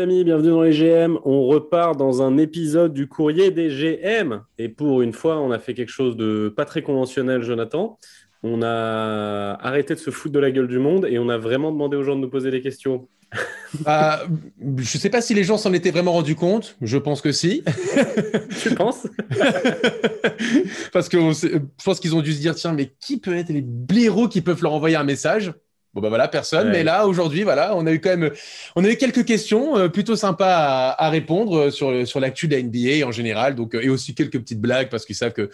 les 0.00 0.04
amis, 0.04 0.24
bienvenue 0.24 0.48
dans 0.48 0.62
les 0.62 0.72
GM. 0.72 1.18
On 1.26 1.44
repart 1.46 1.94
dans 1.94 2.22
un 2.22 2.38
épisode 2.38 2.94
du 2.94 3.06
courrier 3.06 3.50
des 3.50 3.68
GM. 3.68 4.40
Et 4.56 4.70
pour 4.70 5.02
une 5.02 5.12
fois, 5.12 5.38
on 5.38 5.50
a 5.50 5.58
fait 5.58 5.74
quelque 5.74 5.90
chose 5.90 6.16
de 6.16 6.48
pas 6.48 6.64
très 6.64 6.80
conventionnel, 6.80 7.42
Jonathan. 7.42 7.98
On 8.42 8.62
a 8.62 9.58
arrêté 9.60 9.94
de 9.94 9.98
se 9.98 10.10
foutre 10.10 10.32
de 10.32 10.38
la 10.38 10.50
gueule 10.50 10.68
du 10.68 10.78
monde 10.78 11.04
et 11.04 11.18
on 11.18 11.28
a 11.28 11.36
vraiment 11.36 11.70
demandé 11.70 11.98
aux 11.98 12.02
gens 12.02 12.16
de 12.16 12.22
nous 12.22 12.30
poser 12.30 12.50
des 12.50 12.62
questions. 12.62 13.08
Ah, 13.86 14.24
je 14.58 14.80
ne 14.80 14.82
sais 14.82 15.10
pas 15.10 15.20
si 15.20 15.32
les 15.32 15.44
gens 15.44 15.56
s'en 15.56 15.72
étaient 15.72 15.92
vraiment 15.92 16.10
rendus 16.10 16.34
compte. 16.34 16.76
Je 16.82 16.98
pense 16.98 17.20
que 17.20 17.30
si. 17.30 17.62
tu 18.60 18.74
penses? 18.74 19.06
Parce 20.92 21.08
que 21.08 21.16
je 21.30 21.84
pense 21.84 22.00
qu'ils 22.00 22.16
ont 22.16 22.20
dû 22.20 22.32
se 22.32 22.40
dire 22.40 22.56
tiens, 22.56 22.72
mais 22.72 22.92
qui 22.98 23.20
peut 23.20 23.36
être 23.36 23.50
les 23.50 23.62
blaireaux 23.62 24.26
qui 24.26 24.40
peuvent 24.40 24.60
leur 24.60 24.72
envoyer 24.72 24.96
un 24.96 25.04
message? 25.04 25.52
Bon 25.92 26.00
ben 26.00 26.08
voilà, 26.08 26.28
personne. 26.28 26.70
Mais 26.70 26.84
là, 26.84 27.08
aujourd'hui, 27.08 27.42
voilà, 27.42 27.74
on 27.74 27.84
a 27.84 27.92
eu 27.92 28.00
quand 28.00 28.10
même, 28.16 28.30
on 28.76 28.84
a 28.84 28.88
eu 28.88 28.96
quelques 28.96 29.24
questions 29.24 29.76
euh, 29.76 29.88
plutôt 29.88 30.14
sympas 30.14 30.94
à, 30.96 31.10
répondre 31.10 31.58
euh, 31.58 31.70
sur 31.70 32.06
sur 32.06 32.20
l'actu 32.20 32.46
de 32.46 32.54
la 32.54 32.62
NBA 32.62 33.04
en 33.04 33.10
général. 33.10 33.56
Donc 33.56 33.74
euh, 33.74 33.82
et 33.82 33.88
aussi 33.88 34.14
quelques 34.14 34.38
petites 34.38 34.60
blagues 34.60 34.88
parce 34.88 35.04
qu'ils 35.04 35.16
savent 35.16 35.32
que 35.32 35.50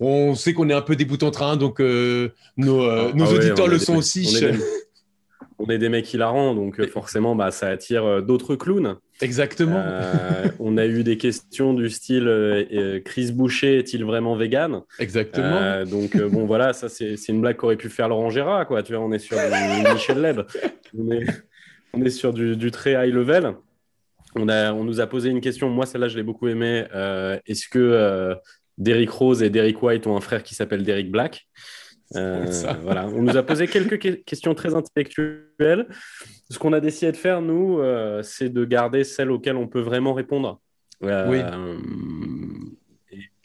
on 0.00 0.34
sait 0.34 0.54
qu'on 0.54 0.70
est 0.70 0.74
un 0.74 0.80
peu 0.80 0.96
débout 0.96 1.22
en 1.22 1.30
train, 1.30 1.56
donc 1.56 1.80
nos, 1.80 2.82
ah, 2.82 3.10
nos 3.14 3.26
ah 3.26 3.32
auditeurs 3.32 3.68
le 3.68 3.78
sont 3.78 3.96
aussi 3.96 4.26
on 4.32 4.36
est 4.36 4.52
des 4.52 4.58
mecs 5.66 6.12
hilarants, 6.12 6.54
donc 6.54 6.80
euh, 6.80 6.86
forcément, 6.86 7.34
bah, 7.34 7.50
ça 7.50 7.68
attire 7.68 8.04
euh, 8.04 8.20
d'autres 8.20 8.56
clowns. 8.56 8.96
Exactement. 9.20 9.82
Euh, 9.84 10.48
on 10.58 10.76
a 10.76 10.86
eu 10.86 11.04
des 11.04 11.16
questions 11.16 11.72
du 11.72 11.88
style 11.90 13.02
Chris 13.04 13.32
Boucher 13.32 13.78
est-il 13.78 14.04
vraiment 14.04 14.34
vegan? 14.34 14.82
Exactement. 14.98 15.84
donc 15.84 16.16
bon, 16.16 16.46
voilà, 16.46 16.72
ça 16.72 16.88
c'est 16.88 17.28
une 17.28 17.40
blague 17.40 17.56
qu'aurait 17.56 17.76
pu 17.76 17.88
faire 17.88 18.08
Laurent 18.08 18.30
Gérard, 18.30 18.66
quoi. 18.66 18.82
Tu 18.82 18.92
vois, 18.92 19.04
on 19.04 19.12
est 19.12 19.18
sur 19.18 19.36
du 19.36 19.92
Michel 19.92 20.20
Leb. 20.20 20.40
On 20.98 21.10
est, 21.12 21.26
on 21.92 22.02
est 22.02 22.10
sur 22.10 22.32
du, 22.32 22.70
très 22.70 22.92
high 22.92 23.14
level. 23.14 23.54
On, 24.34 24.48
a, 24.48 24.72
on 24.72 24.82
nous 24.82 25.00
a 25.00 25.06
posé 25.06 25.30
une 25.30 25.40
question. 25.40 25.70
Moi, 25.70 25.86
celle-là, 25.86 26.08
je 26.08 26.16
l'ai 26.16 26.24
beaucoup 26.24 26.48
aimée. 26.48 26.84
Est-ce 27.46 27.68
que 27.68 28.34
Derrick 28.78 29.10
Rose 29.10 29.44
et 29.44 29.50
Derrick 29.50 29.80
White 29.80 30.08
ont 30.08 30.16
un 30.16 30.20
frère 30.20 30.42
qui 30.42 30.56
s'appelle 30.56 30.82
Derrick 30.82 31.10
Black? 31.10 31.46
Euh, 32.16 32.46
voilà. 32.82 33.06
On 33.06 33.22
nous 33.22 33.36
a 33.36 33.42
posé 33.42 33.66
quelques 33.66 34.24
questions 34.24 34.54
très 34.54 34.74
intellectuelles. 34.74 35.86
Ce 36.50 36.58
qu'on 36.58 36.72
a 36.72 36.80
décidé 36.80 37.12
de 37.12 37.16
faire, 37.16 37.40
nous, 37.40 37.78
euh, 37.80 38.22
c'est 38.22 38.48
de 38.48 38.64
garder 38.64 39.04
celles 39.04 39.30
auxquelles 39.30 39.56
on 39.56 39.68
peut 39.68 39.80
vraiment 39.80 40.14
répondre. 40.14 40.60
Euh, 41.02 41.28
oui. 41.28 41.40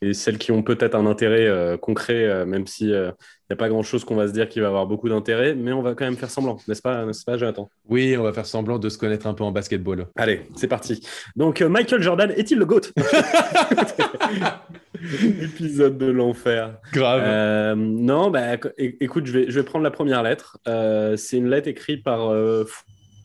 Et, 0.02 0.14
celles 0.14 0.38
qui 0.38 0.54
ont 0.54 0.64
peut-être 0.64 0.96
un 0.96 1.06
intérêt 1.06 1.78
concret, 1.80 2.46
même 2.46 2.66
s'il 2.68 2.88
n'y 2.88 3.54
a 3.54 3.56
pas 3.58 3.68
grand-chose 3.68 4.06
qu'on 4.06 4.16
va 4.16 4.30
se 4.30 4.32
dire 4.32 4.48
qui 4.48 4.62
va 4.62 4.68
avoir 4.68 4.88
beaucoup 4.88 5.10
d'intérêt, 5.10 5.56
mais 5.56 5.74
on 5.74 5.82
va 5.82 5.94
quand 5.94 6.06
même 6.06 6.16
faire 6.16 6.30
semblant, 6.32 6.58
n'est-ce 6.70 6.82
pas, 6.82 7.04
n'est-ce 7.04 7.26
pas, 7.26 7.38
Jonathan? 7.38 7.70
Oui, 7.90 8.16
on 8.18 8.24
va 8.24 8.32
faire 8.32 8.46
semblant 8.46 8.80
de 8.80 8.88
se 8.88 8.98
connaître 8.98 9.28
un 9.28 9.34
peu 9.34 9.44
en 9.44 9.52
basketball. 9.52 10.08
Allez, 10.16 10.44
c'est 10.56 10.70
parti. 10.70 11.06
Donc, 11.36 11.60
Michael 11.62 12.02
Jordan 12.02 12.32
est-il 12.32 12.60
le 12.60 12.66
GOAT? 12.66 12.94
Épisode 15.42 15.98
de 15.98 16.08
l'enfer. 16.08 16.78
Grave. 16.94 17.22
Euh, 17.24 17.76
non, 17.76 18.30
bah, 18.30 18.58
écoute, 18.78 19.26
je 19.26 19.32
vais, 19.32 19.46
je 19.50 19.60
vais 19.60 19.64
prendre 19.64 19.84
la 19.84 19.92
première 19.92 20.24
lettre. 20.24 20.58
Euh, 20.68 21.16
c'est 21.16 21.38
une 21.38 21.50
lettre 21.50 21.68
écrite 21.68 22.04
par 22.04 22.30
euh, 22.30 22.66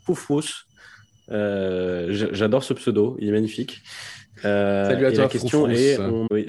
Foufous. 0.07 0.67
J'adore 1.29 2.63
ce 2.63 2.75
pseudo, 2.75 3.17
il 3.21 3.29
est 3.29 3.33
magnifique. 3.33 3.83
salut 4.41 5.07
à 5.07 5.13
toi, 5.13 5.23
la 5.23 5.29
question 5.29 5.69
est, 5.69 5.99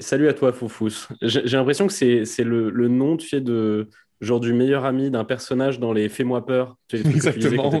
Salut 0.00 0.28
à 0.28 0.34
toi, 0.34 0.52
Foufous. 0.52 1.08
J'ai 1.22 1.56
l'impression 1.56 1.86
que 1.86 1.92
c'est 1.92 2.44
le, 2.44 2.70
le, 2.70 2.88
nom, 2.88 3.16
tu 3.16 3.28
sais, 3.28 3.40
de 3.40 3.88
genre 4.20 4.40
du 4.40 4.52
meilleur 4.52 4.84
ami 4.84 5.10
d'un 5.10 5.24
personnage 5.24 5.78
dans 5.80 5.92
les 5.92 6.08
Fais-moi 6.08 6.46
peur. 6.46 6.76
exactement. 6.92 7.80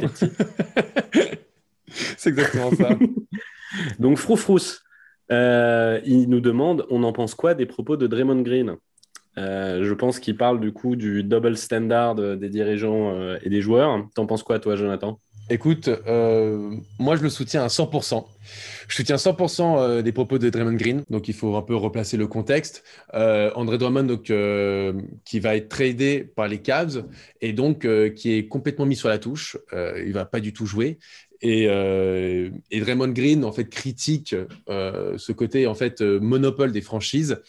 c'est 2.16 2.30
exactement 2.30 2.74
ça. 2.74 2.98
Donc, 3.98 4.18
Froufrous. 4.18 4.85
Euh, 5.32 6.00
il 6.04 6.28
nous 6.28 6.40
demande 6.40 6.86
on 6.90 7.02
en 7.02 7.12
pense 7.12 7.34
quoi 7.34 7.54
des 7.54 7.66
propos 7.66 7.96
de 7.96 8.06
Draymond 8.06 8.42
Green? 8.42 8.76
Euh, 9.38 9.84
Je 9.84 9.94
pense 9.94 10.18
qu'il 10.18 10.36
parle 10.36 10.60
du 10.60 10.72
coup 10.72 10.96
du 10.96 11.22
double 11.22 11.56
standard 11.56 12.14
des 12.14 12.48
dirigeants 12.48 13.12
euh, 13.14 13.38
et 13.42 13.50
des 13.50 13.60
joueurs. 13.60 14.06
T'en 14.14 14.26
penses 14.26 14.42
quoi, 14.42 14.58
toi, 14.58 14.76
Jonathan? 14.76 15.18
Écoute, 15.48 15.88
moi 16.98 17.14
je 17.14 17.22
le 17.22 17.30
soutiens 17.30 17.62
à 17.62 17.68
100%. 17.68 18.24
Je 18.88 18.96
soutiens 18.96 19.14
100% 19.14 20.02
des 20.02 20.10
propos 20.10 20.38
de 20.38 20.50
Draymond 20.50 20.72
Green, 20.72 21.04
donc 21.08 21.28
il 21.28 21.34
faut 21.34 21.54
un 21.54 21.62
peu 21.62 21.76
replacer 21.76 22.16
le 22.16 22.26
contexte. 22.26 22.82
André 23.12 23.78
Drummond, 23.78 24.16
qui 25.24 25.38
va 25.38 25.54
être 25.54 25.68
tradé 25.68 26.24
par 26.24 26.48
les 26.48 26.58
Cavs 26.58 27.04
et 27.40 27.52
donc 27.52 27.86
qui 28.14 28.32
est 28.32 28.48
complètement 28.48 28.86
mis 28.86 28.96
sur 28.96 29.08
la 29.08 29.18
touche. 29.18 29.56
il 29.72 30.12
va 30.12 30.24
pas 30.24 30.40
du 30.40 30.52
tout 30.52 30.66
jouer. 30.66 30.98
Et, 31.42 31.66
euh, 31.68 32.50
Draymond 32.72 33.08
Green 33.08 33.44
en 33.44 33.52
fait 33.52 33.68
critique 33.68 34.34
euh, 34.68 35.18
ce 35.18 35.32
côté 35.32 35.66
en 35.66 35.74
fait 35.74 36.00
euh, 36.00 36.18
monopole 36.20 36.72
des 36.72 36.80
franchises, 36.80 37.40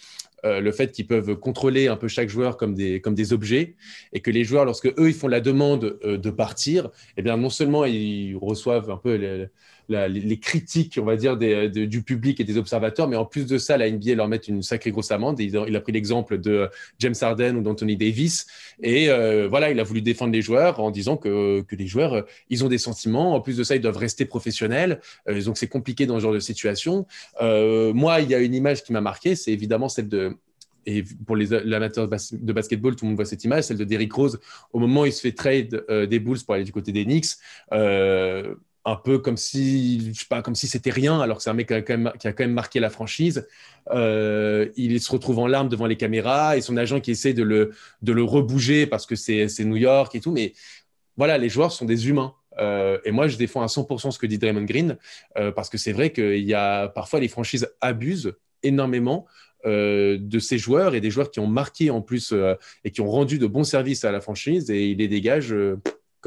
euh, 0.46 0.60
le 0.60 0.72
fait 0.72 0.92
qu'ils 0.92 1.08
peuvent 1.08 1.36
contrôler 1.36 1.88
un 1.88 1.96
peu 1.96 2.08
chaque 2.08 2.30
joueur 2.30 2.58
comme 2.58 2.76
des 2.76 3.02
comme 3.02 3.16
des 3.16 3.34
objets 3.34 3.76
et 4.14 4.20
que 4.20 4.32
les 4.32 4.44
joueurs 4.44 4.66
lorsque 4.66 4.88
eux 4.88 5.08
ils 5.08 5.14
font 5.14 5.28
la 5.28 5.42
demande 5.42 6.00
de 6.04 6.30
partir, 6.30 6.90
eh 7.18 7.22
bien 7.22 7.38
non 7.38 7.50
seulement 7.50 7.86
ils 7.86 8.36
reçoivent 8.36 8.90
un 8.90 8.98
peu 8.98 9.48
les, 9.90 10.40
critiques, 10.40 11.00
on 11.02 11.06
va 11.06 11.16
dire, 11.16 11.38
du 11.38 12.02
public 12.02 12.40
et 12.40 12.44
des 12.44 12.58
observateurs. 12.58 13.08
Mais 13.08 13.16
en 13.16 13.26
plus 13.26 13.46
de 13.46 13.58
ça, 13.58 13.78
la 13.78 13.90
NBA 13.90 14.16
leur 14.16 14.28
met 14.28 14.38
une 14.38 14.62
sacrée 14.62 14.92
grosse 14.92 15.12
amende. 15.12 15.40
Il, 15.40 15.76
a 15.76 15.82
pris 15.82 15.92
l'exemple 15.92 16.38
de 16.38 16.70
James 17.00 17.16
Harden 17.20 17.58
ou 17.58 17.62
d'Anthony 17.62 17.98
Davis. 17.98 18.48
Et 18.82 19.10
euh, 19.10 19.48
voilà, 19.48 19.72
il 19.72 19.80
a 19.80 19.84
voulu 19.84 20.02
défendre 20.02 20.34
les 20.34 20.42
joueurs 20.42 20.80
en 20.80 20.92
disant 20.92 21.18
que, 21.18 21.64
les 21.72 21.88
joueurs, 21.88 22.14
euh, 22.14 22.22
ils 22.50 22.64
ont 22.66 22.70
des 22.70 22.78
sentiments. 22.78 23.36
En 23.36 23.42
plus 23.42 23.58
de 23.58 23.64
ça, 23.64 23.76
ils 23.76 23.82
doivent 23.82 23.98
rester 23.98 24.26
professionnels. 24.26 25.00
Euh, 25.30 25.42
donc, 25.44 25.58
c'est 25.58 25.68
compliqué 25.68 26.06
dans 26.06 26.16
ce 26.16 26.22
genre 26.22 26.34
de 26.34 26.40
situation. 26.40 27.06
moi, 27.42 28.22
il 28.22 28.30
y 28.30 28.36
a 28.36 28.40
une 28.40 28.54
image 28.54 28.84
qui 28.84 28.94
m'a 28.94 29.02
marqué, 29.02 29.36
c'est 29.36 29.52
évidemment 29.52 29.90
celle 29.90 30.10
de 30.10 30.36
et 30.90 31.04
pour 31.26 31.36
les 31.36 31.52
amateurs 31.52 32.08
de 32.08 32.54
basketball, 32.54 32.96
tout 32.96 33.04
le 33.04 33.10
monde 33.10 33.18
voit 33.18 33.26
cette 33.26 33.44
image, 33.44 33.66
celle 33.66 33.76
de 33.76 33.84
Derrick 33.84 34.14
Rose, 34.14 34.40
au 34.72 34.80
moment 34.80 35.02
où 35.02 35.06
il 35.06 35.12
se 35.12 35.20
fait 35.20 35.34
trade 35.34 35.84
des 35.90 36.20
Bulls 36.20 36.40
pour 36.46 36.54
aller 36.54 36.64
du 36.64 36.72
côté 36.72 36.94
des 36.94 37.04
Knicks 37.04 37.36
un 38.88 38.96
peu 38.96 39.20
comme 39.20 39.36
si, 39.36 40.14
je 40.14 40.20
sais 40.22 40.26
pas, 40.30 40.42
comme 40.42 40.56
si 40.56 40.66
c'était 40.66 40.92
rien, 40.92 41.20
alors 41.20 41.38
que 41.38 41.44
c'est 41.44 41.50
un 41.50 41.54
mec 41.54 41.68
qui 41.68 41.74
a, 41.74 41.82
quand 41.82 42.40
même, 42.40 42.54
marqué 42.54 42.80
la 42.80 42.90
franchise. 42.90 43.46
Euh, 43.92 44.70
il 44.78 45.02
se 45.02 45.12
retrouve 45.12 45.40
en 45.40 45.48
larmes 45.48 45.68
devant 45.68 45.88
les 45.88 45.98
caméras 45.98 46.56
et 46.56 46.62
son 46.62 46.78
agent 46.78 47.02
qui 47.02 47.12
essaie 47.12 47.34
de 47.34 47.44
le, 47.44 48.24
rebouger 48.24 48.88
parce 48.88 49.06
que 49.06 49.18
c'est 49.18 49.66
New 49.66 49.76
York 49.76 50.16
et 50.16 50.22
tout. 50.22 50.32
Mais 50.32 50.54
voilà, 51.18 51.38
les 51.38 51.50
joueurs 51.50 51.74
sont 51.74 51.84
des 51.84 52.08
humains. 52.08 52.34
Euh, 52.60 52.98
et 53.04 53.12
moi, 53.12 53.28
je 53.28 53.36
défends 53.36 53.62
à 53.62 53.66
100% 53.66 54.12
ce 54.12 54.18
que 54.18 54.26
dit 54.26 54.38
Draymond 54.38 54.64
Green 54.64 54.98
euh, 55.38 55.52
parce 55.52 55.70
que 55.70 55.78
c'est 55.78 55.92
vrai 55.92 56.14
qu'il 56.14 56.46
y 56.46 56.54
a 56.54 56.88
parfois 56.88 57.20
les 57.20 57.28
franchises 57.28 57.70
abusent 57.82 58.36
énormément 58.64 59.28
de 59.66 60.40
ces 60.40 60.58
joueurs 60.58 60.96
et 60.96 61.02
des 61.02 61.10
joueurs 61.12 61.30
qui 61.30 61.42
ont 61.42 61.48
marqué 61.48 61.90
en 61.90 62.02
plus 62.02 62.34
et 62.86 62.92
qui 62.92 63.02
ont 63.02 63.10
rendu 63.10 63.38
de 63.38 63.48
bons 63.48 63.66
services 63.66 64.06
à 64.06 64.14
la 64.14 64.22
franchise 64.22 64.72
et 64.72 64.88
il 64.92 65.00
les 65.00 65.10
dégage 65.10 65.54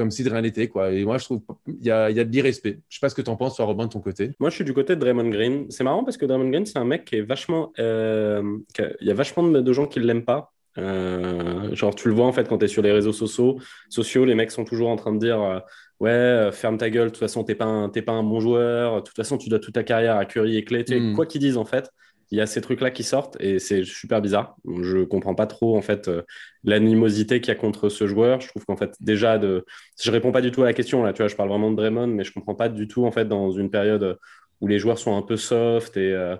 comme 0.01 0.09
si 0.09 0.23
de 0.23 0.31
rien 0.31 0.41
n'était. 0.41 0.67
Quoi. 0.67 0.91
Et 0.91 1.05
moi, 1.05 1.19
je 1.19 1.25
trouve 1.25 1.41
qu'il 1.63 1.85
y 1.85 1.91
a, 1.91 2.09
y 2.09 2.19
a 2.19 2.23
de 2.23 2.31
l'irrespect. 2.31 2.79
Je 2.89 2.95
sais 2.95 2.99
pas 2.99 3.09
ce 3.09 3.13
que 3.13 3.21
tu 3.21 3.29
en 3.29 3.35
penses, 3.35 3.55
toi, 3.55 3.65
Robin, 3.65 3.85
de 3.85 3.91
ton 3.91 3.99
côté. 3.99 4.31
Moi, 4.39 4.49
je 4.49 4.55
suis 4.55 4.63
du 4.63 4.73
côté 4.73 4.95
de 4.95 4.99
Draymond 4.99 5.29
Green. 5.29 5.67
C'est 5.69 5.83
marrant 5.83 6.03
parce 6.03 6.17
que 6.17 6.25
Draymond 6.25 6.49
Green, 6.49 6.65
c'est 6.65 6.79
un 6.79 6.85
mec 6.85 7.05
qui 7.05 7.17
est 7.17 7.21
vachement. 7.21 7.71
Euh, 7.77 8.57
il 8.99 9.07
y 9.07 9.11
a 9.11 9.13
vachement 9.13 9.43
de, 9.43 9.73
gens 9.73 9.85
qui 9.85 9.99
ne 9.99 10.05
l'aiment 10.05 10.25
pas. 10.25 10.51
Euh, 10.79 11.75
genre, 11.75 11.93
tu 11.93 12.07
le 12.07 12.15
vois 12.15 12.25
en 12.25 12.31
fait 12.31 12.47
quand 12.47 12.57
tu 12.57 12.65
es 12.65 12.67
sur 12.67 12.81
les 12.81 12.91
réseaux 12.91 13.13
sociaux, 13.13 13.59
sociaux, 13.89 14.25
les 14.25 14.33
mecs 14.33 14.49
sont 14.49 14.63
toujours 14.63 14.89
en 14.89 14.95
train 14.95 15.13
de 15.13 15.19
dire 15.19 15.39
euh, 15.39 15.59
Ouais, 15.99 16.49
ferme 16.51 16.79
ta 16.79 16.89
gueule, 16.89 17.09
de 17.09 17.09
toute 17.09 17.19
façon, 17.19 17.43
tu 17.43 17.51
n'es 17.51 17.55
pas, 17.55 17.65
un, 17.65 17.89
pas 17.89 18.11
un 18.11 18.23
bon 18.23 18.39
joueur, 18.39 18.95
de 18.95 19.01
toute 19.01 19.15
façon, 19.15 19.37
tu 19.37 19.49
dois 19.49 19.59
toute 19.59 19.75
ta 19.75 19.83
carrière 19.83 20.17
à 20.17 20.25
Curry 20.25 20.57
et 20.57 20.63
Clay. 20.63 20.83
Hmm. 20.89 21.13
Quoi 21.13 21.27
qu'ils 21.27 21.41
disent 21.41 21.57
en 21.57 21.65
fait, 21.65 21.91
il 22.31 22.37
y 22.37 22.41
a 22.41 22.45
ces 22.45 22.61
trucs-là 22.61 22.91
qui 22.91 23.03
sortent 23.03 23.37
et 23.41 23.59
c'est 23.59 23.83
super 23.83 24.21
bizarre. 24.21 24.55
Je 24.81 25.03
comprends 25.03 25.35
pas 25.35 25.47
trop 25.47 25.77
en 25.77 25.81
fait 25.81 26.07
euh, 26.07 26.23
l'animosité 26.63 27.41
qu'il 27.41 27.49
y 27.49 27.57
a 27.57 27.59
contre 27.59 27.89
ce 27.89 28.07
joueur. 28.07 28.39
Je 28.41 28.47
trouve 28.47 28.65
qu'en 28.65 28.77
fait 28.77 28.95
déjà 29.01 29.37
de, 29.37 29.65
je 30.01 30.11
réponds 30.11 30.31
pas 30.31 30.41
du 30.41 30.51
tout 30.51 30.61
à 30.63 30.65
la 30.65 30.73
question 30.73 31.03
là. 31.03 31.13
Tu 31.13 31.21
vois, 31.21 31.27
je 31.27 31.35
parle 31.35 31.49
vraiment 31.49 31.71
de 31.71 31.75
Draymond, 31.75 32.07
mais 32.07 32.23
je 32.23 32.31
comprends 32.33 32.55
pas 32.55 32.69
du 32.69 32.87
tout 32.87 33.05
en 33.05 33.11
fait 33.11 33.25
dans 33.25 33.51
une 33.51 33.69
période 33.69 34.17
où 34.61 34.67
les 34.67 34.79
joueurs 34.79 34.97
sont 34.97 35.17
un 35.17 35.21
peu 35.23 35.37
soft 35.37 35.97
et 35.97 36.13
euh, 36.13 36.35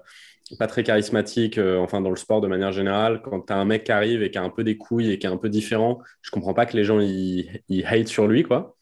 pas 0.60 0.68
très 0.68 0.84
charismatiques, 0.84 1.58
euh, 1.58 1.78
enfin 1.78 2.02
dans 2.02 2.10
le 2.10 2.16
sport 2.16 2.42
de 2.42 2.48
manière 2.48 2.72
générale. 2.72 3.22
Quand 3.22 3.42
tu 3.42 3.54
as 3.54 3.58
un 3.58 3.66
mec 3.66 3.84
qui 3.86 3.92
arrive 3.92 4.24
et 4.24 4.32
qui 4.32 4.38
a 4.38 4.44
un 4.44 4.50
peu 4.50 4.64
des 4.64 4.78
couilles 4.78 5.12
et 5.12 5.20
qui 5.20 5.28
est 5.28 5.30
un 5.30 5.38
peu 5.38 5.50
différent, 5.50 6.00
je 6.22 6.32
comprends 6.32 6.54
pas 6.54 6.66
que 6.66 6.78
les 6.78 6.84
gens 6.86 7.00
ils, 7.00 7.62
ils 7.70 7.86
hate 7.86 8.08
sur 8.08 8.28
lui 8.28 8.44
quoi. 8.44 8.76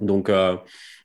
Donc 0.00 0.30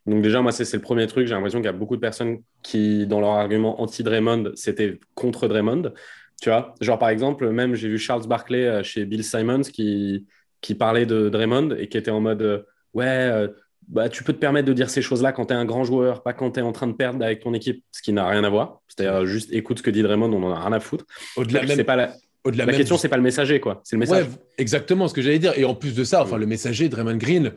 donc 0.06 0.22
déjà, 0.22 0.40
moi, 0.40 0.52
c'est 0.52 0.72
le 0.72 0.80
premier 0.82 1.06
truc. 1.06 1.26
J'ai 1.26 1.34
l'impression 1.34 1.58
qu'il 1.58 1.66
y 1.66 1.68
a 1.68 1.72
beaucoup 1.72 1.96
de 1.96 2.00
personnes 2.00 2.38
qui, 2.62 3.06
dans 3.06 3.20
leur 3.20 3.30
argument 3.30 3.80
anti-Draymond, 3.82 4.52
c'était 4.54 4.98
contre 5.14 5.48
Draymond. 5.48 5.92
Tu 6.40 6.48
vois, 6.48 6.74
genre 6.80 6.98
par 6.98 7.08
exemple, 7.10 7.48
même 7.50 7.74
j'ai 7.74 7.88
vu 7.88 7.98
Charles 7.98 8.26
Barkley 8.26 8.64
euh, 8.64 8.82
chez 8.82 9.04
Bill 9.04 9.24
Simons 9.24 9.62
qui, 9.62 10.24
qui 10.60 10.74
parlait 10.74 11.04
de 11.04 11.28
Draymond 11.28 11.70
et 11.76 11.88
qui 11.88 11.98
était 11.98 12.12
en 12.12 12.20
mode 12.20 12.42
euh, 12.42 12.58
ouais, 12.94 13.04
euh, 13.06 13.48
bah, 13.88 14.08
tu 14.08 14.22
peux 14.22 14.32
te 14.32 14.38
permettre 14.38 14.68
de 14.68 14.72
dire 14.72 14.88
ces 14.88 15.02
choses-là 15.02 15.32
quand 15.32 15.46
tu 15.46 15.52
es 15.52 15.56
un 15.56 15.64
grand 15.64 15.82
joueur, 15.82 16.22
pas 16.22 16.32
quand 16.32 16.52
tu 16.52 16.60
es 16.60 16.62
en 16.62 16.70
train 16.72 16.86
de 16.86 16.92
perdre 16.92 17.24
avec 17.24 17.40
ton 17.40 17.52
équipe, 17.54 17.84
ce 17.90 18.02
qui 18.02 18.12
n'a 18.12 18.26
rien 18.28 18.44
à 18.44 18.48
voir. 18.50 18.80
C'est-à-dire 18.86 19.26
juste 19.26 19.52
écoute 19.52 19.78
ce 19.78 19.82
que 19.82 19.90
dit 19.90 20.02
Draymond, 20.02 20.32
on 20.32 20.42
en 20.44 20.52
a 20.52 20.60
rien 20.60 20.72
à 20.72 20.80
foutre. 20.80 21.04
Au-delà 21.36 21.60
pas 21.84 22.10
au-delà 22.44 22.64
La 22.66 22.72
question, 22.72 22.94
du- 22.94 23.00
c'est 23.02 23.08
pas 23.08 23.16
le 23.16 23.22
messager, 23.24 23.58
quoi. 23.58 23.80
C'est 23.84 23.96
le 23.96 24.00
message. 24.00 24.24
Ouais, 24.26 24.30
exactement 24.58 25.08
ce 25.08 25.12
que 25.14 25.20
j'allais 25.20 25.40
dire. 25.40 25.52
Et 25.58 25.64
en 25.64 25.74
plus 25.74 25.94
de 25.96 26.04
ça, 26.04 26.22
enfin, 26.22 26.36
Mm. 26.36 26.40
le 26.40 26.46
messager, 26.46 26.88
Draymond 26.88 27.16
Green, 27.16 27.52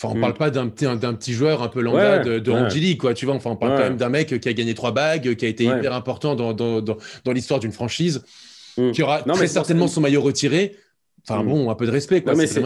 enfin, 0.00 0.14
on 0.14 0.18
Mm. 0.18 0.20
parle 0.20 0.34
pas 0.34 0.50
d'un 0.50 0.68
petit, 0.68 0.84
d'un 0.84 1.14
petit 1.14 1.32
joueur 1.32 1.62
un 1.62 1.68
peu 1.68 1.80
lambda 1.80 2.18
Ouais, 2.18 2.24
de, 2.24 2.38
de 2.38 2.50
ouais. 2.52 2.96
Quoi. 2.96 3.14
Tu 3.14 3.26
vois, 3.26 3.34
enfin, 3.34 3.50
on 3.50 3.56
parle 3.56 3.72
Ouais. 3.72 3.78
quand 3.78 3.84
même 3.84 3.96
d'un 3.96 4.08
mec 4.08 4.38
qui 4.40 4.48
a 4.48 4.52
gagné 4.52 4.74
trois 4.74 4.92
bagues, 4.92 5.34
qui 5.36 5.44
a 5.44 5.48
été 5.48 5.64
hyper 5.64 5.92
important 5.92 6.34
dans, 6.36 6.52
dans, 6.52 6.80
dans, 6.80 6.96
dans 7.24 7.32
l'histoire 7.32 7.60
d'une 7.60 7.72
franchise, 7.72 8.24
Mm. 8.76 8.92
qui 8.92 9.02
aura 9.02 9.22
Non, 9.26 9.34
très 9.34 9.46
certainement 9.48 9.88
son 9.88 10.00
maillot 10.00 10.20
retiré. 10.22 10.76
Enfin, 11.28 11.42
Mm. 11.42 11.48
bon, 11.48 11.70
un 11.70 11.74
peu 11.74 11.86
de 11.86 11.90
respect, 11.90 12.22
quoi. 12.22 12.32
Non, 12.32 12.38
mais 12.38 12.46
c'est 12.46 12.60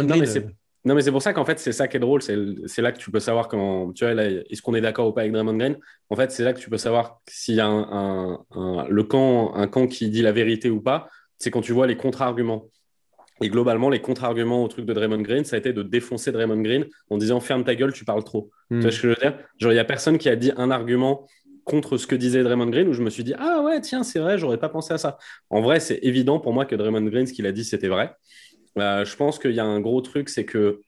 non, 0.84 0.96
mais 0.96 1.04
pour 1.12 1.22
ça 1.22 1.32
qu'en 1.32 1.44
fait, 1.44 1.60
c'est 1.60 1.70
ça 1.70 1.86
qui 1.86 1.96
est 1.96 2.00
drôle. 2.00 2.22
C'est 2.22 2.36
c'est 2.66 2.82
là 2.82 2.90
que 2.90 2.98
tu 2.98 3.10
peux 3.12 3.20
savoir 3.20 3.46
comment. 3.46 3.92
Tu 3.92 4.04
vois, 4.04 4.20
est-ce 4.24 4.60
qu'on 4.62 4.74
est 4.74 4.80
d'accord 4.80 5.06
ou 5.06 5.12
pas 5.12 5.20
avec 5.20 5.32
Draymond 5.32 5.54
Green? 5.56 5.76
En 6.10 6.16
fait, 6.16 6.32
c'est 6.32 6.42
là 6.42 6.52
que 6.52 6.58
tu 6.58 6.68
peux 6.70 6.76
savoir 6.76 7.20
s'il 7.28 7.54
y 7.54 7.60
a 7.60 7.66
un, 7.68 7.82
un- 7.92 8.44
un- 8.50 8.86
le 8.88 9.04
camp, 9.04 9.54
un 9.54 9.68
camp 9.68 9.86
qui 9.86 10.10
dit 10.10 10.22
la 10.22 10.32
vérité 10.32 10.70
ou 10.70 10.80
pas. 10.80 11.08
C'est 11.38 11.52
quand 11.52 11.60
tu 11.60 11.72
vois 11.72 11.86
les 11.86 11.96
contre-arguments. 11.96 12.64
Et 13.42 13.48
globalement, 13.48 13.90
les 13.90 14.00
contre-arguments 14.00 14.64
au 14.64 14.68
truc 14.68 14.86
de 14.86 14.92
Draymond 14.92 15.22
Green, 15.22 15.44
ça 15.44 15.56
a 15.56 15.58
été 15.58 15.72
de 15.72 15.82
défoncer 15.82 16.32
Draymond 16.32 16.62
Green 16.62 16.86
en 17.10 17.18
disant 17.18 17.40
ferme 17.40 17.64
ta 17.64 17.74
gueule, 17.74 17.92
tu 17.92 18.04
parles 18.04 18.24
trop. 18.24 18.50
Mm. 18.70 18.76
Tu 18.76 18.82
vois 18.82 18.90
ce 18.92 18.96
que 18.96 19.02
je 19.02 19.08
veux 19.08 19.20
dire? 19.20 19.38
Genre, 19.58 19.72
il 19.72 19.74
n'y 19.74 19.80
a 19.80 19.84
personne 19.84 20.18
qui 20.18 20.28
a 20.28 20.36
dit 20.36 20.52
un 20.56 20.70
argument 20.70 21.26
contre 21.64 21.96
ce 21.96 22.06
que 22.06 22.14
disait 22.14 22.42
Draymond 22.42 22.70
Green 22.70 22.88
où 22.88 22.92
je 22.92 23.02
me 23.02 23.10
suis 23.10 23.24
dit 23.24 23.34
ah 23.38 23.62
ouais, 23.62 23.80
tiens, 23.80 24.02
c'est 24.02 24.18
vrai, 24.18 24.38
j'aurais 24.38 24.58
pas 24.58 24.68
pensé 24.68 24.94
à 24.94 24.98
ça. 24.98 25.18
En 25.50 25.60
vrai, 25.60 25.80
c'est 25.80 25.98
évident 26.02 26.40
pour 26.40 26.52
moi 26.52 26.66
que 26.66 26.74
Draymond 26.74 27.04
Green, 27.04 27.26
ce 27.26 27.32
qu'il 27.32 27.46
a 27.46 27.52
dit, 27.52 27.64
c'était 27.64 27.88
vrai. 27.88 28.14
Euh, 28.78 29.04
je 29.04 29.16
pense 29.16 29.38
qu'il 29.38 29.52
y 29.52 29.60
a 29.60 29.64
un 29.64 29.80
gros 29.80 30.00
truc, 30.00 30.28
c'est 30.28 30.44
que 30.44 30.80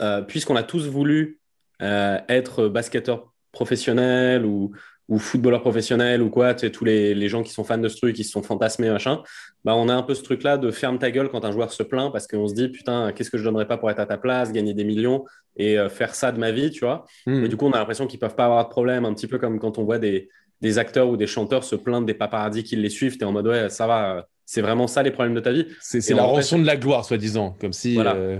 euh, 0.00 0.22
puisqu'on 0.22 0.56
a 0.56 0.62
tous 0.62 0.88
voulu 0.88 1.40
euh, 1.82 2.18
être 2.28 2.68
basketteur 2.68 3.32
professionnel 3.52 4.44
ou, 4.44 4.72
ou 5.08 5.18
footballeur 5.18 5.62
professionnel 5.62 6.20
ou 6.22 6.28
quoi, 6.28 6.52
tu 6.54 6.60
sais, 6.60 6.70
tous 6.70 6.84
les, 6.84 7.14
les 7.14 7.28
gens 7.28 7.42
qui 7.42 7.50
sont 7.52 7.64
fans 7.64 7.78
de 7.78 7.88
ce 7.88 7.96
truc, 7.96 8.14
qui 8.14 8.24
se 8.24 8.30
sont 8.30 8.42
fantasmés, 8.42 8.90
machin, 8.90 9.22
bah, 9.64 9.74
on 9.74 9.88
a 9.88 9.94
un 9.94 10.02
peu 10.02 10.14
ce 10.14 10.22
truc-là 10.22 10.58
de 10.58 10.70
ferme 10.70 10.98
ta 10.98 11.10
gueule 11.10 11.30
quand 11.30 11.44
un 11.46 11.50
joueur 11.50 11.72
se 11.72 11.82
plaint 11.82 12.12
parce 12.12 12.26
qu'on 12.26 12.46
se 12.46 12.54
dit 12.54 12.68
putain, 12.68 13.12
qu'est-ce 13.12 13.30
que 13.30 13.38
je 13.38 13.44
donnerais 13.44 13.66
pas 13.66 13.78
pour 13.78 13.90
être 13.90 14.00
à 14.00 14.06
ta 14.06 14.18
place, 14.18 14.52
gagner 14.52 14.74
des 14.74 14.84
millions 14.84 15.24
et 15.56 15.78
euh, 15.78 15.88
faire 15.88 16.14
ça 16.14 16.30
de 16.30 16.38
ma 16.38 16.50
vie, 16.50 16.70
tu 16.70 16.84
vois. 16.84 17.04
Mm. 17.26 17.44
Et 17.44 17.48
du 17.48 17.56
coup, 17.56 17.66
on 17.66 17.72
a 17.72 17.78
l'impression 17.78 18.06
qu'ils 18.06 18.20
peuvent 18.20 18.34
pas 18.36 18.44
avoir 18.44 18.64
de 18.64 18.70
problème, 18.70 19.04
un 19.06 19.14
petit 19.14 19.26
peu 19.26 19.38
comme 19.38 19.58
quand 19.58 19.78
on 19.78 19.84
voit 19.84 19.98
des, 19.98 20.28
des 20.60 20.78
acteurs 20.78 21.08
ou 21.08 21.16
des 21.16 21.26
chanteurs 21.26 21.64
se 21.64 21.74
plaindre 21.74 22.06
des 22.06 22.14
paparazzis 22.14 22.62
qui 22.64 22.76
les 22.76 22.90
suivent. 22.90 23.16
Tu 23.16 23.20
es 23.22 23.24
en 23.24 23.32
mode, 23.32 23.46
ouais, 23.46 23.70
ça 23.70 23.86
va, 23.86 24.16
euh, 24.18 24.22
c'est 24.44 24.60
vraiment 24.60 24.86
ça 24.86 25.02
les 25.02 25.10
problèmes 25.10 25.34
de 25.34 25.40
ta 25.40 25.52
vie. 25.52 25.66
C'est 25.80 25.98
la 26.10 26.16
fait- 26.16 26.20
rançon 26.22 26.58
de 26.58 26.66
la 26.66 26.76
gloire, 26.76 27.04
soi-disant. 27.04 27.56
Comme 27.60 27.72
si. 27.72 27.94
Voilà. 27.94 28.14
euh, 28.14 28.38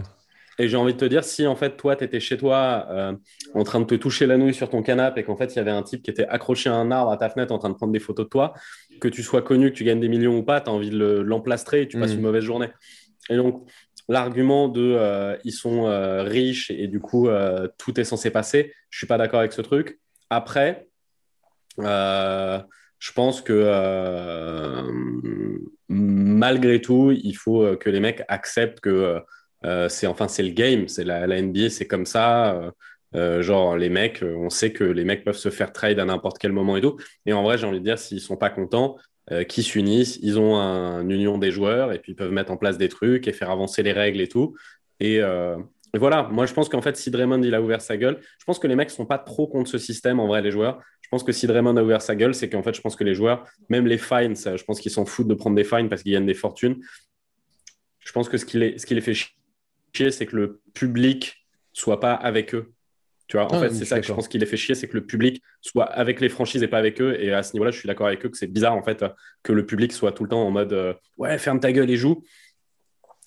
Et 0.61 0.69
j'ai 0.69 0.77
envie 0.77 0.93
de 0.93 0.99
te 0.99 1.05
dire, 1.05 1.23
si 1.23 1.47
en 1.47 1.55
fait, 1.55 1.77
toi, 1.77 1.95
tu 1.95 2.03
étais 2.05 2.19
chez 2.21 2.37
toi 2.37 2.87
euh, 2.91 3.13
en 3.55 3.63
train 3.63 3.79
de 3.81 3.85
te 3.87 3.95
toucher 3.95 4.27
la 4.27 4.37
nouille 4.37 4.55
sur 4.55 4.69
ton 4.69 4.83
canapé 4.83 5.21
et 5.21 5.25
qu'en 5.25 5.37
fait, 5.37 5.55
il 5.55 5.57
y 5.57 5.61
avait 5.61 5.71
un 5.71 5.83
type 5.85 6.03
qui 6.03 6.11
était 6.11 6.27
accroché 6.27 6.69
à 6.69 6.75
un 6.75 6.91
arbre 6.91 7.13
à 7.13 7.17
ta 7.17 7.31
fenêtre 7.31 7.53
en 7.55 7.59
train 7.59 7.69
de 7.71 7.75
prendre 7.75 7.93
des 7.93 8.01
photos 8.01 8.27
de 8.27 8.31
toi, 8.31 8.55
que 9.01 9.07
tu 9.09 9.23
sois 9.23 9.43
connu, 9.43 9.71
que 9.71 9.77
tu 9.77 9.85
gagnes 9.85 10.01
des 10.01 10.09
millions 10.09 10.37
ou 10.37 10.43
pas, 10.43 10.61
tu 10.61 10.69
as 10.69 10.73
envie 10.73 10.91
de 10.91 10.99
le- 10.99 11.23
l'emplastrer 11.23 11.83
et 11.83 11.89
tu 11.89 11.99
passes 11.99 12.13
Mm. 12.13 12.17
une 12.17 12.23
mauvaise 12.23 12.43
journée. 12.43 12.69
Et 13.31 13.37
donc, 13.37 13.69
l'argument 14.09 14.69
de 14.69 14.97
euh, 14.99 15.37
ils 15.45 15.53
sont 15.53 15.87
euh, 15.87 16.25
riches 16.25 16.71
et, 16.73 16.89
du 16.89 16.99
coup, 16.99 17.29
tout 17.77 18.01
est 18.01 18.05
censé 18.05 18.31
passer, 18.31 18.73
je 18.91 18.99
suis 18.99 19.07
pas 19.07 19.19
d'accord 19.19 19.39
avec 19.41 19.53
ce 19.53 19.63
truc. 19.63 20.01
Après, 20.31 20.89
je 21.79 23.13
pense 23.15 23.43
que 23.43 23.53
euh, 23.55 24.83
malgré 25.89 26.81
tout, 26.81 27.13
il 27.13 27.35
faut 27.37 27.77
que 27.77 27.91
les 27.91 28.01
mecs 28.01 28.23
acceptent 28.27 28.81
que 28.81 29.21
c'est 29.89 30.07
enfin 30.07 30.29
c'est 30.29 30.43
le 30.43 30.51
game, 30.51 30.89
c'est 30.89 31.05
la, 31.05 31.27
la 31.27 31.41
NBA, 31.43 31.71
c'est 31.71 31.87
comme 31.87 32.07
ça. 32.07 32.55
euh, 32.55 32.71
euh, 33.15 33.41
genre 33.43 33.77
les 33.77 33.89
mecs, 33.89 34.23
euh, 34.23 34.35
on 34.37 34.51
sait 34.51 34.73
que 34.73 34.85
les 34.85 35.05
mecs 35.05 35.25
peuvent 35.25 35.37
se 35.37 35.49
faire 35.51 35.73
trade 35.73 35.99
à 35.99 36.05
n'importe 36.05 36.39
quel 36.39 36.53
moment 36.53 36.77
et 36.77 36.83
tout. 36.83 36.99
Et 37.27 37.33
en 37.33 37.43
vrai, 37.43 37.57
j'ai 37.59 37.67
envie 37.67 37.79
de 37.81 37.85
dire, 37.85 37.99
s'ils 37.99 38.21
sont 38.21 38.37
pas 38.37 38.51
contents, 38.51 38.97
euh, 39.31 39.45
qu'ils 39.45 39.65
s'unissent, 39.65 40.19
ils 40.23 40.39
ont 40.39 40.57
un, 40.59 41.01
une 41.03 41.11
union 41.13 41.39
des 41.39 41.51
joueurs 41.51 41.93
et 41.93 41.99
puis 42.01 42.13
ils 42.13 42.15
peuvent 42.17 42.33
mettre 42.33 42.51
en 42.53 42.57
place 42.59 42.77
des 42.79 42.89
trucs 42.91 43.27
et 43.27 43.33
faire 43.33 43.51
avancer 43.51 43.83
les 43.83 43.93
règles 43.93 44.21
et 44.21 44.29
tout. 44.29 44.55
Et, 45.01 45.21
euh, 45.23 45.57
voilà, 45.97 46.25
moi 46.31 46.45
je 46.45 46.53
pense 46.53 46.69
qu'en 46.69 46.83
fait, 46.83 46.97
si 46.99 47.11
Draymond 47.11 47.43
il 47.43 47.55
a 47.55 47.63
ouvert 47.63 47.81
sa 47.81 47.97
gueule, 47.97 48.19
je 48.39 48.45
pense 48.45 48.59
que 48.59 48.67
les 48.67 48.77
mecs 48.77 48.91
sont 48.91 49.07
pas 49.07 49.19
trop 49.19 49.47
contre 49.49 49.71
ce 49.71 49.79
système 49.79 50.21
en 50.21 50.27
vrai, 50.27 50.43
les 50.43 50.51
joueurs. 50.51 50.83
Je 51.01 51.09
pense 51.09 51.23
que 51.25 51.33
si 51.33 51.47
Draymond 51.47 51.77
a 51.79 51.83
ouvert 51.83 52.03
sa 52.03 52.15
gueule, 52.15 52.35
c'est 52.35 52.51
qu'en 52.51 52.63
fait, 52.63 52.75
je 52.75 52.83
pense 52.83 52.95
que 52.95 53.05
les 53.05 53.15
joueurs, 53.15 53.45
même 53.71 53.87
les 53.87 53.97
fines, 53.97 54.37
je 54.37 54.63
pense 54.65 54.81
qu'ils 54.81 54.93
s'en 54.93 55.07
foutent 55.07 55.29
de 55.29 55.35
prendre 55.35 55.57
des 55.57 55.65
fines 55.65 55.89
parce 55.89 56.03
qu'ils 56.03 56.13
gagnent 56.13 56.27
des 56.27 56.35
fortunes. 56.35 56.77
Je 58.01 58.13
pense 58.13 58.29
que 58.29 58.37
ce 58.37 58.45
qui 58.45 58.59
les, 58.59 58.77
ce 58.79 58.85
qui 58.87 58.95
les 58.95 59.01
fait 59.01 59.15
chier, 59.15 59.35
c'est 59.95 60.27
que 60.27 60.37
le 60.37 60.61
public 60.75 61.47
soit 61.73 62.01
pas 62.01 62.15
avec 62.15 62.55
eux. 62.55 62.73
Tu 63.27 63.37
vois, 63.37 63.47
en 63.53 63.59
Ah, 63.59 63.69
fait, 63.69 63.75
c'est 63.75 63.85
ça 63.85 64.01
que 64.01 64.07
je 64.07 64.13
pense 64.13 64.27
qui 64.27 64.39
les 64.39 64.47
fait 64.47 64.57
chier, 64.57 64.75
c'est 64.75 64.89
que 64.89 64.95
le 64.97 65.05
public 65.05 65.43
soit 65.61 65.85
avec 65.85 66.21
les 66.21 66.31
franchises 66.31 66.63
et 66.63 66.69
pas 66.69 66.79
avec 66.79 67.01
eux. 67.01 67.15
Et 67.21 67.33
à 67.33 67.43
ce 67.43 67.53
niveau-là, 67.53 67.71
je 67.71 67.79
suis 67.79 67.87
d'accord 67.87 68.07
avec 68.07 68.25
eux 68.25 68.31
que 68.31 68.37
c'est 68.39 68.47
bizarre, 68.47 68.75
en 68.75 68.83
fait, 68.83 69.05
que 69.43 69.53
le 69.53 69.67
public 69.67 69.93
soit 69.93 70.13
tout 70.13 70.23
le 70.25 70.31
temps 70.31 70.43
en 70.43 70.51
mode 70.51 70.73
euh, 70.73 70.95
ouais, 71.19 71.37
ferme 71.37 71.61
ta 71.61 71.71
gueule 71.73 71.91
et 71.91 71.97
joue. 71.97 72.23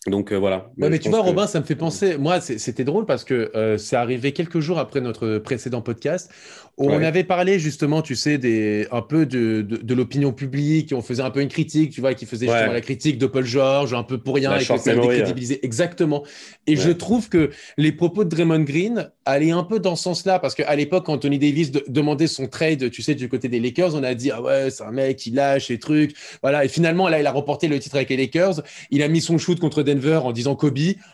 Donc 0.07 0.31
euh, 0.31 0.38
voilà. 0.38 0.71
Ouais, 0.80 0.89
mais 0.89 0.98
tu 0.98 1.09
vois, 1.09 1.19
que- 1.21 1.25
Robin, 1.25 1.45
ça 1.45 1.59
me 1.59 1.65
fait 1.65 1.75
penser. 1.75 2.18
Moi, 2.18 2.42
c'était 2.42 2.83
drôle 2.83 3.06
parce 3.06 3.24
que 3.24 3.51
euh, 3.56 3.77
c'est 3.77 3.95
arrivé 3.95 4.31
quelques 4.31 4.59
jours 4.59 4.80
après 4.80 5.00
notre 5.00 5.38
précédent 5.38 5.81
podcast 5.81 6.31
où 6.77 6.89
on 6.89 7.03
avait 7.03 7.25
parlé 7.25 7.59
justement, 7.59 8.01
tu 8.01 8.15
sais, 8.15 8.39
des, 8.39 8.88
un 8.92 9.03
peu 9.03 9.27
de, 9.27 9.62
de, 9.62 9.77
de 9.77 9.94
l'opinion 9.94 10.31
publique. 10.33 10.94
On 10.95 11.01
faisait 11.03 11.21
un 11.21 11.30
peu 11.30 11.42
une 11.42 11.50
critique, 11.50 11.92
tu 11.92 12.01
vois, 12.01 12.15
qui 12.15 12.25
faisait 12.25 12.48
justement 12.48 12.69
Ouais. 12.69 12.74
la 12.74 12.81
critique 12.81 13.19
de 13.19 13.27
Paul 13.27 13.45
George, 13.45 13.94
un 13.94 14.01
peu 14.01 14.18
pour 14.18 14.33
rien, 14.36 14.50
La 14.50 14.62
et 14.62 14.65
que 14.65 15.01
décrédibilisait. 15.01 15.59
Exactement. 15.62 16.24
Et 16.65 16.75
je 16.77 16.89
trouve 16.89 17.30
que 17.30 17.51
les 17.77 17.92
propos 17.92 18.24
de 18.24 18.30
Draymond 18.30 18.62
Green 18.63 19.12
allaient 19.25 19.51
un 19.51 19.63
peu 19.63 19.80
dans 19.80 19.95
ce 19.95 20.03
sens-là 20.03 20.39
parce 20.39 20.56
qu'à 20.56 20.75
l'époque, 20.75 21.06
quand 21.06 21.13
Anthony 21.13 21.38
Davis 21.38 21.69
de- 21.71 21.83
demandait 21.88 22.25
son 22.25 22.48
trade, 22.48 22.89
tu 22.89 23.03
sais, 23.03 23.13
du 23.13 23.30
côté 23.30 23.48
des 23.50 23.59
Lakers, 23.59 23.94
on 23.94 24.01
a 24.03 24.15
dit, 24.15 24.31
ah 24.31 24.42
ouais, 24.42 24.71
c'est 24.71 24.83
un 24.83 24.92
mec 24.92 25.18
qui 25.18 25.30
lâche 25.30 25.69
les 25.69 25.77
trucs. 25.77 26.15
Voilà. 26.42 26.65
Et 26.65 26.69
finalement, 26.69 27.07
là, 27.09 27.19
il 27.19 27.27
a 27.27 27.31
remporté 27.31 27.68
le 27.68 27.77
titre 27.77 27.98
avec 27.98 28.09
les 28.09 28.18
Lakers. 28.18 28.62
Il 28.89 29.03
a 29.03 29.07
mis 29.07 29.21
son 29.21 29.38
shoot 29.38 29.59
contre 29.59 29.83
Denver 29.93 30.21
en 30.23 30.31
disant 30.31 30.55
Kobe. 30.55 30.71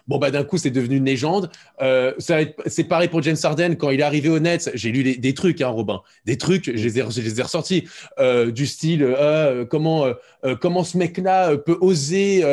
Bon, 0.08 0.18
bah, 0.18 0.32
d'un 0.32 0.44
coup, 0.44 0.58
c'est 0.58 0.70
devenu 0.72 0.98
une 0.98 1.06
légende. 1.06 1.50
Euh, 1.82 2.14
c'est 2.20 2.84
pareil 2.86 3.08
pour 3.10 3.22
James 3.24 3.38
Harden. 3.42 3.76
Quand 3.76 3.90
il 3.90 4.00
est 4.00 4.04
arrivé 4.04 4.30
au 4.30 4.40
Nets, 4.40 4.70
j'ai 4.74 4.92
lu 4.92 5.04
des, 5.04 5.16
des 5.18 5.34
trucs, 5.34 5.62
hein, 5.62 5.68
Robin. 5.70 6.02
Des 6.26 6.38
trucs, 6.38 6.66
je 6.66 6.84
les 6.84 7.00
ai, 7.00 7.04
je 7.10 7.22
les 7.22 7.40
ai 7.40 7.44
ressortis. 7.44 7.86
Euh, 8.20 8.52
du 8.52 8.66
style, 8.68 9.04
euh, 9.04 9.16
euh, 9.18 9.66
comment, 9.66 10.06
euh, 10.06 10.56
comment 10.60 10.84
ce 10.84 10.98
mec-là 10.98 11.58
peut 11.58 11.78
oser 11.82 12.44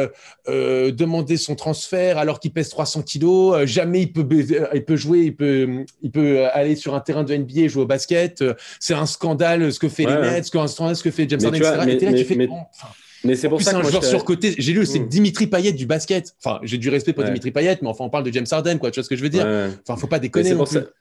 demander 0.49 1.37
son 1.37 1.55
transfert 1.55 2.19
alors 2.19 2.41
qu'il 2.41 2.53
pèse 2.53 2.69
300 2.69 3.03
kilos. 3.03 3.65
jamais 3.65 4.03
il 4.03 4.13
peut, 4.13 4.27
il 4.75 4.85
peut 4.85 4.97
jouer, 4.97 5.21
il 5.25 5.37
peut, 5.37 5.85
il 6.03 6.11
peut 6.11 6.47
aller 6.53 6.77
sur 6.77 6.95
un 6.95 7.01
terrain 7.01 7.25
de 7.25 7.35
NBA 7.35 7.61
et 7.63 7.69
jouer 7.69 7.83
au 7.83 7.87
basket. 7.87 8.45
c'est 8.81 8.95
un 8.95 9.07
scandale 9.07 9.73
ce 9.73 9.79
que 9.79 9.89
fait 9.89 10.07
Ouais, 10.07 10.15
les 10.15 10.21
ouais. 10.21 10.31
Nets, 10.41 10.55
un 10.55 10.67
scandale 10.67 10.97
ce 10.97 11.03
que 11.03 11.11
fait 11.11 11.29
James 11.29 11.41
Mais 11.43 11.47
Harden, 11.47 11.59
tu 11.61 11.65
vois, 11.65 11.75
etc. 11.75 11.87
mais- 11.87 11.95
et 11.95 11.99
t'es 11.99 12.05
là, 12.07 12.13
mais- 12.13 12.19
tu 12.19 12.25
fais, 12.25 12.35
mais- 12.37 12.47
bon, 12.47 12.61
enfin, 12.75 12.89
Mais 13.25 13.35
c'est 13.37 13.49
pour 13.49 13.59
plus, 13.59 13.65
ça 13.65 13.71
c'est 13.73 13.81
que 13.81 13.87
un 13.87 13.91
joueur 13.91 14.05
surcoté. 14.05 14.55
J'ai 14.59 14.73
lu, 14.73 14.85
c'est 14.87 14.99
Mm. 15.01 15.09
Dimitri 15.09 15.47
Payet 15.47 15.73
du 15.73 15.87
basket. 15.87 16.35
Enfin, 16.45 16.61
j'ai 16.63 16.79
du 16.79 16.89
respect 16.91 17.13
pour 17.13 17.23
Ouais. 17.23 17.31
Dimitri 17.31 17.51
Payet, 17.51 17.79
mais 17.83 17.89
enfin, 17.89 18.05
on 18.05 18.11
parle 18.11 18.25
de 18.25 18.33
James 18.33 18.47
Harden, 18.51 18.79
quoi. 18.79 18.91
Tu 18.91 19.01
vois 19.01 19.05
ce 19.05 19.09
que 19.09 19.17
je 19.17 19.23
veux 19.23 19.29
dire? 19.29 19.45
Ouais. 19.47 19.69
Enfin, 19.87 19.99
faut 19.99 20.07
pas 20.07 20.19
déconner. 20.19 20.55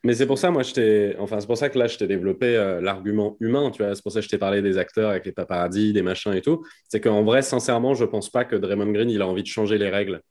mais 0.03 0.13
c'est 0.13 0.25
pour 0.25 0.38
ça, 0.38 0.50
moi, 0.51 0.63
je 0.63 0.74
t'ai. 0.74 1.15
Enfin, 1.20 1.39
c'est 1.39 1.48
pour 1.48 1.58
ça 1.58 1.70
que 1.70 1.77
là, 1.77 1.88
je 1.88 1.98
t'ai 1.98 2.08
développé 2.08 2.46
euh, 2.56 2.82
l'argument 2.82 3.36
humain, 3.39 3.72
tu 3.72 3.84
vois. 3.84 3.94
C'est 3.96 4.01
pour 4.03 4.12
ça 4.12 4.20
que 4.20 4.25
je 4.25 4.30
t'ai 4.30 4.38
parlé 4.38 4.62
des 4.62 4.77
acteurs 4.77 5.10
avec 5.10 5.25
les 5.25 5.32
paparazzis, 5.32 5.92
des 5.94 6.01
machins 6.01 6.34
et 6.34 6.42
tout. 6.42 6.63
C'est 6.89 7.00
qu'en 7.01 7.24
vrai, 7.24 7.42
sincèrement, 7.42 7.94
je 7.94 8.06
pense 8.06 8.30
pas 8.30 8.46
que 8.46 8.56
Draymond 8.56 8.92
Green, 8.92 9.10
il 9.10 9.22
a 9.22 9.27
envie 9.27 9.44
de 9.44 9.48
changer 9.48 9.77
les 9.77 9.89
règles. 9.89 10.22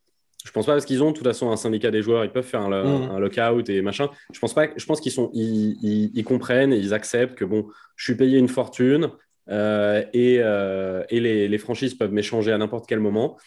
Je 0.45 0.51
pense 0.51 0.65
pas 0.65 0.73
parce 0.73 0.83
qu'ils 0.83 1.01
ont 1.01 1.11
de 1.11 1.15
toute 1.15 1.25
façon 1.25 1.51
un 1.51 1.55
syndicat 1.55 1.89
des 1.89 2.01
joueurs, 2.01 2.25
ils 2.25 2.31
peuvent 2.31 2.43
faire 2.43 2.59
un, 2.61 2.69
Mm. 2.83 3.11
un 3.11 3.19
lockout 3.19 3.69
et 3.69 3.81
machin. 3.81 4.09
Je 4.33 4.39
pense 4.39 4.53
pas. 4.53 4.67
Je 4.75 4.85
pense 4.85 4.99
qu'ils 4.99 5.13
sont, 5.13 5.29
ils, 5.33 5.77
ils- 5.81 6.11
ils 6.13 6.23
comprennent 6.25 6.73
et 6.73 6.77
ils 6.77 6.93
acceptent 6.93 7.35
que 7.37 7.45
bon, 7.45 7.65
je 7.95 8.03
suis 8.03 8.15
payé 8.15 8.39
une 8.39 8.49
fortune 8.49 9.09
euh, 9.49 10.03
et, 10.13 10.37
euh, 10.39 11.03
et 11.09 11.19
les, 11.19 11.47
les 11.47 11.57
franchises 11.57 11.95
peuvent 11.95 12.11
m'échanger 12.11 12.51
à 12.51 12.57
n'importe 12.57 12.87
quel 12.87 12.99
moment. 12.99 13.37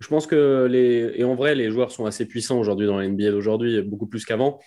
Je 0.00 0.08
pense 0.08 0.26
que 0.26 0.66
les 0.70 1.12
et 1.14 1.24
en 1.24 1.34
vrai, 1.34 1.54
les 1.54 1.70
joueurs 1.70 1.90
sont 1.90 2.06
assez 2.06 2.26
puissants 2.26 2.58
aujourd'hui 2.58 2.86
dans 2.86 2.98
la 2.98 3.06
NBA 3.06 3.30
d'aujourd'hui, 3.30 3.80
beaucoup 3.82 4.06
plus 4.06 4.24
qu'avant. 4.24 4.60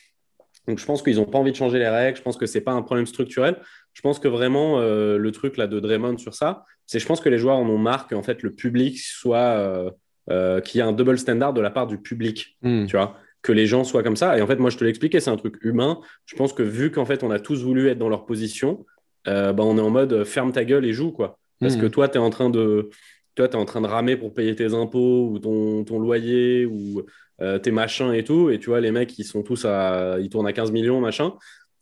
Donc 0.68 0.80
je 0.80 0.86
pense 0.86 1.02
qu'ils 1.02 1.18
n'ont 1.18 1.26
pas 1.26 1.38
envie 1.38 1.52
de 1.52 1.58
changer 1.58 1.80
les 1.80 1.88
règles. 1.88 2.18
Je 2.18 2.24
pense 2.24 2.38
que 2.38 2.46
c'est 2.46 2.62
pas 2.62 2.74
un 2.74 2.82
problème 2.82 3.06
structurel. 3.06 3.58
Je 3.94 4.02
pense 4.02 4.20
que 4.20 4.28
vraiment 4.28 4.80
euh, 4.80 5.18
le 5.18 5.32
truc 5.32 5.58
là 5.58 5.68
de 5.68 5.80
Draymond 5.80 6.18
sur 6.18 6.34
ça, 6.34 6.64
c'est 6.86 7.00
je 7.00 7.06
pense 7.06 7.20
que 7.20 7.30
les 7.30 7.38
joueurs 7.38 7.58
en 7.58 7.68
ont 7.68 7.78
marre 7.78 8.08
qu'en 8.08 8.24
fait 8.24 8.42
le 8.44 8.54
public 8.54 8.98
soit 9.00 9.94
qu'il 10.30 10.80
y 10.80 10.84
ait 10.84 10.88
un 10.88 10.92
double 10.92 11.18
standard 11.18 11.54
de 11.54 11.62
la 11.62 11.70
part 11.70 11.88
du 11.88 11.98
public 11.98 12.58
Mm. 12.62 12.86
tu 12.86 12.98
vois, 12.98 13.18
que 13.42 13.52
les 13.52 13.66
gens 13.66 13.84
soient 13.84 14.04
comme 14.04 14.16
ça. 14.16 14.38
Et 14.38 14.42
en 14.42 14.48
fait, 14.48 14.58
moi, 14.58 14.70
je 14.70 14.78
te 14.78 14.84
l'expliquais, 14.84 15.20
c'est 15.20 15.30
un 15.30 15.38
truc 15.38 15.58
humain. 15.62 16.00
Je 16.26 16.36
pense 16.36 16.54
que 16.54 16.64
vu 16.64 16.92
qu'en 16.92 17.06
fait, 17.06 17.24
on 17.24 17.32
a 17.32 17.40
tous 17.40 17.64
voulu 17.64 17.88
être 17.88 17.98
dans 17.98 18.10
leur 18.10 18.26
position, 18.26 18.86
euh, 19.28 19.54
bah, 19.54 19.64
on 19.64 19.78
est 19.78 19.82
en 19.82 19.90
mode 19.90 20.14
euh, 20.14 20.26
ferme 20.26 20.52
ta 20.52 20.64
gueule 20.66 20.86
et 20.86 20.94
joue, 20.94 21.12
quoi. 21.12 21.38
Parce 21.60 21.76
Mhm. 21.76 21.82
que 21.82 21.88
toi, 21.88 22.08
tu 22.10 22.18
es 22.18 22.22
en 22.22 22.30
train 22.30 22.50
de. 22.50 22.90
Toi, 23.36 23.46
es 23.48 23.56
en 23.56 23.66
train 23.66 23.82
de 23.82 23.88
ramer 23.88 24.18
pour 24.18 24.34
payer 24.34 24.56
tes 24.56 24.74
impôts 24.74 25.30
ou 25.32 25.40
ton, 25.40 25.84
ton 25.84 26.00
loyer 26.00 26.66
ou 26.66 27.04
euh, 27.42 27.60
tes 27.60 27.72
machins 27.72 28.12
et 28.14 28.24
tout. 28.24 28.50
Et 28.50 28.60
tu 28.60 28.70
vois, 28.70 28.80
les 28.82 28.92
mecs, 28.92 29.18
ils 29.20 29.24
sont 29.26 29.44
tous 29.44 29.66
à. 29.66 30.18
Ils 30.20 30.30
tournent 30.30 30.48
à 30.48 30.54
15 30.54 30.72
millions, 30.72 31.00
machin. 31.02 31.34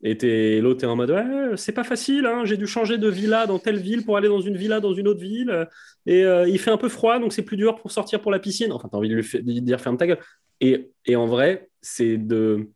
Et 0.04 0.18
t'es- 0.18 0.60
l'autre 0.62 0.84
est 0.84 0.88
en 0.88 0.96
mode 0.98 1.10
ouais, 1.12 1.24
c'est 1.56 1.72
pas 1.72 1.86
facile, 1.86 2.26
hein, 2.28 2.44
j'ai 2.46 2.58
dû 2.58 2.68
changer 2.68 2.98
de 2.98 3.08
villa 3.10 3.48
dans 3.48 3.58
telle 3.60 3.78
ville 3.78 4.04
pour 4.06 4.18
aller 4.18 4.28
dans 4.28 4.42
une 4.42 4.58
villa 4.58 4.80
dans 4.82 4.94
une 4.94 5.08
autre 5.08 5.22
ville. 5.22 5.68
Et 6.06 6.24
euh, 6.26 6.48
il 6.48 6.60
fait 6.60 6.70
un 6.70 6.78
peu 6.78 6.90
froid, 6.90 7.18
donc 7.18 7.32
c'est 7.34 7.42
plus 7.42 7.58
dur 7.58 7.76
pour 7.78 7.92
sortir 7.92 8.22
pour 8.22 8.30
la 8.32 8.40
piscine. 8.40 8.72
Enfin, 8.74 8.88
t'as 8.92 8.98
envie 8.98 9.10
de 9.10 9.16
lui, 9.16 9.24
de 9.24 9.52
lui 9.52 9.62
dire 9.62 9.80
ferme 9.82 9.98
ta 9.98 10.06
gueule. 10.06 10.20
Et, 10.62 10.92
et 11.06 11.16
en 11.16 11.26
vrai, 11.26 11.70
c'est 11.82 12.18
de 12.18 12.68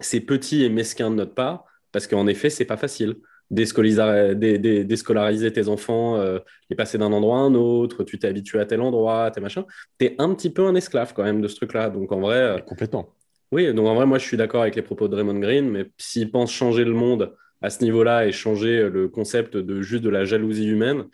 c'est 0.00 0.20
petit 0.20 0.64
et 0.64 0.68
mesquin 0.70 1.10
de 1.10 1.16
notre 1.16 1.34
part, 1.34 1.64
parce 1.90 2.06
qu'en 2.06 2.26
effet, 2.26 2.48
c'est 2.48 2.64
pas 2.64 2.76
facile. 2.78 3.16
Déscolariser 3.50 5.52
tes 5.52 5.68
enfants, 5.68 6.16
euh, 6.16 6.38
les 6.70 6.76
passer 6.76 6.98
d'un 6.98 7.12
endroit 7.12 7.38
à 7.38 7.40
un 7.40 7.54
autre, 7.54 8.04
tu 8.04 8.18
t'es 8.18 8.28
habitué 8.28 8.60
à 8.60 8.66
tel 8.66 8.80
endroit, 8.80 9.30
tes 9.30 9.40
machins. 9.40 9.64
Tu 9.98 10.06
es 10.06 10.14
un 10.18 10.34
petit 10.34 10.50
peu 10.50 10.66
un 10.66 10.74
esclave 10.74 11.12
quand 11.14 11.24
même 11.24 11.40
de 11.40 11.48
ce 11.48 11.56
truc-là. 11.56 11.90
Donc 11.90 12.12
en 12.12 12.20
vrai. 12.20 12.36
Euh, 12.36 12.58
complètement. 12.58 13.14
Oui, 13.50 13.72
donc 13.74 13.86
en 13.86 13.94
vrai, 13.94 14.06
moi 14.06 14.18
je 14.18 14.24
suis 14.24 14.36
d'accord 14.36 14.62
avec 14.62 14.76
les 14.76 14.82
propos 14.82 15.08
de 15.08 15.16
Raymond 15.16 15.38
Green, 15.38 15.68
mais 15.68 15.90
s'il 15.98 16.30
pense 16.30 16.50
changer 16.50 16.84
le 16.84 16.94
monde 16.94 17.34
à 17.60 17.70
ce 17.70 17.84
niveau-là 17.84 18.26
et 18.26 18.32
changer 18.32 18.88
le 18.88 19.08
concept 19.08 19.56
de 19.56 19.82
juste 19.82 20.02
de 20.02 20.08
la 20.08 20.24
jalousie 20.24 20.66
humaine, 20.66 21.04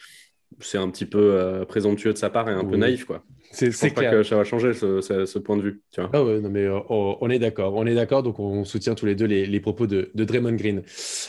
c'est 0.60 0.78
un 0.78 0.88
petit 0.90 1.06
peu 1.06 1.34
euh, 1.34 1.64
présomptueux 1.64 2.12
de 2.12 2.18
sa 2.18 2.30
part 2.30 2.48
et 2.48 2.52
un 2.52 2.64
peu 2.64 2.76
naïf, 2.76 3.04
quoi. 3.04 3.24
C'est 3.50 3.94
pas 3.94 4.10
que 4.10 4.22
ça 4.22 4.36
va 4.36 4.44
changer 4.44 4.74
ce, 4.74 5.38
point 5.38 5.56
de 5.56 5.62
vue. 5.62 5.82
Tu 5.92 6.00
vois. 6.00 6.10
Ah 6.12 6.22
ouais, 6.22 6.40
non, 6.40 6.50
mais 6.50 6.64
euh, 6.64 6.78
on 6.88 7.30
est 7.30 7.38
d'accord. 7.38 7.74
On 7.74 7.86
est 7.86 7.94
d'accord, 7.94 8.22
donc 8.22 8.38
on 8.38 8.64
soutient 8.64 8.94
tous 8.94 9.06
les 9.06 9.14
deux 9.14 9.26
les, 9.26 9.60
propos 9.60 9.86
de, 9.86 10.10
de, 10.14 10.24
Draymond 10.24 10.52
Green. 10.52 10.82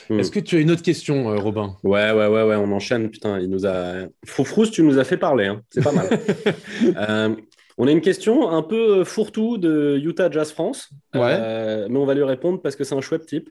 Hmm. 0.09 0.19
Est-ce 0.19 0.31
que 0.31 0.39
tu 0.39 0.57
as 0.57 0.59
une 0.59 0.71
autre 0.71 0.81
question, 0.81 1.29
euh, 1.29 1.37
Robin? 1.37 1.77
Ouais, 1.83 2.11
ouais, 2.11 2.27
ouais, 2.27 2.43
ouais, 2.43 2.55
on 2.55 2.71
enchaîne. 2.71 3.09
Putain, 3.09 3.39
il 3.39 3.49
nous 3.49 3.65
a. 3.65 4.07
Froufrous, 4.25 4.67
tu 4.67 4.83
nous 4.83 4.99
as 4.99 5.03
fait 5.03 5.17
parler. 5.17 5.45
Hein. 5.45 5.61
C'est 5.69 5.83
pas 5.83 5.91
mal. 5.91 6.07
on 7.77 7.87
a 7.87 7.91
une 7.91 8.01
question 8.01 8.49
un 8.49 8.63
peu 8.63 9.03
fourre-tout 9.03 9.57
de 9.57 9.99
Utah 10.03 10.29
Jazz 10.29 10.51
France. 10.51 10.89
Ouais. 11.15 11.87
mais 11.89 11.97
on 11.97 12.05
va 12.05 12.13
lui 12.13 12.23
répondre 12.23 12.61
parce 12.61 12.75
que 12.75 12.83
c'est 12.83 12.95
un 12.95 13.01
chouette 13.01 13.25
type. 13.25 13.49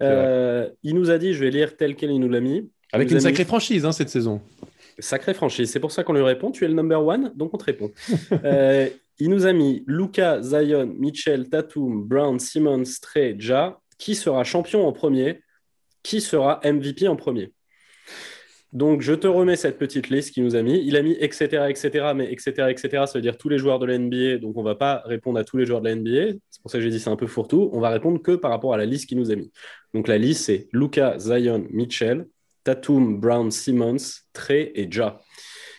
il 0.00 0.94
nous 0.94 1.10
a 1.10 1.18
dit, 1.18 1.34
je 1.34 1.44
vais 1.44 1.50
lire 1.50 1.76
tel 1.76 1.94
quel 1.94 2.10
il 2.10 2.18
nous 2.18 2.28
l'a 2.28 2.40
mis. 2.40 2.68
Avec 2.92 3.10
une 3.10 3.20
sacrée 3.20 3.46
franchise 3.46 3.86
hein, 3.86 3.92
cette 3.92 4.10
saison. 4.10 4.42
Sacrée 4.98 5.34
franchise. 5.34 5.70
C'est 5.70 5.80
pour 5.80 5.92
ça 5.92 6.04
qu'on 6.04 6.12
lui 6.12 6.22
répond. 6.22 6.50
Tu 6.50 6.64
es 6.64 6.68
le 6.68 6.74
number 6.74 7.04
one, 7.04 7.32
donc 7.34 7.54
on 7.54 7.58
te 7.58 7.64
répond. 7.64 7.90
Euh, 8.44 8.88
il 9.18 9.30
nous 9.30 9.46
a 9.46 9.52
mis 9.52 9.84
Luca, 9.86 10.42
Zion, 10.42 10.86
Mitchell, 10.98 11.48
Tatum, 11.48 12.02
Brown, 12.04 12.38
Simmons, 12.38 12.98
Trey, 13.00 13.36
Ja. 13.38 13.78
Qui 13.98 14.14
sera 14.16 14.42
champion 14.42 14.86
en 14.86 14.92
premier? 14.92 15.42
Qui 16.02 16.20
sera 16.20 16.60
MVP 16.64 17.06
en 17.06 17.14
premier? 17.14 17.52
Donc, 18.72 19.02
je 19.02 19.12
te 19.12 19.26
remets 19.26 19.56
cette 19.56 19.78
petite 19.78 20.08
liste 20.08 20.32
qu'il 20.32 20.44
nous 20.44 20.56
a 20.56 20.62
mis. 20.62 20.82
Il 20.84 20.96
a 20.96 21.02
mis 21.02 21.12
etc., 21.20 21.66
etc., 21.68 22.12
mais 22.16 22.32
etc., 22.32 22.68
etc., 22.70 22.88
ça 23.06 23.12
veut 23.14 23.20
dire 23.20 23.36
tous 23.36 23.50
les 23.50 23.58
joueurs 23.58 23.78
de 23.78 23.86
la 23.86 23.98
NBA. 23.98 24.38
Donc, 24.38 24.56
on 24.56 24.62
ne 24.62 24.64
va 24.64 24.74
pas 24.74 25.02
répondre 25.04 25.38
à 25.38 25.44
tous 25.44 25.58
les 25.58 25.66
joueurs 25.66 25.82
de 25.82 25.88
la 25.88 25.94
NBA. 25.94 26.38
C'est 26.50 26.62
pour 26.62 26.70
ça 26.70 26.78
que 26.78 26.84
j'ai 26.84 26.90
dit 26.90 26.98
c'est 26.98 27.10
un 27.10 27.16
peu 27.16 27.26
fourre-tout. 27.26 27.70
On 27.74 27.80
va 27.80 27.90
répondre 27.90 28.20
que 28.20 28.32
par 28.32 28.50
rapport 28.50 28.72
à 28.72 28.78
la 28.78 28.86
liste 28.86 29.06
qu'il 29.08 29.18
nous 29.18 29.30
a 29.30 29.36
mis. 29.36 29.52
Donc, 29.92 30.08
la 30.08 30.16
liste, 30.16 30.46
c'est 30.46 30.68
Luca, 30.72 31.18
Zion, 31.18 31.66
Mitchell, 31.70 32.26
Tatum, 32.64 33.20
Brown, 33.20 33.50
Simmons, 33.50 34.22
Trey 34.32 34.72
et 34.74 34.88
Ja. 34.90 35.20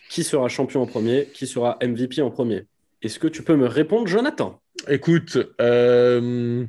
Qui 0.10 0.24
sera 0.24 0.48
champion 0.48 0.82
en 0.82 0.86
premier? 0.86 1.28
Qui 1.34 1.48
sera 1.48 1.78
MVP 1.82 2.22
en 2.22 2.30
premier? 2.30 2.66
Est-ce 3.02 3.20
que 3.20 3.28
tu 3.28 3.44
peux 3.44 3.56
me 3.56 3.68
répondre, 3.68 4.08
Jonathan? 4.08 4.62
Écoute, 4.88 5.38
euh, 5.60 6.66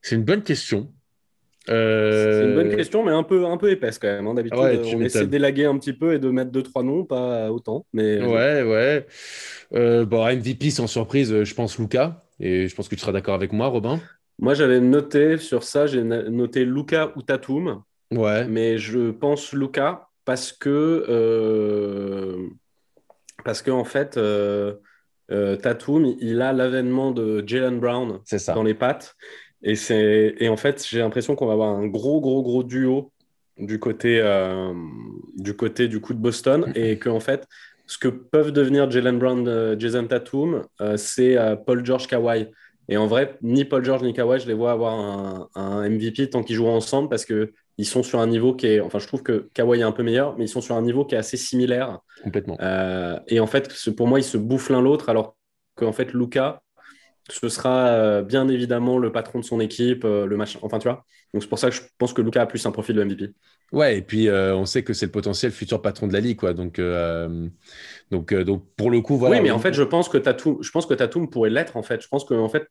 c'est 0.00 0.16
une 0.16 0.24
bonne 0.24 0.42
question. 0.42 0.92
Euh, 1.68 2.40
c'est 2.40 2.48
une 2.48 2.54
bonne 2.54 2.76
question, 2.76 3.04
mais 3.04 3.12
un 3.12 3.22
peu, 3.22 3.44
un 3.46 3.56
peu 3.56 3.70
épaisse 3.70 3.98
quand 3.98 4.08
même. 4.08 4.26
Hein. 4.26 4.34
D'habitude, 4.34 4.58
on 4.58 5.00
essaie 5.00 5.26
d'élaguer 5.26 5.64
un 5.64 5.78
petit 5.78 5.92
peu 5.92 6.14
et 6.14 6.18
de 6.18 6.28
mettre 6.28 6.50
deux, 6.50 6.62
trois 6.62 6.82
noms, 6.82 7.04
pas 7.04 7.50
autant. 7.52 7.86
Mais... 7.92 8.20
Ouais, 8.20 8.62
ouais. 8.62 9.06
Euh, 9.74 10.04
bon, 10.04 10.24
MVP, 10.24 10.70
sans 10.70 10.86
surprise, 10.86 11.44
je 11.44 11.54
pense 11.54 11.78
Luca. 11.78 12.20
Et 12.40 12.66
je 12.66 12.74
pense 12.74 12.88
que 12.88 12.94
tu 12.94 13.00
seras 13.00 13.12
d'accord 13.12 13.34
avec 13.34 13.52
moi, 13.52 13.68
Robin? 13.68 14.00
Moi, 14.38 14.54
j'avais 14.54 14.80
noté 14.80 15.38
sur 15.38 15.62
ça, 15.62 15.86
j'ai 15.86 16.02
noté 16.02 16.64
Luca 16.64 17.12
ou 17.16 17.22
Tatum. 17.22 17.82
Ouais. 18.16 18.46
Mais 18.46 18.78
je 18.78 19.10
pense 19.10 19.52
Luca 19.52 20.08
parce 20.24 20.52
que, 20.52 21.04
euh, 21.08 22.48
parce 23.44 23.62
que 23.62 23.70
en 23.70 23.84
fait, 23.84 24.16
euh, 24.16 24.74
euh, 25.30 25.56
Tatum, 25.56 26.14
il 26.20 26.40
a 26.42 26.52
l'avènement 26.52 27.10
de 27.10 27.42
Jalen 27.46 27.80
Brown 27.80 28.20
dans 28.48 28.62
les 28.62 28.74
pattes. 28.74 29.14
Et, 29.62 29.74
et 30.38 30.48
en 30.48 30.56
fait, 30.56 30.84
j'ai 30.88 30.98
l'impression 30.98 31.36
qu'on 31.36 31.46
va 31.46 31.52
avoir 31.52 31.70
un 31.70 31.86
gros, 31.86 32.20
gros, 32.20 32.42
gros 32.42 32.64
duo 32.64 33.12
du 33.58 33.78
côté, 33.78 34.20
du 35.36 35.54
côté 35.54 35.86
du 35.86 36.00
coup 36.00 36.14
de 36.14 36.18
Boston. 36.18 36.72
et 36.74 36.98
que, 36.98 37.08
en 37.08 37.20
fait, 37.20 37.46
ce 37.86 37.96
que 37.96 38.08
peuvent 38.08 38.50
devenir 38.50 38.90
Jalen 38.90 39.18
Brown, 39.18 39.78
Jason 39.78 40.06
Tatum, 40.08 40.64
c'est 40.96 41.36
Paul 41.64 41.86
George 41.86 42.08
Kawhi. 42.08 42.48
Et 42.88 42.96
en 42.96 43.06
vrai, 43.06 43.38
ni 43.40 43.64
Paul 43.64 43.84
George 43.84 44.02
ni 44.02 44.12
Kawhi, 44.12 44.40
je 44.40 44.48
les 44.48 44.54
vois 44.54 44.72
avoir 44.72 44.94
un, 44.94 45.48
un 45.54 45.88
MVP 45.88 46.30
tant 46.30 46.42
qu'ils 46.42 46.56
jouent 46.56 46.66
ensemble 46.66 47.08
parce 47.08 47.24
que 47.24 47.52
ils 47.78 47.86
sont 47.86 48.02
sur 48.02 48.20
un 48.20 48.26
niveau 48.26 48.54
qui 48.54 48.66
est. 48.66 48.80
Enfin, 48.80 48.98
je 48.98 49.06
trouve 49.06 49.22
que 49.22 49.48
Kawhi 49.54 49.80
est 49.80 49.84
un 49.84 49.92
peu 49.92 50.02
meilleur, 50.02 50.36
mais 50.36 50.44
ils 50.44 50.48
sont 50.48 50.60
sur 50.60 50.76
un 50.76 50.82
niveau 50.82 51.04
qui 51.04 51.14
est 51.14 51.18
assez 51.18 51.36
similaire. 51.36 52.00
Complètement. 52.22 52.58
Euh, 52.60 53.18
et 53.28 53.40
en 53.40 53.46
fait, 53.46 53.72
pour 53.96 54.06
moi, 54.06 54.20
ils 54.20 54.24
se 54.24 54.36
bouffent 54.36 54.70
l'un 54.70 54.82
l'autre, 54.82 55.08
alors 55.08 55.36
qu'en 55.74 55.92
fait, 55.92 56.12
Luca, 56.12 56.62
ce 57.30 57.48
sera 57.48 57.88
euh, 57.88 58.22
bien 58.22 58.48
évidemment 58.48 58.98
le 58.98 59.10
patron 59.10 59.38
de 59.38 59.44
son 59.44 59.58
équipe, 59.58 60.04
euh, 60.04 60.26
le 60.26 60.36
machin. 60.36 60.58
Enfin, 60.62 60.78
tu 60.78 60.88
vois. 60.88 61.04
Donc, 61.32 61.42
c'est 61.42 61.48
pour 61.48 61.58
ça 61.58 61.70
que 61.70 61.76
je 61.76 61.82
pense 61.96 62.12
que 62.12 62.20
Luca 62.20 62.42
a 62.42 62.46
plus 62.46 62.64
un 62.66 62.72
profil 62.72 62.96
de 62.96 63.04
MVP. 63.04 63.30
Ouais, 63.72 63.96
et 63.96 64.02
puis 64.02 64.28
on 64.30 64.66
sait 64.66 64.82
que 64.84 64.92
c'est 64.92 65.06
le 65.06 65.12
potentiel 65.12 65.50
futur 65.50 65.80
patron 65.80 66.06
de 66.06 66.12
la 66.12 66.20
ligue, 66.20 66.36
quoi. 66.36 66.52
Donc, 66.52 66.78
donc, 68.10 68.34
donc 68.34 68.66
pour 68.76 68.90
le 68.90 69.00
coup, 69.00 69.16
voilà. 69.16 69.36
Oui, 69.36 69.42
mais 69.42 69.50
en 69.50 69.58
fait, 69.58 69.72
je 69.72 69.82
pense 69.82 70.10
que 70.10 70.18
Tatum, 70.18 70.58
je 70.60 70.70
pense 70.70 70.84
que 70.84 70.92
Tatum 70.92 71.30
pourrait 71.30 71.48
l'être, 71.48 71.78
en 71.78 71.82
fait. 71.82 72.02
Je 72.02 72.08
pense 72.08 72.26
que 72.26 72.34
en 72.34 72.50
fait, 72.50 72.68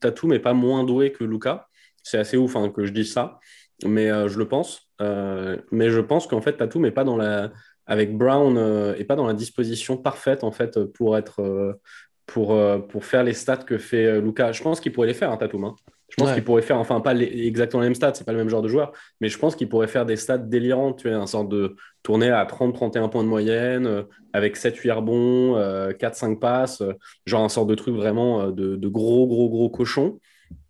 Tatum 0.00 0.30
n'est 0.30 0.38
pas 0.38 0.52
moins 0.52 0.84
doué 0.84 1.12
que 1.12 1.24
Luca. 1.24 1.66
C'est 2.02 2.18
assez 2.18 2.36
ouf 2.36 2.56
hein, 2.56 2.68
que 2.68 2.84
je 2.84 2.92
dise 2.92 3.10
ça 3.10 3.40
mais 3.84 4.10
euh, 4.10 4.28
je 4.28 4.38
le 4.38 4.48
pense. 4.48 4.88
Euh, 5.00 5.56
mais 5.70 5.90
je 5.90 6.00
pense 6.00 6.26
qu'en 6.26 6.40
fait, 6.40 6.54
Tatum 6.54 6.82
n'est 6.82 6.90
pas 6.90 7.04
dans 7.04 7.16
la, 7.16 7.52
avec 7.86 8.16
Brown, 8.16 8.56
euh, 8.56 8.94
et 8.98 9.04
pas 9.04 9.16
dans 9.16 9.26
la 9.26 9.34
disposition 9.34 9.96
parfaite 9.96 10.44
en 10.44 10.50
fait 10.50 10.78
pour 10.84 11.16
être, 11.16 11.78
pour, 12.26 12.58
pour 12.88 13.04
faire 13.04 13.22
les 13.22 13.34
stats 13.34 13.58
que 13.58 13.78
fait 13.78 14.20
Luca. 14.20 14.52
Je 14.52 14.62
pense 14.62 14.80
qu'il 14.80 14.92
pourrait 14.92 15.08
les 15.08 15.14
faire, 15.14 15.30
hein, 15.30 15.36
Tatum. 15.36 15.64
Hein. 15.64 15.76
Je 16.08 16.16
pense 16.16 16.32
qu'il 16.32 16.42
pourrait 16.42 16.62
faire, 16.62 16.78
enfin 16.78 17.00
pas 17.00 17.14
exactement 17.14 17.82
les 17.82 17.88
mêmes 17.88 17.94
stats, 17.94 18.14
c'est 18.14 18.24
pas 18.24 18.32
le 18.32 18.38
même 18.38 18.48
genre 18.48 18.62
de 18.62 18.68
joueur, 18.68 18.92
mais 19.20 19.28
je 19.28 19.38
pense 19.38 19.54
qu'il 19.54 19.68
pourrait 19.68 19.88
faire 19.88 20.06
des 20.06 20.16
stats 20.16 20.38
délirants, 20.38 20.94
tu 20.94 21.06
vois, 21.06 21.18
un 21.18 21.26
sorte 21.26 21.50
de 21.50 21.76
tournée 22.02 22.30
à 22.30 22.46
30-31 22.46 23.10
points 23.10 23.22
de 23.22 23.28
moyenne, 23.28 24.04
avec 24.32 24.56
7-8 24.56 24.90
rebonds, 24.92 25.58
4-5 25.92 26.38
passes, 26.38 26.82
genre 27.26 27.44
un 27.44 27.50
sorte 27.50 27.68
de 27.68 27.74
truc 27.74 27.94
vraiment 27.94 28.50
de, 28.50 28.76
de 28.76 28.88
gros, 28.88 29.26
gros, 29.26 29.50
gros 29.50 29.68
cochon. 29.68 30.18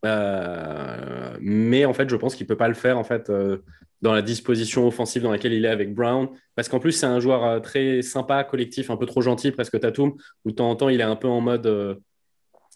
Euh, 0.05 1.37
mais 1.41 1.85
en 1.85 1.93
fait, 1.93 2.09
je 2.09 2.17
pense 2.17 2.35
qu'il 2.35 2.47
peut 2.47 2.57
pas 2.57 2.69
le 2.69 2.75
faire 2.75 2.99
en 2.99 3.05
fait 3.05 3.31
euh, 3.31 3.59
dans 4.01 4.13
la 4.13 4.23
disposition 4.23 4.87
offensive 4.87 5.23
dans 5.23 5.33
laquelle 5.33 5.53
il 5.53 5.65
est 5.65 5.69
avec 5.69 5.95
Brown, 5.95 6.29
parce 6.55 6.69
qu'en 6.69 6.79
plus 6.79 6.93
c'est 6.93 7.07
un 7.07 7.21
joueur 7.21 7.45
euh, 7.45 7.61
très 7.61 8.03
sympa, 8.03 8.45
collectif, 8.45 8.91
un 8.91 8.97
peu 8.97 9.07
trop 9.07 9.21
gentil, 9.21 9.51
presque 9.51 9.79
Tatum, 9.81 10.15
où 10.45 10.51
de 10.51 10.57
temps 10.57 10.71
en 10.71 10.77
temps 10.77 10.89
il 10.89 11.01
est 11.01 11.05
un 11.05 11.17
peu 11.17 11.29
en 11.29 11.41
mode. 11.41 11.99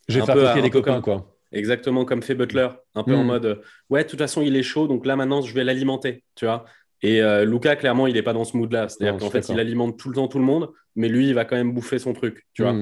J'ai 0.09 0.21
fait 0.21 0.62
des 0.62 0.71
copains 0.71 1.00
quoi. 1.00 1.28
Exactement 1.52 2.06
comme 2.06 2.23
fait 2.23 2.35
Butler, 2.35 2.68
un 2.94 3.04
peu 3.04 3.14
en 3.14 3.25
hmm. 3.25 3.26
mode 3.26 3.62
ouais, 3.90 4.04
de 4.04 4.09
toute 4.09 4.18
façon 4.18 4.40
il 4.40 4.56
est 4.56 4.62
chaud, 4.62 4.88
donc 4.88 5.06
là 5.06 5.16
maintenant 5.16 5.42
je 5.42 5.54
vais 5.54 5.64
l'alimenter, 5.64 6.25
tu 6.35 6.47
vois. 6.47 6.64
Et 7.04 7.21
Luca, 7.44 7.75
clairement, 7.75 8.06
il 8.06 8.14
n'est 8.14 8.23
pas 8.23 8.32
dans 8.32 8.44
ce 8.44 8.56
mood-là. 8.56 8.88
C'est-à-dire 8.88 9.18
qu'en 9.18 9.28
fait, 9.28 9.49
il 9.49 9.59
alimente 9.59 9.99
tout 9.99 10.09
le 10.09 10.14
temps 10.14 10.28
tout 10.28 10.38
le 10.38 10.44
monde, 10.44 10.71
mais 10.94 11.09
lui, 11.09 11.26
il 11.26 11.35
va 11.35 11.44
quand 11.44 11.56
même 11.56 11.73
bouffer 11.73 11.99
son 11.99 12.12
truc, 12.12 12.47
tu 12.54 12.62
vois. 12.62 12.76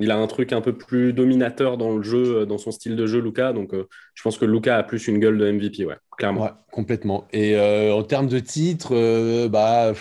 Il 0.00 0.10
a 0.10 0.16
un 0.16 0.26
truc 0.26 0.52
un 0.52 0.60
peu 0.60 0.72
plus 0.72 1.12
dominateur 1.12 1.76
dans 1.76 1.96
le 1.96 2.02
jeu, 2.02 2.40
euh, 2.40 2.46
dans 2.46 2.58
son 2.58 2.70
style 2.70 2.96
de 2.96 3.06
jeu, 3.06 3.20
Luca. 3.20 3.52
Donc, 3.52 3.74
euh, 3.74 3.86
je 4.14 4.22
pense 4.22 4.38
que 4.38 4.44
Luca 4.44 4.76
a 4.78 4.82
plus 4.82 5.08
une 5.08 5.18
gueule 5.18 5.38
de 5.38 5.50
MVP, 5.50 5.84
ouais, 5.84 5.96
clairement. 6.16 6.44
Ouais, 6.44 6.50
complètement. 6.72 7.28
Et 7.32 7.56
euh, 7.56 7.92
en 7.92 8.02
termes 8.02 8.28
de 8.28 8.38
titres, 8.38 9.48
bah, 9.48 9.92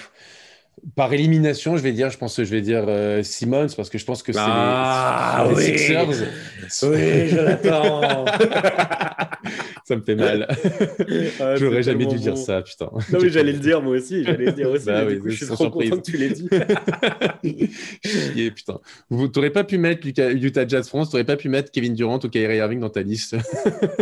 par 0.96 1.12
élimination, 1.12 1.76
je 1.76 1.84
vais 1.84 1.92
dire, 1.92 2.10
je 2.10 2.18
pense 2.18 2.38
que 2.38 2.46
je 2.46 2.52
vais 2.52 2.62
dire 2.62 2.86
Simmons 3.24 3.68
parce 3.76 3.90
que 3.90 3.98
je 3.98 4.06
pense 4.06 4.24
que 4.24 4.32
c'est 4.32 4.40
ah, 4.42 5.46
les, 5.50 5.56
oui. 5.56 5.64
Sixers. 5.64 6.08
Oui, 6.84 7.28
je 7.28 7.40
l'attends. 7.40 8.26
ça 9.90 9.96
me 9.96 10.02
fait 10.02 10.16
mal. 10.16 10.48
Ah, 11.42 11.56
J'aurais 11.56 11.84
jamais 11.84 12.06
dû 12.06 12.18
dire 12.18 12.38
ça, 12.38 12.62
putain. 12.62 12.90
Non, 13.12 13.20
mais 13.22 13.30
j'allais 13.30 13.54
le 13.54 13.60
dire 13.60 13.82
moi 13.82 13.96
aussi. 13.96 14.24
J'allais 14.24 14.46
le 14.46 14.52
dire 14.52 14.70
aussi. 14.70 14.86
Bah 14.86 15.04
je 15.08 15.30
suis 15.32 15.46
trop 15.46 15.70
content 15.70 15.98
que 15.98 16.02
tu 16.02 16.18
l'aies 16.18 16.30
dit. 16.30 16.50
Chier, 18.06 18.52
putain. 18.52 18.80
Vous 19.10 19.28
n'aurez 19.28 19.50
pas 19.50 19.64
pu 19.64 19.78
mettre 19.78 20.06
Utah 20.06 20.68
Jazz 20.68 20.88
France, 20.88 21.10
tu 21.10 21.16
n'aurais 21.16 21.26
pas 21.26 21.38
pu 21.38 21.50
mettre 21.50 21.72
Kevin 21.72 21.94
Durant 21.94 22.20
ou 22.24 22.30
Kyrie 22.30 22.58
Irving 22.58 22.80
dans 22.80 22.90
ta 22.90 23.02
liste. 23.02 23.36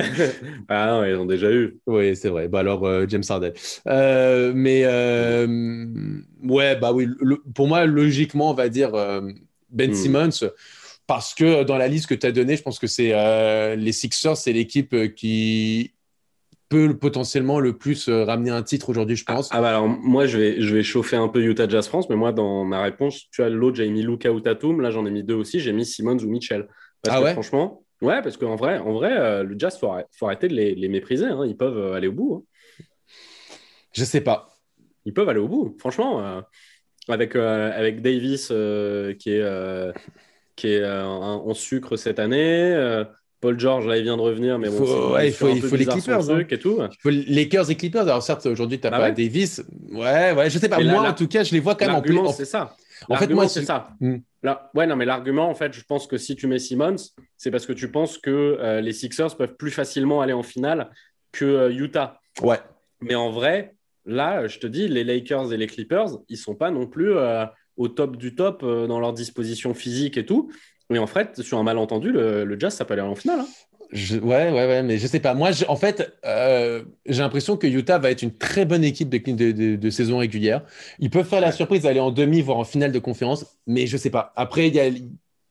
ah 0.67 0.87
non, 0.87 1.05
ils 1.05 1.15
ont 1.15 1.25
déjà 1.25 1.51
eu. 1.51 1.79
Oui, 1.85 2.15
c'est 2.15 2.29
vrai. 2.29 2.47
Bah 2.47 2.59
alors, 2.59 2.85
euh, 2.85 3.05
James 3.07 3.23
Harden. 3.27 3.53
Euh, 3.87 4.51
mais 4.55 4.81
euh, 4.83 5.47
ouais, 6.43 6.75
bah 6.75 6.91
oui. 6.91 7.07
pour 7.53 7.67
moi, 7.67 7.85
logiquement, 7.85 8.51
on 8.51 8.55
va 8.55 8.69
dire 8.69 8.91
Ben 9.71 9.91
hmm. 9.91 9.95
Simmons 9.95 10.49
parce 11.07 11.33
que 11.33 11.63
dans 11.63 11.77
la 11.77 11.87
liste 11.87 12.07
que 12.07 12.13
tu 12.13 12.27
as 12.27 12.33
donnée, 12.33 12.57
je 12.57 12.63
pense 12.63 12.79
que 12.79 12.87
c'est 12.87 13.13
euh, 13.13 13.75
les 13.75 13.93
Sixers, 13.93 14.35
c'est 14.35 14.51
l'équipe 14.51 14.93
euh, 14.93 15.07
qui 15.07 15.93
peut 16.67 16.97
potentiellement 16.97 17.61
le 17.61 17.77
plus 17.77 18.09
euh, 18.09 18.25
ramener 18.25 18.51
un 18.51 18.61
titre 18.61 18.89
aujourd'hui, 18.89 19.15
je 19.15 19.23
pense. 19.23 19.47
Ah, 19.53 19.61
bah 19.61 19.69
alors 19.69 19.87
moi 19.87 20.25
je 20.25 20.37
vais 20.37 20.61
je 20.61 20.75
vais 20.75 20.83
chauffer 20.83 21.15
un 21.15 21.29
peu 21.29 21.41
Utah 21.41 21.67
Jazz 21.67 21.87
France, 21.87 22.09
mais 22.09 22.17
moi 22.17 22.33
dans 22.33 22.65
ma 22.65 22.81
réponse, 22.81 23.29
tu 23.31 23.41
as 23.41 23.47
l'autre, 23.47 23.77
j'ai 23.77 23.89
mis 23.89 24.03
Luca 24.03 24.33
ou 24.33 24.41
Tatum, 24.41 24.81
là 24.81 24.91
j'en 24.91 25.05
ai 25.05 25.09
mis 25.09 25.23
deux 25.23 25.33
aussi, 25.33 25.61
j'ai 25.61 25.71
mis 25.71 25.85
Simmons 25.85 26.17
ou 26.17 26.27
Mitchell. 26.29 26.67
Parce 27.01 27.15
ah 27.15 27.19
que 27.19 27.25
ouais 27.25 27.31
franchement, 27.31 27.85
ouais, 28.01 28.21
parce 28.21 28.35
qu'en 28.35 28.57
vrai, 28.57 28.77
en 28.79 28.91
vrai, 28.91 29.43
le 29.45 29.55
Jazz 29.57 29.79
faut, 29.79 29.93
faut 30.11 30.25
arrêter 30.25 30.49
de 30.49 30.55
les, 30.55 30.89
mépriser, 30.89 31.27
hein. 31.27 31.45
ils 31.47 31.55
peuvent 31.55 31.93
aller 31.93 32.09
au 32.09 32.11
bout. 32.13 32.43
Hein. 32.43 32.83
Je 33.93 34.03
sais 34.03 34.21
pas. 34.21 34.49
Ils 35.05 35.13
peuvent 35.13 35.29
aller 35.29 35.39
au 35.39 35.47
bout, 35.47 35.77
franchement. 35.79 36.43
avec 37.07 37.33
avec 37.37 38.01
Davis 38.01 38.47
qui 38.47 39.31
est 39.31 39.93
qui 40.57 40.73
est 40.73 40.81
euh, 40.81 41.05
en 41.05 41.53
sucre 41.53 41.95
cette 41.95 42.19
année. 42.19 42.73
Euh, 42.73 43.05
Paul 43.39 43.59
George, 43.59 43.85
là, 43.85 43.97
il 43.97 44.03
vient 44.03 44.17
de 44.17 44.21
revenir, 44.21 44.57
mais 44.57 44.67
bon, 44.67 44.83
faut, 44.83 45.13
ouais, 45.13 45.27
il 45.27 45.33
faut, 45.33 45.47
il 45.47 45.61
faut 45.61 45.75
les 45.75 45.85
Clippers. 45.85 46.29
Hein. 46.31 46.43
Et 46.49 46.57
tout. 46.57 46.79
Il 46.81 46.97
faut 46.99 47.09
Lakers 47.09 47.69
et 47.69 47.75
Clippers. 47.75 48.01
Alors, 48.01 48.23
certes, 48.23 48.47
aujourd'hui, 48.47 48.79
tu 48.79 48.87
n'as 48.87 48.91
bah 48.91 48.99
pas 48.99 49.11
Davis. 49.11 49.63
Ouais, 49.91 50.33
ouais, 50.33 50.49
je 50.49 50.57
sais 50.57 50.67
pas. 50.67 50.79
moi, 50.79 51.07
en 51.07 51.13
tout 51.13 51.27
cas, 51.27 51.43
je 51.43 51.53
les 51.53 51.59
vois 51.59 51.75
quand 51.75 51.85
même 51.85 51.95
en 51.95 52.01
plus. 52.01 52.19
c'est 52.35 52.45
ça. 52.45 52.75
En 53.09 53.15
fait, 53.15 53.27
moi, 53.27 53.47
c'est 53.47 53.63
ça. 53.63 53.91
Hmm. 53.99 54.17
Là, 54.41 54.71
ouais, 54.73 54.87
non, 54.87 54.95
mais 54.95 55.05
l'argument, 55.05 55.49
en 55.49 55.53
fait, 55.53 55.73
je 55.73 55.83
pense 55.83 56.07
que 56.07 56.17
si 56.17 56.35
tu 56.35 56.47
mets 56.47 56.57
Simmons, 56.57 56.95
c'est 57.37 57.51
parce 57.51 57.67
que 57.67 57.73
tu 57.73 57.91
penses 57.91 58.17
que 58.17 58.57
euh, 58.59 58.81
les 58.81 58.93
Sixers 58.93 59.35
peuvent 59.37 59.55
plus 59.55 59.71
facilement 59.71 60.21
aller 60.21 60.33
en 60.33 60.43
finale 60.43 60.89
que 61.31 61.45
euh, 61.45 61.71
Utah. 61.71 62.19
Ouais. 62.41 62.59
Mais 63.01 63.13
en 63.13 63.29
vrai, 63.29 63.75
là, 64.05 64.47
je 64.47 64.57
te 64.57 64.65
dis, 64.65 64.87
les 64.87 65.03
Lakers 65.03 65.53
et 65.53 65.57
les 65.57 65.67
Clippers, 65.67 66.09
ils 66.27 66.37
sont 66.37 66.55
pas 66.55 66.71
non 66.71 66.87
plus 66.87 67.15
euh, 67.15 67.45
au 67.77 67.87
top 67.87 68.17
du 68.17 68.35
top 68.35 68.63
dans 68.63 68.99
leur 68.99 69.13
disposition 69.13 69.73
physique 69.73 70.17
et 70.17 70.25
tout. 70.25 70.49
Mais 70.89 70.99
en 70.99 71.07
fait, 71.07 71.41
sur 71.41 71.57
un 71.57 71.63
malentendu, 71.63 72.11
le, 72.11 72.57
Jazz, 72.59 72.75
ça 72.75 72.85
peut 72.85 72.93
aller 72.93 73.01
en 73.01 73.15
finale. 73.15 73.41
Hein. 73.41 73.47
ouais, 73.93 74.19
ouais, 74.19 74.51
ouais, 74.51 74.83
mais 74.83 74.97
je 74.97 75.07
sais 75.07 75.19
pas. 75.19 75.33
Moi, 75.33 75.51
en 75.67 75.75
fait, 75.75 76.17
euh, 76.25 76.83
j'ai 77.05 77.21
l'impression 77.21 77.57
que 77.57 77.67
Utah 77.67 77.97
va 77.99 78.11
être 78.11 78.21
une 78.21 78.35
très 78.35 78.65
bonne 78.65 78.83
équipe 78.83 79.09
de, 79.09 79.75
de, 79.75 79.89
saison 79.89 80.19
régulière. 80.19 80.63
Ils 80.99 81.09
peuvent 81.09 81.27
faire 81.27 81.41
la 81.41 81.51
surprise 81.51 81.83
d'aller 81.83 81.99
en 81.99 82.11
demi, 82.11 82.41
voire 82.41 82.57
en 82.57 82.63
finale 82.63 82.91
de 82.91 82.99
conférence, 82.99 83.57
mais 83.65 83.85
je 83.85 83.97
sais 83.97 84.09
pas. 84.09 84.31
Après, 84.35 84.67
il 84.67 84.75
y 84.75 84.79
a, 84.79 84.89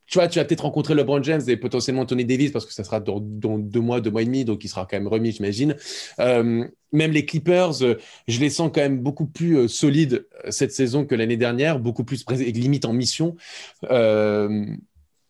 tu 0.06 0.18
vois, 0.18 0.28
tu 0.28 0.38
vas 0.38 0.44
peut-être 0.44 0.62
rencontrer 0.62 0.94
LeBron 0.94 1.22
James 1.22 1.42
et 1.46 1.56
potentiellement 1.56 2.06
Tony 2.06 2.24
Davis 2.24 2.50
parce 2.52 2.66
que 2.66 2.72
ça 2.72 2.84
sera 2.84 3.00
dans, 3.00 3.20
deux 3.20 3.80
mois, 3.80 4.00
deux 4.00 4.10
mois 4.10 4.22
et 4.22 4.26
demi, 4.26 4.44
donc 4.44 4.64
il 4.64 4.68
sera 4.68 4.86
quand 4.86 4.96
même 4.96 5.08
remis, 5.08 5.32
j'imagine. 5.32 5.76
Euh, 6.20 6.64
même 6.92 7.12
les 7.12 7.24
Clippers, 7.24 7.82
euh, 7.82 7.96
je 8.28 8.40
les 8.40 8.50
sens 8.50 8.70
quand 8.72 8.80
même 8.80 8.98
beaucoup 8.98 9.26
plus 9.26 9.68
solides 9.68 10.26
cette 10.50 10.72
saison 10.72 11.04
que 11.04 11.14
l'année 11.14 11.36
dernière, 11.36 11.78
beaucoup 11.78 12.04
plus 12.04 12.24
limite 12.30 12.84
en 12.84 12.92
mission. 12.92 13.36
Euh, 13.90 14.66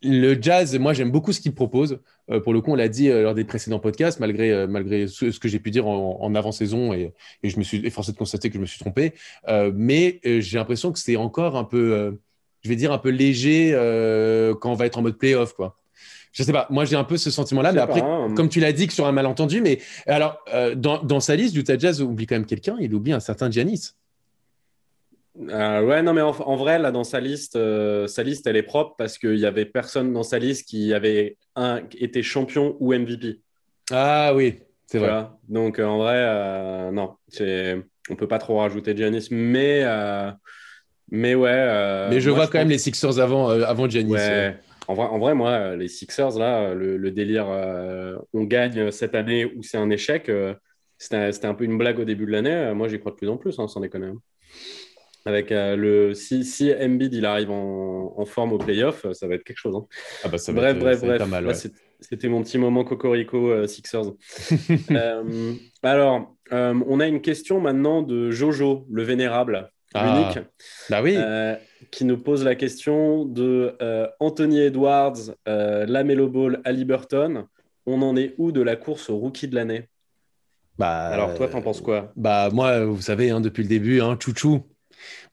le 0.03 0.41
jazz, 0.41 0.79
moi 0.79 0.93
j'aime 0.93 1.11
beaucoup 1.11 1.33
ce 1.33 1.41
qu'il 1.41 1.55
propose. 1.55 2.01
Euh, 2.31 2.41
pour 2.41 2.53
le 2.53 2.61
coup, 2.61 2.73
on 2.73 2.75
l'a 2.75 2.89
dit 2.89 3.09
euh, 3.09 3.23
lors 3.23 3.35
des 3.35 3.45
précédents 3.45 3.79
podcasts, 3.79 4.21
malgré, 4.21 4.51
euh, 4.53 4.67
malgré 4.67 5.07
ce, 5.07 5.39
que 5.39 5.49
j'ai 5.49 5.59
pu 5.59 5.71
dire 5.71 5.87
en, 5.87 6.35
avant-saison, 6.35 6.93
et, 6.93 7.13
je 7.43 7.57
me 7.59 7.63
suis 7.63 7.89
forcé 7.91 8.13
de 8.13 8.17
constater 8.17 8.49
que 8.49 8.57
je 8.57 8.61
me 8.61 8.67
suis 8.67 8.79
trompé. 8.79 9.15
mais 9.75 10.21
j'ai 10.25 10.59
l'impression 10.59 10.93
que 10.93 10.99
c'est 10.99 11.17
encore 11.17 11.57
un 11.57 11.65
peu, 11.65 12.19
je 12.67 12.71
vais 12.71 12.77
dire, 12.77 12.93
un 12.93 12.99
peu 12.99 13.11
léger 13.11 13.73
quand 14.61 14.73
on 14.73 14.75
va 14.75 14.87
être 14.87 14.99
en 14.99 15.03
mode 15.03 15.17
playoff. 15.17 15.55
Quoi. 15.55 15.79
Je 16.33 16.43
sais 16.43 16.53
pas, 16.53 16.67
moi 16.69 16.85
j'ai 16.85 16.97
un 16.97 17.05
peu 17.05 17.17
ce 17.17 17.31
sentiment-là, 17.31 17.73
mais 17.73 17.81
après, 17.81 18.03
hein. 18.03 18.35
comme 18.37 18.49
tu 18.49 18.61
l'as 18.61 18.73
dit, 18.73 18.89
que 18.89 18.93
sur 18.93 19.07
un 19.07 19.13
malentendu, 19.13 19.61
mais 19.61 19.79
alors, 20.07 20.45
dans, 20.75 21.03
dans, 21.03 21.21
sa 21.21 21.37
liste, 21.37 21.55
Utah 21.55 21.79
Jazz 21.79 22.03
oublie 22.03 22.27
quand 22.27 22.35
même 22.35 22.47
quelqu'un, 22.47 22.77
il 22.81 22.93
oublie 22.93 23.13
un 23.13 23.21
certain 23.21 23.51
Giannis. 23.51 23.95
Euh, 25.39 25.83
ouais, 25.83 26.03
non, 26.03 26.15
mais 26.15 26.23
en, 26.23 26.57
vrai, 26.57 26.79
là, 26.79 26.91
dans 26.91 27.05
sa 27.05 27.21
liste, 27.21 27.57
euh, 27.57 28.07
sa 28.07 28.23
liste, 28.23 28.47
elle 28.47 28.57
est 28.57 28.63
propre 28.63 28.95
parce 28.97 29.19
qu'il 29.19 29.37
n'y 29.37 29.45
avait 29.45 29.67
personne 29.67 30.13
dans 30.13 30.23
sa 30.23 30.39
liste 30.39 30.69
qui 30.69 30.95
avait 30.95 31.37
un, 31.55 31.83
été 31.99 32.23
champion 32.23 32.77
ou 32.81 32.95
MVP. 32.95 33.41
Ah 33.91 34.33
oui, 34.35 34.61
c'est 34.87 34.99
vrai. 34.99 35.27
Donc, 35.49 35.79
en 35.79 35.99
vrai, 35.99 36.17
euh, 36.17 36.91
non, 36.91 37.17
on 37.39 37.43
ne 37.43 38.17
peut 38.17 38.29
pas 38.29 38.39
trop 38.39 38.59
rajouter 38.59 38.97
Giannis, 38.97 39.29
mais, 39.31 39.85
mais 41.11 41.35
ouais. 41.35 42.09
mais 42.11 42.21
je 42.21 42.31
vois 42.31 42.47
quand 42.47 42.59
même 42.59 42.69
les 42.69 42.79
Sixers 42.79 43.19
avant, 43.19 43.49
avant 43.49 43.89
Giannis. 43.89 44.13
Ouais. 44.13 44.57
En 44.89 44.95
vrai, 44.95 45.07
en 45.07 45.19
vrai, 45.19 45.35
moi, 45.35 45.75
les 45.75 45.89
Sixers, 45.89 46.39
là, 46.39 46.75
le, 46.75 47.11
délire, 47.11 47.47
on 48.33 48.45
gagne 48.45 48.91
cette 48.91 49.15
année 49.15 49.45
ou 49.45 49.63
c'est 49.63 49.79
un 49.79 49.91
échec, 49.91 50.31
c'était 50.99 51.47
un 51.47 51.55
peu 51.55 51.65
une 51.65 51.79
blague 51.79 51.99
au 51.99 52.05
début 52.05 52.27
de 52.27 52.33
l'année. 52.33 52.73
Moi, 52.75 52.89
j'y 52.89 52.99
crois 52.99 53.13
de 53.13 53.17
plus 53.17 53.29
en 53.29 53.37
plus, 53.37 53.59
hein, 53.59 53.69
sans 53.69 53.81
déconner. 53.81 54.07
Hein. 54.07 54.21
Avec 55.27 55.51
euh, 55.51 55.75
le 55.75 56.15
si, 56.15 56.45
si 56.45 56.73
Embiid 56.73 57.13
il 57.13 57.27
arrive 57.27 57.51
en, 57.51 58.25
forme 58.27 58.53
au 58.53 58.59
playoff, 58.59 59.05
euh, 59.05 59.13
ça 59.13 59.27
va 59.27 59.35
être 59.35 59.43
quelque 59.43 59.59
chose. 59.59 59.75
Hein. 59.75 59.87
Ah 60.23 60.29
bah 60.29 60.39
ça 60.39 60.53
va 60.53 60.73
bref, 60.73 60.79
bref, 60.79 61.01
bref. 61.01 61.29
Mal, 61.29 61.53
C'était 62.01 62.29
mon 62.29 62.43
petit 62.43 62.59
moment 62.59 62.85
Cocorico 62.85 63.51
euh, 63.51 63.67
Sixers. 63.67 64.13
alors, 65.83 66.37
on 66.53 67.01
a 67.01 67.07
une 67.09 67.21
question 67.21 67.61
maintenant 67.61 68.03
de 68.03 68.31
Jojo, 68.31 68.87
le 68.89 69.03
vénérable, 69.03 69.73
ah. 69.95 70.33
unique, 70.35 70.45
bah 70.91 71.01
oui. 71.03 71.17
qui 71.91 72.05
nous 72.05 72.19
pose 72.19 72.45
la 72.45 72.55
question 72.55 73.25
de 73.25 73.77
Anthony 74.21 74.61
Edwards, 74.61 75.35
Lamelo 75.47 76.29
Ball, 76.29 76.61
Ali 76.65 76.85
Burton. 76.85 77.47
On 77.87 78.03
en 78.03 78.17
est 78.17 78.35
où 78.39 78.51
de 78.51 78.61
la 78.63 78.75
course 78.75 79.11
au 79.11 79.17
rookie 79.17 79.47
de 79.47 79.55
l'année? 79.55 79.89
Bah, 80.79 81.07
Alors, 81.07 81.35
toi, 81.35 81.49
t'en 81.49 81.63
penses 81.63 81.81
quoi? 81.81 82.13
Bah, 82.17 82.51
moi, 82.53 82.85
vous 82.85 83.01
savez, 83.01 83.31
hein, 83.31 83.41
depuis 83.41 83.63
le 83.63 83.69
début, 83.69 84.01
hein, 84.01 84.19
chouchou, 84.21 84.63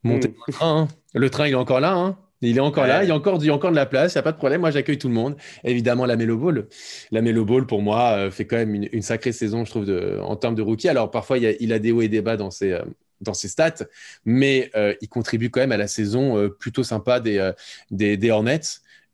monter 0.03 0.29
hmm. 0.29 0.33
le 0.47 0.53
train. 0.53 0.81
Hein. 0.81 0.87
Le 1.13 1.29
train, 1.29 1.47
il 1.47 1.51
est 1.51 1.55
encore 1.55 1.79
là. 1.79 1.93
Hein. 1.93 2.17
Il 2.41 2.57
est 2.57 2.61
encore 2.61 2.85
là, 2.85 3.03
il 3.03 3.07
y, 3.07 3.11
a 3.11 3.15
encore, 3.15 3.37
il 3.41 3.47
y 3.47 3.49
a 3.49 3.53
encore 3.53 3.71
de 3.71 3.75
la 3.77 3.85
place, 3.85 4.13
il 4.13 4.17
n'y 4.17 4.19
a 4.19 4.23
pas 4.23 4.33
de 4.33 4.37
problème. 4.37 4.59
Moi, 4.59 4.69
j'accueille 4.69 4.97
tout 4.97 5.07
le 5.07 5.13
monde. 5.13 5.37
Évidemment, 5.63 6.05
la 6.05 6.17
Melo 6.17 6.37
Ball. 6.37 6.67
La 7.11 7.21
Melo 7.21 7.45
Ball, 7.45 7.65
pour 7.65 7.81
moi, 7.81 8.17
euh, 8.17 8.31
fait 8.31 8.45
quand 8.45 8.57
même 8.57 8.75
une, 8.91 9.01
sacrée 9.01 9.31
saison, 9.31 9.63
je 9.63 9.69
trouve, 9.69 9.85
de, 9.85 10.19
en 10.21 10.35
termes 10.35 10.55
de 10.55 10.61
rookie. 10.61 10.89
Alors, 10.89 11.09
parfois, 11.09 11.37
il, 11.37 11.71
a, 11.71 11.79
des 11.79 11.93
hauts 11.93 12.01
et 12.01 12.09
des 12.09 12.21
bas 12.21 12.35
dans 12.35 12.51
ses, 12.51 12.73
euh, 12.73 12.81
dans 13.23 13.33
ses 13.33 13.47
stats, 13.47 13.85
mais 14.25 14.69
euh, 14.75 14.93
il 15.01 15.09
contribue 15.09 15.49
quand 15.49 15.61
même 15.61 15.71
à 15.71 15.77
la 15.77 15.87
saison 15.87 16.49
plutôt 16.59 16.83
sympa 16.83 17.19
des, 17.19 17.51
des, 17.91 18.31
Hornets. 18.31 18.59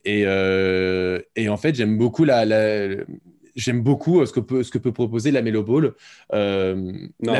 Et, 0.06 0.22
et, 0.22 1.50
en 1.50 1.58
fait, 1.58 1.76
j'aime 1.76 1.98
beaucoup 1.98 2.26
la, 2.26 2.46
j'aime 3.60 3.82
beaucoup 3.82 4.22
euh, 4.22 4.26
ce 4.26 4.34
que 4.34 4.40
peut, 4.40 4.64
ce 4.64 4.72
que 4.72 4.78
peut 4.78 4.92
proposer 4.92 5.32
la 5.32 5.42
Melo 5.42 5.64
Ball. 5.64 5.94
Euh, 6.34 6.76
non, 7.22 7.34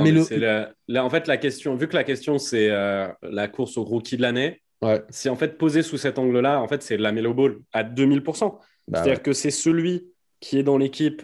la 0.88 1.06
en 1.06 1.10
fait, 1.10 1.28
la 1.28 1.38
question, 1.38 1.76
vu 1.76 1.88
que 1.88 1.96
la 1.96 2.04
question, 2.04 2.38
c'est 2.38 2.70
euh, 2.70 3.08
la 3.24 3.48
course 3.48 3.78
au 3.78 3.84
rookie 3.84 4.18
de 4.18 4.22
l'année, 4.22 4.62
c'est 5.10 5.30
en 5.30 5.36
fait 5.36 5.58
posé 5.58 5.82
sous 5.82 5.98
cet 5.98 6.20
angle-là, 6.20 6.62
en 6.62 6.68
fait, 6.68 6.82
c'est 6.84 6.98
la 6.98 7.12
Melo 7.12 7.34
Ball 7.34 7.58
à 7.74 7.84
2000%. 7.84 8.58
Bah 8.88 9.04
C'est-à-dire 9.04 9.22
que 9.22 9.34
c'est 9.34 9.52
celui 9.52 10.08
qui 10.40 10.58
est 10.58 10.64
dans 10.64 10.78
l'équipe 10.78 11.22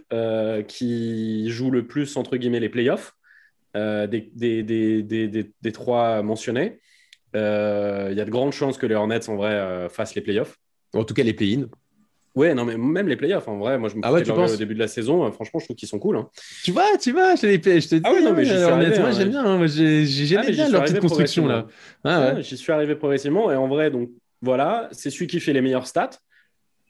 qui 0.67 1.49
joue 1.49 1.71
le 1.71 1.88
plus, 1.88 2.17
entre 2.17 2.36
guillemets, 2.38 2.60
les 2.60 2.69
playoffs 2.69 3.14
des, 3.75 4.31
des, 4.33 4.63
des, 4.63 5.51
des, 5.61 5.71
trois 5.71 6.23
mentionnés. 6.23 6.79
Il 7.33 7.39
y 7.39 8.21
a 8.21 8.25
de 8.25 8.31
grandes 8.31 8.53
chances 8.53 8.77
que 8.77 8.85
les 8.85 8.95
Hornets, 8.95 9.29
en 9.29 9.35
vrai, 9.35 9.88
fassent 9.89 10.15
les 10.15 10.21
playoffs. 10.21 10.57
En 10.93 11.03
tout 11.03 11.13
cas, 11.13 11.23
les 11.23 11.33
play-in. 11.33 11.67
Ouais, 12.35 12.53
non, 12.53 12.65
mais 12.65 12.77
même 12.77 13.07
les 13.07 13.15
playoffs, 13.15 13.47
en 13.47 13.57
vrai, 13.57 13.77
moi 13.77 13.88
je 13.88 13.95
me 13.95 14.01
ah 14.03 14.11
ouais, 14.11 14.21
tu 14.21 14.33
penses 14.33 14.53
au 14.53 14.57
début 14.57 14.73
de 14.73 14.79
la 14.79 14.89
saison, 14.89 15.25
euh, 15.25 15.31
franchement, 15.31 15.61
je 15.61 15.67
trouve 15.67 15.77
qu'ils 15.77 15.88
sont 15.88 15.99
cool. 15.99 16.17
Hein. 16.17 16.29
Tu 16.65 16.71
vois, 16.71 16.97
tu 16.99 17.13
vois, 17.13 17.35
je, 17.35 17.47
les, 17.47 17.53
je 17.55 17.88
te 17.88 17.95
dis, 17.95 18.01
ah 18.03 18.11
ouais, 18.11 18.21
non, 18.21 18.33
mais 18.33 18.49
hein, 18.51 18.99
moi 18.99 19.11
j'aime 19.11 19.29
bien, 19.29 19.45
hein, 19.45 19.65
j'aime 19.67 20.41
ah, 20.45 20.51
bien 20.51 20.69
leur 20.69 20.83
petite 20.83 20.99
construction 20.99 21.47
là. 21.47 21.65
Ah, 22.03 22.33
ouais. 22.33 22.43
J'y 22.43 22.57
suis 22.57 22.73
arrivé 22.73 22.95
progressivement 22.95 23.49
et 23.53 23.55
en 23.55 23.69
vrai, 23.69 23.89
donc 23.89 24.09
voilà, 24.41 24.89
c'est 24.91 25.09
celui 25.09 25.27
qui 25.27 25.39
fait 25.39 25.53
les 25.53 25.61
meilleures 25.61 25.88
stats. 25.88 26.19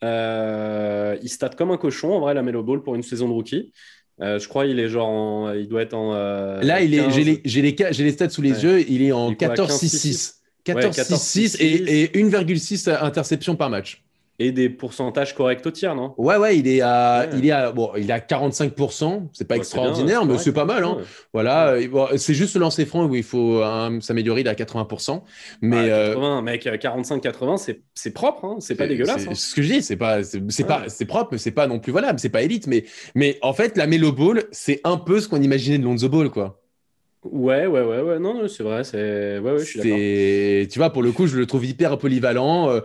Euh, 0.03 1.15
il 1.21 1.29
stat 1.29 1.49
comme 1.49 1.69
un 1.69 1.77
cochon, 1.77 2.13
en 2.13 2.21
vrai, 2.21 2.33
la 2.33 2.41
Melo 2.41 2.63
Ball 2.63 2.81
pour 2.81 2.95
une 2.95 3.03
saison 3.03 3.27
de 3.27 3.33
rookie. 3.33 3.71
Euh, 4.21 4.39
je 4.39 4.47
crois 4.47 4.65
il 4.65 4.79
est 4.79 4.87
genre, 4.87 5.53
il 5.53 5.67
doit 5.67 5.81
être 5.81 5.93
en. 5.93 6.13
là, 6.13 6.81
il 6.81 6.93
est, 6.93 7.09
j'ai 7.11 7.23
les, 7.23 7.41
les, 7.43 8.03
les, 8.03 8.11
stats 8.11 8.29
sous 8.29 8.41
les 8.41 8.63
yeux, 8.63 8.89
il 8.89 9.03
est 9.03 9.11
en 9.11 9.31
14-6-6. 9.31 10.35
14-6-6 10.65 11.57
et, 11.59 12.03
et 12.03 12.07
1,6 12.23 12.89
interceptions 13.03 13.55
par 13.55 13.69
match 13.69 14.04
et 14.37 14.51
des 14.51 14.69
pourcentages 14.69 15.33
corrects 15.33 15.65
au 15.65 15.71
tiers, 15.71 15.95
non? 15.95 16.13
Ouais, 16.17 16.35
ouais, 16.37 16.57
il 16.57 16.67
est 16.67 16.81
à, 16.81 17.27
il 17.33 17.45
est 17.45 17.51
à, 17.51 17.71
bon, 17.71 17.91
il 17.97 18.09
est 18.09 18.13
à 18.13 18.19
45%. 18.19 19.29
C'est 19.31 19.47
pas 19.47 19.55
extraordinaire, 19.55 20.25
mais 20.25 20.37
c'est 20.37 20.53
pas 20.53 20.65
mal. 20.65 20.83
Hein. 20.83 20.97
Voilà, 21.33 21.69
euh, 21.69 22.17
c'est 22.17 22.33
juste 22.33 22.55
le 22.55 22.61
lancer 22.61 22.85
franc 22.85 23.05
où 23.05 23.15
il 23.15 23.23
faut 23.23 23.61
euh, 23.63 23.99
s'améliorer. 24.01 24.41
Il 24.41 24.47
est 24.47 24.49
à 24.49 24.53
80%. 24.53 25.21
Mais 25.61 25.87
80, 25.87 26.41
mec, 26.41 26.65
45-80, 26.65 27.77
c'est 27.93 28.11
propre. 28.11 28.45
Hein. 28.45 28.57
C'est 28.59 28.75
pas 28.75 28.87
dégueulasse. 28.87 29.25
C'est 29.29 29.35
ce 29.35 29.55
que 29.55 29.61
je 29.61 29.73
dis. 29.73 29.81
C'est 29.81 29.95
pas, 29.95 30.23
c'est 30.23 30.63
pas, 30.65 30.85
c'est 30.87 31.05
propre, 31.05 31.29
mais 31.31 31.37
c'est 31.37 31.51
pas 31.51 31.67
non 31.67 31.79
plus 31.79 31.91
voilà, 31.91 32.13
c'est 32.17 32.29
pas 32.29 32.41
élite. 32.41 32.67
Mais, 32.67 32.83
mais 33.15 33.37
en 33.41 33.53
fait, 33.53 33.77
la 33.77 33.87
Melo 33.87 34.11
Ball, 34.11 34.43
c'est 34.51 34.81
un 34.83 34.97
peu 34.97 35.21
ce 35.21 35.29
qu'on 35.29 35.41
imaginait 35.41 35.77
de 35.77 35.83
Lonzo 35.83 36.09
Ball, 36.09 36.29
quoi. 36.29 36.61
Ouais, 37.31 37.65
ouais, 37.65 37.81
ouais, 37.81 38.01
ouais, 38.01 38.19
non, 38.19 38.47
c'est 38.47 38.61
vrai, 38.61 38.83
c'est, 38.83 39.39
ouais, 39.39 39.51
ouais, 39.53 39.59
je 39.59 39.63
suis 39.63 39.79
d'accord. 39.79 40.69
Tu 40.71 40.79
vois, 40.79 40.91
pour 40.91 41.01
le 41.01 41.11
coup, 41.11 41.25
je 41.25 41.37
le 41.37 41.47
trouve 41.47 41.65
hyper 41.65 41.97
polyvalent. 41.97 42.69
Euh, 42.69 42.81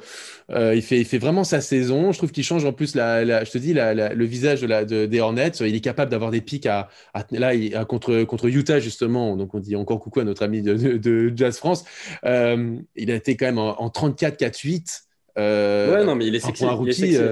euh, 0.50 0.74
il 0.74 0.80
fait, 0.80 0.98
il 0.98 1.04
fait 1.04 1.18
vraiment 1.18 1.44
sa 1.44 1.60
saison. 1.60 2.10
Je 2.10 2.18
trouve 2.18 2.32
qu'il 2.32 2.42
change 2.42 2.64
en 2.64 2.72
plus 2.72 2.94
la, 2.94 3.44
je 3.44 3.50
te 3.50 3.58
dis, 3.58 3.74
la, 3.74 4.14
le 4.14 4.24
visage 4.24 4.62
de 4.62 4.66
la, 4.66 4.86
de, 4.86 5.04
des 5.04 5.20
Hornets. 5.20 5.52
Il 5.60 5.74
est 5.74 5.80
capable 5.80 6.10
d'avoir 6.10 6.30
des 6.30 6.40
pics 6.40 6.64
à, 6.64 6.88
là, 7.30 7.52
à, 7.74 7.84
contre, 7.84 8.24
contre 8.24 8.46
Utah 8.46 8.80
justement. 8.80 9.36
Donc 9.36 9.54
on 9.54 9.58
dit 9.58 9.76
encore 9.76 10.00
coucou 10.00 10.20
à 10.20 10.24
notre 10.24 10.42
ami 10.42 10.62
de, 10.62 10.96
de, 10.96 11.32
Jazz 11.36 11.58
France. 11.58 11.84
Euh, 12.24 12.76
il 12.96 13.10
a 13.10 13.16
été 13.16 13.36
quand 13.36 13.46
même 13.46 13.58
en, 13.58 13.90
34, 13.90 14.38
4, 14.38 14.58
8. 14.58 15.02
ouais, 15.36 16.04
non, 16.04 16.14
mais 16.14 16.26
il 16.26 16.34
est 16.34 16.40
sexy, 16.40 16.64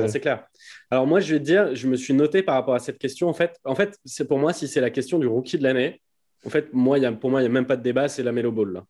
c'est 0.09 0.21
clair. 0.21 0.45
Alors 0.91 1.07
moi, 1.07 1.21
je 1.21 1.35
vais 1.35 1.41
te 1.41 1.45
dire, 1.45 1.75
je 1.75 1.87
me 1.87 1.97
suis 1.97 2.15
noté 2.15 2.43
par 2.43 2.55
rapport 2.55 2.75
à 2.75 2.79
cette 2.79 2.99
question. 2.99 3.29
En 3.29 3.35
fait, 3.35 3.59
en 3.65 3.75
fait, 3.75 3.99
c'est 4.05 4.27
pour 4.27 4.39
moi 4.39 4.53
si 4.53 4.69
c'est 4.69 4.81
la 4.81 4.91
question 4.91 5.19
du 5.19 5.27
rookie 5.27 5.59
de 5.59 5.63
l'année. 5.63 6.01
En 6.45 6.51
fait, 6.51 6.73
moi, 6.73 6.99
y 6.99 7.07
a, 7.07 7.13
pour 7.13 7.31
moi, 7.31 7.41
il 7.41 7.45
n'y 7.45 7.51
a 7.51 7.53
même 7.53 7.67
pas 7.67 7.77
de 7.77 7.83
débat, 7.83 8.09
c'est 8.09 8.23
la 8.23 8.33
Melo 8.33 8.53
Ball. 8.53 8.73
Là. 8.73 8.85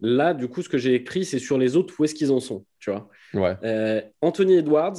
là, 0.00 0.34
du 0.34 0.48
coup, 0.48 0.62
ce 0.62 0.68
que 0.68 0.78
j'ai 0.78 0.94
écrit, 0.94 1.24
c'est 1.24 1.38
sur 1.38 1.58
les 1.58 1.76
autres, 1.76 1.94
où 1.98 2.04
est-ce 2.04 2.14
qu'ils 2.14 2.32
en 2.32 2.40
sont. 2.40 2.64
Tu 2.78 2.90
vois 2.90 3.08
euh, 3.64 4.00
Anthony 4.20 4.56
Edwards, 4.56 4.96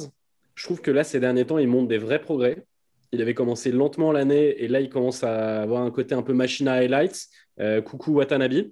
je 0.54 0.64
trouve 0.64 0.80
que 0.80 0.90
là, 0.90 1.04
ces 1.04 1.20
derniers 1.20 1.44
temps, 1.46 1.58
il 1.58 1.68
montre 1.68 1.88
des 1.88 1.98
vrais 1.98 2.20
progrès. 2.20 2.64
Il 3.12 3.22
avait 3.22 3.34
commencé 3.34 3.70
lentement 3.70 4.10
l'année 4.10 4.62
et 4.62 4.66
là, 4.66 4.80
il 4.80 4.88
commence 4.88 5.22
à 5.22 5.62
avoir 5.62 5.82
un 5.82 5.90
côté 5.90 6.14
un 6.14 6.22
peu 6.22 6.32
machine 6.32 6.66
à 6.66 6.74
highlights. 6.74 7.28
Euh, 7.60 7.80
coucou 7.80 8.12
Watanabe. 8.12 8.70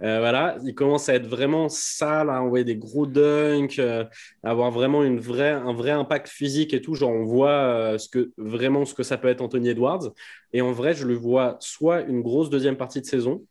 Euh, 0.00 0.20
voilà, 0.20 0.56
il 0.64 0.74
commence 0.74 1.08
à 1.08 1.14
être 1.14 1.26
vraiment 1.26 1.68
sale, 1.68 2.30
à 2.30 2.40
envoyer 2.40 2.64
des 2.64 2.76
gros 2.76 3.06
dunks, 3.06 3.78
à 3.78 4.08
avoir 4.42 4.70
vraiment 4.70 5.02
une 5.02 5.18
vraie, 5.18 5.50
un 5.50 5.72
vrai 5.72 5.90
impact 5.90 6.28
physique 6.28 6.72
et 6.72 6.80
tout. 6.80 6.94
Genre, 6.94 7.10
on 7.10 7.24
voit 7.24 7.98
ce 7.98 8.08
que, 8.08 8.30
vraiment 8.36 8.84
ce 8.84 8.94
que 8.94 9.02
ça 9.02 9.18
peut 9.18 9.28
être 9.28 9.40
Anthony 9.40 9.70
Edwards. 9.70 10.12
Et 10.52 10.60
en 10.60 10.72
vrai, 10.72 10.94
je 10.94 11.06
le 11.06 11.14
vois 11.14 11.56
soit 11.60 12.02
une 12.02 12.22
grosse 12.22 12.48
deuxième 12.48 12.76
partie 12.76 13.00
de 13.00 13.06
saison, 13.06 13.44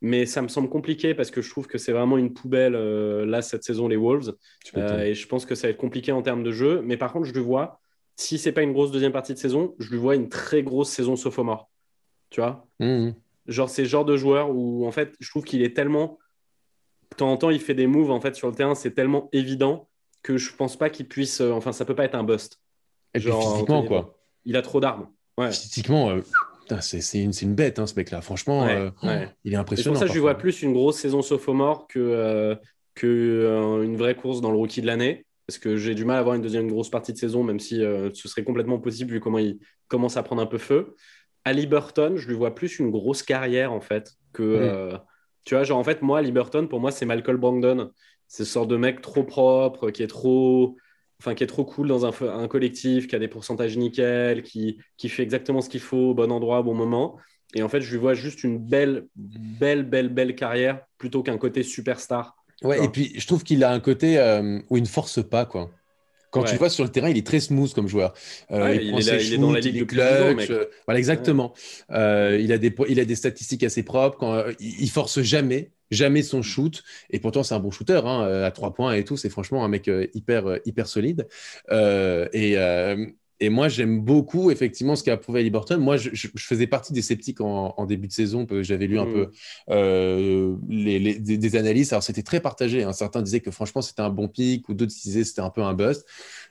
mais 0.00 0.24
ça 0.24 0.40
me 0.40 0.48
semble 0.48 0.70
compliqué 0.70 1.14
parce 1.14 1.30
que 1.30 1.42
je 1.42 1.50
trouve 1.50 1.66
que 1.66 1.76
c'est 1.76 1.92
vraiment 1.92 2.16
une 2.16 2.32
poubelle 2.32 2.72
là 2.72 3.42
cette 3.42 3.64
saison 3.64 3.86
les 3.88 3.96
Wolves 3.96 4.34
et 4.74 5.14
je 5.14 5.26
pense 5.28 5.44
que 5.44 5.54
ça 5.54 5.66
va 5.66 5.72
être 5.72 5.76
compliqué 5.76 6.10
en 6.12 6.22
termes 6.22 6.42
de 6.42 6.52
jeu 6.52 6.80
mais 6.82 6.96
par 6.96 7.12
contre 7.12 7.26
je 7.26 7.34
le 7.34 7.40
vois 7.40 7.80
si 8.20 8.38
c'est 8.38 8.52
pas 8.52 8.62
une 8.62 8.72
grosse 8.72 8.90
deuxième 8.90 9.12
partie 9.12 9.32
de 9.32 9.38
saison, 9.38 9.74
je 9.78 9.90
lui 9.90 9.96
vois 9.96 10.14
une 10.14 10.28
très 10.28 10.62
grosse 10.62 10.90
saison 10.90 11.16
sophomore. 11.16 11.70
Tu 12.28 12.40
vois? 12.40 12.66
Mmh. 12.78 13.10
Genre, 13.50 13.68
c'est 13.68 13.82
le 13.82 13.88
genre 13.88 14.04
de 14.04 14.16
joueur 14.16 14.50
où, 14.50 14.86
en 14.86 14.92
fait, 14.92 15.14
je 15.20 15.28
trouve 15.28 15.44
qu'il 15.44 15.62
est 15.62 15.74
tellement. 15.74 16.18
De 17.10 17.16
temps 17.16 17.32
en 17.32 17.36
temps, 17.36 17.50
il 17.50 17.60
fait 17.60 17.74
des 17.74 17.88
moves 17.88 18.12
en 18.12 18.20
fait, 18.20 18.36
sur 18.36 18.48
le 18.48 18.54
terrain, 18.54 18.76
c'est 18.76 18.92
tellement 18.92 19.28
évident 19.32 19.88
que 20.22 20.36
je 20.36 20.54
pense 20.54 20.76
pas 20.76 20.90
qu'il 20.90 21.08
puisse. 21.08 21.40
Euh, 21.40 21.50
enfin, 21.50 21.72
ça 21.72 21.84
peut 21.84 21.96
pas 21.96 22.04
être 22.04 22.14
un 22.14 22.22
bust. 22.22 22.60
Et 23.14 23.20
Genre, 23.20 23.54
physiquement, 23.54 23.84
quoi. 23.84 24.16
Il 24.44 24.56
a 24.56 24.62
trop 24.62 24.80
d'armes. 24.80 25.08
Ouais. 25.36 25.50
Physiquement, 25.50 26.10
euh, 26.10 26.20
c'est 26.80 27.20
une, 27.20 27.32
une, 27.42 27.54
bête, 27.54 27.78
hein, 27.78 27.86
ce 27.86 27.94
mec-là. 27.96 28.20
Franchement, 28.20 28.64
euh, 28.64 28.90
il 29.44 29.52
est 29.52 29.56
impressionnant. 29.56 29.96
C'est 29.96 29.98
pour 29.98 29.98
ça 29.98 30.04
que 30.04 30.10
je 30.10 30.14
lui 30.14 30.20
vois 30.20 30.36
plus 30.36 30.62
une 30.62 30.72
grosse 30.72 30.98
saison 30.98 31.20
sophomore 31.20 31.88
que, 31.88 32.56
que 32.94 33.82
une 33.82 33.96
vraie 33.96 34.14
course 34.14 34.40
dans 34.40 34.52
le 34.52 34.56
rookie 34.56 34.80
de 34.80 34.86
l'année 34.86 35.26
parce 35.50 35.58
que 35.58 35.76
j'ai 35.76 35.96
du 35.96 36.04
mal 36.04 36.14
à 36.14 36.20
avoir 36.20 36.36
une 36.36 36.42
deuxième 36.42 36.68
grosse 36.68 36.90
partie 36.90 37.12
de 37.12 37.18
saison, 37.18 37.42
même 37.42 37.58
si 37.58 37.82
euh, 37.82 38.08
ce 38.14 38.28
serait 38.28 38.44
complètement 38.44 38.78
possible 38.78 39.10
vu 39.10 39.18
comment 39.18 39.38
il 39.38 39.58
commence 39.88 40.16
à 40.16 40.22
prendre 40.22 40.40
un 40.40 40.46
peu 40.46 40.58
feu. 40.58 40.94
Ali 41.50 41.66
Burton, 41.66 42.16
je 42.16 42.28
lui 42.28 42.34
vois 42.34 42.54
plus 42.54 42.78
une 42.78 42.90
grosse 42.90 43.22
carrière 43.22 43.72
en 43.72 43.80
fait 43.80 44.14
que. 44.32 44.42
Euh, 44.42 44.96
tu 45.44 45.54
vois, 45.54 45.64
genre 45.64 45.78
en 45.78 45.84
fait, 45.84 46.02
moi, 46.02 46.18
Ali 46.18 46.32
Burton, 46.32 46.68
pour 46.68 46.80
moi, 46.80 46.90
c'est 46.90 47.06
Malcolm 47.06 47.38
Brandon. 47.38 47.90
C'est 48.28 48.44
ce 48.44 48.52
sort 48.52 48.66
de 48.66 48.76
mec 48.76 49.00
trop 49.00 49.24
propre, 49.24 49.90
qui 49.90 50.02
est 50.02 50.06
trop. 50.06 50.76
Enfin, 51.20 51.34
qui 51.34 51.44
est 51.44 51.48
trop 51.48 51.64
cool 51.64 51.88
dans 51.88 52.06
un, 52.06 52.12
un 52.28 52.48
collectif, 52.48 53.06
qui 53.06 53.14
a 53.14 53.18
des 53.18 53.28
pourcentages 53.28 53.76
nickel, 53.76 54.42
qui, 54.42 54.78
qui 54.96 55.10
fait 55.10 55.22
exactement 55.22 55.60
ce 55.60 55.68
qu'il 55.68 55.80
faut, 55.80 56.10
au 56.10 56.14
bon 56.14 56.32
endroit, 56.32 56.60
au 56.60 56.62
bon 56.62 56.74
moment. 56.74 57.18
Et 57.54 57.62
en 57.62 57.68
fait, 57.68 57.80
je 57.82 57.90
lui 57.90 57.98
vois 57.98 58.14
juste 58.14 58.42
une 58.42 58.58
belle, 58.58 59.08
belle, 59.16 59.82
belle, 59.82 60.08
belle 60.08 60.34
carrière 60.34 60.80
plutôt 60.96 61.22
qu'un 61.22 61.36
côté 61.36 61.62
superstar 61.62 62.36
Ouais, 62.62 62.84
et 62.84 62.88
puis 62.88 63.12
je 63.18 63.26
trouve 63.26 63.42
qu'il 63.42 63.64
a 63.64 63.72
un 63.72 63.80
côté 63.80 64.18
euh, 64.18 64.60
où 64.68 64.76
il 64.76 64.82
ne 64.82 64.88
force 64.88 65.26
pas, 65.26 65.46
quoi. 65.46 65.70
Quand 66.30 66.44
tu 66.44 66.56
vois 66.56 66.70
sur 66.70 66.84
le 66.84 66.90
terrain, 66.90 67.08
il 67.08 67.18
est 67.18 67.26
très 67.26 67.40
smooth 67.40 67.72
comme 67.74 67.88
joueur. 67.88 68.14
Euh, 68.50 68.74
il, 68.74 69.08
est 69.08 69.38
dans 69.38 69.52
la 69.52 69.60
ligue 69.60 69.76
il 69.76 69.86
clutch, 69.86 70.50
euh, 70.50 70.66
voilà, 70.86 70.98
exactement. 70.98 71.52
il, 71.90 72.52
a 72.52 72.58
des, 72.58 72.74
il 72.88 73.00
a 73.00 73.04
des 73.04 73.14
statistiques 73.16 73.64
assez 73.64 73.82
propres. 73.82 74.18
Quand, 74.18 74.44
il, 74.60 74.90
force 74.90 75.20
jamais, 75.22 75.72
jamais 75.90 76.22
son 76.22 76.42
shoot. 76.42 76.82
Et 77.10 77.18
pourtant, 77.18 77.42
c'est 77.42 77.54
un 77.54 77.60
bon 77.60 77.70
shooter 77.70 78.00
hein, 78.04 78.44
à 78.44 78.50
trois 78.50 78.72
points 78.74 78.92
et 78.94 79.04
tout. 79.04 79.16
C'est 79.16 79.30
franchement 79.30 79.64
un 79.64 79.68
mec 79.68 79.90
hyper, 80.14 80.58
hyper 80.64 80.86
solide. 80.86 81.26
et, 81.70 82.56
et 83.42 83.48
moi, 83.48 83.68
j'aime 83.68 84.00
beaucoup 84.02 84.50
effectivement 84.50 84.96
ce 84.96 85.02
qu'a 85.02 85.16
prouvé 85.16 85.42
Liberton. 85.42 85.78
Moi, 85.78 85.96
je, 85.96 86.28
faisais 86.36 86.66
partie 86.66 86.92
des 86.92 87.00
sceptiques 87.00 87.40
en, 87.40 87.86
début 87.86 88.06
de 88.06 88.12
saison. 88.12 88.46
J'avais 88.60 88.86
lu 88.86 88.98
un 88.98 89.06
mmh. 89.06 89.12
peu 89.12 89.30
euh, 89.70 90.56
les, 90.68 91.18
des, 91.18 91.56
analyses. 91.56 91.92
Alors, 91.94 92.02
c'était 92.02 92.22
très 92.22 92.40
partagé. 92.40 92.82
Hein. 92.82 92.92
Certains 92.92 93.22
disaient 93.22 93.40
que 93.40 93.50
franchement, 93.50 93.80
c'était 93.80 94.02
un 94.02 94.10
bon 94.10 94.28
pic, 94.28 94.68
ou 94.68 94.74
d'autres 94.74 94.92
disaient 94.92 95.22
que 95.22 95.26
c'était 95.26 95.40
un 95.40 95.48
peu 95.48 95.62
un 95.62 95.72
bust. 95.72 96.06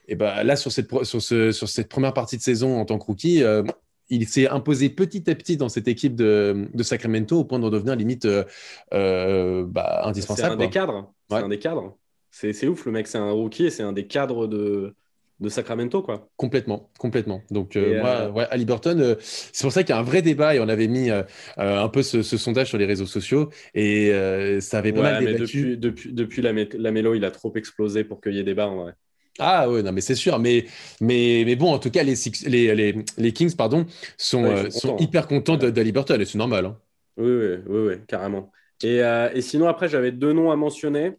Et 0.08 0.16
ben 0.16 0.42
là, 0.42 0.56
sur 0.56 0.72
cette, 0.72 0.88
sur, 1.04 1.22
ce, 1.22 1.52
sur 1.52 1.68
cette 1.68 1.88
première 1.88 2.12
partie 2.12 2.36
de 2.36 2.42
saison 2.42 2.80
en 2.80 2.84
tant 2.84 2.98
que 2.98 3.04
rookie, 3.04 3.44
euh, 3.44 3.62
il 4.08 4.26
s'est 4.26 4.48
imposé 4.48 4.90
petit 4.90 5.30
à 5.30 5.36
petit 5.36 5.56
dans 5.56 5.68
cette 5.68 5.86
équipe 5.86 6.16
de, 6.16 6.68
de 6.74 6.82
Sacramento 6.82 7.38
au 7.38 7.44
point 7.44 7.60
de 7.60 7.70
devenir 7.70 7.94
limite 7.94 8.26
euh, 8.26 9.64
bah, 9.64 10.02
indispensable. 10.06 10.48
C'est 10.48 10.54
un 10.54 10.56
des 10.56 10.70
cadres. 10.70 11.12
C'est 11.30 11.36
un 11.36 11.48
des 11.48 11.58
cadres. 11.60 11.96
C'est 12.32 12.66
ouf, 12.66 12.84
le 12.86 12.92
mec, 12.92 13.06
c'est 13.06 13.18
un 13.18 13.30
rookie 13.30 13.66
et 13.66 13.70
c'est 13.70 13.84
un 13.84 13.92
des 13.92 14.08
cadres 14.08 14.48
de, 14.48 14.94
de 15.40 15.48
Sacramento, 15.48 16.02
quoi. 16.02 16.28
Complètement, 16.36 16.90
complètement. 16.98 17.42
Donc, 17.50 17.76
euh, 17.76 18.00
moi, 18.00 18.08
euh, 18.08 18.30
ouais, 18.30 18.64
Burton, 18.64 19.00
euh, 19.00 19.14
c'est 19.20 19.62
pour 19.62 19.72
ça 19.72 19.82
qu'il 19.82 19.94
y 19.94 19.96
a 19.96 20.00
un 20.00 20.04
vrai 20.04 20.20
débat 20.20 20.54
et 20.54 20.60
on 20.60 20.68
avait 20.68 20.86
mis 20.86 21.08
un 21.56 21.88
peu 21.88 22.02
ce, 22.02 22.22
sondage 22.22 22.68
sur 22.68 22.78
les 22.78 22.86
réseaux 22.86 23.06
sociaux 23.06 23.50
et 23.74 24.12
ça 24.60 24.78
avait 24.78 24.92
pas 24.92 25.02
mal 25.02 25.24
débattu. 25.24 25.76
Depuis, 25.76 26.12
depuis, 26.12 26.42
la, 26.42 26.52
la 26.52 26.90
mélo, 26.92 27.14
il 27.14 27.24
a 27.24 27.30
trop 27.30 27.52
explosé 27.54 28.04
pour 28.04 28.20
qu'il 28.20 28.34
y 28.34 28.38
ait 28.38 28.44
débat, 28.44 28.68
en 28.68 28.82
vrai. 28.82 28.92
Ah 29.38 29.70
ouais, 29.70 29.82
non, 29.82 29.92
mais 29.92 30.02
c'est 30.02 30.14
sûr. 30.14 30.38
Mais, 30.38 30.66
mais, 31.00 31.44
mais 31.46 31.56
bon, 31.56 31.72
en 31.72 31.78
tout 31.78 31.90
cas, 31.90 32.02
les, 32.02 32.14
les, 32.46 32.74
les, 32.74 32.94
les 33.16 33.32
Kings 33.32 33.56
pardon, 33.56 33.86
sont, 34.18 34.70
sont, 34.70 34.98
hyper 34.98 35.26
contents 35.26 35.56
Burton 35.56 36.20
et 36.20 36.24
c'est 36.26 36.38
normal. 36.38 36.66
Hein. 36.66 36.76
Oui, 37.16 37.30
oui, 37.30 37.56
oui, 37.66 37.88
oui, 37.88 37.94
carrément. 38.06 38.52
Et, 38.82 38.98
et 38.98 39.40
sinon, 39.40 39.68
après, 39.68 39.88
j'avais 39.88 40.12
deux 40.12 40.34
noms 40.34 40.50
à 40.50 40.56
mentionner. 40.56 41.12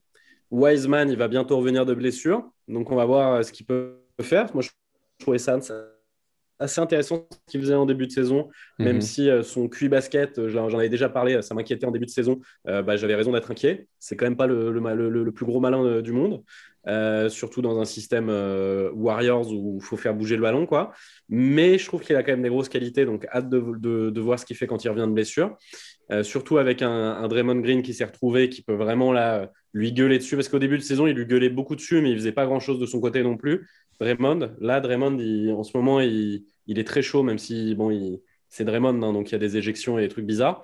Wiseman, 0.52 1.10
il 1.10 1.18
va 1.18 1.28
bientôt 1.28 1.58
revenir 1.58 1.86
de 1.86 1.96
blessure. 1.96 2.44
Donc, 2.68 2.92
on 2.92 2.96
va 2.96 3.06
voir 3.06 3.44
ce 3.44 3.52
qu'il 3.52 3.66
peut 3.66 4.01
faire. 4.22 4.54
Moi, 4.54 4.64
je 4.64 4.70
trouvais 5.20 5.38
ça 5.38 5.58
assez 6.62 6.80
intéressant 6.80 7.28
ce 7.32 7.52
qu'il 7.52 7.60
faisait 7.60 7.74
en 7.74 7.86
début 7.86 8.08
de 8.08 8.12
saison, 8.12 8.50
même 8.80 8.98
mhm. 8.98 9.02
si 9.02 9.30
euh, 9.30 9.44
son 9.44 9.68
QI 9.68 9.90
basket, 9.90 10.38
euh, 10.38 10.50
j'en 10.50 10.68
avais 10.78 10.90
déjà 10.90 11.10
parlé, 11.10 11.42
ça 11.42 11.56
m'inquiétait 11.56 11.86
en 11.86 11.92
début 11.92 12.06
de 12.06 12.12
saison, 12.12 12.40
euh, 12.68 12.82
bah, 12.82 12.96
j'avais 12.96 13.16
raison 13.16 13.32
d'être 13.32 13.52
inquiet. 13.52 13.88
C'est 14.00 14.16
quand 14.16 14.26
même 14.26 14.38
pas 14.38 14.48
le, 14.48 14.72
le, 14.72 15.32
plus 15.32 15.46
gros 15.46 15.60
malin 15.60 16.02
du 16.02 16.12
monde, 16.12 16.44
surtout 17.30 17.62
dans 17.62 17.80
un 17.80 17.86
système 17.86 18.30
Warriors 18.94 19.52
où 19.52 19.80
il 19.82 19.84
faut 19.84 19.98
faire 19.98 20.14
bouger 20.14 20.36
le 20.36 20.42
ballon. 20.42 20.66
quoi. 20.66 20.92
Mais 21.30 21.78
je 21.78 21.86
trouve 21.86 22.02
qu'il 22.02 22.16
a 22.16 22.24
quand 22.24 22.32
même 22.32 22.44
des 22.44 22.50
grosses 22.50 22.70
qualités, 22.70 23.06
donc 23.06 23.26
hâte 23.34 23.50
de, 23.50 24.10
de, 24.10 24.22
voir 24.22 24.40
ce 24.40 24.46
qu'il 24.46 24.56
fait 24.56 24.68
quand 24.68 24.84
il 24.84 24.90
revient 24.90 25.08
de 25.08 25.14
blessure. 25.14 25.56
Surtout 26.24 26.58
avec 26.58 26.82
un, 26.82 27.28
Draymond 27.28 27.62
Green 27.62 27.82
qui 27.82 27.93
s'est 27.93 28.06
retrouvé, 28.06 28.50
qui 28.50 28.62
peut 28.62 28.74
vraiment 28.74 29.13
là, 29.13 29.50
lui 29.74 29.93
gueuler 29.93 30.17
dessus, 30.17 30.36
parce 30.36 30.50
qu'au 30.50 30.60
début 30.60 30.78
de 30.78 30.84
saison, 30.84 31.08
il 31.08 31.15
lui 31.15 31.26
gueulait 31.26 31.50
beaucoup 31.50 31.76
dessus, 31.76 32.02
mais 32.02 32.12
il 32.12 32.15
faisait 32.17 32.32
pas 32.32 32.45
grand-chose 32.45 32.80
de 32.80 32.86
son 32.86 33.00
côté 33.00 33.24
non 33.24 33.38
plus. 33.38 33.67
Draymond. 34.00 34.56
Là, 34.60 34.82
Draymond, 34.82 35.17
en 35.58 35.63
ce 35.63 35.78
moment, 35.78 36.02
il, 36.02 36.43
est 36.67 36.88
très 36.88 37.02
chaud, 37.02 37.24
même 37.24 37.38
si 37.38 37.76
bon, 37.76 38.19
c'est 38.50 38.65
Draymond, 38.65 39.02
hein, 39.04 39.13
donc 39.13 39.30
il 39.30 39.32
y 39.34 39.36
a 39.36 39.39
des 39.39 39.58
éjections 39.58 39.97
et 40.00 40.02
des 40.02 40.10
trucs 40.10 40.26
bizarres. 40.26 40.63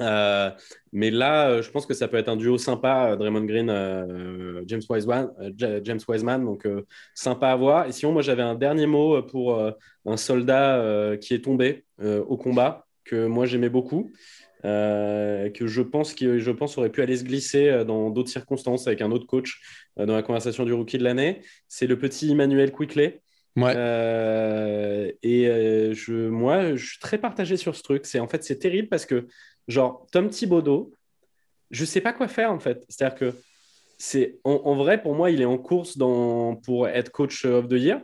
Euh, 0.00 0.50
mais 0.92 1.10
là, 1.10 1.48
euh, 1.48 1.62
je 1.62 1.70
pense 1.70 1.86
que 1.86 1.94
ça 1.94 2.06
peut 2.06 2.18
être 2.18 2.28
un 2.28 2.36
duo 2.36 2.58
sympa, 2.58 3.12
euh, 3.12 3.16
Draymond 3.16 3.44
Green, 3.44 4.64
James, 4.66 4.82
Wiseman, 4.88 5.30
James 5.56 6.00
Wiseman, 6.08 6.44
donc 6.44 6.66
sympa 7.14 7.48
à 7.48 7.56
voir. 7.56 7.86
Et 7.86 7.92
sinon, 7.92 8.12
moi, 8.12 8.22
j'avais 8.22 8.42
un 8.42 8.54
dernier 8.54 8.86
mot 8.86 9.22
pour 9.22 9.60
un 10.06 10.16
soldat 10.16 11.16
qui 11.20 11.34
est 11.34 11.44
tombé 11.44 11.84
au 12.02 12.36
combat, 12.36 12.86
que 13.04 13.26
moi 13.26 13.46
j'aimais 13.46 13.68
beaucoup. 13.68 14.10
Euh, 14.66 15.48
que 15.50 15.68
je 15.68 15.80
pense, 15.80 16.12
qui, 16.12 16.40
je 16.40 16.50
pense 16.50 16.76
aurait 16.76 16.90
pu 16.90 17.00
aller 17.00 17.16
se 17.16 17.22
glisser 17.22 17.68
euh, 17.68 17.84
dans 17.84 18.10
d'autres 18.10 18.30
circonstances 18.30 18.88
avec 18.88 19.00
un 19.00 19.12
autre 19.12 19.26
coach 19.26 19.60
euh, 19.98 20.06
dans 20.06 20.14
la 20.14 20.24
conversation 20.24 20.64
du 20.64 20.72
rookie 20.72 20.98
de 20.98 21.04
l'année. 21.04 21.40
C'est 21.68 21.86
le 21.86 21.96
petit 21.96 22.30
Emmanuel 22.30 22.72
Quickley. 22.72 23.20
Ouais. 23.56 23.72
et 25.22 25.46
je, 25.94 26.28
moi, 26.28 26.74
je 26.74 26.84
suis 26.84 26.98
très 26.98 27.16
partagé 27.16 27.56
sur 27.56 27.74
ce 27.74 27.82
truc. 27.82 28.04
C'est 28.04 28.18
en 28.18 28.28
fait, 28.28 28.44
c'est 28.44 28.58
terrible 28.58 28.88
parce 28.88 29.06
que, 29.06 29.28
genre, 29.66 30.06
Tom 30.12 30.28
Thibodeau, 30.28 30.92
je 31.70 31.86
sais 31.86 32.02
pas 32.02 32.12
quoi 32.12 32.28
faire 32.28 32.52
en 32.52 32.58
fait. 32.58 32.84
C'est-à-dire 32.90 33.18
que 33.18 33.34
c'est 33.96 34.40
en, 34.44 34.74
vrai, 34.76 35.00
pour 35.00 35.14
moi, 35.14 35.30
il 35.30 35.40
est 35.40 35.46
en 35.46 35.56
course 35.56 35.96
dans, 35.96 36.56
pour 36.56 36.86
être 36.86 37.10
coach 37.10 37.46
of 37.46 37.68
the 37.68 37.80
year. 37.80 38.00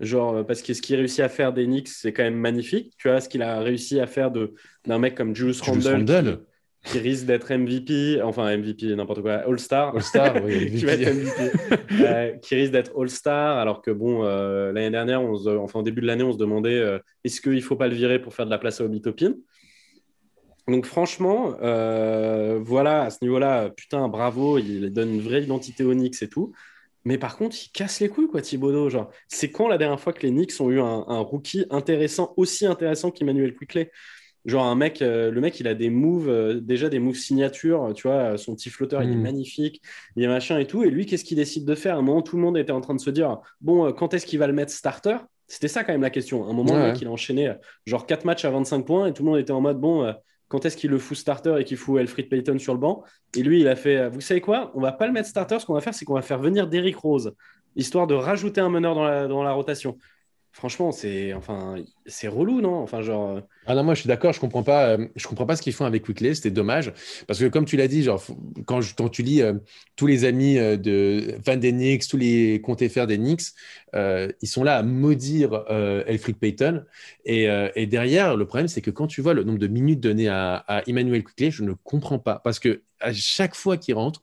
Genre, 0.00 0.36
euh, 0.36 0.42
parce 0.44 0.62
que 0.62 0.74
ce 0.74 0.82
qu'il 0.82 0.96
réussit 0.96 1.20
à 1.20 1.28
faire 1.28 1.52
des 1.52 1.66
Knicks, 1.66 1.88
c'est 1.88 2.12
quand 2.12 2.22
même 2.22 2.36
magnifique. 2.36 2.94
Tu 2.98 3.08
vois, 3.08 3.20
ce 3.20 3.28
qu'il 3.28 3.42
a 3.42 3.60
réussi 3.60 4.00
à 4.00 4.06
faire 4.06 4.30
d'un 4.30 4.98
mec 4.98 5.14
comme 5.14 5.34
Julius 5.34 5.60
Randle, 5.60 6.40
Qui, 6.84 7.00
risque 7.00 7.26
d'être 7.26 7.52
MVP, 7.52 8.22
enfin 8.22 8.56
MVP, 8.56 8.94
n'importe 8.94 9.22
quoi, 9.22 9.34
All-Star. 9.46 9.94
All-Star, 9.96 10.36
oui, 10.44 10.70
qui 10.78 10.84
va 10.84 10.92
être 10.92 11.12
MVP. 11.12 11.52
Euh, 12.00 12.32
qui 12.36 12.54
risque 12.54 12.70
d'être 12.70 12.92
All-Star, 12.96 13.58
alors 13.58 13.82
que 13.82 13.90
bon, 13.90 14.24
euh, 14.24 14.72
l'année 14.72 14.90
dernière, 14.90 15.20
on 15.20 15.34
enfin, 15.58 15.80
au 15.80 15.82
début 15.82 16.00
de 16.00 16.06
l'année, 16.06 16.22
on 16.22 16.32
se 16.32 16.38
demandait 16.38 16.80
est-ce 17.24 17.40
qu'il 17.40 17.54
ne 17.54 17.60
faut 17.60 17.76
pas 17.76 17.88
le 17.88 17.94
virer 17.94 18.20
pour 18.20 18.34
faire 18.34 18.46
de 18.46 18.50
la 18.50 18.58
place 18.58 18.80
à 18.80 18.84
Obi 18.84 19.02
donc 20.68 20.84
franchement, 20.84 21.56
voilà, 22.60 23.02
à 23.04 23.10
ce 23.10 23.18
niveau-là, 23.22 23.70
putain, 23.70 24.06
bravo, 24.08 24.58
il 24.58 24.92
donne 24.92 25.14
une 25.14 25.22
vraie 25.22 25.42
identité 25.42 25.82
aux 25.82 25.94
Knicks 25.94 26.22
et 26.22 26.28
tout. 26.28 26.52
Mais 27.08 27.16
par 27.16 27.38
contre, 27.38 27.56
il 27.64 27.70
casse 27.70 28.00
les 28.00 28.10
couilles, 28.10 28.28
quoi, 28.28 28.42
Thibodeau. 28.42 28.90
Genre, 28.90 29.10
c'est 29.28 29.50
quand 29.50 29.66
la 29.66 29.78
dernière 29.78 29.98
fois 29.98 30.12
que 30.12 30.20
les 30.20 30.30
Knicks 30.30 30.60
ont 30.60 30.70
eu 30.70 30.78
un, 30.78 31.20
rookie 31.20 31.64
intéressant, 31.70 32.34
aussi 32.36 32.66
intéressant 32.66 33.10
qu'Emmanuel 33.10 33.54
Quickley? 33.56 33.90
Genre, 34.44 34.62
un 34.62 34.74
mec, 34.74 35.00
euh, 35.00 35.30
le 35.30 35.40
mec, 35.40 35.58
il 35.58 35.68
a 35.68 35.74
des 35.74 35.88
moves, 35.88 36.28
euh, 36.28 36.60
déjà 36.60 36.90
des 36.90 36.98
moves 36.98 37.16
signature, 37.16 37.94
tu 37.94 38.08
vois, 38.08 38.36
son 38.36 38.54
petit 38.54 38.68
flotteur, 38.68 39.02
il 39.02 39.10
est 39.10 39.14
hmm. 39.14 39.22
magnifique, 39.22 39.80
il 40.16 40.22
est 40.22 40.28
machin 40.28 40.58
et 40.58 40.66
tout. 40.66 40.84
Et 40.84 40.90
lui, 40.90 41.06
qu'est-ce 41.06 41.24
qu'il 41.24 41.38
décide 41.38 41.64
de 41.64 41.74
faire? 41.74 41.94
À 41.94 41.98
un 41.98 42.02
moment, 42.02 42.20
tout 42.20 42.36
le 42.36 42.42
monde 42.42 42.58
était 42.58 42.72
en 42.72 42.82
train 42.82 42.94
de 42.94 43.00
se 43.00 43.08
dire, 43.08 43.38
bon, 43.62 43.86
euh, 43.86 43.92
quand 43.92 44.12
est-ce 44.12 44.26
qu'il 44.26 44.38
va 44.38 44.46
le 44.46 44.52
mettre 44.52 44.70
starter? 44.70 45.16
C'était 45.46 45.68
ça 45.68 45.84
quand 45.84 45.92
même 45.92 46.02
la 46.02 46.10
question. 46.10 46.46
À 46.46 46.50
un 46.50 46.52
moment, 46.52 46.92
il 46.94 47.06
a 47.06 47.10
enchaîné 47.10 47.54
genre 47.86 48.04
4 48.04 48.26
matchs 48.26 48.44
à 48.44 48.50
25 48.50 48.84
points 48.84 49.06
et 49.06 49.14
tout 49.14 49.22
le 49.22 49.30
monde 49.30 49.38
était 49.38 49.52
en 49.52 49.62
mode, 49.62 49.80
bon, 49.80 50.12
quand 50.48 50.64
est-ce 50.64 50.76
qu'il 50.76 50.90
le 50.90 50.98
fout 50.98 51.16
starter 51.16 51.56
et 51.58 51.64
qu'il 51.64 51.76
fout 51.76 52.00
Alfred 52.00 52.28
Payton 52.28 52.58
sur 52.58 52.72
le 52.72 52.80
banc. 52.80 53.04
Et 53.36 53.42
lui, 53.42 53.60
il 53.60 53.68
a 53.68 53.76
fait, 53.76 54.08
vous 54.08 54.20
savez 54.20 54.40
quoi? 54.40 54.72
On 54.74 54.80
va 54.80 54.92
pas 54.92 55.06
le 55.06 55.12
mettre 55.12 55.28
starter. 55.28 55.58
Ce 55.58 55.66
qu'on 55.66 55.74
va 55.74 55.80
faire, 55.80 55.94
c'est 55.94 56.04
qu'on 56.04 56.14
va 56.14 56.22
faire 56.22 56.38
venir 56.38 56.66
Derrick 56.66 56.96
Rose, 56.96 57.34
histoire 57.76 58.06
de 58.06 58.14
rajouter 58.14 58.60
un 58.60 58.70
meneur 58.70 58.94
dans 58.94 59.42
la, 59.42 59.52
rotation. 59.52 59.98
Franchement, 60.58 60.90
c'est 60.90 61.32
enfin, 61.34 61.76
c'est 62.06 62.26
relou, 62.26 62.60
non? 62.60 62.74
Enfin, 62.74 63.00
genre. 63.00 63.36
Euh, 63.36 63.40
ah 63.66 63.76
non, 63.76 63.84
moi 63.84 63.94
je 63.94 64.00
suis 64.00 64.08
d'accord, 64.08 64.32
je 64.32 64.40
comprends 64.40 64.64
pas, 64.64 64.88
euh, 64.88 65.06
je 65.14 65.28
comprends 65.28 65.46
pas 65.46 65.54
ce 65.54 65.62
qu'ils 65.62 65.72
font 65.72 65.84
avec 65.84 66.02
Quickly, 66.02 66.34
c'était 66.34 66.50
dommage. 66.50 66.92
Parce 67.28 67.38
que 67.38 67.46
comme 67.46 67.64
tu 67.64 67.76
l'as 67.76 67.86
dit, 67.86 68.02
genre 68.02 68.20
quand, 68.66 68.80
tu 69.10 69.22
lis 69.22 69.40
euh, 69.40 69.54
tous 69.94 70.08
les 70.08 70.24
amis 70.24 70.56
de 70.56 71.36
Van 71.46 71.56
den 71.56 71.98
tous 72.10 72.16
les 72.16 72.60
comptes 72.60 72.86
FR 72.86 73.06
des 73.06 73.18
Knicks, 73.18 73.52
ils 73.94 74.48
sont 74.48 74.64
là 74.64 74.78
à 74.78 74.82
maudire 74.82 75.64
Elfried 75.68 76.36
Payton. 76.36 76.84
Et, 77.24 77.46
derrière 77.86 78.36
le 78.36 78.44
problème 78.44 78.68
c'est 78.68 78.80
que 78.80 78.90
quand 78.90 79.06
tu 79.06 79.20
vois 79.20 79.34
le 79.34 79.44
nombre 79.44 79.60
de 79.60 79.68
minutes 79.68 80.00
données 80.00 80.28
à, 80.28 80.82
Emmanuel 80.88 81.22
Quickly, 81.22 81.52
je 81.52 81.62
ne 81.62 81.72
comprends 81.72 82.18
pas. 82.18 82.40
Parce 82.42 82.58
que 82.58 82.82
à 83.00 83.12
chaque 83.12 83.54
fois 83.54 83.76
qu'il 83.76 83.94
rentre, 83.94 84.22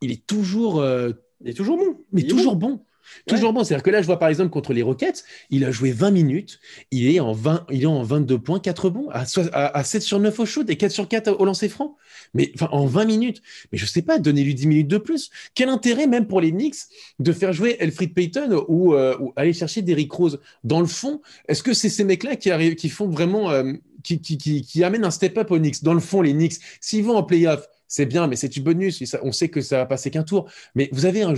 il 0.00 0.10
est 0.10 0.26
toujours, 0.26 0.84
il 0.84 1.50
est 1.50 1.54
toujours 1.54 1.78
bon, 1.78 1.98
mais 2.12 2.22
toujours 2.22 2.56
bon. 2.56 2.80
Toujours 3.26 3.52
bon. 3.52 3.64
C'est-à-dire 3.64 3.82
que 3.82 3.90
là, 3.90 4.00
je 4.00 4.06
vois 4.06 4.18
par 4.18 4.28
exemple 4.28 4.50
contre 4.50 4.72
les 4.72 4.82
Rockets, 4.82 5.24
il 5.50 5.64
a 5.64 5.70
joué 5.70 5.92
20 5.92 6.10
minutes, 6.10 6.60
il 6.90 7.14
est 7.14 7.20
en, 7.20 7.32
20, 7.32 7.66
il 7.70 7.82
est 7.82 7.86
en 7.86 8.02
22 8.02 8.38
points, 8.38 8.60
4 8.60 8.90
bons, 8.90 9.08
à, 9.10 9.24
à, 9.52 9.84
7 9.84 10.02
sur 10.02 10.18
9 10.20 10.38
au 10.38 10.46
shoot 10.46 10.68
et 10.68 10.76
4 10.76 10.90
sur 10.90 11.08
4 11.08 11.36
au 11.38 11.44
lancer 11.44 11.68
franc. 11.68 11.96
Mais 12.34 12.52
enfin, 12.54 12.68
en 12.72 12.86
20 12.86 13.04
minutes. 13.04 13.42
Mais 13.72 13.78
je 13.78 13.86
sais 13.86 14.02
pas, 14.02 14.18
donnez-lui 14.18 14.54
10 14.54 14.66
minutes 14.66 14.88
de 14.88 14.98
plus. 14.98 15.30
Quel 15.54 15.68
intérêt, 15.68 16.06
même 16.06 16.26
pour 16.26 16.40
les 16.40 16.50
Knicks, 16.50 16.76
de 17.18 17.32
faire 17.32 17.52
jouer 17.52 17.76
Elfried 17.80 18.14
Payton 18.14 18.64
ou, 18.68 18.94
euh, 18.94 19.16
aller 19.36 19.52
chercher 19.52 19.82
Derrick 19.82 20.12
Rose 20.12 20.40
Dans 20.64 20.80
le 20.80 20.86
fond, 20.86 21.20
est-ce 21.48 21.62
que 21.62 21.74
c'est 21.74 21.88
ces 21.88 22.04
mecs-là 22.04 22.36
qui, 22.36 22.50
qui 22.76 22.88
font 22.88 23.08
vraiment. 23.08 23.50
Euh, 23.50 23.72
qui, 24.04 24.20
qui 24.20 24.84
amènent 24.84 25.04
un 25.04 25.10
step-up 25.10 25.50
aux 25.50 25.58
Knicks 25.58 25.82
Dans 25.82 25.92
le 25.92 26.00
fond, 26.00 26.22
les 26.22 26.32
Knicks, 26.32 26.54
s'ils 26.80 27.04
vont 27.04 27.16
en 27.16 27.24
playoff, 27.24 27.68
c'est 27.88 28.06
bien, 28.06 28.26
mais 28.26 28.36
c'est 28.36 28.48
du 28.48 28.60
bonus. 28.60 29.02
On 29.22 29.32
sait 29.32 29.48
que 29.48 29.60
ça 29.60 29.78
va 29.78 29.86
passer 29.86 30.10
qu'un 30.10 30.22
tour. 30.22 30.48
Mais 30.74 30.90
vous 30.92 31.06
avez 31.06 31.22
un, 31.22 31.34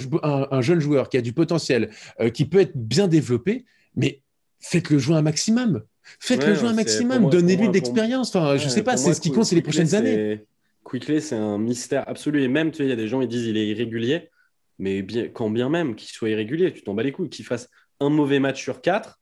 jeune 0.60 0.80
joueur 0.80 1.08
qui 1.08 1.16
a 1.16 1.22
du 1.22 1.32
potentiel, 1.32 1.90
euh, 2.20 2.30
qui 2.30 2.44
peut 2.44 2.60
être 2.60 2.76
bien 2.76 3.08
développé, 3.08 3.64
mais 3.96 4.20
faites-le 4.58 4.98
jouer 4.98 5.16
un 5.16 5.22
maximum. 5.22 5.82
Faites-le 6.18 6.54
jouer 6.54 6.68
un 6.68 6.74
maximum. 6.74 7.30
Donnez-lui 7.30 7.68
de 7.68 7.74
l'expérience. 7.74 8.34
Enfin, 8.34 8.56
je 8.56 8.68
sais 8.68 8.82
pas, 8.82 8.96
c'est 8.96 9.14
ce 9.14 9.20
qui 9.20 9.30
compte, 9.30 9.44
c'est 9.44 9.56
les 9.56 9.62
prochaines 9.62 9.94
années. 9.94 10.44
Quickly, 10.82 11.20
c'est 11.20 11.36
un 11.36 11.58
mystère 11.58 12.08
absolu. 12.08 12.42
Et 12.42 12.48
même, 12.48 12.70
tu 12.72 12.78
sais, 12.78 12.84
il 12.84 12.88
y 12.88 12.92
a 12.92 12.96
des 12.96 13.06
gens 13.06 13.20
qui 13.20 13.28
disent 13.28 13.46
il 13.46 13.56
est 13.56 13.68
irrégulier. 13.68 14.30
Mais 14.78 15.02
bien, 15.02 15.28
quand 15.28 15.50
bien 15.50 15.68
même 15.68 15.94
qu'il 15.94 16.08
soit 16.08 16.30
irrégulier, 16.30 16.72
tu 16.72 16.82
t'en 16.82 16.94
bats 16.94 17.02
les 17.02 17.12
couilles. 17.12 17.28
Qu'il 17.28 17.44
fasse 17.44 17.68
un 18.00 18.08
mauvais 18.08 18.40
match 18.40 18.60
sur 18.60 18.80
quatre, 18.80 19.20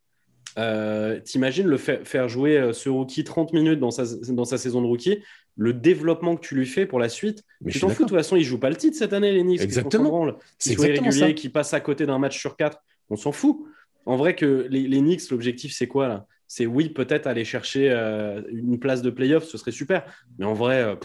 euh, 0.56 1.20
t'imagines 1.20 1.66
le 1.66 1.76
faire, 1.76 2.28
jouer 2.28 2.58
euh, 2.58 2.72
ce 2.72 2.88
rookie 2.88 3.24
30 3.24 3.52
minutes 3.52 3.80
dans 3.80 3.90
sa, 3.90 4.04
dans 4.28 4.44
sa 4.44 4.56
saison 4.56 4.80
de 4.80 4.86
rookie, 4.86 5.18
le 5.58 5.72
développement 5.72 6.36
que 6.36 6.46
tu 6.46 6.54
lui 6.54 6.66
fais 6.66 6.86
pour 6.86 7.00
la 7.00 7.08
suite. 7.08 7.42
Mais 7.60 7.72
tu 7.72 7.80
t'en 7.80 7.88
fous, 7.88 8.04
de 8.04 8.08
toute 8.08 8.16
façon, 8.16 8.36
il 8.36 8.44
joue 8.44 8.58
pas 8.58 8.70
le 8.70 8.76
titre 8.76 8.96
cette 8.96 9.12
année, 9.12 9.32
les 9.32 9.42
Knicks. 9.42 9.60
Exactement. 9.60 10.32
C'est 10.56 10.78
régulier, 10.78 11.34
qui 11.34 11.48
passe 11.48 11.74
à 11.74 11.80
côté 11.80 12.06
d'un 12.06 12.18
match 12.18 12.38
sur 12.38 12.56
quatre, 12.56 12.78
on 13.10 13.16
s'en 13.16 13.32
fout. 13.32 13.58
En 14.06 14.16
vrai, 14.16 14.36
que 14.36 14.66
les, 14.70 14.86
les 14.86 15.00
Knicks, 15.00 15.28
l'objectif, 15.30 15.74
c'est 15.74 15.88
quoi 15.88 16.08
là? 16.08 16.26
C'est 16.46 16.64
oui, 16.64 16.88
peut-être 16.88 17.26
aller 17.26 17.44
chercher 17.44 17.90
euh, 17.90 18.40
une 18.50 18.78
place 18.78 19.02
de 19.02 19.10
playoff, 19.10 19.44
ce 19.44 19.58
serait 19.58 19.72
super. 19.72 20.04
Mais 20.38 20.46
en 20.46 20.54
vrai, 20.54 20.96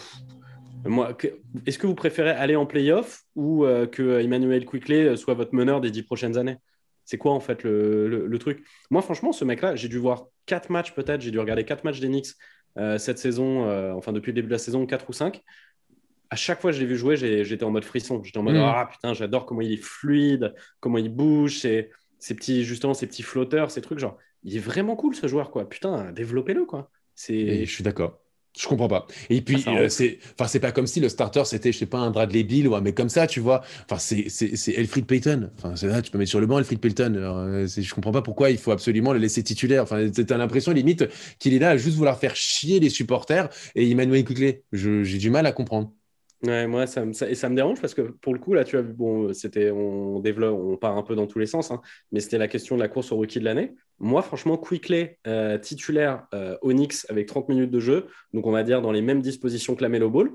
moi, 0.85 1.17
est-ce 1.65 1.79
que 1.79 1.87
vous 1.87 1.95
préférez 1.95 2.29
aller 2.29 2.55
en 2.55 2.65
playoff 2.65 3.23
ou 3.35 3.65
que 3.91 4.21
Emmanuel 4.21 4.65
Quickley 4.65 5.17
soit 5.17 5.33
votre 5.33 5.53
meneur 5.53 5.81
des 5.81 5.91
dix 5.91 6.03
prochaines 6.03 6.37
années? 6.37 6.57
C'est 7.05 7.17
quoi 7.17 7.33
en 7.33 7.39
fait 7.39 7.63
le, 7.63 8.37
truc? 8.39 8.65
Moi, 8.89 9.01
franchement, 9.01 9.31
ce 9.31 9.43
mec-là, 9.43 9.75
j'ai 9.75 9.89
dû 9.89 9.97
voir 9.97 10.27
quatre 10.45 10.69
matchs 10.69 10.93
peut-être, 10.93 11.21
j'ai 11.21 11.31
dû 11.31 11.39
regarder 11.39 11.65
quatre 11.65 11.83
matchs 11.83 11.99
d'Enix 11.99 12.31
euh, 12.31 12.35
cette 12.75 13.19
saison, 13.19 13.67
euh, 13.69 13.93
enfin 13.93 14.13
depuis 14.13 14.31
le 14.31 14.35
début 14.35 14.47
de 14.47 14.53
la 14.53 14.59
saison, 14.59 14.85
quatre 14.85 15.09
ou 15.09 15.13
cinq. 15.13 15.43
À 16.29 16.35
chaque 16.35 16.61
fois 16.61 16.71
que 16.71 16.77
je 16.77 16.81
l'ai 16.81 16.87
vu 16.87 16.97
jouer, 16.97 17.15
j'étais 17.15 17.63
en 17.63 17.69
mode 17.69 17.85
frisson. 17.85 18.23
J'étais 18.23 18.39
en 18.39 18.43
mode 18.43 18.55
mm. 18.55 18.61
ah 18.61 18.89
putain, 18.91 19.13
j'adore 19.13 19.45
comment 19.45 19.61
il 19.61 19.73
est 19.73 19.83
fluide, 19.83 20.55
comment 20.79 20.97
il 20.97 21.09
bouge, 21.09 21.59
ses, 21.59 21.91
petits 22.19 22.63
justement 22.63 22.93
ces 22.93 23.05
petits 23.05 23.23
flotteurs, 23.23 23.69
ces 23.69 23.81
trucs 23.81 23.99
genre. 23.99 24.17
Il 24.43 24.55
est 24.57 24.59
vraiment 24.59 24.95
cool 24.95 25.15
ce 25.15 25.27
joueur 25.27 25.51
quoi. 25.51 25.69
Putain, 25.69 26.11
développez-le 26.11 26.65
quoi. 26.65 26.89
C'est. 27.15 27.65
Je 27.65 27.71
suis 27.71 27.83
d'accord. 27.83 28.22
Je 28.55 28.67
comprends 28.67 28.87
pas. 28.87 29.07
Et 29.31 29.41
puis, 29.41 29.65
euh, 29.67 29.89
c'est, 29.89 30.19
enfin, 30.37 30.47
c'est 30.47 30.59
pas 30.59 30.71
comme 30.71 30.85
si 30.85 30.99
le 30.99 31.09
starter 31.09 31.43
c'était, 31.45 31.71
je 31.71 31.77
sais 31.79 31.87
pas, 31.87 31.97
un 31.97 32.11
Bradley 32.11 32.43
Bill 32.43 32.67
ou 32.67 32.75
un 32.75 32.81
mec 32.81 32.93
comme 32.93 33.09
ça, 33.09 33.25
tu 33.25 33.39
vois. 33.39 33.63
Enfin, 33.85 33.97
c'est, 33.97 34.29
c'est, 34.29 34.55
c'est 34.55 34.73
Elfried 34.73 35.07
Payton. 35.07 35.49
Enfin, 35.57 35.75
c'est 35.75 35.87
là, 35.87 36.03
tu 36.03 36.11
peux 36.11 36.19
mettre 36.19 36.29
sur 36.29 36.39
le 36.39 36.45
banc 36.45 36.59
Elfried 36.59 36.79
Payton. 36.79 37.15
Alors, 37.15 37.37
euh, 37.39 37.65
je 37.65 37.93
comprends 37.95 38.11
pas 38.11 38.21
pourquoi 38.21 38.51
il 38.51 38.59
faut 38.59 38.71
absolument 38.71 39.11
le 39.11 39.17
laisser 39.17 39.41
titulaire. 39.41 39.81
Enfin, 39.81 40.07
t'as 40.11 40.37
l'impression 40.37 40.71
limite 40.71 41.05
qu'il 41.39 41.55
est 41.55 41.59
là 41.59 41.71
à 41.71 41.77
juste 41.77 41.97
vouloir 41.97 42.19
faire 42.19 42.35
chier 42.35 42.79
les 42.79 42.91
supporters 42.91 43.49
et 43.73 43.89
Emmanuel 43.89 44.23
Quigley. 44.23 44.63
j'ai 44.71 45.17
du 45.17 45.31
mal 45.31 45.47
à 45.47 45.51
comprendre. 45.51 45.91
Ouais, 46.43 46.67
moi, 46.67 46.87
ça, 46.87 47.05
et 47.05 47.35
ça 47.35 47.47
me 47.47 47.55
dérange 47.55 47.79
parce 47.79 47.93
que 47.93 48.01
pour 48.01 48.33
le 48.33 48.39
coup, 48.39 48.53
là, 48.53 48.65
tu 48.65 48.77
as 48.77 48.81
vu, 48.81 48.91
bon, 48.91 49.31
c'était, 49.33 49.71
on 49.71 50.19
développe, 50.19 50.59
on 50.59 50.75
part 50.75 50.97
un 50.97 51.03
peu 51.03 51.15
dans 51.15 51.25
tous 51.25 51.39
les 51.39 51.45
sens, 51.45 51.71
hein, 51.71 51.81
mais 52.11 52.19
c'était 52.19 52.37
la 52.37 52.49
question 52.49 52.75
de 52.75 52.81
la 52.81 52.89
course 52.89 53.13
au 53.13 53.15
rookie 53.15 53.39
de 53.39 53.45
l'année. 53.45 53.71
Moi, 53.99 54.21
franchement, 54.21 54.57
Quickly, 54.57 55.11
euh, 55.25 55.57
titulaire 55.57 56.27
euh, 56.33 56.57
Onyx 56.61 57.05
avec 57.09 57.27
30 57.27 57.47
minutes 57.47 57.71
de 57.71 57.79
jeu, 57.79 58.07
donc 58.33 58.45
on 58.45 58.51
va 58.51 58.63
dire 58.63 58.81
dans 58.81 58.91
les 58.91 59.01
mêmes 59.01 59.21
dispositions 59.21 59.73
que 59.75 59.83
la 59.83 59.87
Melo 59.87 60.09
Ball, 60.09 60.31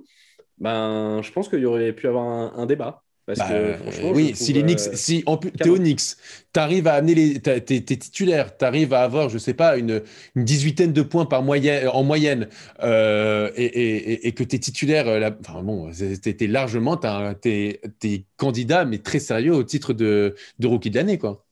ben, 0.57 1.21
je 1.23 1.31
pense 1.31 1.49
qu'il 1.49 1.61
y 1.61 1.67
aurait 1.67 1.93
pu 1.93 2.09
avoir 2.09 2.59
un 2.59 2.65
débat. 2.65 3.03
Parce 3.29 3.41
que, 3.41 3.73
bah, 3.73 3.77
franchement, 3.77 4.11
oui, 4.15 4.33
si 4.35 4.55
les 4.55 4.63
Knicks, 4.63 4.89
euh, 4.89 4.95
si 4.95 5.23
en 5.27 5.37
t'es 5.37 5.69
au 5.69 5.77
Knicks, 5.77 6.17
t'arrives 6.55 6.87
à 6.87 6.95
amener 6.95 7.15
les, 7.15 7.41
t'es, 7.41 7.61
titulaire, 7.83 8.57
t'arrives 8.57 8.95
à 8.95 9.03
avoir, 9.03 9.29
je 9.29 9.37
sais 9.37 9.53
pas, 9.53 9.77
une, 9.77 10.01
une 10.35 10.45
dix-huitaine 10.45 10.95
de 10.95 11.03
points 11.03 11.27
par 11.27 11.43
moyenne, 11.43 11.89
en 11.89 12.05
moyenne, 12.05 12.49
euh, 12.83 13.51
et, 13.55 13.67
et, 13.67 14.29
et, 14.29 14.33
que 14.33 14.43
t'es 14.43 14.59
titulaire, 14.59 15.09
euh, 15.09 15.29
enfin 15.47 15.63
bon, 15.63 15.91
t'es, 15.93 16.47
largement, 16.47 16.97
t'es, 16.97 17.83
t'es 17.99 18.25
candidat, 18.39 18.87
mais 18.87 18.97
très 18.97 19.19
sérieux 19.19 19.53
au 19.53 19.63
titre 19.63 19.93
de, 19.93 20.35
de 20.59 20.67
rookie 20.67 20.89
de 20.89 20.97
l'année, 20.97 21.19
quoi. 21.19 21.45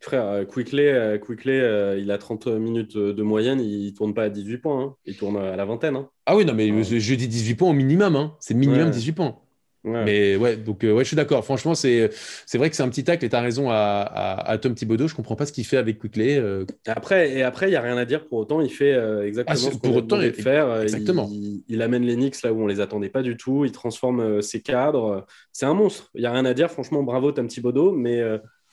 Frère, 0.00 0.44
Quickly, 0.48 0.88
Quickly 1.20 1.60
il 2.00 2.10
a 2.10 2.18
30 2.18 2.48
minutes 2.48 2.96
de 2.96 3.22
moyenne, 3.22 3.60
il 3.60 3.94
tourne 3.94 4.12
pas 4.12 4.24
à 4.24 4.28
18 4.28 4.58
points, 4.58 4.82
hein. 4.82 4.96
il 5.04 5.16
tourne 5.16 5.36
à 5.36 5.54
la 5.54 5.64
vingtaine. 5.64 5.94
Hein. 5.94 6.08
Ah 6.26 6.34
oui, 6.34 6.44
non, 6.44 6.52
mais 6.52 6.82
je 6.82 7.14
dis 7.14 7.28
18 7.28 7.54
points 7.54 7.70
au 7.70 7.74
minimum, 7.74 8.16
hein. 8.16 8.34
c'est 8.40 8.54
minimum 8.54 8.90
18 8.90 9.12
points. 9.12 9.41
Mais 9.84 10.36
ouais, 10.36 10.56
donc 10.56 10.84
euh, 10.84 10.92
ouais, 10.92 11.02
je 11.02 11.08
suis 11.08 11.16
d'accord. 11.16 11.44
Franchement, 11.44 11.74
c'est 11.74 12.10
c'est 12.46 12.56
vrai 12.56 12.70
que 12.70 12.76
c'est 12.76 12.84
un 12.84 12.88
petit 12.88 13.02
tacle 13.02 13.24
et 13.24 13.28
tu 13.28 13.34
as 13.34 13.40
raison 13.40 13.68
à, 13.70 13.74
à, 13.74 14.58
Tom 14.58 14.74
Thibodeau. 14.74 15.08
Je 15.08 15.14
comprends 15.14 15.34
pas 15.34 15.44
ce 15.44 15.52
qu'il 15.52 15.66
fait 15.66 15.76
avec 15.76 15.98
Quickley. 15.98 16.38
Euh. 16.38 16.64
Après, 16.86 17.32
et 17.32 17.42
après, 17.42 17.66
il 17.66 17.70
n'y 17.70 17.76
a 17.76 17.80
rien 17.80 17.96
à 17.96 18.04
dire. 18.04 18.26
Pour 18.26 18.38
autant, 18.38 18.60
il 18.60 18.70
fait 18.70 18.92
euh, 18.92 19.26
exactement 19.26 19.68
ah, 19.68 19.72
ce 19.74 19.78
pour 19.78 19.96
autant, 19.96 20.20
il 20.20 20.32
faire. 20.32 20.82
Exactement. 20.82 21.28
Il, 21.68 21.82
amène 21.82 22.04
les 22.04 22.14
Knicks 22.14 22.42
là 22.42 22.52
où 22.52 22.62
on 22.62 22.66
les 22.68 22.80
attendait 22.80 23.08
pas 23.08 23.22
du 23.22 23.36
tout. 23.36 23.64
Il 23.64 23.72
transforme 23.72 24.40
ses 24.40 24.60
cadres. 24.60 25.26
C'est 25.52 25.66
un 25.66 25.74
monstre. 25.74 26.10
Il 26.14 26.20
n'y 26.20 26.26
a 26.26 26.32
rien 26.32 26.44
à 26.44 26.54
dire. 26.54 26.70
Franchement, 26.70 27.02
bravo 27.02 27.32
Tom 27.32 27.48
Thibodeau. 27.48 27.90
Mais 27.90 28.22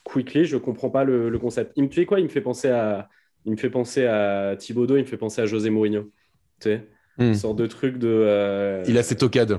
Quickly, 0.04 0.44
je 0.44 0.58
comprends 0.58 0.90
pas 0.90 1.02
le, 1.02 1.36
concept. 1.38 1.72
Il 1.74 1.84
me 1.84 1.90
fait 1.90 2.06
quoi? 2.06 2.20
Il 2.20 2.24
me 2.24 2.28
fait 2.28 2.40
penser 2.40 2.68
à, 2.68 3.08
il 3.46 3.52
me 3.52 3.56
fait 3.56 3.70
penser 3.70 4.06
à 4.06 4.54
Thibodeau. 4.56 4.96
Il 4.96 5.02
me 5.02 5.08
fait 5.08 5.16
penser 5.16 5.42
à 5.42 5.46
José 5.46 5.70
Mourinho. 5.70 6.02
Tu 6.60 6.68
sais, 6.68 6.86
hmm. 7.18 7.24
une 7.24 7.34
sorte 7.34 7.56
de 7.56 7.66
truc 7.66 7.98
de. 7.98 8.82
Il 8.86 8.96
a 8.96 9.02
ses 9.02 9.16
tocades. 9.16 9.58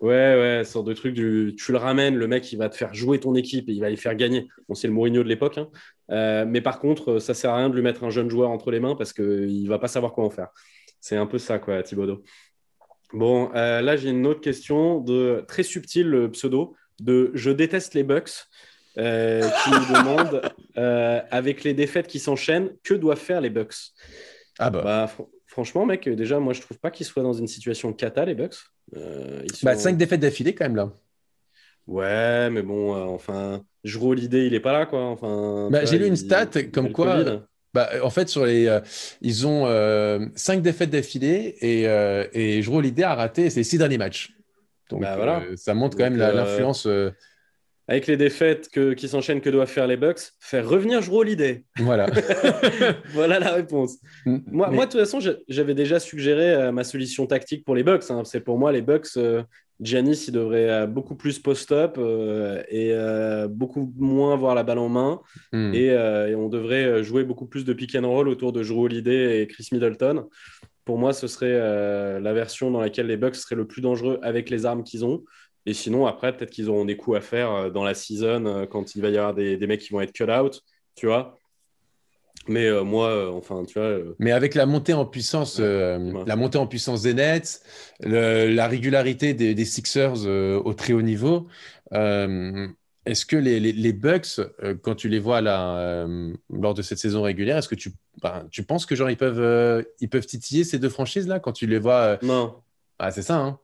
Ouais, 0.00 0.10
ouais, 0.10 0.64
sorte 0.64 0.86
de 0.86 0.92
truc 0.92 1.14
du 1.14 1.54
tu 1.56 1.72
le 1.72 1.78
ramènes, 1.78 2.16
le 2.16 2.26
mec 2.26 2.52
il 2.52 2.56
va 2.56 2.68
te 2.68 2.76
faire 2.76 2.92
jouer 2.92 3.18
ton 3.18 3.34
équipe 3.34 3.68
et 3.68 3.72
il 3.72 3.80
va 3.80 3.88
les 3.88 3.96
faire 3.96 4.14
gagner. 4.14 4.46
Bon, 4.68 4.74
c'est 4.74 4.88
le 4.88 4.92
Mourinho 4.92 5.22
de 5.22 5.28
l'époque, 5.28 5.56
hein. 5.56 5.68
euh, 6.10 6.44
mais 6.46 6.60
par 6.60 6.78
contre, 6.80 7.18
ça 7.18 7.32
sert 7.32 7.50
à 7.50 7.56
rien 7.56 7.70
de 7.70 7.74
lui 7.74 7.82
mettre 7.82 8.04
un 8.04 8.10
jeune 8.10 8.28
joueur 8.28 8.50
entre 8.50 8.70
les 8.70 8.78
mains 8.78 8.94
parce 8.94 9.14
qu'il 9.14 9.66
va 9.68 9.78
pas 9.78 9.88
savoir 9.88 10.12
quoi 10.12 10.24
en 10.24 10.30
faire. 10.30 10.48
C'est 11.00 11.16
un 11.16 11.26
peu 11.26 11.38
ça, 11.38 11.58
quoi, 11.58 11.82
Thibodeau. 11.82 12.22
Bon, 13.14 13.50
euh, 13.54 13.80
là 13.80 13.96
j'ai 13.96 14.10
une 14.10 14.26
autre 14.26 14.40
question 14.40 15.00
de 15.00 15.44
très 15.48 15.62
subtil 15.62 16.08
le 16.08 16.30
pseudo 16.30 16.74
de 17.00 17.30
Je 17.34 17.50
déteste 17.50 17.94
les 17.94 18.02
Bucks. 18.02 18.32
Euh, 18.98 19.42
qui 19.62 19.70
nous 19.70 19.94
demande 19.94 20.40
avec 21.30 21.64
les 21.64 21.74
défaites 21.74 22.06
qui 22.06 22.18
s'enchaînent, 22.18 22.70
que 22.82 22.94
doivent 22.94 23.18
faire 23.18 23.42
les 23.42 23.50
Bucks? 23.50 23.74
Ah 24.58 24.70
bah. 24.70 24.82
bah 24.82 25.10
franchement, 25.46 25.84
mec, 25.84 26.08
déjà, 26.08 26.38
moi 26.38 26.54
je 26.54 26.62
trouve 26.62 26.78
pas 26.78 26.90
qu'ils 26.90 27.04
soient 27.04 27.22
dans 27.22 27.34
une 27.34 27.46
situation 27.46 27.92
cata, 27.92 28.24
les 28.24 28.34
Bucks. 28.34 28.56
Euh, 28.94 29.42
bah, 29.62 29.76
5 29.76 29.96
défaites 29.96 30.20
d'affilée 30.20 30.54
quand 30.54 30.64
même 30.64 30.76
là. 30.76 30.92
Ouais, 31.86 32.50
mais 32.50 32.62
bon, 32.62 32.94
euh, 32.94 33.04
enfin, 33.04 33.62
Jero 33.84 34.14
l'idée, 34.14 34.46
il 34.46 34.54
est 34.54 34.60
pas 34.60 34.72
là, 34.72 34.86
quoi. 34.86 35.04
Enfin, 35.06 35.68
bah, 35.70 35.84
j'ai 35.84 35.98
lu 35.98 36.06
une 36.06 36.16
stat 36.16 36.46
comme 36.72 36.92
quoi. 36.92 37.42
Bah, 37.74 37.90
en 38.02 38.10
fait, 38.10 38.28
sur 38.28 38.46
les, 38.46 38.66
euh, 38.66 38.80
ils 39.20 39.46
ont 39.46 39.66
5 40.34 40.62
défaites 40.62 40.90
d'affilée 40.90 41.56
et, 41.60 41.82
et 42.32 42.62
Jero 42.62 42.80
l'idée 42.80 43.02
a 43.02 43.14
raté 43.14 43.50
ses 43.50 43.64
6 43.64 43.78
derniers 43.78 43.98
matchs. 43.98 44.32
Donc 44.88 45.02
bah, 45.02 45.16
voilà. 45.16 45.42
ça 45.56 45.74
montre 45.74 45.96
quand 45.96 46.04
même 46.04 46.16
l'influence 46.16 46.88
avec 47.88 48.06
les 48.06 48.16
défaites 48.16 48.68
que, 48.68 48.94
qui 48.94 49.08
s'enchaînent 49.08 49.40
que 49.40 49.50
doivent 49.50 49.68
faire 49.68 49.86
les 49.86 49.96
Bucks, 49.96 50.32
faire 50.40 50.68
revenir 50.68 51.02
Jero 51.02 51.22
l'idée. 51.22 51.64
Voilà. 51.78 52.06
voilà 53.12 53.38
la 53.38 53.52
réponse. 53.52 53.98
Mm. 54.24 54.38
Moi, 54.46 54.70
moi, 54.70 54.86
de 54.86 54.90
toute 54.90 55.00
façon, 55.00 55.20
j'avais 55.48 55.74
déjà 55.74 56.00
suggéré 56.00 56.52
euh, 56.52 56.72
ma 56.72 56.82
solution 56.82 57.26
tactique 57.26 57.64
pour 57.64 57.76
les 57.76 57.84
Bucks. 57.84 58.10
Hein. 58.10 58.22
C'est 58.24 58.40
pour 58.40 58.58
moi, 58.58 58.72
les 58.72 58.82
Bucks, 58.82 59.16
euh, 59.16 59.42
Giannis, 59.78 60.24
il 60.26 60.32
devrait 60.32 60.68
euh, 60.68 60.86
beaucoup 60.86 61.14
plus 61.14 61.38
post-up 61.38 61.98
et 62.68 62.92
beaucoup 63.48 63.92
moins 63.96 64.32
avoir 64.32 64.54
la 64.56 64.64
balle 64.64 64.78
en 64.78 64.88
main. 64.88 65.20
Mm. 65.52 65.74
Et, 65.74 66.34
on 66.34 66.48
devrait 66.48 67.04
jouer 67.04 67.22
beaucoup 67.22 67.46
plus 67.46 67.64
de 67.64 67.72
pick 67.72 67.94
and 67.94 68.08
roll 68.08 68.28
autour 68.28 68.52
de 68.52 68.62
Jero 68.64 68.86
Holiday 68.86 69.42
et 69.42 69.46
Chris 69.46 69.68
Middleton. 69.70 70.26
Pour 70.84 70.98
moi, 70.98 71.12
ce 71.12 71.26
serait 71.26 72.20
la 72.20 72.32
version 72.32 72.70
dans 72.70 72.80
laquelle 72.80 73.08
les 73.08 73.16
Bucks 73.16 73.34
seraient 73.36 73.56
le 73.56 73.66
plus 73.66 73.82
dangereux 73.82 74.18
avec 74.22 74.50
les 74.50 74.66
armes 74.66 74.84
qu'ils 74.84 75.04
ont. 75.04 75.24
Et 75.66 75.74
sinon, 75.74 76.06
après, 76.06 76.34
peut-être 76.36 76.50
qu'ils 76.50 76.70
auront 76.70 76.84
des 76.84 76.96
coups 76.96 77.18
à 77.18 77.20
faire 77.20 77.50
euh, 77.50 77.70
dans 77.70 77.82
la 77.84 77.94
season 77.94 78.46
euh, 78.46 78.66
quand 78.66 78.94
il 78.94 79.02
va 79.02 79.10
y 79.10 79.18
avoir 79.18 79.34
des, 79.34 79.58
mecs 79.66 79.80
qui 79.80 79.92
vont 79.92 80.00
être 80.00 80.12
cut 80.12 80.30
out, 80.30 80.62
tu 80.94 81.06
vois. 81.06 81.38
Mais 82.48 82.66
euh, 82.66 82.84
moi, 82.84 83.08
euh, 83.08 83.30
enfin, 83.32 83.64
tu 83.64 83.74
vois. 83.78 83.88
euh, 83.88 84.14
Mais 84.20 84.30
avec 84.30 84.54
la 84.54 84.66
montée 84.66 84.94
en 84.94 85.04
puissance, 85.04 85.58
Ouais. 85.58 85.98
la 86.26 86.36
montée 86.36 86.58
en 86.58 86.68
puissance 86.68 87.02
des 87.02 87.14
Nets, 87.14 87.60
le- 88.00 88.46
la 88.54 88.68
régularité 88.68 89.34
des, 89.34 89.54
des 89.54 89.64
Sixers 89.64 90.24
au 90.26 90.72
très 90.74 90.92
haut 90.92 91.02
niveau, 91.02 91.48
est-ce 91.92 93.24
que 93.26 93.36
les, 93.36 93.58
les, 93.58 93.72
les 93.72 93.92
Bucks, 93.92 94.40
quand 94.82 94.94
tu 94.94 95.08
les 95.08 95.18
vois 95.18 95.40
là, 95.40 96.06
lors 96.50 96.74
de 96.74 96.82
cette 96.82 96.98
saison 96.98 97.22
régulière, 97.22 97.56
est-ce 97.56 97.68
que 97.68 97.74
tu, 97.74 97.90
ben, 98.22 98.46
tu 98.52 98.62
penses 98.62 98.86
que 98.86 98.94
genre 98.94 99.10
ils 99.10 99.16
peuvent, 99.16 99.84
ils 100.00 100.08
peuvent 100.08 100.26
titiller 100.26 100.62
ces 100.62 100.78
deux 100.78 100.88
franchises 100.88 101.26
là 101.26 101.40
quand 101.40 101.52
tu 101.52 101.66
les 101.66 101.78
vois 101.80 102.18
non, 102.22 102.54
Ah, 103.00 103.10
c'est 103.10 103.22
ça, 103.22 103.36
hein? 103.38 103.58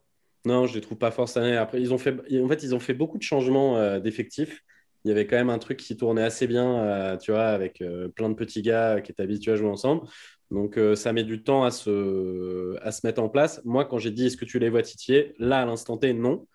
Non, 0.45 0.67
je 0.67 0.75
les 0.75 0.81
trouve 0.81 0.99
pas 0.99 1.15
année. 1.37 1.57
Après, 1.57 1.81
ils 1.81 1.95
ont 1.95 1.99
fait, 1.99 2.15
en 2.19 2.49
fait, 2.49 2.63
ils 2.63 2.75
ont 2.75 2.81
fait 2.81 2.95
beaucoup 2.95 3.19
de 3.19 3.23
changements 3.23 3.77
euh, 3.77 4.01
d'effectifs. 4.01 4.61
Il 5.05 5.09
y 5.09 5.13
avait 5.13 5.27
quand 5.27 5.37
même 5.37 5.51
un 5.51 5.59
truc 5.59 5.79
qui 5.79 5.97
tournait 5.97 6.23
assez 6.23 6.47
bien, 6.47 6.79
euh, 6.85 7.17
tu 7.17 7.33
vois, 7.33 7.47
avec 7.47 7.81
euh, 7.81 8.09
plein 8.09 8.29
de 8.29 8.35
petits 8.35 8.63
gars 8.63 9.01
qui 9.01 9.13
étaient 9.13 9.23
habitués 9.23 9.53
à 9.53 9.57
jouer 9.57 9.69
ensemble. 9.69 10.07
Donc, 10.51 10.79
euh, 10.79 10.95
ça 10.95 11.13
met 11.13 11.25
du 11.25 11.43
temps 11.43 11.65
à 11.65 11.71
se, 11.71 12.77
à 12.83 12.93
se 12.93 13.07
mettre 13.07 13.23
en 13.23 13.29
place. 13.29 13.61
Moi, 13.65 13.85
quand 13.85 13.99
j'ai 13.99 14.11
dit 14.11 14.27
est-ce 14.27 14.37
que 14.37 14.45
tu 14.45 14.59
les 14.59 14.69
vois 14.69 14.83
titiller, 14.83 15.35
là, 15.39 15.61
à 15.63 15.67
l'instant 15.67 15.97
T, 15.97 16.13
non. 16.13 16.47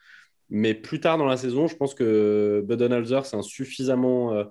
Mais 0.50 0.74
plus 0.74 1.00
tard 1.00 1.18
dans 1.18 1.26
la 1.26 1.38
saison, 1.38 1.68
je 1.68 1.76
pense 1.76 1.94
que 1.94 2.64
Budenholzer, 2.66 3.26
c'est 3.26 3.36
un 3.36 3.42
suffisamment 3.42 4.34
euh, 4.34 4.46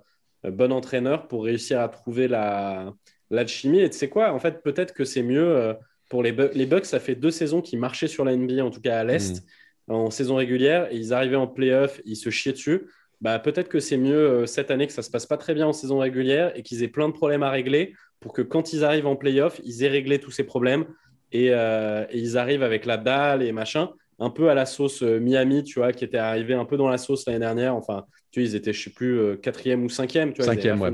bon 0.45 0.73
entraîneur 0.73 1.29
pour 1.29 1.45
réussir 1.45 1.81
à 1.81 1.89
trouver 1.89 2.29
la 2.29 2.93
l'alchimie. 3.31 3.81
Et 3.81 3.91
tu 3.91 3.97
sais 3.99 4.09
quoi, 4.09 4.33
en 4.33 4.39
fait, 4.39 4.63
peut-être 4.63 4.95
que 4.95 5.05
c'est 5.05 5.23
mieux 5.23 5.57
euh, 5.57 5.75
pour 6.09 6.23
les, 6.23 6.33
Bu- 6.33 6.51
les 6.55 6.67
Bucks. 6.67 6.87
Ça 6.87 7.01
fait 7.01 7.15
deux 7.15 7.31
saisons 7.31 7.61
qu'ils 7.63 7.79
marchaient 7.79 8.09
sur 8.09 8.25
la 8.25 8.33
NBA, 8.33 8.65
en 8.65 8.71
tout 8.71 8.81
cas 8.81 8.99
à 9.01 9.05
l'Est, 9.05 9.43
en 9.89 10.11
saison 10.11 10.37
régulière, 10.37 10.89
et 10.93 10.97
ils 10.97 11.13
arrivaient 11.13 11.37
en 11.37 11.47
playoff, 11.47 12.01
ils 12.05 12.17
se 12.17 12.31
chiaient 12.31 12.53
dessus. 12.53 12.83
Bah, 13.21 13.39
peut-être 13.39 13.69
que 13.69 13.81
c'est 13.81 13.97
mieux 13.97 14.15
euh, 14.43 14.47
cette 14.47 14.71
année 14.71 14.87
que 14.87 14.93
ça 14.93 15.03
se 15.03 15.11
passe 15.11 15.27
pas 15.27 15.39
très 15.39 15.55
bien 15.55 15.67
en 15.67 15.73
saison 15.73 15.99
régulière 15.99 16.53
et 16.57 16.63
qu'ils 16.63 16.83
aient 16.83 16.89
plein 16.89 17.09
de 17.09 17.15
problèmes 17.15 17.43
à 17.43 17.51
régler 17.51 17.95
pour 18.21 18.33
que 18.33 18.43
quand 18.43 18.73
ils 18.73 18.85
arrivent 18.85 19.07
en 19.07 19.17
playoff, 19.17 19.61
ils 19.65 19.85
aient 19.85 19.89
réglé 19.89 20.19
tous 20.19 20.31
ces 20.31 20.45
problèmes 20.45 20.87
et, 21.33 21.49
euh, 21.53 22.05
et 22.11 22.19
ils 22.19 22.37
arrivent 22.39 22.63
avec 22.63 22.85
la 22.87 22.97
dalle 22.99 23.43
et 23.43 23.53
machin 23.53 23.91
un 24.19 24.31
peu 24.31 24.49
à 24.51 24.55
la 24.55 24.67
sauce 24.67 25.03
euh, 25.03 25.19
Miami, 25.19 25.63
tu 25.63 25.79
vois, 25.79 25.93
qui 25.93 26.05
était 26.05 26.17
arrivé 26.19 26.55
un 26.55 26.65
peu 26.65 26.77
dans 26.77 26.89
la 26.89 26.99
sauce 26.99 27.27
l'année 27.27 27.39
dernière. 27.41 27.75
Enfin, 27.75 28.05
tu 28.31 28.41
vois, 28.41 28.49
ils 28.49 28.55
étaient, 28.55 28.73
je 28.73 28.83
sais 28.85 28.91
plus, 28.91 29.39
quatrième 29.41 29.85
ou 29.85 29.89
cinquième. 29.89 30.33
Tu 30.33 30.43
vois, 30.43 30.53
Cinquième, 30.55 30.81
ouais. 30.81 30.93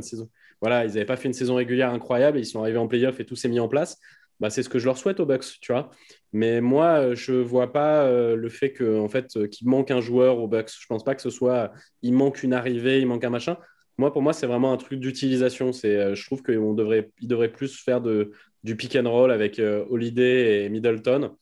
Voilà, 0.60 0.84
ils 0.84 0.88
n'avaient 0.88 1.04
pas 1.04 1.16
fait 1.16 1.28
une 1.28 1.34
saison 1.34 1.56
régulière 1.56 1.90
incroyable. 1.92 2.38
Ils 2.38 2.46
sont 2.46 2.60
arrivés 2.60 2.78
en 2.78 2.86
playoff 2.88 3.18
et 3.20 3.24
tout 3.24 3.36
s'est 3.36 3.48
mis 3.48 3.60
en 3.60 3.68
place. 3.68 3.98
Bah, 4.42 4.50
c'est 4.50 4.64
ce 4.64 4.68
que 4.68 4.80
je 4.80 4.86
leur 4.86 4.98
souhaite 4.98 5.20
aux 5.20 5.24
Bucks, 5.24 5.44
tu 5.60 5.70
vois. 5.70 5.88
Mais 6.32 6.60
moi, 6.60 6.98
euh, 6.98 7.14
je 7.14 7.32
vois 7.32 7.72
pas 7.72 8.02
euh, 8.02 8.34
le 8.34 8.48
fait 8.48 8.72
que, 8.72 8.98
en 8.98 9.08
fait, 9.08 9.36
euh, 9.36 9.46
qu'il 9.46 9.68
manque 9.68 9.92
un 9.92 10.00
joueur 10.00 10.38
aux 10.38 10.48
Bucks. 10.48 10.72
Je 10.80 10.86
pense 10.88 11.04
pas 11.04 11.14
que 11.14 11.22
ce 11.22 11.30
soit, 11.30 11.72
il 12.02 12.12
manque 12.12 12.42
une 12.42 12.52
arrivée, 12.52 12.98
il 12.98 13.06
manque 13.06 13.22
un 13.22 13.30
machin. 13.30 13.56
Moi, 13.98 14.12
pour 14.12 14.20
moi, 14.20 14.32
c'est 14.32 14.48
vraiment 14.48 14.72
un 14.72 14.76
truc 14.78 14.98
d'utilisation. 14.98 15.72
C'est, 15.72 15.94
euh, 15.94 16.16
je 16.16 16.26
trouve 16.26 16.42
qu'on 16.42 16.74
devrait, 16.74 17.12
il 17.20 17.28
devrait 17.28 17.52
plus 17.52 17.78
faire 17.78 18.00
de, 18.00 18.32
du 18.64 18.74
pick 18.74 18.96
and 18.96 19.08
roll 19.08 19.30
avec 19.30 19.60
euh, 19.60 19.84
Holiday 19.88 20.64
et 20.64 20.68
Middleton 20.68 21.36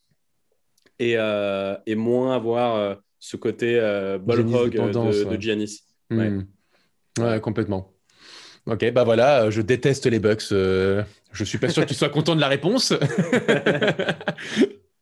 et, 0.99 1.13
et 1.13 1.95
moins 1.95 2.35
avoir 2.35 2.97
ce 3.17 3.35
côté 3.35 3.79
ball 4.21 4.41
hog 4.41 4.73
de, 4.73 5.35
de 5.35 5.41
Giannis. 5.41 5.79
Hmm. 6.11 6.19
Ouais. 6.19 6.31
Ouais, 7.19 7.41
complètement. 7.41 7.91
Ok, 8.67 8.91
bah 8.91 9.03
voilà, 9.03 9.43
euh, 9.45 9.51
je 9.51 9.61
déteste 9.61 10.05
les 10.05 10.19
Bucks. 10.19 10.43
euh, 10.51 11.03
je 11.31 11.43
suis 11.43 11.57
pas 11.57 11.69
sûr 11.69 11.83
que 11.83 11.87
tu 11.89 11.95
sois 11.95 12.09
content 12.09 12.35
de 12.35 12.41
la 12.41 12.47
réponse. 12.47 12.93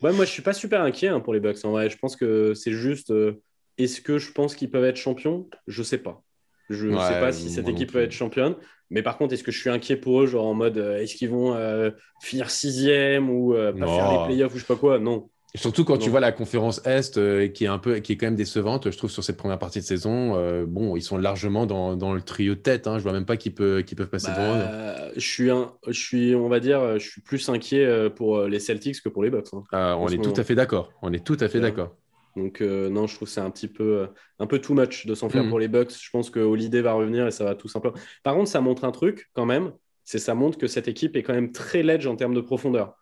Ouais, 0.02 0.14
moi, 0.14 0.24
je 0.26 0.32
suis 0.32 0.42
pas 0.42 0.54
super 0.54 0.82
inquiet 0.82 1.10
hein, 1.10 1.20
pour 1.20 1.34
les 1.34 1.40
Bucks. 1.42 1.58
En 1.66 1.72
vrai, 1.72 1.90
je 1.90 1.98
pense 1.98 2.16
que 2.16 2.54
c'est 2.54 2.72
juste. 2.72 3.12
euh, 3.12 3.42
Est-ce 3.78 4.02
que 4.02 4.18
je 4.18 4.32
pense 4.32 4.56
qu'ils 4.56 4.72
peuvent 4.72 4.86
être 4.86 4.96
champions? 4.96 5.50
Je 5.68 5.84
sais 5.84 5.98
pas. 5.98 6.24
Je 6.70 6.86
ne 6.88 6.98
Ouais, 6.98 7.00
sais 7.00 7.20
pas 7.20 7.32
si 7.34 7.50
cette 7.50 7.68
équipe 7.68 7.92
peut 7.92 8.02
être 8.02 8.12
championne. 8.12 8.56
Mais 8.92 9.04
par 9.04 9.18
contre, 9.18 9.34
est-ce 9.34 9.44
que 9.44 9.52
je 9.52 9.60
suis 9.60 9.70
inquiet 9.70 9.98
pour 9.98 10.22
eux, 10.22 10.26
genre 10.28 10.46
en 10.48 10.54
mode 10.54 10.78
euh, 10.78 10.98
est-ce 11.00 11.16
qu'ils 11.16 11.30
vont 11.30 11.54
euh, 11.56 11.92
finir 12.22 12.50
sixième 12.50 13.30
ou 13.30 13.54
euh, 13.54 13.74
pas 13.74 13.88
faire 13.88 14.08
les 14.08 14.20
playoffs 14.20 14.54
ou 14.54 14.58
je 14.58 14.62
sais 14.62 14.68
pas 14.68 14.78
quoi? 14.80 15.00
Non. 15.00 15.30
Surtout 15.56 15.84
quand 15.84 15.98
tu 15.98 16.10
vois 16.12 16.20
la 16.20 16.32
conférence 16.32 16.80
Est, 16.86 17.18
euh, 17.18 17.48
qui 17.48 17.64
est 17.64 17.68
un 17.68 17.80
peu, 17.80 17.96
qui 18.00 18.12
est 18.14 18.18
quand 18.18 18.28
même 18.28 18.36
décevante, 18.36 18.92
je 18.92 18.98
trouve, 18.98 19.10
sur 19.10 19.24
cette 19.24 19.38
première 19.38 19.58
partie 19.58 19.80
de 19.80 19.84
saison. 19.84 20.36
euh, 20.36 20.66
bon, 20.68 20.96
ils 20.96 21.02
sont 21.02 21.18
largement 21.18 21.66
dans, 21.66 21.96
dans 21.96 22.14
le 22.14 22.22
trio 22.22 22.54
de 22.54 22.60
tête. 22.60 22.86
Hein, 22.86 23.00
je 23.00 23.04
vois 23.04 23.14
même 23.14 23.26
pas 23.26 23.36
qui, 23.36 23.50
peut, 23.50 23.82
qui 23.82 23.96
peuvent 23.96 24.10
passer 24.10 24.30
devant 24.32 24.56
eux. 24.58 24.64
Bah, 24.64 25.10
je 25.16 25.20
suis 25.28 25.50
un, 25.50 25.72
je 25.88 26.00
suis, 26.00 26.36
on 26.36 26.50
va 26.50 26.60
dire, 26.60 27.00
je 27.00 27.08
suis 27.10 27.22
plus 27.22 27.50
inquiet 27.50 27.84
euh, 27.84 28.10
pour 28.12 28.44
les 28.44 28.60
Celtics 28.60 29.02
que 29.02 29.10
pour 29.10 29.24
les 29.24 29.32
Bucks. 29.32 29.48
hein. 29.54 29.64
Ah, 29.72 29.98
on 30.00 30.08
est 30.10 30.22
tout 30.24 30.34
à 30.40 30.44
fait 30.44 30.54
d'accord. 30.56 30.92
On 31.02 31.12
est 31.14 31.26
tout 31.26 31.38
à 31.40 31.50
fait 31.50 31.60
d'accord. 31.60 31.96
Donc 32.36 32.62
euh, 32.62 32.90
non, 32.90 33.08
je 33.08 33.16
trouve 33.16 33.28
que 33.28 33.34
c'est 33.34 33.42
un 33.42 33.50
petit 33.50 33.68
peu, 33.68 34.08
un 34.38 34.46
peu 34.46 34.60
too 34.60 34.76
much 34.76 35.08
de 35.08 35.16
s'en 35.16 35.30
faire 35.30 35.44
Mhm. 35.44 35.50
pour 35.50 35.58
les 35.60 35.68
Bucks. 35.68 35.92
Je 36.00 36.10
pense 36.12 36.30
que 36.30 36.40
Holiday 36.40 36.82
va 36.82 36.94
revenir 36.94 37.26
et 37.26 37.32
ça 37.32 37.44
va 37.44 37.56
tout 37.56 37.68
simplement. 37.68 37.96
Par 38.24 38.36
contre, 38.36 38.50
ça 38.50 38.62
montre 38.62 38.86
un 38.86 38.92
truc 38.92 39.30
quand 39.34 39.46
même. 39.48 39.72
C'est 40.04 40.20
ça 40.20 40.36
montre 40.36 40.60
que 40.60 40.68
cette 40.68 40.88
équipe 40.88 41.16
est 41.18 41.24
quand 41.24 41.34
même 41.34 41.52
très 41.52 41.82
ledge 41.82 42.06
en 42.06 42.16
termes 42.16 42.36
de 42.36 42.42
profondeur. 42.42 42.94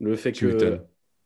Le 0.00 0.16
fait 0.16 0.32
Tu 0.32 0.48
que. 0.48 0.78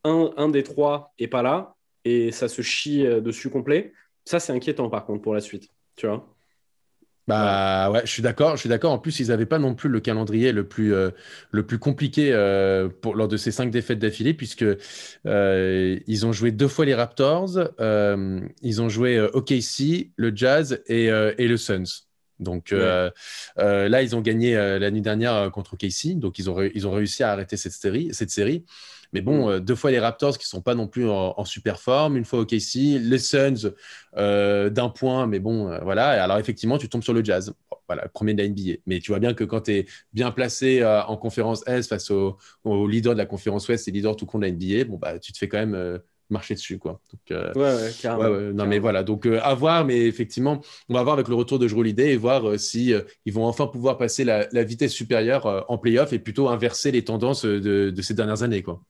Un, 0.05 0.31
un 0.37 0.47
des 0.47 0.63
trois 0.63 1.13
est 1.19 1.27
pas 1.27 1.41
là 1.41 1.75
et 2.05 2.31
ça 2.31 2.47
se 2.47 2.61
chie 2.61 3.05
euh, 3.05 3.19
dessus 3.19 3.49
complet. 3.49 3.91
Ça, 4.23 4.39
c'est 4.39 4.53
inquiétant 4.53 4.89
par 4.89 5.05
contre 5.05 5.21
pour 5.21 5.33
la 5.33 5.41
suite. 5.41 5.69
Tu 5.97 6.07
vois. 6.07 6.35
Bah 7.27 7.89
ouais, 7.89 8.01
je 8.05 8.11
suis 8.11 8.21
d'accord, 8.21 8.55
je 8.55 8.59
suis 8.61 8.69
d'accord. 8.69 8.91
En 8.91 8.99
plus, 8.99 9.19
ils 9.19 9.29
n'avaient 9.29 9.47
pas 9.47 9.57
non 9.57 9.73
plus 9.73 9.89
le 9.89 9.99
calendrier 9.99 10.51
le 10.51 10.67
plus, 10.67 10.93
euh, 10.93 11.09
le 11.49 11.65
plus 11.65 11.79
compliqué 11.79 12.31
euh, 12.31 12.87
pour, 12.87 13.15
lors 13.15 13.27
de 13.27 13.35
ces 13.35 13.51
cinq 13.51 13.71
défaites 13.71 13.97
d'affilée, 13.97 14.35
puisque 14.35 14.65
euh, 15.25 15.99
ils 16.05 16.25
ont 16.27 16.31
joué 16.31 16.51
deux 16.51 16.67
fois 16.67 16.85
les 16.85 16.93
Raptors, 16.93 17.57
ils 18.61 18.81
ont 18.81 18.89
joué 18.89 19.19
OKC, 19.19 20.11
le 20.15 20.35
Jazz 20.35 20.83
et, 20.85 21.05
et 21.05 21.47
le 21.47 21.57
Suns. 21.57 22.05
Donc 22.39 22.71
là, 22.71 24.01
ils 24.03 24.15
ont 24.15 24.21
gagné 24.21 24.55
la 24.55 24.91
nuit 24.91 25.01
dernière 25.01 25.49
contre 25.51 25.73
OKC, 25.73 26.19
donc 26.19 26.37
ils 26.37 26.49
ont, 26.49 26.61
ils 26.61 26.87
ont 26.87 26.91
réussi 26.91 27.23
à 27.23 27.31
arrêter 27.31 27.57
cette 27.57 27.73
série. 27.73 28.09
Cette 28.11 28.29
série. 28.29 28.65
Mais 29.15 29.21
bon, 29.21 29.47
Mm. 29.47 29.49
euh, 29.49 29.59
deux 29.61 29.75
fois 29.75 29.91
les 29.91 29.99
Raptors 29.99 30.37
qui 30.37 30.45
sont 30.45 30.61
pas 30.61 30.75
non 30.75 30.87
plus 30.87 31.09
en, 31.09 31.33
en 31.37 31.45
super 31.45 31.79
forme, 31.79 32.17
une 32.17 32.25
fois 32.25 32.39
OKC, 32.39 32.99
les 32.99 33.17
Suns 33.17 33.71
euh, 34.17 34.69
d'un 34.69 34.89
point, 34.89 35.25
mais 35.25 35.39
bon, 35.39 35.69
euh, 35.71 35.79
voilà. 35.83 36.21
Alors 36.23 36.37
effectivement, 36.37 36.77
tu 36.77 36.89
tombes 36.89 37.03
sur 37.03 37.13
le 37.13 37.23
Jazz. 37.23 37.53
Voilà, 37.87 38.07
premier 38.09 38.33
de 38.33 38.41
la 38.41 38.49
NBA. 38.49 38.73
Mais 38.87 38.99
tu 38.99 39.11
vois 39.11 39.19
bien 39.19 39.33
que 39.33 39.43
quand 39.43 39.61
tu 39.61 39.71
es 39.73 39.85
bien 40.13 40.31
placé 40.31 40.81
euh, 40.81 41.03
en 41.03 41.17
conférence 41.17 41.65
Est 41.67 41.87
face 41.87 42.11
au, 42.11 42.37
au 42.63 42.87
leader 42.87 43.13
de 43.13 43.19
la 43.19 43.25
conférence 43.25 43.67
Ouest 43.69 43.87
et 43.87 43.91
leader 43.91 44.15
tout 44.15 44.25
compte 44.25 44.41
de 44.41 44.47
la 44.47 44.51
NBA, 44.51 44.85
bon, 44.85 44.97
bah, 44.97 45.19
tu 45.19 45.31
te 45.33 45.37
fais 45.37 45.47
quand 45.47 45.59
même 45.65 45.99
marcher 46.31 46.55
dessus. 46.55 46.79
Quoi. 46.79 46.99
Donc, 47.13 47.21
euh, 47.31 47.53
Ouais, 47.53 47.61
ouais, 47.75 47.91
carrément. 48.01 48.29
Ouais, 48.29 48.53
non, 48.53 48.65
mais 48.65 48.79
voilà. 48.79 49.03
Donc, 49.03 49.27
euh, 49.27 49.39
à 49.43 49.53
voir, 49.53 49.85
mais 49.85 49.99
effectivement, 50.07 50.61
on 50.89 50.95
va 50.95 51.03
voir 51.03 51.13
avec 51.13 51.27
le 51.27 51.35
retour 51.35 51.59
de 51.59 51.67
Jrue 51.67 51.81
Holiday 51.81 52.13
et 52.13 52.17
voir 52.17 52.47
euh, 52.49 52.57
si 52.57 52.93
ils 53.25 53.33
vont 53.33 53.45
enfin 53.45 53.67
pouvoir 53.67 53.97
passer 53.97 54.23
la, 54.23 54.47
la 54.51 54.63
vitesse 54.63 54.91
supérieure 54.91 55.65
en 55.69 55.77
playoff 55.77 56.13
et 56.13 56.19
plutôt 56.19 56.49
inverser 56.49 56.91
les 56.91 57.03
tendances 57.03 57.45
de, 57.45 57.91
de 57.91 58.01
ces 58.01 58.13
dernières 58.15 58.41
années, 58.43 58.63
quoi. 58.63 58.81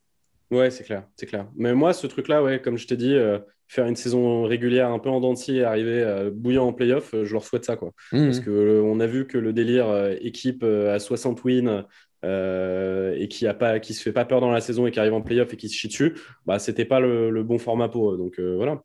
Ouais, 0.50 0.70
c'est 0.70 0.84
clair, 0.84 1.04
c'est 1.16 1.26
clair. 1.26 1.48
Mais 1.56 1.74
moi, 1.74 1.92
ce 1.92 2.06
truc-là, 2.06 2.42
ouais, 2.42 2.60
comme 2.60 2.78
je 2.78 2.86
t'ai 2.86 2.96
dit, 2.96 3.14
euh, 3.14 3.38
faire 3.68 3.86
une 3.86 3.96
saison 3.96 4.44
régulière 4.44 4.90
un 4.90 4.98
peu 5.00 5.08
en 5.08 5.20
dents 5.20 5.34
et 5.48 5.64
arriver 5.64 6.02
euh, 6.02 6.30
bouillant 6.32 6.66
en 6.68 6.72
playoff, 6.72 7.14
euh, 7.14 7.24
je 7.24 7.32
leur 7.32 7.44
souhaite 7.44 7.64
ça, 7.64 7.76
quoi. 7.76 7.90
Mhm. 8.12 8.24
Parce 8.26 8.40
que 8.40 8.50
euh, 8.50 8.82
on 8.82 9.00
a 9.00 9.06
vu 9.06 9.26
que 9.26 9.38
le 9.38 9.52
délire 9.52 9.88
euh, 9.88 10.14
équipe 10.20 10.62
euh, 10.62 10.94
à 10.94 10.98
60 11.00 11.42
wins 11.44 11.84
euh, 12.24 13.14
et 13.18 13.26
qui 13.28 13.46
a 13.46 13.54
pas, 13.54 13.80
qui 13.80 13.92
se 13.92 14.02
fait 14.02 14.12
pas 14.12 14.24
peur 14.24 14.40
dans 14.40 14.50
la 14.50 14.60
saison 14.60 14.86
et 14.86 14.90
qui 14.92 15.00
arrive 15.00 15.14
en 15.14 15.20
playoff 15.22 15.52
et 15.52 15.56
qui 15.56 15.68
se 15.68 15.74
chie 15.74 15.88
dessus, 15.88 16.14
bah 16.46 16.58
c'était 16.58 16.84
pas 16.84 17.00
le, 17.00 17.30
le 17.30 17.42
bon 17.42 17.58
format 17.58 17.88
pour 17.88 18.12
eux. 18.12 18.16
Donc 18.16 18.38
euh, 18.38 18.54
voilà. 18.56 18.82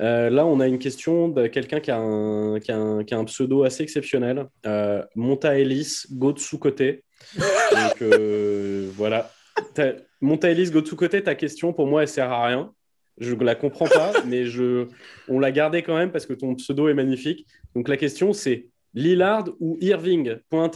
Euh, 0.00 0.30
là, 0.30 0.46
on 0.46 0.60
a 0.60 0.66
une 0.68 0.78
question 0.78 1.28
de 1.28 1.46
quelqu'un 1.48 1.80
qui, 1.80 1.90
a 1.90 1.98
un- 1.98 2.60
qui, 2.60 2.70
a 2.72 2.78
un- 2.78 3.04
qui 3.04 3.14
a 3.14 3.18
un 3.18 3.24
pseudo 3.24 3.64
assez 3.64 3.82
exceptionnel. 3.82 4.46
Euh, 4.64 5.02
Monta 5.16 5.58
Ellis, 5.58 6.04
go 6.12 6.32
de 6.32 6.38
sous-côté. 6.38 7.04
Donc 7.72 8.00
euh, 8.02 8.88
voilà. 8.94 9.30
T'as- 9.74 9.92
Monta 10.20 10.50
Ellis, 10.50 10.70
go 10.70 10.80
de 10.80 10.86
sous-côté, 10.86 11.22
ta 11.22 11.34
question, 11.34 11.72
pour 11.72 11.86
moi, 11.86 12.02
elle 12.02 12.08
sert 12.08 12.30
à 12.32 12.46
rien. 12.46 12.72
Je 13.18 13.34
la 13.34 13.54
comprends 13.54 13.86
pas, 13.86 14.12
mais 14.26 14.46
je, 14.46 14.86
on 15.28 15.38
l'a 15.38 15.52
gardée 15.52 15.82
quand 15.82 15.96
même 15.96 16.10
parce 16.10 16.26
que 16.26 16.32
ton 16.34 16.54
pseudo 16.56 16.88
est 16.88 16.94
magnifique. 16.94 17.46
Donc 17.74 17.88
la 17.88 17.96
question, 17.96 18.32
c'est 18.32 18.66
Lillard 18.94 19.44
ou 19.60 19.76
Irving? 19.80 20.36
Point. 20.50 20.70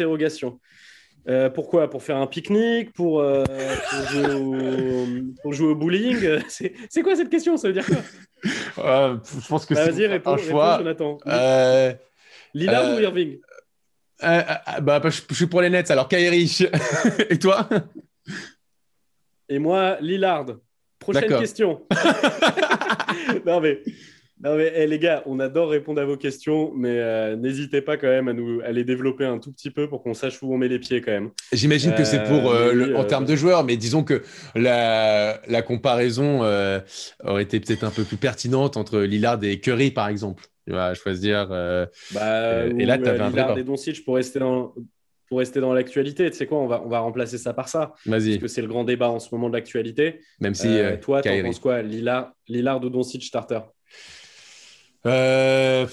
Euh, 1.28 1.50
pourquoi? 1.50 1.88
Pour 1.88 2.02
faire 2.02 2.16
un 2.16 2.26
pique-nique? 2.26 2.92
Pour, 2.92 3.20
euh, 3.20 3.44
pour, 3.44 4.08
jouer 4.08 4.34
au, 4.34 5.06
pour 5.42 5.52
jouer 5.52 5.68
au 5.68 5.74
bowling 5.76 6.40
C'est 6.48 7.02
quoi 7.02 7.14
cette 7.16 7.30
question? 7.30 7.56
Ça 7.56 7.68
veut 7.68 7.74
dire 7.74 7.86
quoi? 7.86 8.02
Euh, 8.78 9.16
je 9.40 9.46
pense 9.48 9.64
que 9.66 9.74
Bah, 9.74 9.92
c'est 9.92 10.06
réponds, 10.06 10.32
un 10.32 10.34
réponds, 10.36 10.50
choix. 10.50 10.78
Jonathan. 10.78 11.18
Lillard 12.54 12.94
ou 12.96 13.00
Irving? 13.00 13.38
bah, 14.20 15.00
je, 15.04 15.20
je 15.30 15.34
suis 15.34 15.46
pour 15.46 15.62
les 15.62 15.70
Nets, 15.70 15.90
alors 15.90 16.08
Kyrie. 16.08 16.58
et 17.30 17.38
toi? 17.38 17.68
Et 19.52 19.58
moi, 19.58 19.98
Lillard. 20.00 20.46
Prochaine 20.98 21.28
question. 21.28 21.82
non, 23.46 23.60
mais, 23.60 23.82
non, 24.42 24.56
mais 24.56 24.72
eh, 24.74 24.86
les 24.86 24.98
gars, 24.98 25.22
on 25.26 25.40
adore 25.40 25.68
répondre 25.68 26.00
à 26.00 26.06
vos 26.06 26.16
questions, 26.16 26.72
mais 26.74 26.98
euh, 26.98 27.36
n'hésitez 27.36 27.82
pas 27.82 27.98
quand 27.98 28.06
même 28.08 28.28
à, 28.28 28.32
nous, 28.32 28.62
à 28.62 28.72
les 28.72 28.82
développer 28.84 29.26
un 29.26 29.38
tout 29.38 29.52
petit 29.52 29.70
peu 29.70 29.88
pour 29.90 30.02
qu'on 30.02 30.14
sache 30.14 30.42
où 30.42 30.54
on 30.54 30.56
met 30.56 30.68
les 30.68 30.78
pieds 30.78 31.02
quand 31.02 31.10
même. 31.12 31.30
J'imagine 31.52 31.94
que 31.94 32.04
c'est 32.04 32.20
Euh, 32.20 32.28
pour 32.28 32.50
euh, 32.50 32.72
le- 32.72 32.84
oui, 32.86 32.94
en 32.94 33.02
euh, 33.02 33.06
termes 33.06 33.26
de 33.26 33.36
joueurs, 33.36 33.62
mais 33.64 33.76
disons 33.76 34.04
que 34.04 34.22
la, 34.54 35.38
la 35.46 35.60
comparaison 35.62 36.42
euh, 36.44 36.80
aurait 37.24 37.42
été 37.42 37.60
peut-être 37.60 37.84
un 37.84 37.90
peu 37.90 38.04
plus 38.04 38.16
pertinente 38.16 38.78
entre 38.78 39.00
Lillard 39.00 39.38
et 39.44 39.60
Curry, 39.60 39.90
par 39.90 40.08
exemple. 40.08 40.44
Tu 40.66 40.72
vas 40.72 40.94
choisir. 40.94 41.48
euh, 41.50 41.84
Bah, 42.14 42.20
Euh, 42.22 42.72
et 42.78 42.86
là, 42.86 42.94
un 42.94 42.98
vrai 43.00 43.12
Lillard 43.28 43.54
bas. 43.54 43.60
et 43.60 43.64
Doncic 43.64 44.02
pour 44.04 44.14
rester 44.14 44.38
dans. 44.38 44.72
Pour 45.32 45.38
rester 45.38 45.60
dans 45.60 45.72
l'actualité, 45.72 46.30
tu 46.30 46.36
sais 46.36 46.46
quoi, 46.46 46.58
on 46.58 46.66
va, 46.66 46.82
on 46.84 46.90
va 46.90 46.98
remplacer 46.98 47.38
ça 47.38 47.54
par 47.54 47.66
ça. 47.66 47.94
Vas-y. 48.04 48.32
Parce 48.32 48.42
que 48.42 48.48
c'est 48.48 48.60
le 48.60 48.68
grand 48.68 48.84
débat 48.84 49.08
en 49.08 49.18
ce 49.18 49.34
moment 49.34 49.48
de 49.48 49.54
l'actualité. 49.54 50.20
Même 50.40 50.54
si. 50.54 50.68
Euh, 50.68 50.98
toi, 50.98 51.22
tu 51.22 51.30
penses 51.42 51.58
quoi 51.58 51.80
Lillard, 51.80 52.32
Lillard 52.48 52.84
ou 52.84 52.90
Doncic 52.90 53.24
starter 53.24 53.60
bah, 55.02 55.86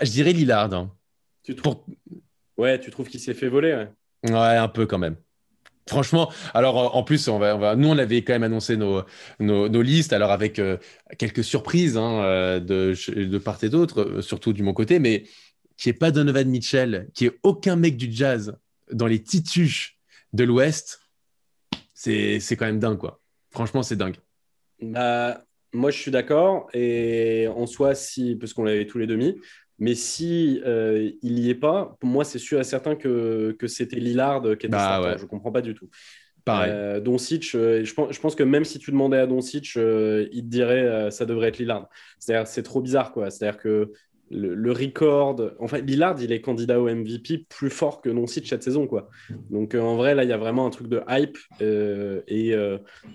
Je 0.00 0.10
dirais 0.10 0.32
Lillard. 0.32 0.72
Hein. 0.72 0.90
Tu 1.42 1.54
trouves... 1.54 1.84
Ouais, 2.56 2.80
tu 2.80 2.90
trouves 2.90 3.10
qu'il 3.10 3.20
s'est 3.20 3.34
fait 3.34 3.48
voler 3.48 3.74
ouais. 3.74 4.32
ouais, 4.32 4.56
un 4.56 4.68
peu 4.68 4.86
quand 4.86 4.96
même. 4.96 5.16
Franchement, 5.86 6.32
alors 6.54 6.96
en 6.96 7.02
plus, 7.02 7.28
on 7.28 7.38
va, 7.38 7.56
on 7.56 7.58
va, 7.58 7.76
nous, 7.76 7.88
on 7.88 7.98
avait 7.98 8.22
quand 8.22 8.32
même 8.32 8.44
annoncé 8.44 8.78
nos, 8.78 9.02
nos, 9.38 9.82
listes, 9.82 10.14
alors 10.14 10.30
avec 10.30 10.58
euh, 10.58 10.78
quelques 11.18 11.44
surprises 11.44 11.98
hein, 11.98 12.22
euh, 12.22 12.58
de, 12.58 12.94
de, 13.24 13.38
part 13.38 13.58
et 13.62 13.68
d'autre, 13.68 14.00
euh, 14.00 14.22
surtout 14.22 14.54
du 14.54 14.62
mon 14.62 14.72
côté, 14.72 14.98
mais 14.98 15.24
qui 15.82 15.88
est 15.88 15.94
pas 15.94 16.12
Donovan 16.12 16.48
Mitchell, 16.48 17.08
qui 17.12 17.26
est 17.26 17.40
aucun 17.42 17.74
mec 17.74 17.96
du 17.96 18.06
jazz 18.08 18.56
dans 18.92 19.08
les 19.08 19.20
tituches 19.20 19.98
de 20.32 20.44
l'Ouest, 20.44 21.00
c'est 21.92 22.38
quand 22.50 22.66
même 22.66 22.78
dingue, 22.78 22.98
quoi. 22.98 23.20
Franchement, 23.50 23.82
c'est 23.82 23.96
dingue. 23.96 24.14
Bah, 24.80 25.42
moi, 25.72 25.90
je 25.90 25.98
suis 25.98 26.12
d'accord. 26.12 26.68
Et 26.72 27.48
en 27.48 27.66
soi, 27.66 27.96
si, 27.96 28.36
parce 28.36 28.52
qu'on 28.54 28.62
l'avait 28.62 28.86
tous 28.86 28.98
les 28.98 29.08
demi, 29.08 29.40
mais 29.80 29.96
si 29.96 30.62
euh, 30.64 31.10
il 31.20 31.34
n'y 31.34 31.50
est 31.50 31.56
pas, 31.56 31.96
pour 31.98 32.08
moi, 32.08 32.22
c'est 32.22 32.38
sûr 32.38 32.60
et 32.60 32.64
certain 32.64 32.94
que, 32.94 33.56
que 33.58 33.66
c'était 33.66 33.98
Lillard 33.98 34.42
qui 34.42 34.66
était 34.66 34.68
bah, 34.68 35.16
Je 35.16 35.22
ne 35.24 35.28
comprends 35.28 35.50
pas 35.50 35.62
du 35.62 35.74
tout. 35.74 35.88
Pareil. 36.44 36.70
Euh, 36.72 37.00
Doncic, 37.00 37.56
euh, 37.56 37.84
je, 37.84 37.92
pense, 37.92 38.14
je 38.14 38.20
pense 38.20 38.36
que 38.36 38.44
même 38.44 38.64
si 38.64 38.78
tu 38.78 38.92
demandais 38.92 39.18
à 39.18 39.26
Doncic, 39.26 39.72
euh, 39.76 40.28
il 40.32 40.42
te 40.42 40.48
dirait 40.48 41.10
ça 41.10 41.26
devrait 41.26 41.48
être 41.48 41.58
Lillard. 41.58 41.88
C'est-à-dire, 42.20 42.46
c'est 42.46 42.62
trop 42.62 42.80
bizarre, 42.80 43.10
quoi. 43.10 43.30
C'est-à-dire 43.30 43.60
que 43.60 43.92
le, 44.32 44.72
record, 44.72 45.40
enfin, 45.60 45.78
Lillard, 45.78 46.16
il 46.20 46.32
est 46.32 46.40
candidat 46.40 46.80
au 46.80 46.88
MVP 46.88 47.46
plus 47.48 47.70
fort 47.70 48.00
que 48.00 48.08
Doncic 48.08 48.46
cette 48.46 48.62
saison, 48.62 48.86
quoi. 48.86 49.08
Donc, 49.50 49.74
en 49.74 49.96
vrai, 49.96 50.14
là, 50.14 50.24
il 50.24 50.30
y 50.30 50.32
a 50.32 50.38
vraiment 50.38 50.66
un 50.66 50.70
truc 50.70 50.88
de 50.88 51.02
hype 51.08 51.38
et, 51.60 52.54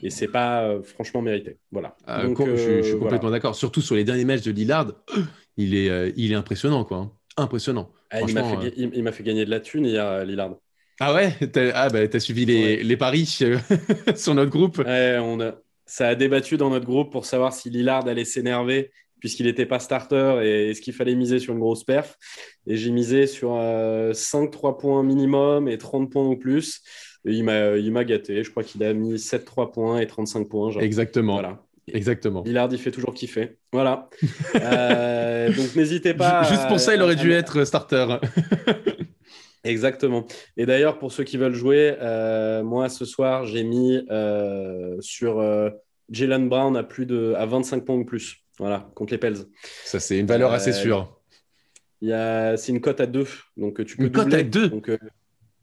et 0.04 0.10
c'est 0.10 0.28
pas 0.28 0.78
franchement 0.84 1.22
mérité. 1.22 1.58
Voilà. 1.72 1.96
Donc, 2.24 2.40
je, 2.46 2.82
suis 2.82 2.98
complètement 2.98 3.32
d'accord. 3.32 3.56
Surtout 3.56 3.82
sur 3.82 3.96
les 3.96 4.04
derniers 4.04 4.26
matchs 4.26 4.44
de 4.44 4.52
Lillard, 4.52 4.94
il 5.58 5.76
est, 5.76 5.90
euh, 5.90 6.12
il 6.16 6.32
est 6.32 6.36
impressionnant, 6.36 6.84
quoi. 6.84 6.98
Hein. 6.98 7.12
Impressionnant. 7.38 7.92
Ah, 8.10 8.22
il 8.22 8.34
m'a 8.34 9.12
fait, 9.12 9.24
gagner 9.24 9.46
de 9.46 9.50
la 9.50 9.60
thune 9.60 9.86
hier, 9.86 10.06
euh, 10.06 10.24
Lillard. 10.24 10.56
Ah 11.00 11.14
ouais? 11.14 11.34
T'as 11.52 11.72
ah, 11.76 11.90
bah, 11.90 12.00
as 12.12 12.20
suivi 12.20 12.46
les, 12.46 12.84
les 12.84 12.98
paris 12.98 13.38
euh, 13.42 13.58
sur 14.16 14.34
notre 14.34 14.50
groupe 14.50 14.80
ouais, 14.80 15.18
on 15.22 15.40
a... 15.42 15.56
Ça 15.86 16.10
a 16.10 16.16
débattu 16.16 16.58
dans 16.58 16.70
notre 16.70 16.86
groupe 16.86 17.12
pour 17.12 17.26
savoir 17.26 17.54
si 17.54 17.70
Lillard 17.70 18.08
allait 18.08 18.26
s'énerver 18.26 18.92
puisqu'il 19.20 19.46
n'était 19.46 19.66
pas 19.66 19.80
starter 19.80 20.42
et 20.44 20.70
est-ce 20.70 20.82
qu'il 20.82 20.94
fallait 20.94 21.16
miser 21.16 21.40
sur 21.40 21.54
une 21.54 21.60
grosse 21.60 21.84
perf. 21.84 22.18
Et 22.68 22.78
j'ai 22.78 22.92
misé 22.92 23.28
sur 23.28 23.52
5-3 23.52 24.80
points 24.80 25.04
minimum 25.04 25.68
et 25.68 25.78
30 25.78 26.12
points 26.12 26.28
ou 26.28 26.36
plus. 26.36 26.82
Et 27.26 27.34
il 27.34 27.44
m'a 27.44 28.04
gâté. 28.04 28.44
Je 28.44 28.52
crois 28.52 28.64
qu'il 28.64 28.84
a 28.84 28.94
mis 28.94 29.16
7-3 29.16 29.72
points 29.72 30.00
et 30.00 30.08
35 30.08 30.48
points. 30.48 30.72
Genre. 30.72 30.82
Exactement. 30.82 31.34
Voilà. 31.34 31.62
Exactement. 31.94 32.44
Lillard, 32.46 32.70
il 32.72 32.78
fait 32.78 32.92
toujours 32.92 33.14
kiffer. 33.14 33.58
Voilà. 33.72 34.10
Euh, 34.56 35.54
donc 35.54 35.76
n'hésitez 35.76 36.14
pas. 36.14 36.44
Juste 36.44 36.68
pour 36.68 36.80
ça, 36.80 36.96
il 36.96 37.02
aurait 37.02 37.16
dû 37.16 37.32
être 37.32 37.64
starter. 37.64 38.18
Exactement. 39.64 40.26
Et 40.58 40.66
d'ailleurs, 40.66 40.98
pour 40.98 41.12
ceux 41.12 41.24
qui 41.24 41.38
veulent 41.38 41.54
jouer, 41.54 41.96
euh, 42.02 42.64
moi 42.64 42.90
ce 42.90 43.06
soir, 43.06 43.46
j'ai 43.46 43.64
mis 43.64 44.02
euh, 44.10 44.98
sur 45.00 45.44
Jalen 46.10 46.50
Brown 46.50 46.76
à 46.76 46.84
plus 46.84 47.06
de 47.06 47.34
à 47.38 47.46
25 47.46 47.86
points 47.86 47.96
ou 47.96 48.06
plus. 48.06 48.44
Voilà, 48.60 48.90
contre 48.96 49.14
les 49.14 49.18
Pels. 49.18 49.38
Ça, 49.84 50.00
c'est 50.00 50.18
une 50.20 50.26
valeur 50.26 50.52
assez 50.52 50.74
sûre. 50.74 51.20
Il 52.02 52.10
y 52.10 52.14
a... 52.14 52.58
C'est 52.58 52.72
une 52.72 52.82
cote 52.82 53.02
à 53.02 53.06
2. 53.06 53.28
Donc 53.58 53.86
tu 53.86 53.98
peux 53.98 54.06
une 54.06 54.12
cote 54.12 54.34
à 54.34 54.44
2 54.44 54.70
donc, 54.70 54.92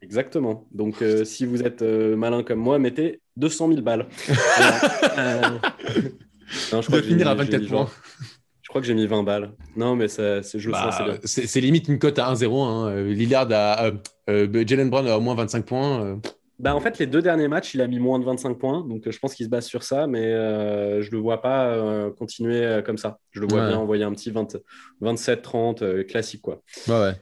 Exactement. 0.01 0.67
Donc, 0.71 1.03
si 1.23 1.45
vous 1.45 1.63
êtes 1.63 1.81
malin 1.81 2.43
comme 2.43 2.59
moi, 2.59 2.79
mettez 2.79 3.21
200 3.37 3.69
000 3.69 3.81
balles. 3.81 4.07
non, 6.71 6.81
je 6.81 6.87
crois 6.87 7.01
finir 7.01 7.27
à 7.27 7.35
24 7.35 7.67
points. 7.67 7.89
Je 8.61 8.69
crois 8.69 8.81
que 8.81 8.87
j'ai 8.87 8.93
mis 8.93 9.07
20 9.07 9.23
balles. 9.23 9.51
Non, 9.75 9.95
mais 9.95 10.07
c'est 10.07 10.41
je 10.43 10.69
bah, 10.69 11.17
c'est 11.23 11.61
limite 11.61 11.87
une 11.87 11.99
cote 11.99 12.19
à 12.19 12.33
1-0. 12.33 12.63
Hein. 12.63 13.03
Lillard 13.03 13.47
a. 13.51 13.85
Euh, 13.85 13.91
euh, 14.27 14.63
Jalen 14.65 14.89
Brown 14.89 15.07
a 15.07 15.17
au 15.17 15.21
moins 15.21 15.35
25 15.35 15.65
points. 15.65 16.19
Euh. 16.59 16.63
Bah, 16.63 16.75
en 16.75 16.79
fait, 16.79 16.99
les 16.99 17.07
deux 17.07 17.21
derniers 17.21 17.47
matchs, 17.47 17.73
il 17.73 17.81
a 17.81 17.87
mis 17.87 17.99
moins 17.99 18.19
de 18.19 18.25
25 18.25 18.57
points. 18.57 18.85
Donc, 18.87 19.09
je 19.09 19.19
pense 19.19 19.35
qu'il 19.35 19.45
se 19.45 19.49
base 19.49 19.65
sur 19.65 19.83
ça. 19.83 20.07
Mais 20.07 20.31
je 20.31 21.07
ne 21.07 21.11
le 21.11 21.17
vois 21.17 21.41
pas 21.41 22.09
continuer 22.17 22.81
comme 22.85 22.97
ça. 22.97 23.19
Je 23.31 23.41
le 23.41 23.47
vois 23.47 23.67
bien 23.67 23.77
envoyer 23.77 24.03
un 24.03 24.11
petit 24.11 24.31
27-30 25.01 26.05
classique. 26.05 26.41
Quoi. 26.41 26.61
ouais. 26.87 27.13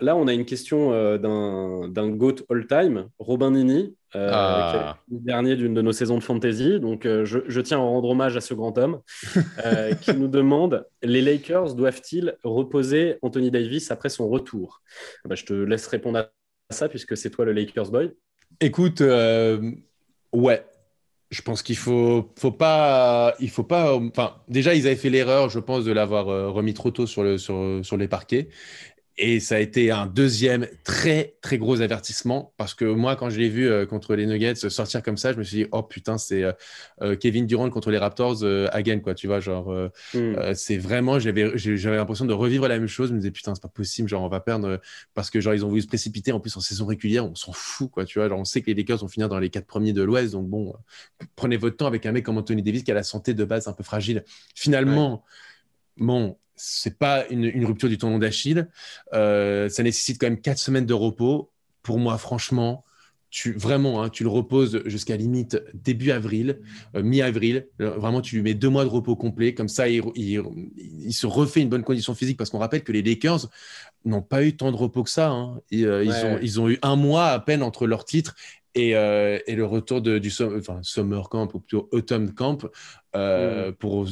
là, 0.00 0.16
on 0.16 0.26
a 0.28 0.32
une 0.32 0.44
question 0.44 0.90
d'un 1.18 2.08
GOAT 2.10 2.36
all-time, 2.50 3.08
Robin 3.18 3.50
Nini. 3.50 3.94
Euh, 4.16 4.30
ah. 4.32 4.98
dernier 5.08 5.56
d'une 5.56 5.74
de 5.74 5.82
nos 5.82 5.92
saisons 5.92 6.16
de 6.16 6.22
fantasy. 6.22 6.80
Donc, 6.80 7.04
euh, 7.04 7.24
je, 7.24 7.60
tiens 7.60 7.78
à 7.78 7.82
rendre 7.82 8.08
hommage 8.08 8.36
à 8.36 8.40
ce 8.40 8.54
grand 8.54 8.76
homme 8.78 9.00
euh, 9.64 9.94
qui 9.94 10.14
nous 10.14 10.28
demande 10.28 10.86
les 11.02 11.20
Lakers 11.20 11.74
doivent-ils 11.74 12.36
reposer 12.42 13.18
Anthony 13.22 13.50
Davis 13.50 13.90
après 13.90 14.08
son 14.08 14.28
retour? 14.28 14.80
Bah, 15.24 15.34
Je 15.34 15.44
te 15.44 15.52
laisse 15.52 15.86
répondre 15.86 16.18
à 16.18 16.30
ça 16.70 16.88
puisque 16.88 17.16
c'est 17.16 17.30
toi 17.30 17.44
le 17.44 17.52
Lakers 17.52 17.90
boy. 17.90 18.12
Écoute, 18.60 19.00
ouais. 20.32 20.64
Je 21.32 21.42
pense 21.42 21.62
qu'il 21.62 21.76
faut, 21.76 22.32
faut 22.38 22.52
pas, 22.52 23.34
il 23.40 23.50
faut 23.50 23.64
pas. 23.64 23.96
Enfin, 23.96 24.36
déjà, 24.46 24.74
ils 24.74 24.86
avaient 24.86 24.94
fait 24.94 25.10
l'erreur, 25.10 25.50
je 25.50 25.58
pense, 25.58 25.84
de 25.84 25.90
l'avoir 25.90 26.26
remis 26.26 26.72
trop 26.72 26.92
tôt 26.92 27.06
sur, 27.08 27.24
le, 27.24 27.36
sur, 27.36 27.80
sur 27.82 27.96
les 27.96 28.06
parquets. 28.06 28.48
Et 29.18 29.40
ça 29.40 29.56
a 29.56 29.58
été 29.60 29.90
un 29.90 30.06
deuxième 30.06 30.66
très, 30.84 31.36
très 31.40 31.56
gros 31.56 31.80
avertissement 31.80 32.52
parce 32.58 32.74
que 32.74 32.84
moi, 32.84 33.16
quand 33.16 33.30
je 33.30 33.38
l'ai 33.38 33.48
vu 33.48 33.66
euh, 33.66 33.86
contre 33.86 34.14
les 34.14 34.26
Nuggets 34.26 34.68
sortir 34.68 35.02
comme 35.02 35.16
ça, 35.16 35.32
je 35.32 35.38
me 35.38 35.42
suis 35.42 35.56
dit, 35.56 35.66
oh 35.72 35.82
putain, 35.82 36.18
c'est 36.18 36.42
euh, 36.42 36.52
euh, 37.00 37.16
Kevin 37.16 37.46
Durant 37.46 37.70
contre 37.70 37.90
les 37.90 37.96
Raptors 37.96 38.44
again, 38.72 39.00
quoi, 39.00 39.14
tu 39.14 39.26
vois, 39.26 39.40
genre, 39.40 39.72
hmm. 40.12 40.54
c'est 40.54 40.76
vraiment, 40.76 41.18
j'avais 41.18 41.44
l'impression 41.44 42.26
de 42.26 42.34
revivre 42.34 42.68
la 42.68 42.78
même 42.78 42.88
chose. 42.88 43.08
Je 43.08 43.14
me 43.14 43.18
disais, 43.18 43.30
putain, 43.30 43.54
c'est 43.54 43.62
pas 43.62 43.68
possible, 43.68 44.06
genre, 44.06 44.22
on 44.22 44.28
va 44.28 44.40
perdre 44.40 44.80
parce 45.14 45.30
que, 45.30 45.40
genre, 45.40 45.54
ils 45.54 45.64
ont 45.64 45.68
voulu 45.68 45.80
se 45.80 45.86
précipiter 45.86 46.32
en 46.32 46.40
plus 46.40 46.54
en 46.56 46.60
saison 46.60 46.84
régulière, 46.84 47.24
on 47.24 47.34
s'en 47.34 47.52
fout, 47.52 47.90
quoi, 47.90 48.04
tu 48.04 48.18
vois, 48.18 48.28
genre, 48.28 48.38
on 48.38 48.44
sait 48.44 48.60
que 48.60 48.66
les 48.66 48.74
Lakers 48.74 48.98
vont 48.98 49.08
finir 49.08 49.30
dans 49.30 49.38
les 49.38 49.48
quatre 49.48 49.66
premiers 49.66 49.94
de 49.94 50.02
l'Ouest, 50.02 50.32
donc 50.32 50.46
bon, 50.46 50.74
prenez 51.36 51.56
votre 51.56 51.78
temps 51.78 51.86
avec 51.86 52.04
un 52.04 52.12
mec 52.12 52.24
comme 52.24 52.36
Anthony 52.36 52.62
Davis 52.62 52.84
qui 52.84 52.90
a 52.90 52.94
la 52.94 53.02
santé 53.02 53.32
de 53.32 53.44
base 53.44 53.66
un 53.66 53.72
peu 53.72 53.82
fragile. 53.82 54.24
Finalement, 54.54 55.24
bon, 55.96 56.36
c'est 56.56 56.98
pas 56.98 57.26
une, 57.28 57.64
rupture 57.64 57.88
du 57.88 57.98
tendon 57.98 58.18
d'Achille. 58.18 58.68
Euh, 59.12 59.68
ça 59.68 59.82
nécessite 59.82 60.18
quand 60.18 60.26
même 60.26 60.40
quatre 60.40 60.58
semaines 60.58 60.86
de 60.86 60.94
repos. 60.94 61.50
Pour 61.82 61.98
moi, 61.98 62.18
franchement, 62.18 62.84
tu 63.28 63.52
vraiment, 63.52 64.02
hein, 64.02 64.08
tu 64.08 64.22
le 64.22 64.30
reposes 64.30 64.82
jusqu'à 64.86 65.16
limite 65.16 65.62
début 65.74 66.10
avril, 66.10 66.60
euh, 66.94 67.02
mi-avril. 67.02 67.68
Euh, 67.80 67.90
vraiment, 67.90 68.22
tu 68.22 68.36
lui 68.36 68.42
mets 68.42 68.54
deux 68.54 68.70
mois 68.70 68.84
de 68.84 68.88
repos 68.88 69.14
complet. 69.16 69.52
Comme 69.52 69.68
ça, 69.68 69.86
il, 69.88 70.02
se 71.12 71.26
refait 71.26 71.60
une 71.60 71.68
bonne 71.68 71.84
condition 71.84 72.14
physique 72.14 72.38
parce 72.38 72.50
qu'on 72.50 72.58
rappelle 72.58 72.82
que 72.82 72.92
les 72.92 73.02
Lakers 73.02 73.48
n'ont 74.04 74.22
pas 74.22 74.42
eu 74.42 74.56
tant 74.56 74.72
de 74.72 74.76
repos 74.76 75.02
que 75.02 75.10
ça. 75.10 75.28
Hein. 75.30 75.60
ils, 75.70 75.86
ont, 75.86 76.38
ils 76.40 76.60
ont 76.60 76.70
eu 76.70 76.78
un 76.82 76.96
mois 76.96 77.26
à 77.26 77.38
peine 77.38 77.62
entre 77.62 77.86
leurs 77.86 78.04
titres 78.04 78.34
et, 78.74 78.92
le 78.92 79.62
retour 79.64 80.00
de, 80.00 80.18
du 80.18 80.30
summer 80.30 81.28
camp 81.28 81.54
ou 81.54 81.60
plutôt 81.60 81.88
autumn 81.92 82.32
camp 82.32 82.64
mm. 83.14 83.72
pour 83.78 84.06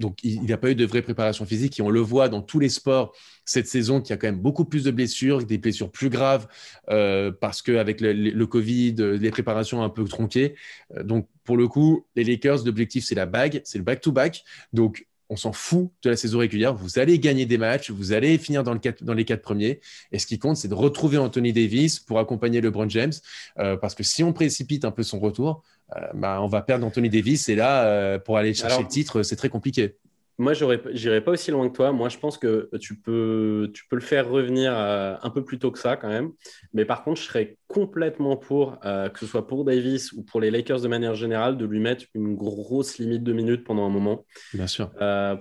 donc, 0.00 0.18
il 0.24 0.40
n'y 0.40 0.52
a 0.52 0.56
pas 0.56 0.70
eu 0.70 0.74
de 0.74 0.86
vraie 0.86 1.02
préparation 1.02 1.44
physique 1.44 1.78
et 1.78 1.82
on 1.82 1.90
le 1.90 2.00
voit 2.00 2.30
dans 2.30 2.40
tous 2.40 2.58
les 2.58 2.70
sports 2.70 3.14
cette 3.44 3.68
saison 3.68 4.00
qu'il 4.00 4.10
y 4.10 4.12
a 4.14 4.16
quand 4.16 4.28
même 4.28 4.40
beaucoup 4.40 4.64
plus 4.64 4.84
de 4.84 4.90
blessures, 4.90 5.44
des 5.44 5.58
blessures 5.58 5.90
plus 5.90 6.08
graves 6.08 6.48
euh, 6.88 7.30
parce 7.38 7.60
qu'avec 7.60 8.00
le, 8.00 8.12
le, 8.12 8.46
Covid, 8.46 8.94
les 8.94 9.30
préparations 9.30 9.82
un 9.82 9.90
peu 9.90 10.04
tronquées. 10.04 10.54
Euh, 10.96 11.02
donc, 11.02 11.28
pour 11.44 11.58
le 11.58 11.68
coup, 11.68 12.06
les 12.16 12.24
Lakers, 12.24 12.64
l'objectif, 12.64 13.04
c'est 13.04 13.14
la 13.14 13.26
bague, 13.26 13.60
c'est 13.64 13.76
le 13.76 13.84
back-to-back. 13.84 14.42
Donc, 14.72 15.06
on 15.30 15.36
s'en 15.36 15.52
fout 15.52 15.90
de 16.02 16.10
la 16.10 16.16
saison 16.16 16.40
régulière. 16.40 16.74
Vous 16.74 16.98
allez 16.98 17.18
gagner 17.18 17.46
des 17.46 17.56
matchs, 17.56 17.90
vous 17.90 18.12
allez 18.12 18.36
finir 18.36 18.64
dans, 18.64 18.74
le 18.74 18.80
dans 19.00 19.14
les 19.14 19.24
quatre 19.24 19.42
premiers. 19.42 19.80
Et 20.10 20.18
ce 20.18 20.26
qui 20.26 20.38
compte, 20.38 20.56
c'est 20.56 20.68
de 20.68 20.74
retrouver 20.74 21.18
Anthony 21.18 21.52
Davis 21.52 22.00
pour 22.00 22.18
accompagner 22.18 22.60
LeBron 22.60 22.88
James. 22.88 23.12
Euh, 23.58 23.76
parce 23.76 23.94
que 23.94 24.02
si 24.02 24.24
on 24.24 24.32
précipite 24.32 24.84
un 24.84 24.90
peu 24.90 25.04
son 25.04 25.20
retour, 25.20 25.62
euh, 25.79 25.79
bah, 26.14 26.40
on 26.42 26.46
va 26.46 26.62
perdre 26.62 26.86
Anthony 26.86 27.08
Davis. 27.08 27.48
Et 27.48 27.54
là, 27.54 27.84
euh, 27.84 28.18
pour 28.18 28.36
aller 28.36 28.54
chercher 28.54 28.82
le 28.82 28.88
titre, 28.88 29.22
c'est 29.22 29.36
très 29.36 29.48
compliqué. 29.48 29.96
Moi, 30.38 30.54
je 30.54 30.64
n'irai 30.64 31.20
pas 31.20 31.32
aussi 31.32 31.50
loin 31.50 31.68
que 31.68 31.76
toi. 31.76 31.92
Moi, 31.92 32.08
je 32.08 32.16
pense 32.16 32.38
que 32.38 32.70
tu 32.80 32.96
peux, 32.96 33.70
tu 33.74 33.86
peux 33.86 33.96
le 33.96 34.02
faire 34.02 34.26
revenir 34.26 34.72
euh, 34.74 35.14
un 35.20 35.28
peu 35.28 35.44
plus 35.44 35.58
tôt 35.58 35.70
que 35.70 35.78
ça 35.78 35.96
quand 35.96 36.08
même. 36.08 36.30
Mais 36.72 36.86
par 36.86 37.04
contre, 37.04 37.20
je 37.20 37.26
serais 37.26 37.58
complètement 37.68 38.38
pour, 38.38 38.80
que 38.80 39.18
ce 39.18 39.26
soit 39.26 39.46
pour 39.46 39.66
Davis 39.66 40.12
ou 40.12 40.22
pour 40.22 40.40
les 40.40 40.50
Lakers 40.50 40.80
de 40.80 40.88
manière 40.88 41.14
générale, 41.14 41.58
de 41.58 41.66
lui 41.66 41.78
mettre 41.78 42.06
une 42.14 42.36
grosse 42.36 42.96
limite 42.96 43.22
de 43.22 43.34
minutes 43.34 43.64
pendant 43.64 43.84
un 43.84 43.90
moment. 43.90 44.24
Bien 44.54 44.66
sûr. 44.66 44.90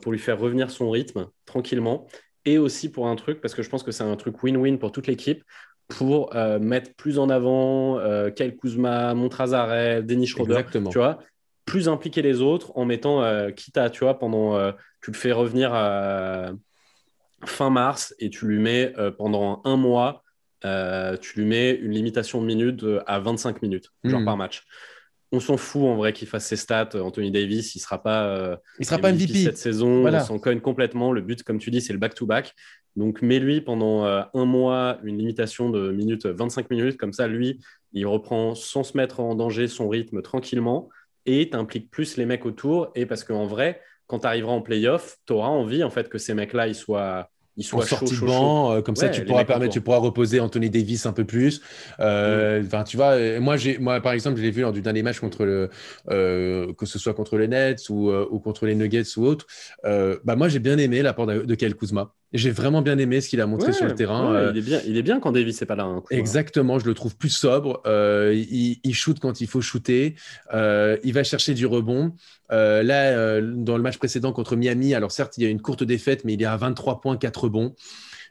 pour 0.01 0.11
lui 0.11 0.19
faire 0.19 0.37
revenir 0.37 0.69
son 0.69 0.89
rythme 0.89 1.27
tranquillement. 1.45 2.07
Et 2.45 2.57
aussi 2.57 2.89
pour 2.89 3.07
un 3.07 3.15
truc, 3.15 3.41
parce 3.41 3.53
que 3.53 3.61
je 3.61 3.69
pense 3.69 3.83
que 3.83 3.91
c'est 3.91 4.03
un 4.03 4.15
truc 4.15 4.41
win-win 4.43 4.79
pour 4.79 4.91
toute 4.91 5.07
l'équipe, 5.07 5.43
pour 5.89 6.35
euh, 6.35 6.59
mettre 6.59 6.93
plus 6.93 7.19
en 7.19 7.29
avant 7.29 7.99
euh, 7.99 8.29
Kyle 8.29 8.55
Kuzma, 8.55 9.13
Montrezarel, 9.15 10.05
Denis 10.05 10.27
Schroeder, 10.27 10.61
tu 10.71 10.79
vois, 10.79 11.19
plus 11.65 11.89
impliquer 11.89 12.21
les 12.21 12.41
autres 12.41 12.71
en 12.75 12.85
mettant, 12.85 13.23
euh, 13.23 13.49
à, 13.75 13.89
tu 13.89 14.03
vois, 14.03 14.17
pendant, 14.17 14.55
euh, 14.55 14.71
tu 15.01 15.11
le 15.11 15.17
fais 15.17 15.31
revenir 15.31 15.71
fin 17.45 17.69
mars 17.69 18.13
et 18.19 18.29
tu 18.29 18.45
lui 18.45 18.59
mets 18.59 18.93
pendant 19.17 19.61
un 19.65 19.77
mois 19.77 20.23
tu 20.61 21.39
lui 21.39 21.45
mets 21.45 21.71
une 21.71 21.91
limitation 21.91 22.41
de 22.41 22.45
minutes 22.45 22.85
à 23.07 23.19
25 23.19 23.61
minutes, 23.61 23.91
genre 24.03 24.21
hmm. 24.21 24.25
par 24.25 24.37
match 24.37 24.65
on 25.31 25.39
s'en 25.39 25.57
fout 25.57 25.83
en 25.83 25.95
vrai 25.95 26.13
qu'il 26.13 26.27
fasse 26.27 26.47
ses 26.47 26.55
stats. 26.55 26.89
Anthony 26.95 27.31
Davis, 27.31 27.75
il 27.75 27.79
sera 27.79 28.01
pas, 28.01 28.25
euh, 28.25 28.55
il 28.79 28.85
sera 28.85 28.97
pas 28.97 29.11
MVP 29.11 29.43
cette 29.43 29.57
saison. 29.57 30.05
On 30.07 30.19
s'en 30.23 30.39
cogne 30.39 30.59
complètement. 30.59 31.11
Le 31.11 31.21
but, 31.21 31.43
comme 31.43 31.59
tu 31.59 31.69
dis, 31.71 31.81
c'est 31.81 31.93
le 31.93 31.99
back-to-back. 31.99 32.55
Donc, 32.95 33.21
mets-lui 33.21 33.61
pendant 33.61 34.05
euh, 34.05 34.21
un 34.33 34.45
mois 34.45 34.97
une 35.03 35.17
limitation 35.17 35.69
de 35.69 35.91
minutes, 35.91 36.25
25 36.25 36.69
minutes. 36.69 36.97
Comme 36.97 37.13
ça, 37.13 37.27
lui, 37.27 37.59
il 37.93 38.05
reprend 38.05 38.55
sans 38.55 38.83
se 38.83 38.97
mettre 38.97 39.19
en 39.19 39.35
danger 39.35 39.67
son 39.67 39.89
rythme 39.89 40.21
tranquillement 40.21 40.89
et 41.25 41.49
t'impliques 41.49 41.89
plus 41.89 42.17
les 42.17 42.25
mecs 42.25 42.45
autour. 42.45 42.91
Et 42.95 43.05
parce 43.05 43.23
qu'en 43.23 43.45
vrai, 43.45 43.81
quand 44.07 44.19
tu 44.19 44.27
arriveras 44.27 44.53
en 44.53 44.61
playoff, 44.61 45.17
tu 45.25 45.33
auras 45.33 45.49
envie 45.49 45.83
en 45.83 45.89
fait 45.89 46.09
que 46.09 46.17
ces 46.17 46.33
mecs-là, 46.33 46.67
ils 46.67 46.75
soient 46.75 47.29
il 47.59 47.65
soit 47.65 47.85
banc, 48.25 48.71
euh, 48.71 48.81
comme 48.81 48.95
ça 48.95 49.09
tu 49.09 49.25
pourras 49.25 49.43
permettre, 49.43 49.73
tu 49.73 49.81
pourras 49.81 49.97
reposer 49.97 50.39
Anthony 50.39 50.69
Davis 50.69 51.05
un 51.05 51.11
peu 51.11 51.25
plus. 51.25 51.61
Euh, 51.99 52.61
mm. 52.61 52.65
Enfin, 52.65 52.83
tu 52.85 52.95
vois, 52.95 53.11
euh, 53.17 53.41
moi 53.41 53.57
j'ai, 53.57 53.77
moi 53.77 53.99
par 53.99 54.13
exemple, 54.13 54.37
je 54.37 54.43
l'ai 54.43 54.51
vu 54.51 54.61
lors 54.61 54.71
du 54.71 54.81
dernier 54.81 55.03
match 55.03 55.19
contre 55.19 55.45
le, 55.45 55.69
que 56.07 56.85
ce 56.85 56.97
soit 56.97 57.13
contre 57.13 57.37
les 57.37 57.49
Nets 57.49 57.89
ou, 57.89 58.11
ou 58.11 58.39
contre 58.39 58.65
les 58.65 58.75
Nuggets 58.75 59.17
ou 59.17 59.25
autre. 59.25 59.45
bah 59.83 60.35
moi 60.37 60.47
j'ai 60.47 60.59
bien 60.59 60.77
aimé 60.77 61.01
l'apport 61.01 61.27
de, 61.27 61.41
de 61.41 61.55
Kyle 61.55 61.75
Kuzma. 61.75 62.13
J'ai 62.31 62.51
vraiment 62.51 62.83
bien 62.83 62.97
aimé 62.99 63.21
ce 63.21 63.29
qu'il 63.29 63.41
a 63.41 63.47
montré 63.47 63.73
sur 63.73 63.85
le 63.85 63.95
terrain. 63.95 64.35
Euh, 64.35 64.51
il, 64.53 64.59
est 64.59 64.61
bien, 64.61 64.81
il 64.85 64.97
est 64.97 65.01
bien 65.01 65.19
quand 65.19 65.31
Davis 65.31 65.59
n'est 65.59 65.65
pas 65.67 65.75
là. 65.75 65.85
Hein, 65.85 66.03
exactement, 66.11 66.77
je 66.77 66.85
le 66.85 66.93
trouve 66.93 67.15
plus 67.15 67.29
sobre. 67.29 67.81
Euh, 67.87 68.35
il, 68.35 68.79
il, 68.83 68.93
shoot 68.93 69.19
quand 69.19 69.41
il 69.41 69.47
faut 69.47 69.61
shooter. 69.61 70.15
Euh, 70.53 70.97
il 71.03 71.13
va 71.13 71.23
chercher 71.23 71.55
du 71.55 71.65
rebond. 71.65 72.13
là, 72.51 73.41
dans 73.41 73.77
le 73.77 73.83
match 73.83 73.97
précédent 73.97 74.31
contre 74.31 74.55
Miami, 74.55 74.93
alors 74.93 75.11
certes, 75.11 75.37
il 75.37 75.43
y 75.43 75.47
a 75.47 75.49
une 75.49 75.61
courte 75.61 75.83
défaite, 75.83 76.23
mais 76.23 76.33
il 76.33 76.41
est 76.41 76.45
à 76.45 76.55
23 76.55 77.01
points, 77.01 77.17
4 77.17 77.45
rebonds 77.45 77.75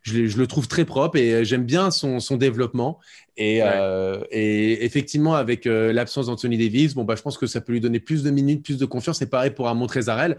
je, 0.08 0.38
le 0.38 0.46
trouve 0.46 0.68
très 0.68 0.84
propre 0.84 1.16
et 1.16 1.32
euh, 1.32 1.44
j'aime 1.44 1.64
bien 1.64 1.90
son, 1.90 2.18
développement. 2.36 2.98
Euh, 3.40 4.22
et, 4.30 4.84
effectivement, 4.84 5.34
avec 5.34 5.66
euh, 5.66 5.92
l'absence 5.92 6.26
d'Anthony 6.26 6.58
Davis, 6.58 6.94
bon, 6.94 7.04
bah, 7.04 7.14
je 7.16 7.22
pense 7.22 7.38
que 7.38 7.46
ça 7.46 7.60
peut 7.60 7.72
lui 7.72 7.80
donner 7.80 8.00
plus 8.00 8.22
de 8.22 8.30
minutes, 8.30 8.64
plus 8.64 8.78
de 8.78 8.86
confiance. 8.86 9.18
C'est 9.18 9.30
pareil 9.30 9.50
pour 9.50 9.68
un 9.68 9.74
Montrezarel, 9.74 10.38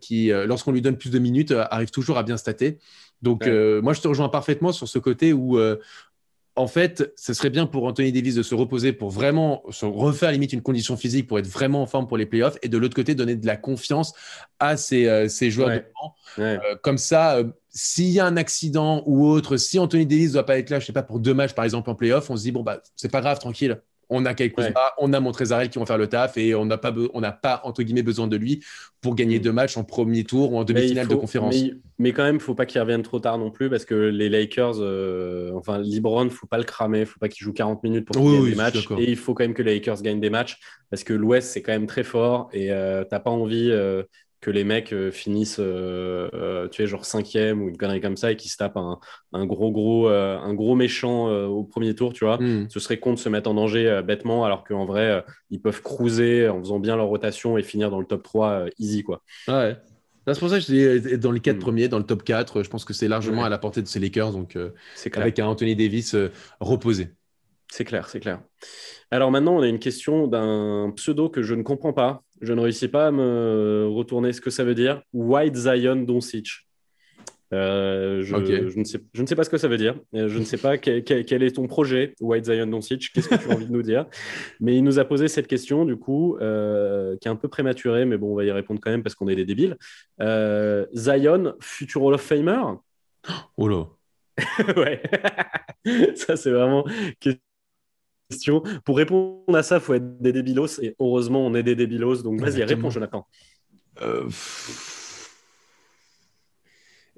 qui, 0.00 0.28
lorsqu'on 0.28 0.72
lui 0.72 0.82
donne 0.82 0.96
plus 0.96 1.10
de 1.10 1.18
minutes, 1.18 1.52
arrive 1.70 1.90
toujours 1.90 2.18
à 2.18 2.22
bien 2.22 2.36
stater. 2.36 2.78
Donc, 3.22 3.46
moi, 3.46 3.92
je 3.92 4.00
te 4.00 4.08
rejoins 4.08 4.28
parfaitement 4.28 4.72
sur 4.72 4.88
ce 4.88 4.98
côté 4.98 5.32
où 5.32 5.58
en 6.58 6.66
fait, 6.66 7.12
ce 7.16 7.34
serait 7.34 7.50
bien 7.50 7.66
pour 7.66 7.84
Anthony 7.84 8.12
Davis 8.12 8.34
de 8.34 8.42
se 8.42 8.54
reposer 8.54 8.94
pour 8.94 9.10
vraiment 9.10 9.62
se 9.70 9.84
refaire 9.84 10.32
limite 10.32 10.54
une 10.54 10.62
condition 10.62 10.96
physique 10.96 11.26
pour 11.26 11.38
être 11.38 11.46
vraiment 11.46 11.82
en 11.82 11.86
forme 11.86 12.08
pour 12.08 12.16
les 12.16 12.24
playoffs 12.24 12.56
et 12.62 12.68
de 12.68 12.78
l'autre 12.78 12.96
côté 12.96 13.14
donner 13.14 13.36
de 13.36 13.46
la 13.46 13.56
confiance 13.56 14.14
à 14.58 14.78
ces, 14.78 15.28
joueurs 15.50 15.68
de 15.68 15.84
banc. 16.38 16.78
comme 16.82 16.96
ça, 16.96 17.42
s'il 17.78 18.08
y 18.08 18.20
a 18.20 18.24
un 18.24 18.38
accident 18.38 19.02
ou 19.04 19.26
autre, 19.26 19.58
si 19.58 19.78
Anthony 19.78 20.06
Davis 20.06 20.28
ne 20.28 20.32
doit 20.32 20.46
pas 20.46 20.58
être 20.58 20.70
là, 20.70 20.80
je 20.80 20.86
sais 20.86 20.94
pas, 20.94 21.02
pour 21.02 21.20
deux 21.20 21.34
matchs 21.34 21.52
par 21.52 21.66
exemple 21.66 21.90
en 21.90 21.94
playoff, 21.94 22.30
on 22.30 22.36
se 22.36 22.42
dit, 22.42 22.50
bon, 22.50 22.62
bah, 22.62 22.80
c'est 22.96 23.12
pas 23.12 23.20
grave, 23.20 23.38
tranquille. 23.38 23.82
On 24.08 24.24
a 24.24 24.34
Kyle 24.34 24.52
on 24.98 25.12
a 25.12 25.18
Montrezarel 25.20 25.68
qui 25.68 25.80
vont 25.80 25.84
faire 25.84 25.98
le 25.98 26.06
taf 26.06 26.38
et 26.38 26.54
on 26.54 26.64
n'a 26.64 26.78
pas, 26.78 26.94
on 27.12 27.20
n'a 27.20 27.32
pas 27.32 27.60
entre 27.64 27.82
guillemets 27.82 28.04
besoin 28.04 28.28
de 28.28 28.36
lui 28.36 28.64
pour 29.00 29.16
gagner 29.16 29.40
mm. 29.40 29.42
deux 29.42 29.52
matchs 29.52 29.76
en 29.76 29.82
premier 29.82 30.22
tour 30.22 30.52
ou 30.52 30.58
en 30.58 30.64
demi-finale 30.64 31.08
de 31.08 31.16
conférence. 31.16 31.56
Mais, 31.98 32.12
quand 32.12 32.22
même, 32.22 32.36
il 32.36 32.40
faut 32.40 32.54
pas 32.54 32.66
qu'il 32.66 32.80
revienne 32.80 33.02
trop 33.02 33.18
tard 33.18 33.36
non 33.36 33.50
plus 33.50 33.68
parce 33.68 33.84
que 33.84 33.94
les 33.94 34.28
Lakers, 34.28 34.76
euh, 34.78 35.50
enfin 35.54 35.78
LeBron, 35.78 36.30
faut 36.30 36.46
pas 36.46 36.58
le 36.58 36.64
cramer, 36.64 37.04
faut 37.04 37.18
pas 37.18 37.28
qu'il 37.28 37.44
joue 37.44 37.52
40 37.52 37.82
minutes 37.82 38.06
pour 38.06 38.24
gagner 38.24 38.50
des 38.50 38.56
matchs 38.56 38.86
et 38.96 39.10
il 39.10 39.16
faut 39.16 39.34
quand 39.34 39.44
même 39.44 39.54
que 39.54 39.62
les 39.62 39.74
Lakers 39.74 40.00
gagnent 40.02 40.20
des 40.20 40.30
matchs 40.30 40.60
parce 40.88 41.02
que 41.02 41.12
l'Ouest 41.12 41.50
c'est 41.50 41.62
quand 41.62 41.72
même 41.72 41.88
très 41.88 42.04
fort 42.04 42.48
et 42.52 42.70
euh, 42.70 43.02
tu 43.02 43.08
n'as 43.12 43.20
pas 43.20 43.30
envie 43.30 43.70
euh, 43.70 44.04
que 44.46 44.52
les 44.52 44.62
mecs 44.62 44.92
euh, 44.92 45.10
finissent, 45.10 45.58
euh, 45.58 46.28
euh, 46.32 46.68
tu 46.68 46.76
sais, 46.76 46.86
genre 46.86 47.04
cinquième 47.04 47.60
ou 47.60 47.68
une 47.68 47.76
connerie 47.76 48.00
comme 48.00 48.16
ça 48.16 48.30
et 48.30 48.36
qui 48.36 48.48
se 48.48 48.56
tapent 48.56 48.76
un, 48.76 49.44
gros, 49.44 49.72
gros, 49.72 50.06
un 50.06 50.54
gros 50.54 50.76
méchant 50.76 51.26
au 51.46 51.64
premier 51.64 51.96
tour, 51.96 52.12
tu 52.12 52.24
vois. 52.24 52.38
Hmm. 52.40 52.68
Ce 52.70 52.78
serait 52.78 52.98
con 52.98 53.12
de 53.12 53.18
se 53.18 53.28
mettre 53.28 53.50
en 53.50 53.54
danger 53.54 54.02
bêtement 54.06 54.44
alors 54.44 54.62
qu'en 54.62 54.84
vrai, 54.84 55.24
ils 55.50 55.60
peuvent 55.60 55.82
cruiser 55.82 56.48
en 56.48 56.60
faisant 56.60 56.78
bien 56.78 56.94
leur 56.94 57.06
rotation 57.06 57.58
et 57.58 57.64
finir 57.64 57.90
dans 57.90 57.98
le 57.98 58.06
top 58.06 58.22
3 58.22 58.66
easy, 58.78 59.02
quoi. 59.02 59.20
Ouais. 59.48 59.76
C'est 60.28 60.38
pour 60.38 60.48
ça 60.48 60.60
que 60.60 60.64
je 60.64 61.06
dis 61.08 61.18
dans 61.18 61.32
les 61.32 61.40
quatre 61.40 61.56
hmm. 61.56 61.60
premiers, 61.60 61.88
dans 61.88 61.98
le 61.98 62.06
top 62.06 62.22
4, 62.22 62.62
je 62.62 62.70
pense 62.70 62.84
que 62.84 62.92
c'est 62.92 63.08
largement 63.08 63.42
à 63.42 63.48
la 63.48 63.58
portée 63.58 63.82
de 63.82 63.88
ces 63.88 63.98
Lakers, 63.98 64.30
donc 64.30 64.56
avec 65.14 65.40
un 65.40 65.46
Anthony 65.46 65.74
Davis 65.74 66.14
reposé. 66.60 67.08
C'est 67.68 67.84
clair, 67.84 68.08
c'est 68.08 68.20
clair. 68.20 68.40
Alors 69.10 69.32
maintenant, 69.32 69.56
on 69.56 69.62
a 69.62 69.66
une 69.66 69.80
question 69.80 70.28
d'un 70.28 70.92
pseudo 70.94 71.30
que 71.30 71.42
je 71.42 71.54
ne 71.54 71.64
comprends 71.64 71.92
pas. 71.92 72.22
Je 72.40 72.52
ne 72.52 72.60
réussis 72.60 72.88
pas 72.88 73.08
à 73.08 73.10
me 73.10 73.86
retourner 73.88 74.32
ce 74.32 74.40
que 74.40 74.50
ça 74.50 74.64
veut 74.64 74.74
dire. 74.74 75.02
White 75.12 75.56
Zion 75.56 75.96
Doncic. 75.96 76.66
Euh, 77.52 78.22
je, 78.22 78.26
je, 78.26 78.78
ne 78.78 78.84
sais, 78.84 79.00
je, 79.12 79.22
ne 79.22 79.26
sais, 79.26 79.36
pas 79.36 79.44
ce 79.44 79.50
que 79.50 79.58
ça 79.58 79.68
veut 79.68 79.76
dire. 79.76 79.94
Euh, 80.14 80.28
je 80.28 80.38
ne 80.38 80.44
sais 80.44 80.56
pas 80.56 80.78
quel, 80.78 81.42
est 81.42 81.54
ton 81.54 81.66
projet, 81.68 82.14
White 82.20 82.46
Zion 82.46 82.66
Doncic. 82.66 83.12
Qu'est-ce 83.12 83.28
que 83.28 83.36
tu 83.36 83.50
as 83.50 83.54
envie 83.54 83.66
de 83.66 83.72
nous 83.72 83.82
dire? 83.82 84.06
Mais 84.60 84.76
il 84.76 84.82
nous 84.82 84.98
a 84.98 85.04
posé 85.04 85.28
cette 85.28 85.46
question, 85.46 85.84
du 85.84 85.96
coup, 85.96 86.36
euh, 86.40 87.16
qui 87.18 87.28
est 87.28 87.30
un 87.30 87.36
peu 87.36 87.48
prématurée, 87.48 88.04
mais 88.04 88.16
bon, 88.16 88.32
on 88.32 88.36
va 88.36 88.44
y 88.44 88.50
répondre 88.50 88.80
quand 88.82 88.90
même 88.90 89.02
parce 89.02 89.14
qu'on 89.14 89.28
est 89.28 89.36
des 89.36 89.44
débiles. 89.44 89.76
Zion, 90.18 91.54
futur 91.60 92.02
Hall 92.02 92.14
of 92.14 92.22
Famer? 92.22 92.62
Oh 93.56 93.68
là 93.68 93.86
Ouais, 94.76 95.02
ça 96.16 96.36
c'est 96.36 96.50
vraiment 96.50 96.84
pour 98.84 98.96
répondre 98.96 99.56
à 99.56 99.62
ça, 99.62 99.76
il 99.76 99.80
faut 99.80 99.94
être 99.94 100.20
des 100.20 100.32
débilos. 100.32 100.80
Et 100.82 100.94
heureusement, 100.98 101.46
on 101.46 101.54
est 101.54 101.62
des 101.62 101.76
débilos. 101.76 102.22
Donc, 102.22 102.40
vas-y, 102.40 102.64
réponds, 102.64 102.90
Jonathan. 102.90 103.26
Euh... 104.02 104.28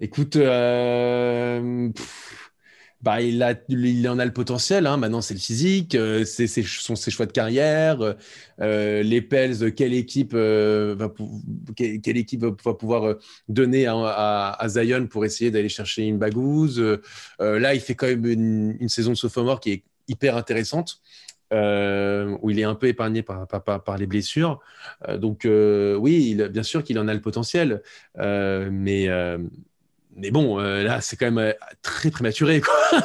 Écoute, 0.00 0.36
euh... 0.36 1.90
bah, 3.00 3.20
il, 3.20 3.42
a, 3.42 3.54
il 3.68 4.09
en 4.09 4.20
a 4.20 4.24
le 4.24 4.32
potentiel. 4.32 4.86
Hein. 4.86 4.96
Maintenant, 4.96 5.20
c'est 5.20 5.34
le 5.34 5.40
physique, 5.40 5.96
euh, 5.96 6.24
c'est 6.24 6.46
ce 6.46 6.62
sont 6.62 6.94
ses 6.94 7.11
choix 7.11 7.26
de 7.26 7.32
carrière. 7.32 8.14
Euh, 8.61 9.02
les 9.02 9.20
Pels, 9.20 9.74
quelle 9.74 9.94
équipe, 9.94 10.34
euh, 10.34 10.94
va, 10.96 11.12
quelle, 11.74 12.16
équipe 12.16 12.44
va 12.44 12.74
pouvoir 12.74 13.16
donner 13.48 13.86
à, 13.86 14.50
à, 14.50 14.68
Zion 14.68 15.09
pour 15.09 15.24
essayer 15.24 15.50
d'aller 15.50 15.68
chercher 15.68 16.04
une 16.04 16.18
bagouze 16.18 16.80
Là, 17.40 17.74
il 17.74 17.80
fait 17.80 17.96
quand 17.96 18.06
même 18.06 18.24
une, 18.24 18.76
une 18.78 18.88
saison 18.88 19.11
de 19.11 19.16
sophomore 19.16 19.59
qui 19.59 19.72
est 19.72 19.82
hyper 20.09 20.36
intéressante. 20.36 21.00
Euh, 21.50 22.36
où 22.42 22.50
il 22.50 22.61
est 22.61 22.64
un 22.64 22.74
peu 22.74 22.88
épargné 22.88 23.22
par, 23.22 23.46
par, 23.46 23.96
les 23.96 24.06
blessures. 24.06 24.61
Euh, 25.09 25.16
donc 25.16 25.46
euh, 25.46 25.96
oui, 25.96 26.28
il, 26.32 26.48
bien 26.48 26.62
sûr 26.62 26.84
qu'il 26.84 26.98
en 26.98 27.09
a 27.09 27.14
le 27.14 27.22
potentiel, 27.22 27.82
mais, 28.16 29.09
mais 30.16 30.30
bon, 30.30 30.59
là, 30.59 31.00
c'est 31.00 31.16
quand 31.16 31.30
même 31.30 31.54
très 31.80 32.11
prématuré. 32.11 32.61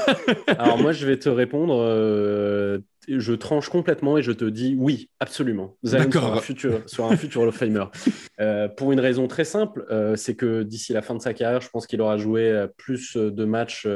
Alors 0.57 0.77
moi, 0.77 0.91
je 0.91 1.07
vais 1.07 1.17
te 1.17 1.29
répondre, 1.29 2.81
je 3.07 3.33
tranche 3.33 3.69
complètement 3.69 4.17
et 4.17 4.23
je 4.23 4.33
te 4.33 4.45
dis 4.45 4.75
oui, 4.77 5.09
absolument. 5.21 5.77
Zion 5.85 6.11
sera 6.11 6.33
un 6.33 6.41
futur, 6.41 6.81
sur 6.85 7.05
un 7.05 7.15
futur 7.15 7.43
Hall 7.43 7.47
of 7.47 7.55
Famer. 7.55 7.85
pour 8.75 8.91
une 8.91 8.99
raison 8.99 9.27
très 9.27 9.45
simple, 9.45 9.85
c'est 10.17 10.35
que 10.35 10.63
d'ici 10.63 10.91
la 10.91 11.01
fin 11.01 11.15
de 11.15 11.21
sa 11.21 11.33
carrière, 11.33 11.61
je 11.61 11.69
pense 11.69 11.87
qu'il 11.87 12.01
aura 12.01 12.17
joué 12.17 12.65
plus 12.75 13.15
de 13.15 13.45
matchs 13.45 13.87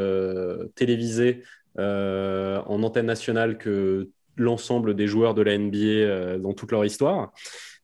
télévisés 0.76 1.44
euh, 1.80 2.60
en 2.66 2.82
antenne 2.82 3.06
nationale 3.06 3.58
que 3.58 4.10
l'ensemble 4.36 4.96
des 4.96 5.08
joueurs 5.08 5.34
de 5.34 5.42
la 5.44 5.58
NBA 5.58 5.78
euh, 5.78 6.38
dans 6.40 6.54
toute 6.54 6.72
leur 6.72 6.86
histoire. 6.86 7.32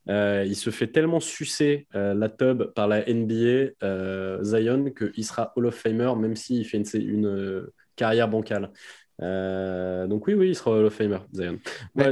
Euh, 0.09 0.43
il 0.45 0.55
se 0.55 0.69
fait 0.69 0.87
tellement 0.87 1.19
sucer 1.19 1.87
la 1.93 2.27
tub 2.27 2.63
par 2.73 2.87
la 2.87 3.03
NBA, 3.05 4.41
Zion, 4.41 4.91
qu'il 4.91 5.23
sera 5.23 5.53
Hall 5.55 5.67
of 5.67 5.75
Famer, 5.75 6.13
même 6.17 6.35
s'il 6.35 6.65
fait 6.65 6.81
une, 6.95 7.67
carrière 7.95 8.27
bancale. 8.27 8.71
donc 9.19 10.27
oui, 10.27 10.33
oui, 10.33 10.49
il 10.49 10.55
sera 10.55 10.71
Hall 10.71 10.85
of 10.85 10.93
Famer, 10.93 11.19
Zion. 11.31 11.59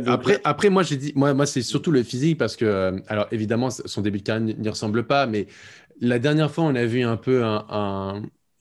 après, 0.06 0.40
après, 0.44 0.70
moi, 0.70 0.84
j'ai 0.84 0.96
dit, 0.96 1.12
moi, 1.16 1.34
moi 1.34 1.46
c'est 1.46 1.64
surtout 1.64 1.92
le 1.92 2.04
physique 2.04 2.38
parce 2.38 2.56
que, 2.56 3.02
alors 3.08 3.28
évidemment, 3.32 3.70
son 3.72 4.02
début 4.02 4.20
de 4.20 4.24
carrière 4.24 4.56
n'y 4.56 4.70
ressemble 4.70 5.06
pas, 5.06 5.26
mais 5.26 5.48
la 6.00 6.20
dernière 6.20 6.50
fois, 6.52 6.64
on 6.64 6.76
a 6.76 6.86
vu 6.86 7.02
un 7.02 7.18
peu 7.18 7.44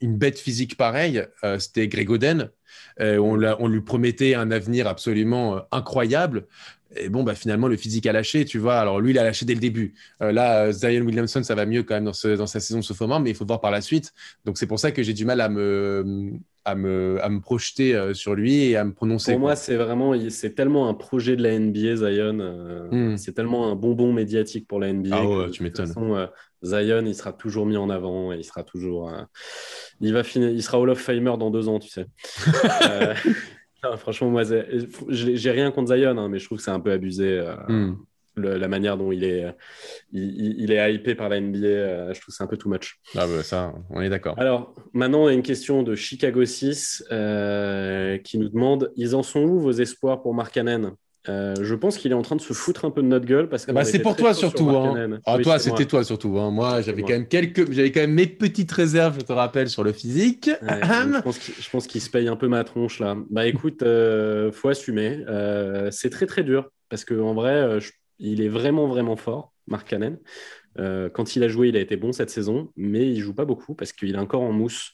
une 0.00 0.16
bête 0.16 0.38
physique 0.38 0.76
pareille, 0.76 1.24
c'était 1.58 1.88
Greg 1.88 2.10
Oden. 2.10 2.50
Euh, 3.00 3.18
on, 3.18 3.68
lui 3.68 3.80
promettait 3.80 4.34
un 4.34 4.50
avenir 4.50 4.86
absolument 4.86 5.56
euh, 5.56 5.60
incroyable. 5.72 6.46
Et 6.96 7.08
bon, 7.08 7.22
bah, 7.22 7.34
finalement, 7.34 7.68
le 7.68 7.76
physique 7.76 8.06
a 8.06 8.12
lâché, 8.12 8.44
tu 8.44 8.58
vois. 8.58 8.78
Alors, 8.78 9.00
lui, 9.00 9.12
il 9.12 9.18
a 9.18 9.24
lâché 9.24 9.46
dès 9.46 9.54
le 9.54 9.60
début. 9.60 9.94
Euh, 10.22 10.32
là, 10.32 10.72
Zion 10.72 11.02
Williamson, 11.02 11.42
ça 11.42 11.54
va 11.54 11.64
mieux 11.66 11.82
quand 11.82 11.94
même 11.94 12.04
dans, 12.04 12.12
sa 12.12 12.60
saison 12.60 12.82
sophomore, 12.82 13.20
mais 13.20 13.30
il 13.30 13.36
faut 13.36 13.46
voir 13.46 13.60
par 13.60 13.70
la 13.70 13.80
suite. 13.80 14.12
Donc, 14.44 14.58
c'est 14.58 14.66
pour 14.66 14.80
ça 14.80 14.90
que 14.92 15.02
j'ai 15.02 15.14
du 15.14 15.24
mal 15.24 15.40
à 15.40 15.48
me, 15.48 16.32
à 16.64 16.74
me, 16.74 17.40
projeter 17.40 18.14
sur 18.14 18.34
lui 18.34 18.64
et 18.64 18.76
à 18.76 18.84
me 18.84 18.92
prononcer. 18.92 19.32
Pour 19.32 19.40
moi, 19.40 19.56
c'est 19.56 19.76
vraiment, 19.76 20.14
c'est 20.28 20.54
tellement 20.54 20.88
un 20.88 20.94
projet 20.94 21.36
de 21.36 21.42
la 21.42 21.58
NBA, 21.58 21.96
Zion. 21.96 22.88
Hmm. 22.90 23.16
C'est 23.16 23.32
tellement 23.32 23.70
un 23.70 23.74
bonbon 23.74 24.12
médiatique 24.12 24.68
pour 24.68 24.80
la 24.80 24.92
NBA. 24.92 25.16
Ah 25.16 25.50
tu 25.50 25.62
m'étonnes. 25.62 25.92
Zion, 26.62 27.04
il 27.06 27.14
sera 27.14 27.32
toujours 27.32 27.64
mis 27.64 27.76
en 27.76 27.88
avant 27.88 28.32
et 28.32 28.36
il 28.36 28.44
sera 28.44 28.62
toujours 28.62 29.10
il 30.00 30.12
va 30.12 30.22
finir, 30.22 30.48
il 30.50 30.62
sera 30.62 30.78
Hall 30.78 30.90
of 30.90 30.98
Famer 30.98 31.36
dans 31.38 31.50
deux 31.50 31.68
ans, 31.68 31.78
tu 31.78 31.88
sais. 31.88 32.06
Euh, 33.82 33.96
franchement, 33.96 34.28
moi, 34.28 34.42
j'ai 35.08 35.50
rien 35.50 35.70
contre 35.70 35.94
Zion, 35.94 36.18
hein, 36.18 36.28
mais 36.28 36.38
je 36.38 36.44
trouve 36.44 36.58
que 36.58 36.64
c'est 36.64 36.70
un 36.70 36.80
peu 36.80 36.92
abusé. 36.92 37.38
Euh, 37.38 37.92
la 38.36 38.68
manière 38.68 38.96
dont 38.96 39.12
il 39.12 39.24
est, 39.24 39.46
il, 40.12 40.72
est 40.72 40.94
hypé 40.94 41.14
par 41.14 41.28
la 41.28 41.40
NBA, 41.40 42.12
je 42.12 42.20
trouve 42.20 42.34
c'est 42.34 42.42
un 42.42 42.46
peu 42.46 42.56
too 42.56 42.68
much. 42.68 43.00
Ah 43.16 43.26
bah 43.26 43.42
ça, 43.42 43.74
on 43.90 44.00
est 44.00 44.08
d'accord. 44.08 44.38
Alors, 44.38 44.74
maintenant, 44.92 45.24
on 45.24 45.26
a 45.26 45.32
une 45.32 45.42
question 45.42 45.82
de 45.82 45.94
Chicago 45.94 46.44
6 46.44 47.04
qui 48.24 48.38
nous 48.38 48.48
demande 48.48 48.92
Ils 48.96 49.14
en 49.14 49.22
sont 49.22 49.42
où 49.42 49.58
vos 49.60 49.72
espoirs 49.72 50.22
pour 50.22 50.34
Mark 50.34 50.54
Cannon 50.54 50.96
euh, 51.28 51.54
je 51.60 51.74
pense 51.74 51.98
qu'il 51.98 52.12
est 52.12 52.14
en 52.14 52.22
train 52.22 52.36
de 52.36 52.40
se 52.40 52.54
foutre 52.54 52.86
un 52.86 52.90
peu 52.90 53.02
de 53.02 53.06
notre 53.06 53.26
gueule 53.26 53.48
parce 53.48 53.66
que 53.66 53.72
bah, 53.72 53.84
c'est 53.84 53.98
pour 53.98 54.16
toi 54.16 54.32
surtout. 54.32 54.70
Hein. 54.70 55.18
Ah, 55.26 55.38
toi, 55.38 55.58
c'était 55.58 55.84
toi 55.84 56.02
surtout. 56.02 56.38
Hein. 56.38 56.50
Moi, 56.50 56.80
j'avais 56.80 57.02
quand 57.02 57.10
même 57.10 57.28
quelques, 57.28 57.70
j'avais 57.70 57.92
quand 57.92 58.00
même 58.00 58.14
mes 58.14 58.26
petites 58.26 58.72
réserves, 58.72 59.18
je 59.20 59.24
te 59.26 59.32
rappelle, 59.32 59.68
sur 59.68 59.84
le 59.84 59.92
physique. 59.92 60.50
je 60.62 61.70
pense 61.70 61.86
qu'il 61.86 62.00
se 62.00 62.08
paye 62.08 62.28
un 62.28 62.36
peu 62.36 62.48
ma 62.48 62.64
tronche 62.64 63.00
là. 63.00 63.16
Bah 63.28 63.46
écoute, 63.46 63.82
euh, 63.82 64.50
faut 64.50 64.68
assumer. 64.68 65.22
Euh, 65.28 65.90
c'est 65.90 66.10
très 66.10 66.26
très 66.26 66.42
dur 66.42 66.70
parce 66.88 67.04
que 67.04 67.14
en 67.20 67.34
vrai, 67.34 67.52
euh, 67.52 67.80
il 68.20 68.40
est 68.40 68.48
vraiment 68.48 68.86
vraiment 68.86 69.16
fort, 69.16 69.52
Marc 69.66 69.88
Cannon. 69.88 70.18
quand 70.76 71.36
il 71.36 71.42
a 71.42 71.48
joué, 71.48 71.68
il 71.68 71.76
a 71.76 71.80
été 71.80 71.96
bon 71.96 72.12
cette 72.12 72.30
saison, 72.30 72.70
mais 72.76 73.06
il 73.06 73.20
joue 73.20 73.34
pas 73.34 73.44
beaucoup 73.44 73.74
parce 73.74 73.92
qu'il 73.92 74.14
est 74.14 74.18
encore 74.18 74.42
en 74.42 74.52
mousse. 74.52 74.92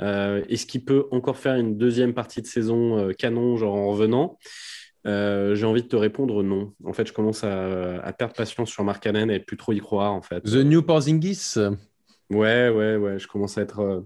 Est-ce 0.00 0.64
qu'il 0.64 0.84
peut 0.84 1.06
encore 1.10 1.36
faire 1.36 1.54
une 1.56 1.76
deuxième 1.76 2.14
partie 2.14 2.40
de 2.40 2.46
saison 2.46 3.12
canon, 3.18 3.56
genre 3.56 3.74
en 3.74 3.90
revenant? 3.90 4.38
Euh, 5.06 5.54
j'ai 5.54 5.64
envie 5.64 5.82
de 5.82 5.88
te 5.88 5.96
répondre 5.96 6.42
non. 6.42 6.74
En 6.84 6.92
fait, 6.92 7.06
je 7.06 7.12
commence 7.12 7.44
à, 7.44 8.12
perdre 8.18 8.34
patience 8.34 8.70
sur 8.70 8.84
Mark 8.84 9.06
Allen 9.06 9.30
et 9.30 9.40
plus 9.40 9.56
trop 9.56 9.72
y 9.72 9.78
croire. 9.78 10.12
En 10.12 10.22
fait. 10.22 10.40
The 10.42 10.56
New 10.56 10.82
Porzingis? 10.82 11.54
Ouais, 12.30 12.68
ouais, 12.68 12.96
ouais. 12.96 13.18
Je 13.18 13.26
commence 13.26 13.56
à 13.58 13.62
être 13.62 13.80
euh, 13.80 14.00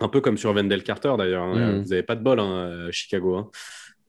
un 0.00 0.08
peu 0.08 0.20
comme 0.20 0.36
sur 0.36 0.52
Wendell 0.52 0.82
Carter 0.82 1.14
d'ailleurs. 1.16 1.44
Hein. 1.44 1.54
Hmm. 1.54 1.82
Vous 1.82 1.88
n'avez 1.90 2.02
pas 2.02 2.16
de 2.16 2.22
bol, 2.22 2.40
hein, 2.40 2.88
Chicago. 2.90 3.36
Hein. 3.36 3.50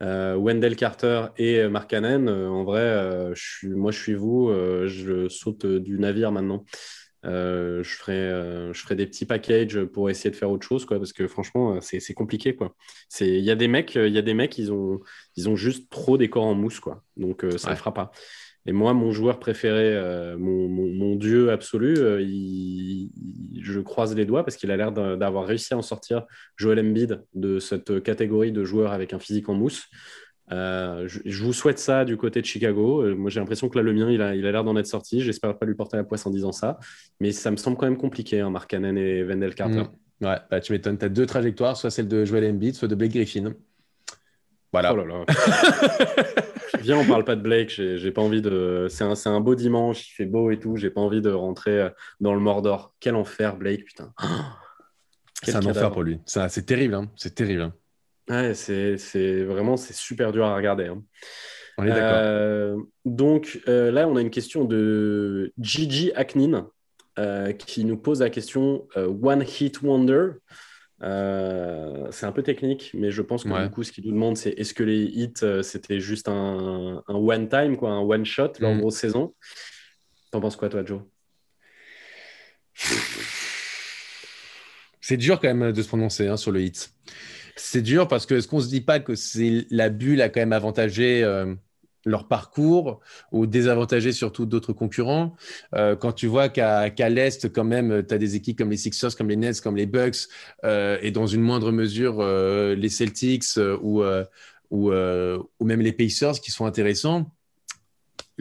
Euh, 0.04 0.36
Wendell 0.36 0.76
Carter 0.76 1.28
et 1.38 1.68
Mark 1.68 1.92
Allen, 1.94 2.30
en 2.30 2.64
vrai, 2.64 3.32
je 3.34 3.42
suis, 3.42 3.70
moi 3.70 3.92
je 3.92 4.00
suis 4.00 4.14
vous, 4.14 4.52
je 4.52 5.28
saute 5.30 5.66
du 5.66 6.00
navire 6.00 6.32
maintenant. 6.32 6.64
Euh, 7.26 7.84
je, 7.84 7.96
ferai, 7.96 8.14
euh, 8.14 8.74
je 8.74 8.82
ferai 8.82 8.96
des 8.96 9.06
petits 9.08 9.26
packages 9.26 9.84
pour 9.86 10.10
essayer 10.10 10.30
de 10.30 10.36
faire 10.36 10.52
autre 10.52 10.66
chose, 10.66 10.86
quoi, 10.86 10.98
parce 10.98 11.14
que 11.14 11.28
franchement, 11.28 11.76
euh, 11.76 11.80
c'est 11.82 12.14
compliqué. 12.14 12.56
Il 13.20 13.44
y 13.44 13.52
a 13.52 13.56
des 13.56 13.68
mecs, 13.68 13.96
il 13.96 14.14
y 14.14 14.18
a 14.18 14.22
des 14.22 14.34
mecs 14.34 14.58
ils, 14.58 14.72
ont, 14.72 15.00
ils 15.36 15.50
ont 15.50 15.56
juste 15.56 15.90
trop 15.90 16.18
des 16.18 16.30
corps 16.30 16.46
en 16.46 16.54
mousse, 16.54 16.80
quoi. 16.80 17.04
donc 17.18 17.46
ça 17.58 17.72
ne 17.72 17.76
fera 17.76 17.94
pas. 17.94 18.12
Et 18.68 18.74
moi, 18.74 18.94
mon 18.94 19.12
joueur 19.12 19.40
préféré, 19.40 19.98
mon, 20.38 20.68
mon, 20.68 21.16
dieu 21.16 21.52
absolu, 21.52 21.96
je 21.96 23.80
croise 23.80 24.14
les 24.14 24.26
doigts 24.26 24.44
parce 24.44 24.58
qu'il 24.58 24.72
a 24.72 24.78
l'air 24.78 24.92
d'avoir 24.92 25.46
réussi 25.46 25.74
à 25.74 25.78
en 25.78 25.82
sortir 25.82 26.26
Joel 26.58 26.80
Embiid 26.80 27.24
de 27.34 27.60
cette 27.60 28.04
catégorie 28.04 28.52
de 28.52 28.66
joueurs 28.66 28.92
avec 28.92 29.14
un 29.14 29.20
physique 29.20 29.48
en 29.48 29.54
mousse. 29.54 29.90
Euh, 30.52 31.08
je, 31.08 31.44
vous 31.44 31.52
souhaite 31.52 31.80
ça 31.80 32.06
du 32.06 32.16
côté 32.16 32.42
de 32.42 32.46
Chicago. 32.46 33.02
Euh, 33.02 33.16
moi, 33.16 33.30
j'ai 33.30 33.40
l'impression 33.40 33.68
que 33.68 33.78
là, 33.78 33.84
le 33.84 33.94
mien, 33.94 34.10
il 34.10 34.22
a 34.22 34.34
l'air 34.34 34.64
d'en 34.64 34.78
être 34.78 34.88
sorti. 34.88 35.22
J'espère 35.22 35.58
pas 35.58 35.66
lui 35.66 35.76
porter 35.76 35.98
la 35.98 36.04
poisse 36.04 36.26
en 36.26 36.30
disant 36.30 36.52
ça. 36.52 36.80
Mais 37.20 37.32
ça 37.32 37.52
me 37.52 37.58
semble 37.58 37.78
quand 37.78 37.86
même 37.86 37.98
compliqué, 37.98 38.40
hein, 38.40 38.50
Mark 38.50 38.70
Cannon 38.70 38.96
et 38.96 39.24
Wendell 39.24 39.56
Carter. 39.56 39.84
Mm. 40.22 40.26
Ouais, 40.26 40.38
bah, 40.50 40.60
tu 40.62 40.72
m'étonnes. 40.72 40.98
Tu 40.98 41.06
as 41.06 41.10
deux 41.10 41.26
trajectoires, 41.26 41.76
soit 41.76 41.92
celle 41.92 42.08
de 42.08 42.24
Joel 42.24 42.50
Embiid, 42.50 42.76
soit 42.76 42.88
de 42.88 42.96
Blake 42.96 43.12
Griffin. 43.12 43.54
Voilà. 44.72 44.94
Oh 44.94 44.98
là 44.98 45.06
là. 45.06 45.26
Viens, 46.82 46.98
on 46.98 47.06
parle 47.06 47.24
pas 47.24 47.36
de 47.36 47.42
Blake. 47.42 47.70
J'ai 47.70 48.12
pas 48.12 48.22
envie 48.22 48.42
de. 48.42 48.88
C'est 48.90 49.04
un, 49.04 49.14
un, 49.26 49.40
beau 49.40 49.56
dimanche, 49.56 50.10
il 50.10 50.14
fait 50.14 50.26
beau 50.26 50.52
et 50.52 50.60
tout. 50.60 50.76
J'ai 50.76 50.90
pas 50.90 51.02
envie 51.02 51.22
de 51.22 51.32
rentrer 51.32 51.82
euh, 51.82 51.90
dans 52.20 52.34
le 52.34 52.40
Mordor. 52.40 52.94
Quel 53.00 53.16
enfer, 53.16 53.56
Blake, 53.56 53.86
putain. 53.86 54.14
c'est 55.44 55.56
un 55.56 55.66
enfer 55.66 55.92
pour 55.92 56.04
lui. 56.04 56.20
C'est 56.26 56.66
terrible. 56.66 56.96
Hein. 56.96 57.10
C'est 57.16 57.36
terrible. 57.36 57.62
Hein. 57.62 57.74
Ouais, 58.30 58.54
c'est 58.54 59.44
vraiment 59.44 59.78
c'est 59.78 59.96
super 59.96 60.32
dur 60.32 60.46
à 60.46 60.56
regarder. 60.56 60.88
Hein. 60.88 61.02
On 61.78 61.86
est 61.86 61.90
d'accord. 61.90 62.18
Euh, 62.22 62.78
donc 63.06 63.62
euh, 63.68 63.92
là, 63.92 64.08
on 64.08 64.16
a 64.16 64.22
une 64.22 64.32
question 64.32 64.66
de 64.66 65.54
Gigi 65.60 66.12
Aknin 66.16 66.70
euh, 67.20 67.54
qui 67.54 67.86
nous 67.86 67.98
pose 67.98 68.22
la 68.22 68.30
question 68.30 68.88
One 68.96 69.44
Hit 69.44 69.82
Wonder. 69.82 70.32
C'est 71.00 72.26
un 72.26 72.32
peu 72.32 72.44
technique, 72.44 72.92
mais 72.94 73.12
je 73.12 73.22
pense 73.22 73.44
que 73.44 73.64
du 73.64 73.70
coup, 73.70 73.84
ce 73.84 73.92
qu'il 73.92 74.06
nous 74.06 74.12
demande, 74.12 74.38
c'est 74.38 74.52
est-ce 74.52 74.74
que 74.74 74.84
les 74.84 75.04
hits, 75.04 75.64
c'était 75.64 76.00
juste 76.00 76.28
un, 76.28 77.04
un, 77.08 77.16
one 77.16 77.48
time, 77.50 77.78
quoi, 77.78 77.92
un 77.92 78.02
one 78.02 78.26
shot, 78.26 78.54
leur 78.60 78.74
mm. 78.74 78.80
grosse 78.80 78.98
saison? 78.98 79.34
T'en 80.32 80.42
penses 80.42 80.56
quoi, 80.56 80.70
toi, 80.70 80.84
Joe? 80.86 81.02
C'est 85.08 85.18
dur 85.18 85.40
quand 85.40 85.54
même 85.54 85.72
de 85.72 85.82
se 85.82 85.88
prononcer 85.88 86.28
hein, 86.28 86.36
sur 86.36 86.52
le 86.52 86.62
hit. 86.62 86.94
C'est 87.56 87.82
dur 87.82 88.08
parce 88.08 88.26
que 88.26 88.36
est-ce 88.36 88.48
qu'on 88.48 88.60
se 88.60 88.68
dit 88.68 88.82
pas 88.82 89.00
que 89.00 89.16
c'est 89.16 89.66
la 89.70 89.90
bulle 89.90 90.22
a 90.22 90.30
quand 90.30 90.42
même 90.42 90.54
avantagé 90.54 91.24
euh, 91.24 91.56
leur 92.08 92.28
parcours 92.28 93.00
ou 93.32 93.46
désavantagé 93.46 94.12
surtout 94.12 94.46
d'autres 94.46 94.74
concurrents 94.74 95.36
euh, 95.76 95.96
Quand 95.96 96.12
tu 96.12 96.28
vois 96.28 96.50
qu'à 96.50 97.10
l'Est, 97.10 97.52
quand 97.52 97.64
même, 97.64 98.04
tu 98.08 98.14
as 98.14 98.18
des 98.18 98.36
équipes 98.36 98.58
comme 98.58 98.72
les 98.72 98.78
Sixers, 98.78 99.16
comme 99.16 99.30
les 99.30 99.36
Nets, 99.36 99.62
comme 99.62 99.76
les 99.76 99.86
Bucks, 99.86 100.28
euh, 100.64 100.98
et 101.02 101.12
dans 101.12 101.28
une 101.28 101.42
moindre 101.42 101.72
mesure 101.72 102.24
les 102.24 102.90
Celtics 102.90 103.58
ou, 103.82 104.04
ou, 104.72 104.92
ou, 104.92 105.66
même 105.66 105.82
les 105.82 105.94
Pacers 105.94 106.40
qui 106.42 106.52
sont 106.52 106.66
intéressants. 106.66 107.32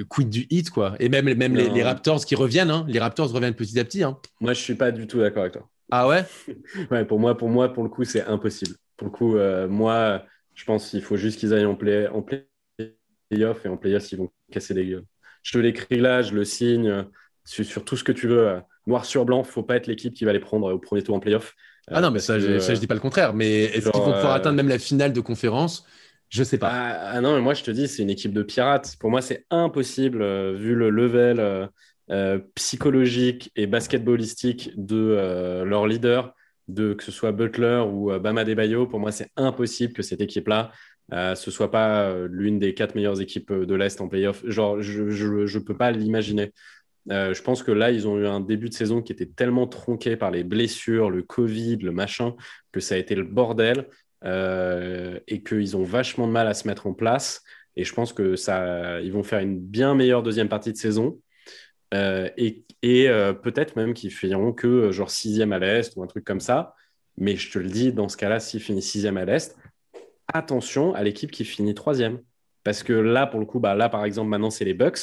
Quid 0.04 0.28
du 0.28 0.46
hit, 0.50 0.70
quoi. 0.70 0.94
Et 1.00 1.08
même, 1.08 1.32
même 1.34 1.54
les, 1.54 1.82
Raptors 1.82 2.24
qui 2.24 2.34
reviennent, 2.34 2.70
hein. 2.70 2.84
les 2.88 2.98
Raptors 2.98 3.32
reviennent 3.32 3.54
petit 3.54 3.78
à 3.78 3.84
petit. 3.84 4.02
Hein. 4.02 4.18
Moi, 4.40 4.52
je 4.52 4.60
suis 4.60 4.74
pas 4.74 4.90
du 4.90 5.06
tout 5.06 5.20
d'accord 5.20 5.42
avec 5.42 5.54
toi. 5.54 5.68
Ah 5.90 6.08
ouais? 6.08 6.24
Ouais, 6.90 7.04
pour 7.04 7.18
moi, 7.18 7.36
pour 7.36 7.48
moi, 7.48 7.72
pour 7.72 7.82
le 7.82 7.88
coup, 7.88 8.04
c'est 8.04 8.24
impossible. 8.24 8.76
Pour 8.96 9.06
le 9.06 9.12
coup, 9.12 9.36
euh, 9.36 9.68
moi, 9.68 10.24
je 10.54 10.64
pense 10.64 10.90
qu'il 10.90 11.02
faut 11.02 11.16
juste 11.16 11.38
qu'ils 11.38 11.54
aillent 11.54 11.66
en, 11.66 11.74
play, 11.74 12.08
en 12.08 12.22
play-off 13.28 13.64
et 13.64 13.68
en 13.68 13.76
play-off, 13.76 14.10
ils 14.12 14.18
vont 14.18 14.30
casser 14.50 14.74
les 14.74 14.86
gueules. 14.86 15.04
Je 15.42 15.52
te 15.52 15.58
l'écris 15.58 16.00
là, 16.00 16.22
je 16.22 16.34
le 16.34 16.44
signe 16.44 16.88
euh, 16.88 17.02
sur, 17.44 17.84
tout 17.84 17.96
ce 17.96 18.04
que 18.04 18.12
tu 18.12 18.28
veux. 18.28 18.48
Euh, 18.48 18.60
noir 18.86 19.04
sur 19.04 19.24
blanc, 19.24 19.38
il 19.38 19.46
ne 19.46 19.52
faut 19.52 19.62
pas 19.62 19.76
être 19.76 19.86
l'équipe 19.86 20.14
qui 20.14 20.24
va 20.24 20.32
les 20.32 20.40
prendre 20.40 20.72
au 20.72 20.78
premier 20.78 21.02
tour 21.02 21.14
en 21.14 21.20
play-off. 21.20 21.54
Ah 21.88 22.00
non, 22.00 22.10
mais 22.10 22.18
ça, 22.18 22.38
je, 22.38 22.46
ne 22.48 22.76
dis 22.76 22.86
pas 22.86 22.94
le 22.94 23.00
contraire. 23.00 23.34
Mais 23.34 23.64
est-ce 23.64 23.90
qu'ils 23.90 24.00
vont 24.00 24.12
pouvoir 24.12 24.32
atteindre 24.32 24.56
même 24.56 24.68
la 24.68 24.78
finale 24.78 25.12
de 25.12 25.20
conférence? 25.20 25.86
Je 26.28 26.42
sais 26.42 26.58
pas. 26.58 26.70
Ah, 26.72 27.10
ah, 27.14 27.20
non, 27.20 27.36
mais 27.36 27.40
moi 27.40 27.54
je 27.54 27.62
te 27.62 27.70
dis, 27.70 27.86
c'est 27.86 28.02
une 28.02 28.10
équipe 28.10 28.32
de 28.32 28.42
pirates. 28.42 28.96
Pour 28.98 29.10
moi, 29.10 29.22
c'est 29.22 29.46
impossible, 29.50 30.18
vu 30.54 30.74
le 30.74 30.90
level 30.90 31.68
psychologique 32.56 33.52
et 33.54 33.66
basketballistique 33.68 34.72
de 34.76 35.62
leur 35.64 35.86
leader, 35.86 36.34
de 36.68 36.94
que 36.94 37.04
ce 37.04 37.12
soit 37.12 37.32
Butler 37.32 37.84
ou 37.86 38.10
euh, 38.10 38.18
Bama 38.18 38.44
Debayo, 38.44 38.86
pour 38.86 39.00
moi, 39.00 39.12
c'est 39.12 39.30
impossible 39.36 39.92
que 39.92 40.02
cette 40.02 40.20
équipe-là 40.20 40.70
euh, 40.70 40.72
ce 41.10 41.50
soit 41.50 41.70
pas 41.70 42.08
euh, 42.08 42.28
l'une 42.30 42.58
des 42.58 42.74
quatre 42.74 42.94
meilleures 42.94 43.20
équipes 43.20 43.52
de 43.52 43.74
l'Est 43.74 44.00
en 44.00 44.08
playoff. 44.08 44.42
Genre, 44.46 44.80
je 44.80 45.02
ne 45.02 45.58
peux 45.62 45.76
pas 45.76 45.90
l'imaginer. 45.90 46.52
je 47.08 47.42
pense 47.42 47.62
que 47.62 47.72
là, 47.72 47.90
ils 47.90 48.08
ont 48.08 48.18
eu 48.18 48.26
un 48.26 48.40
début 48.40 48.68
de 48.68 48.74
saison 48.74 49.02
qui 49.02 49.12
était 49.12 49.26
tellement 49.26 49.66
tronqué 49.66 50.16
par 50.16 50.30
les 50.30 50.44
blessures, 50.44 51.10
le 51.10 51.22
Covid, 51.22 51.76
le 51.78 51.92
machin, 51.92 52.34
que 52.72 52.80
ça 52.80 52.96
a 52.96 52.98
été 52.98 53.14
le 53.14 53.24
bordel 53.24 53.86
et 54.24 55.42
qu'ils 55.42 55.76
ont 55.76 55.84
vachement 55.84 56.26
de 56.26 56.32
mal 56.32 56.48
à 56.48 56.54
se 56.54 56.66
mettre 56.66 56.86
en 56.86 56.94
place. 56.94 57.42
Et 57.76 57.84
je 57.84 57.92
pense 57.94 58.12
que 58.12 58.36
ça, 58.36 59.00
ils 59.00 59.12
vont 59.12 59.22
faire 59.22 59.40
une 59.40 59.60
bien 59.60 59.94
meilleure 59.94 60.22
deuxième 60.22 60.48
partie 60.48 60.72
de 60.72 60.78
saison. 60.78 61.18
Euh, 61.94 62.28
et, 62.36 62.64
euh, 63.08 63.32
peut-être 63.32 63.76
même 63.76 63.94
qu'ils 63.94 64.10
finiront 64.12 64.52
que 64.52 64.66
euh, 64.66 64.92
genre 64.92 65.10
sixième 65.10 65.52
à 65.52 65.58
l'Est 65.58 65.96
ou 65.96 66.02
un 66.02 66.06
truc 66.06 66.24
comme 66.24 66.40
ça. 66.40 66.74
Mais 67.16 67.36
je 67.36 67.50
te 67.50 67.58
le 67.58 67.68
dis, 67.68 67.92
dans 67.92 68.08
ce 68.08 68.16
cas-là, 68.16 68.40
s'ils 68.40 68.60
finissent 68.60 68.90
sixième 68.90 69.16
à 69.16 69.24
l'Est, 69.24 69.56
attention 70.36 70.94
à 70.94 71.02
l'équipe 71.02 71.30
qui 71.30 71.44
finit 71.44 71.74
troisième. 71.74 72.20
Parce 72.64 72.82
que 72.82 72.92
là, 72.92 73.26
pour 73.26 73.40
le 73.40 73.46
coup, 73.46 73.60
bah, 73.60 73.74
là, 73.74 73.88
par 73.88 74.04
exemple, 74.04 74.28
maintenant, 74.28 74.50
c'est 74.50 74.64
les 74.64 74.74
Bucks. 74.74 75.00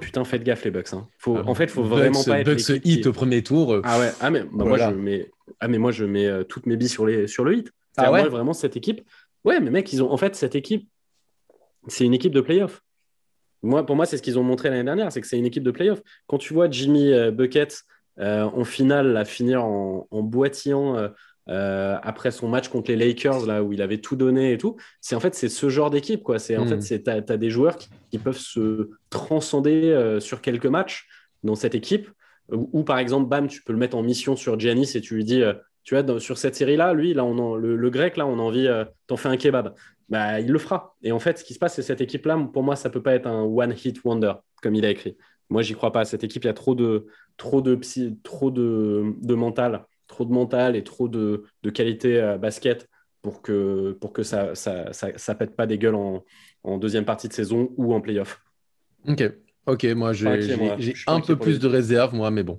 Putain, 0.00 0.24
faites 0.24 0.42
gaffe, 0.42 0.64
les 0.64 0.70
Bucks. 0.70 0.92
Hein. 0.92 1.08
Faut, 1.18 1.36
ah 1.36 1.42
en 1.46 1.54
fait, 1.54 1.64
il 1.64 1.70
faut 1.70 1.84
vraiment 1.84 2.22
pas 2.22 2.40
être. 2.40 2.46
Bucks 2.46 2.84
hit 2.84 3.06
au 3.06 3.12
premier 3.12 3.42
tour. 3.42 3.80
Ah 3.84 3.98
ouais, 3.98 4.12
ah, 4.20 4.30
mais, 4.30 4.42
bah, 4.42 4.64
moi, 4.64 4.78
je 4.78 4.94
mets, 4.94 5.30
ah, 5.60 5.68
mais 5.68 5.78
moi, 5.78 5.92
je 5.92 6.04
mets 6.04 6.44
toutes 6.44 6.66
mes 6.66 6.76
billes 6.76 6.88
sur, 6.88 7.06
les, 7.06 7.26
sur 7.26 7.44
le 7.44 7.56
hit. 7.56 7.72
Ah 7.96 8.12
ouais 8.12 8.28
vraiment, 8.28 8.52
cette 8.52 8.76
équipe. 8.76 9.02
Ouais, 9.44 9.60
mais 9.60 9.70
mec, 9.70 9.92
ils 9.92 10.02
ont. 10.02 10.10
En 10.10 10.16
fait, 10.16 10.34
cette 10.36 10.54
équipe, 10.54 10.88
c'est 11.88 12.04
une 12.04 12.14
équipe 12.14 12.32
de 12.32 12.40
playoff. 12.40 12.82
Moi, 13.62 13.84
pour 13.84 13.96
moi, 13.96 14.06
c'est 14.06 14.16
ce 14.16 14.22
qu'ils 14.22 14.38
ont 14.38 14.44
montré 14.44 14.70
l'année 14.70 14.84
dernière, 14.84 15.10
c'est 15.10 15.20
que 15.20 15.26
c'est 15.26 15.38
une 15.38 15.46
équipe 15.46 15.64
de 15.64 15.70
playoff. 15.70 16.00
Quand 16.26 16.38
tu 16.38 16.54
vois 16.54 16.70
Jimmy 16.70 17.12
euh, 17.12 17.30
Bucket 17.30 17.82
euh, 18.20 18.44
en 18.44 18.64
finale, 18.64 19.12
la 19.12 19.24
finir 19.24 19.64
en, 19.64 20.06
boitillant 20.10 20.96
euh, 21.48 21.96
après 22.02 22.30
son 22.30 22.48
match 22.48 22.68
contre 22.68 22.90
les 22.90 22.96
Lakers, 22.96 23.46
là 23.46 23.62
où 23.62 23.72
il 23.72 23.82
avait 23.82 23.98
tout 23.98 24.16
donné 24.16 24.52
et 24.52 24.58
tout, 24.58 24.76
c'est 25.00 25.14
en 25.14 25.20
fait 25.20 25.34
c'est 25.34 25.48
ce 25.48 25.68
genre 25.68 25.90
d'équipe 25.90 26.22
quoi. 26.22 26.38
C'est 26.38 26.56
en 26.56 26.66
fait 26.66 26.76
hmm. 26.76 26.80
c'est 26.80 27.02
t'as 27.04 27.16
as 27.16 27.36
des 27.36 27.50
joueurs 27.50 27.76
qui, 27.76 28.18
peuvent 28.18 28.38
se 28.38 28.90
transcender 29.10 30.16
sur 30.20 30.40
quelques 30.40 30.66
matchs 30.66 31.06
dans 31.42 31.54
cette 31.54 31.74
équipe. 31.74 32.08
Ou 32.50 32.82
par 32.82 32.98
exemple, 32.98 33.28
bam, 33.28 33.46
tu 33.46 33.62
peux 33.62 33.74
le 33.74 33.78
mettre 33.78 33.96
en 33.96 34.02
mission 34.02 34.34
sur 34.34 34.58
Giannis 34.58 34.92
et 34.94 35.02
tu 35.02 35.14
lui 35.14 35.24
dis, 35.24 35.42
tu 35.84 35.94
vois, 35.94 36.18
sur 36.18 36.38
cette 36.38 36.54
série-là, 36.54 36.94
lui, 36.94 37.12
là, 37.12 37.22
on 37.22 37.54
le, 37.54 37.90
grec, 37.90 38.16
là, 38.16 38.26
on 38.26 38.38
a 38.38 38.42
envie, 38.42 38.66
t'en 39.06 39.18
fais 39.18 39.28
un 39.28 39.36
kebab 39.36 39.74
bah, 40.08 40.40
il 40.40 40.50
le 40.50 40.58
fera. 40.58 40.96
Et 41.02 41.12
en 41.12 41.18
fait, 41.18 41.38
ce 41.38 41.44
qui 41.44 41.54
se 41.54 41.58
passe, 41.58 41.74
c'est 41.74 41.82
cette 41.82 42.00
équipe-là, 42.00 42.38
pour 42.52 42.62
moi, 42.62 42.76
ça 42.76 42.90
peut 42.90 43.02
pas 43.02 43.14
être 43.14 43.26
un 43.26 43.42
one-hit 43.42 44.02
wonder, 44.04 44.34
comme 44.62 44.74
il 44.74 44.84
a 44.84 44.90
écrit. 44.90 45.16
Moi, 45.50 45.62
j'y 45.62 45.74
crois 45.74 45.92
pas. 45.92 46.04
Cette 46.04 46.24
équipe, 46.24 46.44
il 46.44 46.46
y 46.46 46.50
a 46.50 46.54
trop 46.54 46.74
de, 46.74 47.06
trop 47.36 47.60
de, 47.60 47.74
psy, 47.76 48.18
trop 48.22 48.50
de, 48.50 49.14
de 49.20 49.34
mental, 49.34 49.86
trop 50.08 50.24
de 50.24 50.32
mental 50.32 50.74
et 50.74 50.82
trop 50.82 51.08
de, 51.08 51.44
de 51.62 51.70
qualité 51.70 52.18
à 52.20 52.38
basket 52.38 52.88
pour 53.22 53.42
que, 53.42 53.92
pour 54.00 54.12
que 54.12 54.22
ça 54.22 54.54
ça, 54.54 54.92
ça, 54.92 55.16
ça, 55.16 55.34
pète 55.34 55.54
pas 55.54 55.66
des 55.66 55.78
gueules 55.78 55.94
en, 55.94 56.24
en, 56.64 56.78
deuxième 56.78 57.04
partie 57.04 57.28
de 57.28 57.32
saison 57.32 57.70
ou 57.76 57.94
en 57.94 58.00
playoff. 58.00 58.42
Ok. 59.06 59.22
Ok, 59.66 59.84
moi 59.84 60.14
j'ai 60.14 60.26
un 61.06 61.20
peu 61.20 61.36
plus 61.36 61.58
de 61.58 61.68
réserve, 61.68 62.14
moi, 62.14 62.30
mais 62.30 62.42
bon. 62.42 62.58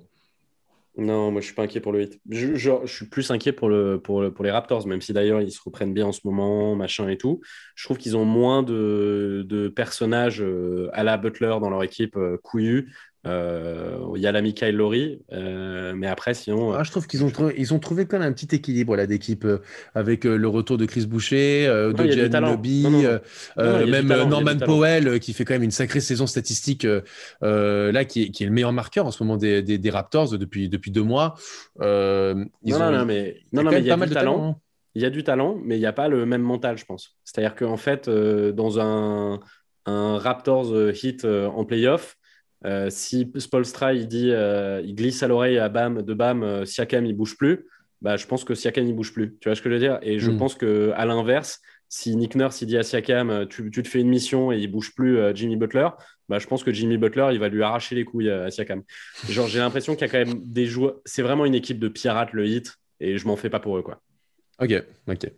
Non, 0.96 1.30
moi 1.30 1.40
je 1.40 1.46
suis 1.46 1.54
pas 1.54 1.62
inquiet 1.62 1.80
pour 1.80 1.92
le 1.92 2.00
8. 2.00 2.20
Je, 2.30 2.54
je, 2.54 2.86
suis 2.86 3.06
plus 3.06 3.30
inquiet 3.30 3.52
pour, 3.52 3.68
le, 3.68 4.00
pour, 4.00 4.32
pour, 4.32 4.44
les 4.44 4.50
Raptors, 4.50 4.86
même 4.86 5.00
si 5.00 5.12
d'ailleurs 5.12 5.40
ils 5.40 5.50
se 5.50 5.60
reprennent 5.64 5.94
bien 5.94 6.06
en 6.06 6.12
ce 6.12 6.20
moment, 6.24 6.76
machin 6.76 7.08
et 7.08 7.16
tout. 7.16 7.40
Je 7.74 7.84
trouve 7.84 7.96
qu'ils 7.96 8.16
ont 8.16 8.24
moins 8.24 8.62
de, 8.62 9.44
de, 9.48 9.68
personnages 9.68 10.42
euh, 10.42 10.88
à 10.92 11.02
la 11.02 11.16
Butler 11.16 11.56
dans 11.60 11.70
leur 11.70 11.82
équipe 11.82 12.16
euh, 12.16 12.38
couillus. 12.42 12.92
Euh, 13.26 13.98
il 14.16 14.22
y 14.22 14.26
a 14.26 14.32
l'ami 14.32 14.54
Kyle 14.54 14.74
Lowry, 14.74 15.20
euh, 15.32 15.92
mais 15.94 16.06
après, 16.06 16.32
sinon. 16.32 16.72
Ah, 16.72 16.84
je 16.84 16.90
trouve 16.90 17.06
qu'ils 17.06 17.22
ont, 17.22 17.30
trouvé, 17.30 17.54
ils 17.58 17.74
ont 17.74 17.78
trouvé 17.78 18.06
quand 18.06 18.18
même 18.18 18.28
un 18.28 18.32
petit 18.32 18.54
équilibre 18.54 18.96
là 18.96 19.06
d'équipe 19.06 19.44
euh, 19.44 19.58
avec 19.94 20.24
le 20.24 20.48
retour 20.48 20.78
de 20.78 20.86
Chris 20.86 21.06
Boucher, 21.06 21.66
de 21.66 22.38
Lobby, 22.40 22.86
même 23.58 24.06
Norman 24.06 24.56
Powell 24.64 25.20
qui 25.20 25.34
fait 25.34 25.44
quand 25.44 25.54
même 25.54 25.62
une 25.62 25.70
sacrée 25.70 26.00
saison 26.00 26.26
statistique 26.26 26.86
là, 27.42 28.04
qui 28.06 28.22
est, 28.22 28.30
qui 28.30 28.42
est, 28.42 28.46
le 28.46 28.52
meilleur 28.52 28.72
marqueur 28.72 29.06
en 29.06 29.10
ce 29.10 29.22
moment 29.22 29.36
des, 29.36 29.62
des, 29.62 29.90
Raptors 29.90 30.38
depuis, 30.38 30.68
depuis 30.68 30.90
deux 30.90 31.02
mois. 31.02 31.34
ils 31.80 31.84
non, 31.84 32.46
ont, 32.80 32.90
non, 32.90 33.04
mais 33.04 33.42
il 33.52 33.86
y 33.86 33.90
a 33.90 33.96
du 33.96 34.14
talent. 34.14 34.50
Hein. 34.50 34.56
Il 34.94 35.02
y 35.02 35.04
a 35.04 35.10
du 35.10 35.22
talent, 35.22 35.58
mais 35.62 35.76
il 35.76 35.80
n'y 35.80 35.86
a 35.86 35.92
pas 35.92 36.08
le 36.08 36.26
même 36.26 36.42
mental, 36.42 36.78
je 36.78 36.84
pense. 36.84 37.16
C'est-à-dire 37.24 37.54
qu'en 37.54 37.76
fait, 37.76 38.08
dans 38.08 38.80
un, 38.80 39.40
un 39.84 40.18
Raptors 40.18 40.74
hit 41.02 41.24
en 41.26 41.64
playoff, 41.64 42.16
euh, 42.64 42.90
si 42.90 43.30
Spolstra 43.36 43.94
il 43.94 44.08
dit, 44.08 44.30
euh, 44.30 44.82
il 44.84 44.94
glisse 44.94 45.22
à 45.22 45.28
l'oreille 45.28 45.58
à 45.58 45.68
Bam, 45.68 46.02
de 46.02 46.14
Bam, 46.14 46.42
euh, 46.42 46.64
Siakam 46.64 47.06
il 47.06 47.16
bouge 47.16 47.36
plus, 47.36 47.66
bah, 48.02 48.16
je 48.16 48.26
pense 48.26 48.44
que 48.44 48.54
Siakam 48.54 48.86
il 48.86 48.94
bouge 48.94 49.12
plus. 49.12 49.36
Tu 49.40 49.48
vois 49.48 49.56
ce 49.56 49.62
que 49.62 49.70
je 49.70 49.74
veux 49.74 49.80
dire? 49.80 49.98
Et 50.02 50.18
je 50.18 50.30
mm. 50.30 50.36
pense 50.36 50.54
que 50.54 50.92
à 50.94 51.06
l'inverse, 51.06 51.60
si 51.88 52.14
Nick 52.16 52.34
Nurse 52.34 52.60
il 52.62 52.66
dit 52.66 52.76
à 52.76 52.82
Siakam, 52.82 53.46
tu, 53.48 53.70
tu, 53.70 53.82
te 53.82 53.88
fais 53.88 54.00
une 54.00 54.08
mission 54.08 54.52
et 54.52 54.58
il 54.58 54.68
bouge 54.68 54.94
plus 54.94 55.18
Jimmy 55.34 55.56
Butler, 55.56 55.88
bah, 56.28 56.38
je 56.38 56.46
pense 56.46 56.62
que 56.62 56.72
Jimmy 56.72 56.98
Butler 56.98 57.30
il 57.32 57.40
va 57.40 57.48
lui 57.48 57.62
arracher 57.62 57.94
les 57.94 58.04
couilles 58.04 58.30
à 58.30 58.50
Siakam. 58.50 58.82
Genre 59.28 59.48
j'ai 59.48 59.58
l'impression 59.58 59.94
qu'il 59.94 60.06
y 60.06 60.10
a 60.10 60.12
quand 60.12 60.24
même 60.24 60.40
des 60.44 60.66
joueurs. 60.66 60.96
C'est 61.04 61.22
vraiment 61.22 61.44
une 61.44 61.54
équipe 61.54 61.78
de 61.78 61.88
pirates 61.88 62.32
le 62.32 62.46
hit 62.46 62.76
et 63.00 63.18
je 63.18 63.26
m'en 63.26 63.36
fais 63.36 63.50
pas 63.50 63.60
pour 63.60 63.76
eux 63.76 63.82
quoi. 63.82 64.00
Ok, 64.60 64.72
ok. 65.08 65.32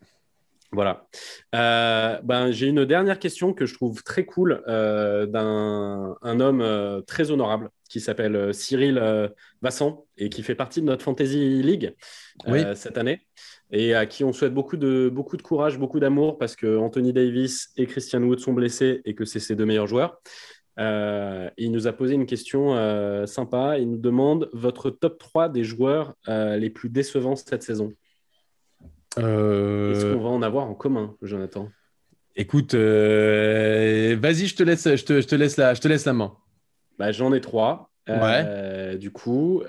Voilà. 0.72 1.06
Euh, 1.54 2.18
ben, 2.22 2.50
J'ai 2.50 2.68
une 2.68 2.86
dernière 2.86 3.18
question 3.18 3.52
que 3.52 3.66
je 3.66 3.74
trouve 3.74 4.02
très 4.02 4.24
cool 4.24 4.62
euh, 4.68 5.26
d'un 5.26 6.16
un 6.22 6.40
homme 6.40 6.62
euh, 6.62 7.02
très 7.02 7.30
honorable 7.30 7.68
qui 7.90 8.00
s'appelle 8.00 8.54
Cyril 8.54 8.98
Vassan 9.60 9.98
et 10.16 10.30
qui 10.30 10.42
fait 10.42 10.54
partie 10.54 10.80
de 10.80 10.86
notre 10.86 11.04
Fantasy 11.04 11.62
League 11.62 11.94
cette 12.74 12.96
année 12.96 13.26
et 13.70 13.94
à 13.94 14.06
qui 14.06 14.24
on 14.24 14.32
souhaite 14.32 14.54
beaucoup 14.54 14.78
de, 14.78 15.10
beaucoup 15.12 15.36
de 15.36 15.42
courage, 15.42 15.78
beaucoup 15.78 16.00
d'amour 16.00 16.38
parce 16.38 16.56
que 16.56 16.78
Anthony 16.78 17.12
Davis 17.12 17.70
et 17.76 17.84
Christian 17.84 18.22
Wood 18.22 18.40
sont 18.40 18.54
blessés 18.54 19.02
et 19.04 19.14
que 19.14 19.26
c'est 19.26 19.40
ses 19.40 19.56
deux 19.56 19.66
meilleurs 19.66 19.88
joueurs. 19.88 20.22
il 20.78 21.70
nous 21.70 21.86
a 21.86 21.92
posé 21.92 22.14
une 22.14 22.24
question 22.24 23.26
sympa. 23.26 23.78
Il 23.78 23.90
nous 23.90 23.98
demande 23.98 24.48
votre 24.54 24.88
top 24.88 25.18
3 25.18 25.50
des 25.50 25.62
joueurs 25.62 26.14
les 26.26 26.70
plus 26.70 26.88
décevants 26.88 27.36
cette 27.36 27.62
saison. 27.62 27.92
Euh, 29.18 29.92
Est-ce 29.92 30.12
qu'on 30.12 30.22
va 30.22 30.28
en 30.28 30.42
avoir 30.42 30.66
en 30.66 30.74
commun, 30.74 31.16
Jonathan 31.22 31.68
Écoute, 32.34 32.74
euh, 32.74 34.16
vas-y, 34.18 34.46
je 34.46 34.56
te 34.56 34.62
laisse, 34.62 34.84
je 34.84 35.04
te, 35.04 35.20
je 35.20 35.26
te, 35.26 35.34
laisse 35.34 35.56
la, 35.56 35.74
je 35.74 35.80
te 35.80 35.88
laisse 35.88 36.06
la 36.06 36.14
main. 36.14 36.36
Bah, 36.98 37.12
J'en 37.12 37.32
ai 37.32 37.40
trois. 37.40 37.90
Euh, 38.08 38.96
du 38.96 39.10
coup, 39.10 39.62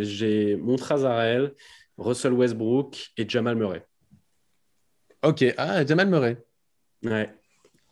j'ai 0.00 0.56
Montrazarel, 0.56 1.54
Russell 1.98 2.32
Westbrook 2.32 3.10
et 3.16 3.28
Jamal 3.28 3.56
Murray. 3.56 3.84
Ok, 5.22 5.44
ah, 5.56 5.84
Jamal 5.84 6.08
Murray. 6.08 6.38
Ouais. 7.04 7.30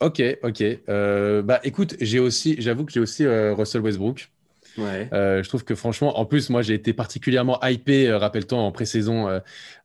Ok, 0.01 0.23
ok. 0.43 0.63
bah, 0.87 1.61
écoute, 1.63 1.97
j'ai 2.01 2.19
aussi, 2.19 2.57
j'avoue 2.61 2.85
que 2.85 2.93
j'ai 2.93 3.01
aussi 3.01 3.27
Russell 3.27 3.83
Westbrook. 3.83 4.31
Euh, 4.79 5.43
je 5.43 5.49
trouve 5.49 5.65
que 5.65 5.75
franchement, 5.75 6.19
en 6.19 6.25
plus, 6.25 6.51
moi, 6.51 6.63
j'ai 6.63 6.75
été 6.75 6.93
particulièrement 6.93 7.59
hypé, 7.63 8.09
euh, 8.09 8.19
rappelle-toi, 8.19 8.59
en 8.59 8.73
pré-saison 8.73 9.29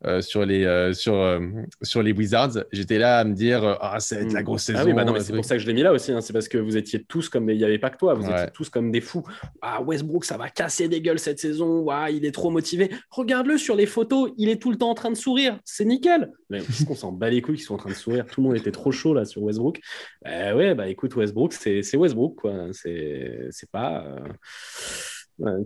euh, 0.06 0.22
sur, 0.22 0.46
les, 0.46 0.94
sur, 0.94 1.40
sur 1.82 2.04
les 2.04 2.12
Wizards. 2.12 2.66
J'étais 2.72 2.98
là 2.98 3.20
à 3.20 3.24
me 3.24 3.34
dire, 3.34 3.78
ah, 3.82 4.00
c'est 4.00 4.32
la 4.32 4.42
mm. 4.42 4.44
grosse 4.44 4.64
saison. 4.64 4.80
Ah 4.82 4.86
oui, 4.86 4.94
bah 4.94 5.06
c'est 5.20 5.34
pour 5.34 5.46
ça 5.46 5.56
que 5.56 5.62
je 5.62 5.68
l'ai 5.68 5.74
mis 5.74 5.84
là 5.84 5.92
aussi. 5.92 6.12
Hein. 6.12 6.22
C'est 6.22 6.34
parce 6.34 6.48
que 6.48 6.58
vous 6.58 6.78
étiez 6.78 7.04
tous 7.04 7.30
comme, 7.30 7.50
il 7.50 7.58
n'y 7.58 7.64
avait 7.64 7.80
pas 7.80 7.90
que 7.90 7.98
toi, 7.98 8.14
vous 8.14 8.30
étiez 8.30 8.48
tous 8.54 8.70
comme 8.70 8.92
des 8.92 9.02
fous. 9.02 9.24
Ah, 9.62 9.82
Westbrook, 9.82 10.26
ça 10.26 10.38
va 10.38 10.50
casser 10.50 10.88
des 10.88 11.02
gueules 11.02 11.20
cette 11.20 11.40
saison. 11.40 11.88
Ah, 11.90 12.10
il 12.12 12.26
est 12.26 12.32
trop 12.32 12.50
motivé. 12.50 12.90
Regarde-le 13.10 13.58
sur 13.58 13.76
les 13.76 13.86
photos, 13.86 14.32
il 14.38 14.50
est 14.50 14.62
tout 14.62 14.72
le 14.72 14.78
temps 14.78 14.90
en 14.90 14.96
train 14.96 15.12
de 15.12 15.16
sourire. 15.16 15.60
C'est 15.66 15.86
nickel. 15.86 16.32
Mais 16.50 16.62
qu'on 16.88 16.96
s'en 16.96 17.12
bat 17.12 17.30
les 17.30 17.42
couilles 17.42 17.58
qu'ils 17.58 17.66
sont 17.66 17.76
en 17.76 17.78
train 17.78 17.90
de 17.90 17.96
sourire. 17.96 18.26
Tout 18.26 18.42
le 18.42 18.48
monde 18.48 18.58
était 18.58 18.72
trop 18.72 18.92
chaud 18.92 19.14
là 19.14 19.26
sur 19.26 19.44
Westbrook. 19.44 19.80
Bah, 20.24 20.56
ouais, 20.56 20.74
bah 20.74 20.88
écoute, 20.88 21.16
Westbrook, 21.16 21.54
c'est 21.54 21.96
Westbrook, 21.96 22.36
quoi. 22.36 22.68
C'est 22.72 23.72
pas 23.72 24.16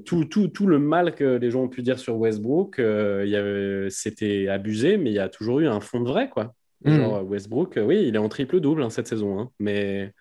tout, 0.06 0.26
tout, 0.26 0.48
tout, 0.48 0.68
le 0.68 0.80
mal 0.80 1.16
que 1.16 1.38
les 1.38 1.52
gens 1.52 1.64
ont 1.64 1.70
pu 1.70 1.82
dire 1.82 2.00
sur 2.00 2.18
Westbrook, 2.18 2.80
euh, 2.80 3.88
c'était 3.90 4.48
abusé, 4.48 4.98
mais 4.98 5.10
il 5.10 5.16
y 5.16 5.20
a 5.20 5.30
toujours 5.30 5.60
eu 5.60 5.68
un 5.68 5.80
fond 5.80 6.00
de 6.00 6.08
vrai. 6.08 6.30
Quoi. 6.30 6.54
Hmm. 6.86 6.96
Genre, 6.96 7.24
Westbrook, 7.28 7.80
oui, 7.84 8.06
il 8.08 8.16
est 8.16 8.20
en 8.20 8.30
triple-double 8.30 8.84
hein, 8.84 8.90
cette 8.90 9.08
saison, 9.08 9.40
hein, 9.40 9.50
mais 9.60 10.14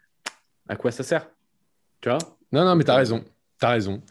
à 0.69 0.77
quoi 0.77 0.91
ça 0.91 1.03
sert? 1.03 1.29
Tu 2.01 2.09
vois? 2.09 2.19
Non, 2.51 2.65
non, 2.65 2.77
mais 2.77 2.85
tu 2.85 2.91
as 2.91 2.97
raison. 2.97 3.25
Tu 3.61 3.67
as 3.67 3.71
raison. 3.71 4.03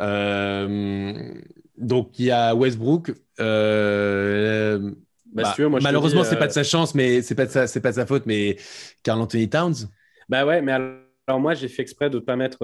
Euh, 0.00 1.32
donc, 1.76 2.18
il 2.18 2.26
y 2.26 2.30
a 2.30 2.54
Westbrook. 2.54 3.14
Euh, 3.40 4.92
bah, 5.34 5.54
bah, 5.56 5.78
malheureusement, 5.80 6.24
c'est 6.24 6.38
pas 6.38 6.46
de 6.46 6.52
sa 6.52 6.64
chance, 6.64 6.94
mais 6.94 7.22
c'est 7.22 7.34
pas, 7.34 7.46
de 7.46 7.78
pas 7.80 7.90
de 7.90 7.96
sa 7.96 8.06
faute, 8.06 8.26
mais 8.26 8.56
Carl 9.02 9.20
Anthony 9.20 9.48
Towns? 9.48 9.88
Bah 10.28 10.46
ouais, 10.46 10.62
mais 10.62 10.72
alors 10.72 11.40
moi, 11.40 11.54
j'ai 11.54 11.68
fait 11.68 11.82
exprès 11.82 12.10
de 12.10 12.16
ne 12.16 12.20
pas 12.20 12.36
mettre 12.36 12.58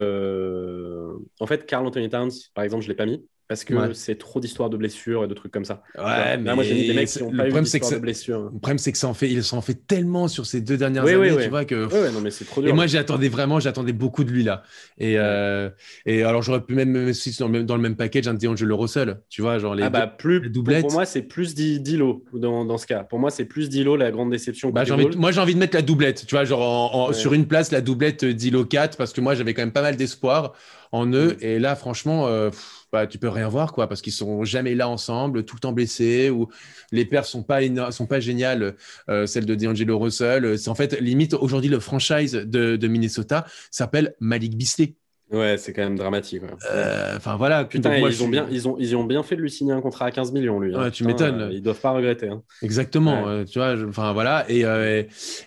euh, 0.00 1.14
en 1.40 1.46
fait, 1.46 1.66
Carl 1.66 1.86
Anthony 1.86 2.08
Towns, 2.08 2.32
par 2.54 2.64
exemple, 2.64 2.82
je 2.82 2.88
ne 2.88 2.92
l'ai 2.92 2.96
pas 2.96 3.06
mis 3.06 3.24
parce 3.48 3.64
que 3.64 3.92
c'est 3.92 4.16
trop 4.16 4.40
d'histoires 4.40 4.70
de 4.70 4.76
blessures 4.76 5.24
et 5.24 5.28
de 5.28 5.34
trucs 5.34 5.52
comme 5.52 5.66
ça. 5.66 5.82
Ouais, 5.98 6.38
mais 6.38 6.54
moi 6.54 6.64
j'ai 6.64 6.74
mis 6.74 6.86
des 6.86 6.94
mecs 6.94 7.08
qui 7.08 7.22
ont 7.22 7.30
pas 7.30 7.48
eu 7.48 7.52
d'histoire 7.52 7.92
de 7.92 7.98
blessures. 7.98 8.44
Le 8.44 8.58
problème 8.58 8.78
c'est 8.78 8.92
que 8.92 8.98
ça 8.98 9.08
en 9.08 9.14
fait, 9.14 9.30
il 9.30 9.42
s'en 9.44 9.60
fait 9.60 9.86
tellement 9.86 10.28
sur 10.28 10.46
ces 10.46 10.60
deux 10.60 10.76
dernières 10.76 11.04
années, 11.04 11.36
tu 11.42 11.48
vois 11.50 11.64
que. 11.64 12.12
non 12.12 12.20
mais 12.20 12.30
c'est 12.30 12.44
trop 12.44 12.62
dur. 12.62 12.70
Et 12.70 12.72
moi 12.72 12.86
j'attendais 12.86 13.28
vraiment, 13.28 13.60
j'attendais 13.60 13.92
beaucoup 13.92 14.24
de 14.24 14.30
lui 14.30 14.44
là. 14.44 14.62
Et 14.98 15.18
euh... 15.18 15.68
et 16.06 16.22
alors 16.22 16.42
j'aurais 16.42 16.62
pu 16.62 16.74
même 16.74 16.90
me 16.90 17.12
dans 17.38 17.46
le 17.46 17.52
même, 17.52 17.66
dans 17.66 17.76
le 17.76 17.82
même 17.82 17.96
package 17.96 18.28
un 18.28 18.34
D'Angelo 18.34 18.76
Russell, 18.76 19.20
tu 19.28 19.42
vois, 19.42 19.58
genre 19.58 19.74
les. 19.74 19.82
Ah 19.82 19.90
bah 19.90 20.06
plus. 20.06 20.48
Doublette. 20.48 20.82
Pour, 20.82 20.92
moi 20.92 21.04
c'est 21.04 21.22
plus 21.22 21.54
Dilo 21.54 22.24
dans, 22.32 22.64
dans 22.64 22.78
ce 22.78 22.86
cas. 22.86 23.04
Pour 23.04 23.18
moi 23.18 23.30
c'est 23.30 23.44
plus 23.44 23.68
Dilo 23.68 23.96
la 23.96 24.10
grande 24.10 24.30
déception. 24.30 24.70
Bah, 24.70 24.84
envie, 24.90 25.16
moi 25.16 25.32
j'ai 25.32 25.40
envie 25.40 25.54
de 25.54 25.60
mettre 25.60 25.76
la 25.76 25.82
doublette, 25.82 26.24
tu 26.26 26.34
vois, 26.34 26.44
genre 26.44 27.14
sur 27.14 27.34
une 27.34 27.46
place 27.46 27.70
la 27.72 27.80
doublette 27.80 28.24
Dilo 28.24 28.64
4 28.64 28.96
parce 28.96 29.12
que 29.12 29.20
moi 29.20 29.34
j'avais 29.34 29.54
quand 29.54 29.62
même 29.62 29.72
pas 29.72 29.82
mal 29.82 29.96
d'espoir 29.96 30.54
en 30.92 31.06
eux 31.12 31.32
mm. 31.34 31.44
et 31.44 31.58
là 31.58 31.76
franchement. 31.76 32.26
Euh, 32.26 32.50
bah, 32.94 33.08
tu 33.08 33.18
peux 33.18 33.28
rien 33.28 33.48
voir, 33.48 33.72
quoi, 33.72 33.88
parce 33.88 34.00
qu'ils 34.02 34.12
sont 34.12 34.44
jamais 34.44 34.76
là 34.76 34.88
ensemble, 34.88 35.44
tout 35.44 35.56
le 35.56 35.60
temps 35.60 35.72
blessés, 35.72 36.30
ou 36.30 36.46
les 36.92 37.04
paires 37.04 37.24
sont 37.24 37.42
pas 37.42 37.58
sont 37.90 38.06
pas 38.06 38.20
géniales. 38.20 38.76
Euh, 39.08 39.26
celle 39.26 39.46
de 39.46 39.56
D'Angelo 39.56 39.98
Russell, 39.98 40.56
c'est 40.56 40.70
en 40.70 40.76
fait 40.76 41.00
limite 41.00 41.34
aujourd'hui 41.34 41.68
le 41.68 41.80
franchise 41.80 42.34
de, 42.34 42.86
Minnesota 42.86 43.46
s'appelle 43.72 44.14
Malik 44.20 44.56
Bisley. 44.56 44.94
Ouais, 45.32 45.56
c'est 45.58 45.72
quand 45.72 45.82
même 45.82 45.96
dramatique. 45.96 46.42
Euh, 46.70 47.16
enfin 47.16 47.34
voilà. 47.34 47.64
Putain, 47.64 47.96
ils, 47.96 48.22
ont 48.22 48.28
bien, 48.28 48.46
ils, 48.48 48.68
ont, 48.68 48.76
ils 48.78 48.94
ont 48.94 49.02
bien 49.02 49.24
fait 49.24 49.34
de 49.34 49.40
lui 49.40 49.50
signer 49.50 49.72
un 49.72 49.80
contrat 49.80 50.06
à 50.06 50.10
15 50.12 50.30
millions, 50.30 50.60
lui. 50.60 50.76
Hein. 50.76 50.92
tu 50.92 51.02
m'étonnes. 51.02 51.40
Euh, 51.40 51.52
ils 51.52 51.62
doivent 51.62 51.80
pas 51.80 51.90
regretter. 51.90 52.28
Hein. 52.28 52.44
Exactement. 52.62 53.44
tu 53.44 53.58
vois, 53.58 53.74
enfin 53.88 54.12
voilà. 54.12 54.44
Et, 54.48 54.64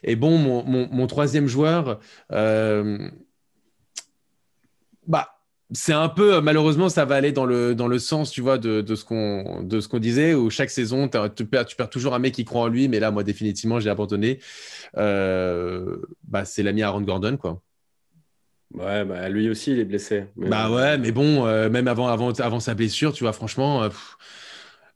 et, 0.03 0.15
bon, 0.17 0.37
mon, 0.37 0.65
mon, 0.65 0.89
mon 0.91 1.07
troisième 1.07 1.47
joueur, 1.47 2.01
bah 5.07 5.36
c'est 5.71 5.93
un 5.93 6.07
peu, 6.07 6.35
euh, 6.35 6.41
malheureusement, 6.41 6.87
ça 6.87 7.03
va 7.05 7.15
aller 7.15 7.31
dans 7.31 7.45
le, 7.45 7.75
dans 7.75 7.87
le 7.87 7.99
sens, 7.99 8.31
tu 8.31 8.41
vois, 8.41 8.57
de, 8.57 8.81
de 8.81 8.95
ce 8.95 9.03
qu'on 9.03 9.99
disait, 9.99 10.33
où 10.33 10.49
chaque 10.49 10.69
saison, 10.69 11.09
tu 11.35 11.45
perds, 11.45 11.65
tu 11.65 11.75
perds 11.75 11.89
toujours 11.89 12.13
un 12.13 12.19
mec 12.19 12.33
qui 12.33 12.45
croit 12.45 12.61
en 12.61 12.67
lui, 12.67 12.87
mais 12.87 12.99
là, 12.99 13.11
moi, 13.11 13.23
définitivement, 13.23 13.79
j'ai 13.79 13.89
abandonné. 13.89 14.39
Euh, 14.97 15.97
bah, 16.27 16.45
c'est 16.45 16.63
l'ami 16.63 16.83
Aaron 16.83 17.01
Gordon, 17.01 17.37
quoi. 17.37 17.61
Ouais, 18.73 19.03
bah, 19.05 19.27
lui 19.29 19.49
aussi, 19.49 19.71
il 19.71 19.79
est 19.79 19.85
blessé. 19.85 20.25
Bah 20.35 20.69
ouais, 20.69 20.97
mais 20.97 21.11
bon, 21.11 21.45
euh, 21.45 21.69
même 21.69 21.87
avant, 21.87 22.07
avant, 22.07 22.31
avant 22.31 22.59
sa 22.59 22.73
blessure, 22.73 23.13
tu 23.13 23.23
vois, 23.23 23.33
franchement, 23.33 23.89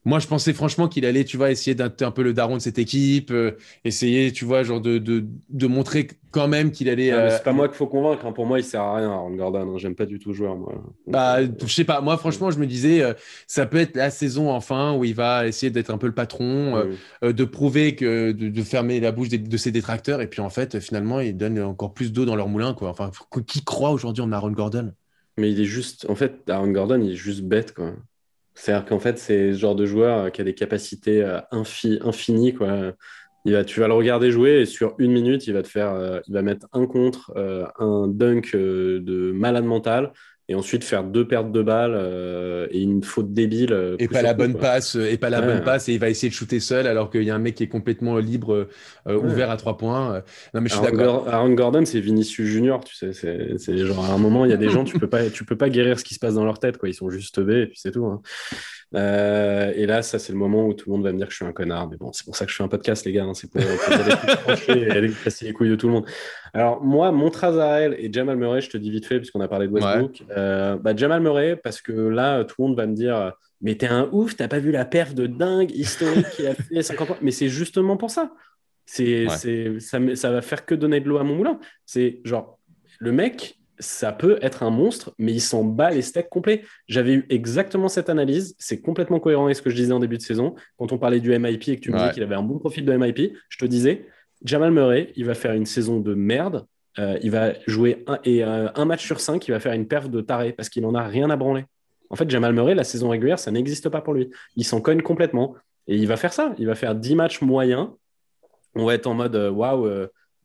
moi, 0.03 0.17
je 0.17 0.27
pensais 0.27 0.53
franchement 0.53 0.87
qu'il 0.87 1.05
allait, 1.05 1.25
tu 1.25 1.37
vois, 1.37 1.51
essayer 1.51 1.75
d'être 1.75 2.01
un 2.01 2.09
peu 2.09 2.23
le 2.23 2.33
daron 2.33 2.55
de 2.55 2.61
cette 2.61 2.79
équipe, 2.79 3.29
euh, 3.29 3.51
essayer, 3.85 4.31
tu 4.31 4.45
vois, 4.45 4.63
genre 4.63 4.81
de, 4.81 4.97
de, 4.97 5.25
de 5.49 5.67
montrer 5.67 6.07
quand 6.31 6.47
même 6.47 6.71
qu'il 6.71 6.89
allait. 6.89 7.11
Euh, 7.11 7.29
c'est 7.29 7.43
pas 7.43 7.53
moi 7.53 7.67
qu'il 7.67 7.77
faut 7.77 7.85
convaincre. 7.85 8.25
Hein. 8.25 8.31
Pour 8.31 8.47
moi, 8.47 8.57
il 8.57 8.63
sert 8.63 8.81
à 8.81 8.95
rien, 8.95 9.11
Aaron 9.11 9.35
Gordon. 9.35 9.75
Hein. 9.75 9.77
J'aime 9.77 9.93
pas 9.93 10.07
du 10.07 10.17
tout 10.17 10.29
le 10.29 10.35
joueur, 10.35 10.55
moi. 10.55 10.73
Bah, 11.05 11.37
je 11.43 11.71
sais 11.71 11.83
pas. 11.83 12.01
Moi, 12.01 12.17
franchement, 12.17 12.49
je 12.49 12.57
me 12.57 12.65
disais, 12.65 13.03
euh, 13.03 13.13
ça 13.45 13.67
peut 13.67 13.77
être 13.77 13.95
la 13.95 14.09
saison 14.09 14.49
enfin 14.49 14.95
où 14.95 15.05
il 15.05 15.13
va 15.13 15.45
essayer 15.45 15.69
d'être 15.69 15.91
un 15.91 15.99
peu 15.99 16.07
le 16.07 16.15
patron, 16.15 16.83
de 17.21 17.43
prouver 17.43 17.95
que 17.95 18.31
de, 18.31 18.63
fermer 18.63 18.99
la 18.99 19.11
bouche 19.11 19.29
de 19.29 19.57
ses 19.57 19.71
détracteurs. 19.71 20.21
Et 20.21 20.27
puis, 20.27 20.41
en 20.41 20.49
fait, 20.49 20.79
finalement, 20.79 21.19
il 21.19 21.37
donne 21.37 21.61
encore 21.61 21.93
plus 21.93 22.11
d'eau 22.11 22.25
dans 22.25 22.35
leur 22.35 22.47
moulin, 22.47 22.73
quoi. 22.73 22.89
Enfin, 22.89 23.11
qui 23.45 23.63
croit 23.63 23.91
aujourd'hui 23.91 24.23
en 24.23 24.31
Aaron 24.31 24.51
Gordon? 24.51 24.93
Mais 25.37 25.51
il 25.51 25.61
est 25.61 25.65
juste, 25.65 26.07
en 26.09 26.15
fait, 26.15 26.49
Aaron 26.49 26.71
Gordon, 26.71 26.99
il 27.01 27.11
est 27.11 27.15
juste 27.15 27.43
bête, 27.43 27.73
quoi. 27.73 27.93
C'est-à-dire 28.61 28.85
qu'en 28.85 28.99
fait, 28.99 29.17
c'est 29.17 29.53
ce 29.53 29.57
genre 29.57 29.75
de 29.75 29.87
joueur 29.87 30.31
qui 30.31 30.39
a 30.39 30.43
des 30.43 30.53
capacités 30.53 31.23
euh, 31.23 31.39
infinies. 31.51 32.53
Tu 32.53 33.79
vas 33.79 33.87
le 33.87 33.93
regarder 33.93 34.29
jouer 34.29 34.61
et 34.61 34.65
sur 34.67 34.93
une 34.99 35.11
minute, 35.11 35.47
il 35.47 35.53
va 35.53 35.63
te 35.63 35.67
faire, 35.67 36.21
il 36.27 36.33
va 36.33 36.43
mettre 36.43 36.67
un 36.71 36.85
contre, 36.85 37.33
un 37.79 38.07
dunk 38.07 38.55
de 38.55 39.31
malade 39.31 39.65
mental 39.65 40.13
et 40.51 40.55
ensuite 40.55 40.83
faire 40.83 41.05
deux 41.05 41.25
pertes 41.25 41.51
de 41.53 41.61
balles 41.61 41.93
euh, 41.95 42.67
et 42.71 42.81
une 42.81 43.03
faute 43.03 43.33
débile. 43.33 43.71
Euh, 43.71 43.95
et 43.99 44.09
pas 44.09 44.21
la 44.21 44.33
bonne 44.33 44.55
passe, 44.55 44.95
et 44.95 45.17
pas 45.17 45.29
la 45.29 45.41
bonne 45.41 45.63
passe, 45.63 45.87
et 45.87 45.93
il 45.93 45.99
va 45.99 46.09
essayer 46.09 46.29
de 46.29 46.33
shooter 46.33 46.59
seul 46.59 46.87
alors 46.87 47.09
qu'il 47.09 47.23
y 47.23 47.29
a 47.29 47.35
un 47.35 47.39
mec 47.39 47.55
qui 47.55 47.63
est 47.63 47.69
complètement 47.69 48.17
libre, 48.17 48.67
euh, 49.07 49.17
ouvert 49.17 49.49
à 49.49 49.55
trois 49.55 49.77
points. 49.77 50.21
Non 50.53 50.59
mais 50.59 50.67
je 50.67 50.73
suis 50.73 50.83
d'accord. 50.83 51.29
Aaron 51.29 51.53
Gordon, 51.53 51.85
c'est 51.85 52.01
Vinicius 52.01 52.47
Junior, 52.47 52.83
tu 52.83 52.95
sais, 52.95 53.13
c'est 53.13 53.77
genre 53.77 54.03
à 54.03 54.13
un 54.13 54.17
moment 54.17 54.43
il 54.43 54.51
y 54.51 54.53
a 54.53 54.57
des 54.57 54.69
gens 54.69 54.83
tu 54.83 54.99
peux 54.99 55.07
pas, 55.07 55.29
tu 55.29 55.45
peux 55.45 55.55
pas 55.55 55.69
guérir 55.69 55.99
ce 55.99 56.03
qui 56.03 56.15
se 56.15 56.19
passe 56.19 56.35
dans 56.35 56.43
leur 56.43 56.59
tête 56.59 56.77
quoi, 56.77 56.89
ils 56.89 56.93
sont 56.93 57.09
juste 57.09 57.39
B 57.39 57.49
et 57.51 57.67
puis 57.67 57.79
c'est 57.81 57.91
tout. 57.91 58.05
Hein. 58.05 58.21
Et 58.93 59.85
là, 59.85 60.01
ça, 60.01 60.19
c'est 60.19 60.33
le 60.33 60.39
moment 60.39 60.67
où 60.67 60.73
tout 60.73 60.89
le 60.89 60.95
monde 60.95 61.03
va 61.03 61.11
me 61.11 61.17
dire 61.17 61.27
que 61.27 61.31
je 61.31 61.37
suis 61.37 61.45
un 61.45 61.53
connard. 61.53 61.89
Mais 61.89 61.97
bon, 61.97 62.11
c'est 62.11 62.25
pour 62.25 62.35
ça 62.35 62.45
que 62.45 62.51
je 62.51 62.57
fais 62.57 62.63
un 62.63 62.67
podcast, 62.67 63.05
les 63.05 63.13
gars. 63.13 63.23
Hein. 63.23 63.33
C'est 63.33 63.49
pour, 63.49 63.61
pour 63.61 64.51
aller, 64.69 64.89
aller 64.89 65.11
casser 65.23 65.45
les 65.45 65.53
couilles 65.53 65.69
de 65.69 65.75
tout 65.75 65.87
le 65.87 65.93
monde. 65.93 66.05
Alors, 66.53 66.83
moi, 66.83 67.11
Montrezl 67.11 67.95
et 67.97 68.11
Jamal 68.11 68.37
Murray, 68.37 68.61
je 68.61 68.69
te 68.69 68.77
dis 68.77 68.91
vite 68.91 69.05
fait, 69.05 69.17
puisqu'on 69.17 69.41
a 69.41 69.47
parlé 69.47 69.67
de 69.67 69.71
Westbrook. 69.71 70.23
Euh, 70.31 70.77
bah, 70.77 70.95
Jamal 70.95 71.21
Murray, 71.21 71.55
parce 71.55 71.81
que 71.81 71.91
là, 71.91 72.43
tout 72.43 72.55
le 72.59 72.67
monde 72.67 72.77
va 72.77 72.87
me 72.87 72.93
dire 72.93 73.33
Mais 73.61 73.75
t'es 73.75 73.87
un 73.87 74.09
ouf, 74.11 74.35
t'as 74.35 74.47
pas 74.47 74.59
vu 74.59 74.71
la 74.71 74.85
perf 74.85 75.13
de 75.13 75.27
dingue 75.27 75.71
historique 75.71 76.29
qui 76.31 76.45
a 76.45 76.55
fait 76.55 76.81
50 76.81 77.07
points. 77.07 77.17
Mais 77.21 77.31
c'est 77.31 77.49
justement 77.49 77.97
pour 77.97 78.11
ça. 78.11 78.33
C'est, 78.85 79.27
ça, 79.79 79.99
ça 80.15 80.31
va 80.31 80.41
faire 80.41 80.65
que 80.65 80.75
donner 80.75 80.99
de 80.99 81.07
l'eau 81.07 81.17
à 81.17 81.23
mon 81.23 81.35
moulin. 81.35 81.59
C'est 81.85 82.19
genre, 82.25 82.59
le 82.99 83.13
mec, 83.13 83.60
ça 83.81 84.13
peut 84.13 84.37
être 84.41 84.63
un 84.63 84.69
monstre, 84.69 85.13
mais 85.17 85.33
il 85.33 85.41
s'en 85.41 85.63
bat 85.63 85.89
les 85.89 86.03
steaks 86.03 86.29
complets. 86.29 86.63
J'avais 86.87 87.13
eu 87.13 87.25
exactement 87.29 87.89
cette 87.89 88.09
analyse. 88.09 88.55
C'est 88.59 88.79
complètement 88.79 89.19
cohérent 89.19 89.45
avec 89.45 89.57
ce 89.57 89.61
que 89.61 89.69
je 89.69 89.75
disais 89.75 89.91
en 89.91 89.99
début 89.99 90.17
de 90.17 90.21
saison. 90.21 90.55
Quand 90.77 90.93
on 90.93 90.97
parlait 90.97 91.19
du 91.19 91.37
MIP 91.37 91.67
et 91.67 91.75
que 91.75 91.81
tu 91.81 91.91
me 91.91 91.97
disais 91.97 92.11
qu'il 92.11 92.23
avait 92.23 92.35
un 92.35 92.43
bon 92.43 92.59
profil 92.59 92.85
de 92.85 92.95
MIP, 92.95 93.33
je 93.49 93.57
te 93.57 93.65
disais 93.65 94.05
Jamal 94.43 94.71
Murray, 94.71 95.11
il 95.15 95.25
va 95.25 95.33
faire 95.33 95.53
une 95.53 95.65
saison 95.65 95.99
de 95.99 96.13
merde. 96.13 96.65
Euh, 96.99 97.17
il 97.23 97.31
va 97.31 97.53
jouer 97.67 98.03
un, 98.07 98.19
et, 98.23 98.43
euh, 98.43 98.67
un 98.75 98.85
match 98.85 99.05
sur 99.05 99.19
cinq, 99.19 99.47
il 99.47 99.51
va 99.51 99.59
faire 99.59 99.73
une 99.73 99.87
perf 99.87 100.09
de 100.09 100.21
taré 100.21 100.53
parce 100.53 100.69
qu'il 100.69 100.83
n'en 100.83 100.93
a 100.93 101.03
rien 101.03 101.29
à 101.29 101.35
branler. 101.35 101.65
En 102.09 102.15
fait, 102.15 102.29
Jamal 102.29 102.53
Murray, 102.53 102.75
la 102.75 102.83
saison 102.83 103.09
régulière, 103.09 103.39
ça 103.39 103.49
n'existe 103.51 103.89
pas 103.89 104.01
pour 104.01 104.13
lui. 104.13 104.29
Il 104.55 104.65
s'en 104.65 104.81
cogne 104.81 105.01
complètement. 105.01 105.55
Et 105.87 105.95
il 105.95 106.07
va 106.07 106.17
faire 106.17 106.33
ça. 106.33 106.53
Il 106.59 106.67
va 106.67 106.75
faire 106.75 106.93
10 106.93 107.15
matchs 107.15 107.41
moyens. 107.41 107.87
On 108.75 108.85
va 108.85 108.93
être 108.93 109.07
en 109.07 109.13
mode 109.13 109.35
euh, 109.35 109.49
waouh, 109.49 109.89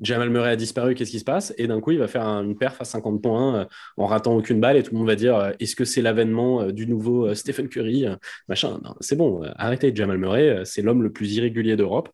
Jamal 0.01 0.31
Murray 0.31 0.51
a 0.51 0.57
disparu, 0.57 0.95
qu'est-ce 0.95 1.11
qui 1.11 1.19
se 1.19 1.25
passe? 1.25 1.55
Et 1.59 1.67
d'un 1.67 1.81
coup, 1.81 1.93
il 1.93 1.99
va 1.99 2.09
faire 2.09 2.25
une 2.27 2.57
perf 2.57 2.81
à 2.81 2.85
50 2.85 3.23
points 3.23 3.67
en 3.97 4.07
ratant 4.07 4.37
aucune 4.37 4.61
balle 4.61 4.77
et 4.77 4.83
tout 4.83 4.93
le 4.93 4.99
monde 4.99 5.07
va 5.07 5.17
dire 5.17 5.53
est-ce 5.59 5.75
que 5.77 5.85
c'est 5.85 6.03
l'avènement 6.03 6.67
du 6.67 6.87
nouveau 6.87 7.35
Stephen 7.35 7.69
Curry 7.69 8.07
Machin. 8.49 8.81
C'est 9.01 9.17
bon, 9.17 9.43
arrêtez. 9.57 9.95
Jamal 9.95 10.19
Murray, 10.19 10.63
c'est 10.65 10.83
l'homme 10.83 11.03
le 11.03 11.11
plus 11.11 11.35
irrégulier 11.37 11.77
d'Europe 11.77 12.11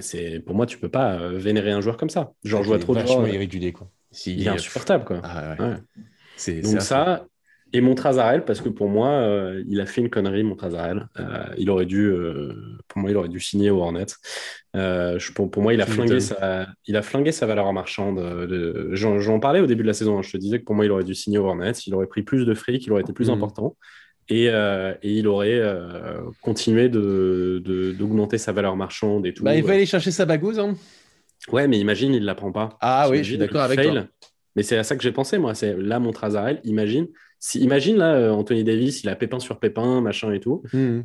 c'est 0.00 0.40
pour 0.40 0.54
moi, 0.54 0.66
tu 0.66 0.78
peux 0.78 0.88
pas 0.88 1.14
euh, 1.14 1.38
vénérer 1.38 1.70
un 1.70 1.80
joueur 1.80 1.96
comme 1.96 2.10
ça. 2.10 2.32
Genre, 2.44 2.62
je 2.62 2.68
vois 2.68 2.78
trop 2.78 2.94
de 2.94 3.00
joueurs. 3.00 3.28
irrégulier, 3.28 3.72
quoi. 3.72 3.90
il 4.26 4.46
est 4.46 4.48
insupportable, 4.48 5.04
quoi. 5.04 5.20
Ah, 5.22 5.76
c'est, 6.36 6.60
Donc, 6.60 6.80
ça, 6.80 7.26
et 7.74 7.82
Montrazarel, 7.82 8.46
parce 8.46 8.62
que 8.62 8.70
pour 8.70 8.88
moi, 8.88 9.08
euh, 9.08 9.62
il 9.68 9.80
a 9.80 9.86
fait 9.86 10.00
une 10.00 10.08
connerie, 10.08 10.42
Montrazarel. 10.42 11.06
Euh, 11.18 11.44
il 11.58 11.68
aurait 11.68 11.84
dû, 11.84 12.10
pour 12.88 13.00
moi, 13.00 13.10
il 13.10 13.16
aurait 13.16 13.28
dû 13.28 13.40
signer 13.40 13.68
au 13.68 13.80
Hornets. 13.82 14.06
Je, 14.74 15.32
pour, 15.32 15.50
pour, 15.50 15.62
moi, 15.62 15.74
il 15.74 15.80
a, 15.82 15.86
flingué 15.86 16.20
sa, 16.20 16.68
il 16.86 16.96
a 16.96 17.02
flingué 17.02 17.32
sa 17.32 17.44
valeur 17.44 17.70
marchande. 17.72 18.18
J'en, 18.92 19.40
parlais 19.40 19.60
au 19.60 19.66
début 19.66 19.82
de 19.82 19.88
la 19.88 19.94
saison. 19.94 20.18
Hein. 20.18 20.22
Je 20.22 20.30
te 20.30 20.36
disais 20.38 20.60
que 20.60 20.64
pour 20.64 20.74
moi, 20.74 20.86
il 20.86 20.90
aurait 20.90 21.04
dû 21.04 21.14
signer 21.14 21.38
au 21.38 21.46
Hornets. 21.46 21.72
Il 21.86 21.94
aurait 21.94 22.06
pris 22.06 22.22
plus 22.22 22.46
de 22.46 22.54
fric, 22.54 22.86
il 22.86 22.92
aurait 22.92 23.02
été 23.02 23.12
plus 23.12 23.28
mhm. 23.28 23.34
important. 23.34 23.76
Euh, 24.32 24.94
et, 25.02 25.18
il 25.18 25.28
aurait 25.28 25.58
euh, 25.58 26.20
continué 26.40 26.88
d'augmenter 26.88 28.36
de, 28.36 28.40
sa 28.40 28.52
valeur 28.52 28.76
marchande 28.76 29.26
et 29.26 29.34
tout. 29.34 29.44
Bah, 29.44 29.54
il 29.54 29.64
va 29.64 29.74
aller 29.74 29.86
chercher 29.86 30.10
sa 30.10 30.24
bagouze. 30.24 30.58
Hein. 30.58 30.74
Ouais, 31.52 31.68
mais 31.68 31.78
imagine, 31.78 32.14
il 32.14 32.22
ne 32.22 32.26
la 32.26 32.34
prend 32.34 32.52
pas. 32.52 32.78
Ah 32.80 33.08
oui, 33.10 33.18
je 33.18 33.24
suis 33.24 33.38
d'accord 33.38 33.62
avec 33.62 33.82
toi. 33.82 34.06
Mais 34.56 34.62
c'est 34.62 34.76
à 34.76 34.84
ça 34.84 34.96
que 34.96 35.02
j'ai 35.02 35.12
pensé, 35.12 35.36
moi. 35.38 35.54
C'est 35.54 35.76
là, 35.76 35.98
mon 35.98 36.12
Trazarel, 36.12 36.60
imagine. 36.64 37.08
Si, 37.46 37.60
imagine, 37.60 37.96
là, 37.96 38.14
euh, 38.14 38.30
Anthony 38.30 38.64
Davis, 38.64 39.02
il 39.02 39.08
a 39.10 39.16
pépin 39.16 39.38
sur 39.38 39.60
pépin, 39.60 40.00
machin 40.00 40.32
et 40.32 40.40
tout. 40.40 40.62
Hmm. 40.72 41.00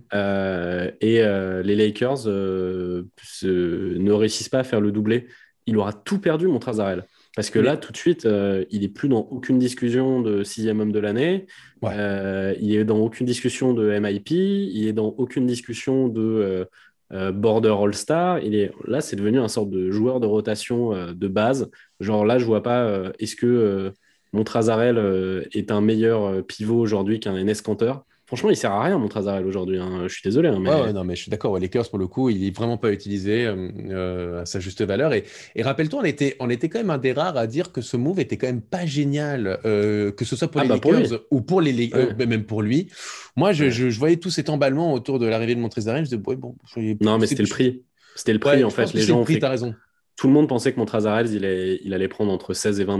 et 1.01 1.21
les 1.63 1.75
Lakers 1.75 2.27
ne 2.27 4.11
réussissent 4.11 4.49
pas 4.49 4.59
à 4.59 4.63
faire 4.63 4.79
le 4.79 4.93
doublé. 4.93 5.27
Il 5.65 5.77
aura 5.77 5.91
tout 5.91 6.19
perdu, 6.19 6.47
mon 6.47 6.59
Trazarel. 6.59 7.03
Parce 7.35 7.51
que 7.51 7.59
là, 7.59 7.77
tout 7.77 7.91
de 7.91 7.97
suite, 7.97 8.25
euh, 8.25 8.65
il 8.71 8.81
n'est 8.81 8.87
plus 8.87 9.07
dans 9.07 9.19
aucune 9.19 9.59
discussion 9.59 10.21
de 10.21 10.43
sixième 10.43 10.79
homme 10.79 10.91
de 10.91 10.99
l'année. 10.99 11.45
Euh, 11.83 12.55
il 12.59 12.75
est 12.75 12.83
dans 12.83 12.97
aucune 12.97 13.25
discussion 13.25 13.73
de 13.73 13.97
MIP. 13.99 14.31
Il 14.31 14.87
est 14.87 14.93
dans 14.93 15.13
aucune 15.17 15.45
discussion 15.45 16.07
de 16.07 16.67
euh, 17.13 17.31
border 17.31 17.75
All-Star. 17.81 18.39
Il 18.39 18.55
est 18.55 18.71
là, 18.85 18.99
c'est 19.01 19.15
devenu 19.15 19.39
un 19.39 19.47
sorte 19.47 19.69
de 19.69 19.91
joueur 19.91 20.19
de 20.19 20.25
rotation 20.25 21.13
de 21.13 21.27
base. 21.27 21.69
Genre 21.99 22.25
là, 22.25 22.39
je 22.39 22.45
vois 22.45 22.63
pas. 22.63 23.11
Est-ce 23.19 23.35
que 23.35 23.93
Montrazarel 24.33 25.47
est 25.53 25.71
un 25.71 25.81
meilleur 25.81 26.45
pivot 26.45 26.79
aujourd'hui 26.79 27.19
qu'un 27.19 27.43
NS 27.43 27.61
Canter 27.63 27.93
Franchement, 28.29 28.51
il 28.51 28.55
sert 28.55 28.71
à 28.71 28.83
rien, 28.83 28.99
Montrazarel, 28.99 29.43
aujourd'hui. 29.43 29.79
Hein. 29.79 30.03
Je 30.03 30.13
suis 30.13 30.21
désolé. 30.23 30.49
Hein, 30.49 30.59
mais... 30.59 30.93
non, 30.93 31.03
mais 31.03 31.15
je 31.15 31.23
suis 31.23 31.31
d'accord. 31.31 31.55
Les 31.55 31.61
Lakers, 31.61 31.89
pour 31.89 31.97
le 31.97 32.05
coup, 32.05 32.29
il 32.29 32.41
n'est 32.41 32.51
vraiment 32.51 32.77
pas 32.77 32.91
utilisé 32.91 33.47
euh, 33.47 33.71
euh, 33.89 34.41
à 34.43 34.45
sa 34.45 34.59
juste 34.59 34.83
valeur. 34.83 35.13
Et, 35.13 35.23
rappelle-toi, 35.59 36.01
on 36.01 36.05
était, 36.05 36.35
on 36.39 36.47
était 36.51 36.69
quand 36.69 36.77
même 36.77 36.91
un 36.91 36.99
des 36.99 37.11
rares 37.11 37.37
à 37.37 37.47
dire 37.47 37.71
que 37.71 37.81
ce 37.81 37.97
move 37.97 38.19
était 38.19 38.37
quand 38.37 38.45
même 38.45 38.61
pas 38.61 38.85
génial, 38.85 39.59
euh, 39.65 40.11
que 40.11 40.25
ce 40.25 40.35
soit 40.35 40.47
pour 40.47 40.61
ah, 40.61 40.65
les 40.65 40.69
bah, 40.69 40.75
Lakers 40.75 41.21
ou 41.31 41.41
pour 41.41 41.59
les 41.59 41.73
Lakers, 41.73 42.15
même 42.17 42.43
pour 42.43 42.61
lui. 42.61 42.91
Moi, 43.35 43.51
je, 43.51 43.89
voyais 43.97 44.17
tout 44.17 44.29
cet 44.29 44.49
emballement 44.49 44.93
autour 44.93 45.17
de 45.17 45.25
l'arrivée 45.25 45.55
de 45.55 45.61
Montrazarel. 45.61 46.05
Je 46.05 46.15
disais, 46.15 46.21
bon. 46.21 46.55
Non, 47.01 47.17
mais 47.17 47.25
c'était 47.25 47.41
le 47.41 47.49
prix. 47.49 47.81
C'était 48.13 48.33
le 48.33 48.39
prix, 48.39 48.63
en 48.63 48.69
fait. 48.69 48.93
Les 48.93 49.01
gens. 49.01 49.17
Le 49.17 49.23
prix, 49.23 49.39
as 49.41 49.49
raison. 49.49 49.73
Tout 50.17 50.27
le 50.27 50.33
monde 50.33 50.47
pensait 50.47 50.71
que 50.71 50.77
Montrazarel, 50.77 51.27
il, 51.33 51.79
il 51.83 51.93
allait 51.95 52.07
prendre 52.07 52.31
entre 52.31 52.53
16 52.53 52.79
et 52.79 52.83
20 52.83 52.99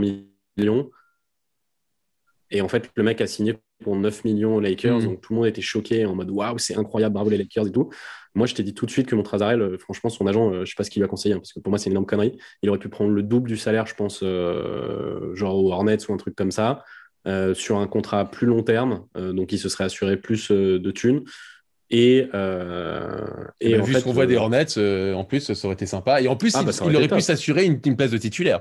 millions. 0.56 0.90
Et 2.50 2.60
en 2.60 2.68
fait, 2.68 2.90
le 2.94 3.02
mec 3.02 3.20
a 3.20 3.26
signé 3.26 3.56
pour 3.82 3.96
9 3.96 4.24
millions 4.24 4.56
aux 4.56 4.60
Lakers. 4.60 5.00
Mm. 5.00 5.04
Donc 5.04 5.20
tout 5.20 5.32
le 5.32 5.38
monde 5.38 5.46
était 5.46 5.62
choqué 5.62 6.06
en 6.06 6.14
mode 6.14 6.30
waouh, 6.30 6.58
c'est 6.58 6.76
incroyable, 6.76 7.14
bravo 7.14 7.30
les 7.30 7.38
Lakers 7.38 7.66
et 7.66 7.72
tout. 7.72 7.90
Moi, 8.34 8.46
je 8.46 8.54
t'ai 8.54 8.62
dit 8.62 8.74
tout 8.74 8.86
de 8.86 8.90
suite 8.90 9.08
que 9.08 9.16
Montrazarel, 9.16 9.60
euh, 9.60 9.78
franchement, 9.78 10.08
son 10.08 10.26
agent, 10.26 10.52
euh, 10.52 10.64
je 10.64 10.70
sais 10.70 10.76
pas 10.76 10.84
ce 10.84 10.90
qu'il 10.90 11.00
lui 11.00 11.04
a 11.04 11.08
conseillé, 11.08 11.34
hein, 11.34 11.38
parce 11.38 11.52
que 11.52 11.58
pour 11.58 11.70
moi, 11.70 11.78
c'est 11.78 11.86
une 11.86 11.92
énorme 11.92 12.06
connerie. 12.06 12.38
Il 12.62 12.68
aurait 12.70 12.78
pu 12.78 12.88
prendre 12.88 13.10
le 13.10 13.22
double 13.22 13.48
du 13.48 13.56
salaire, 13.56 13.86
je 13.86 13.94
pense, 13.94 14.20
euh, 14.22 15.34
genre 15.34 15.56
au 15.56 15.72
Hornets 15.72 16.08
ou 16.08 16.12
un 16.12 16.16
truc 16.16 16.36
comme 16.36 16.52
ça, 16.52 16.84
sur 17.54 17.78
un 17.78 17.86
contrat 17.86 18.30
plus 18.30 18.46
long 18.46 18.62
terme. 18.62 19.04
donc 19.14 19.52
il 19.52 19.58
se 19.58 19.68
serait 19.68 19.84
assuré 19.84 20.16
plus 20.16 20.50
de 20.50 20.90
thunes. 20.90 21.22
Et, 21.90 22.18
et 23.60 23.78
vu 23.82 23.94
ce 23.94 24.04
qu'on 24.04 24.12
voit 24.12 24.26
des 24.26 24.36
Hornets, 24.36 24.78
en 25.14 25.24
plus, 25.24 25.52
ça 25.52 25.66
aurait 25.66 25.74
été 25.74 25.86
sympa. 25.86 26.22
Et 26.22 26.28
en 26.28 26.36
plus, 26.36 26.54
ah, 26.56 26.62
bah, 26.62 26.72
il, 26.86 26.96
aurait, 26.96 27.08
pu 27.08 27.20
s'assurer 27.20 27.64
une, 27.64 27.78
une, 27.84 27.96
place 27.96 28.10
de 28.10 28.16
titulaire. 28.16 28.60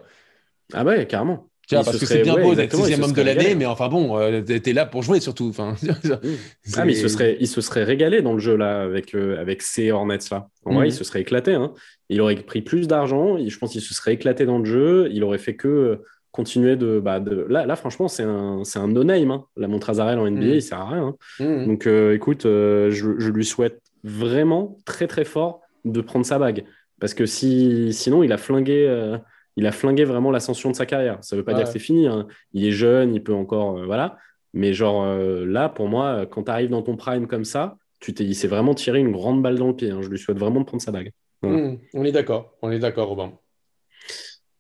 Ah 0.74 0.84
ouais, 0.84 1.08
carrément 1.08 1.49
parce 1.70 1.98
que 1.98 2.06
c'est 2.06 2.22
bien 2.22 2.36
beau 2.36 2.56
d'être 2.56 2.76
sixième 2.76 3.04
homme 3.04 3.14
de 3.14 3.22
l'année, 3.22 3.56
mais 3.56 3.66
enfin 3.66 3.88
bon, 3.88 4.18
euh, 4.18 4.42
t'es 4.42 4.74
là 4.74 4.86
pour 4.86 5.04
jouer 5.04 5.20
surtout. 5.20 5.50
Enfin, 5.50 5.76
ah, 6.76 6.86
mais 6.86 6.94
il 6.94 6.98
se, 6.98 7.08
serait, 7.08 7.38
il 7.40 7.48
se 7.48 7.62
serait 7.62 7.84
régalé 7.84 8.22
dans 8.22 8.34
le 8.34 8.40
jeu 8.40 8.56
là 8.56 8.82
avec, 8.82 9.14
avec 9.16 9.62
ces 9.62 9.92
Hornets 9.92 10.20
là. 10.32 10.48
En 10.66 10.76
vrai, 10.76 10.90
il 10.90 10.94
se 10.94 11.04
serait 11.04 11.22
éclaté. 11.22 11.54
Hein. 11.54 11.74
Il 12.10 12.22
aurait 12.22 12.36
pris 12.36 12.62
plus 12.62 12.88
d'argent. 12.88 13.38
Je 13.38 13.58
pense 13.58 13.72
qu'il 13.72 13.82
se 13.82 13.94
serait 13.94 14.14
éclaté 14.14 14.46
dans 14.46 14.60
le 14.60 14.66
jeu. 14.66 15.10
Il 15.12 15.24
aurait 15.24 15.38
fait 15.38 15.56
que 15.56 16.02
continuer 16.32 16.76
de. 16.76 17.00
Bah, 17.00 17.20
de... 17.20 17.46
Là, 17.50 17.66
là, 17.66 17.76
franchement, 17.76 18.08
c'est 18.08 18.24
un, 18.24 18.62
un 18.76 18.88
no-name. 18.88 19.32
Hein. 19.32 19.46
La 19.58 19.68
Montrazarel 19.68 20.20
en 20.20 20.30
NBA, 20.30 20.46
mm. 20.46 20.50
il 20.50 20.62
sert 20.62 20.80
à 20.80 20.90
rien. 20.90 21.16
Hein. 21.40 21.44
Mm. 21.44 21.68
Donc, 21.68 21.88
euh, 21.88 22.16
écoute, 22.16 22.46
euh, 22.46 22.90
je, 22.92 23.20
je, 23.20 23.30
lui 23.30 23.46
souhaite 23.46 23.82
vraiment 24.04 24.78
très 24.86 25.08
très 25.08 25.26
fort 25.26 25.62
de 25.86 26.02
prendre 26.02 26.26
sa 26.26 26.40
bague. 26.40 26.66
Parce 27.00 27.14
que 27.14 27.26
si, 27.26 27.94
sinon, 27.94 28.24
il 28.24 28.32
a 28.32 28.38
flingué 28.38 29.18
il 29.56 29.68
a 29.68 29.72
flingué 29.72 30.06
vraiment 30.06 30.32
l'ascension 30.32 30.72
de 30.72 30.76
sa 30.76 30.86
carrière. 30.86 31.18
Ça 31.22 31.36
ne 31.36 31.42
veut 31.42 31.46
pas 31.46 31.54
dire 31.54 31.66
que 31.66 31.72
c'est 31.72 31.80
fini. 31.80 32.08
Hein. 32.08 32.28
Il 32.54 32.66
est 32.66 32.72
jeune, 32.72 33.14
il 33.14 33.24
peut 33.24 33.34
encore. 33.34 33.78
Euh, 33.78 33.86
voilà. 33.86 34.18
Mais 34.54 34.74
genre 34.74 35.04
euh, 35.04 35.46
là, 35.46 35.70
pour 35.70 35.88
moi, 35.88 36.26
quand 36.26 36.44
tu 36.44 36.52
arrives 36.52 36.70
dans 36.70 36.82
ton 36.82 36.96
prime 36.96 37.28
comme 37.28 37.46
ça, 37.46 37.78
tu 38.00 38.14
t'es, 38.14 38.32
c'est 38.34 38.48
vraiment 38.48 38.74
tiré 38.74 39.00
une 39.00 39.12
grande 39.12 39.42
balle 39.42 39.58
dans 39.58 39.68
le 39.68 39.76
pied. 39.76 39.92
Hein. 39.92 40.00
Je 40.02 40.10
lui 40.10 40.18
souhaite 40.18 40.38
vraiment 40.38 40.62
de 40.62 40.66
prendre 40.66 40.82
sa 40.82 40.92
bague. 40.92 41.12
Mmh, 41.42 41.76
on 41.94 42.04
est 42.06 42.12
d'accord. 42.12 42.54
On 42.62 42.72
est 42.72 42.80
d'accord, 42.80 43.10
Robin. 43.10 43.34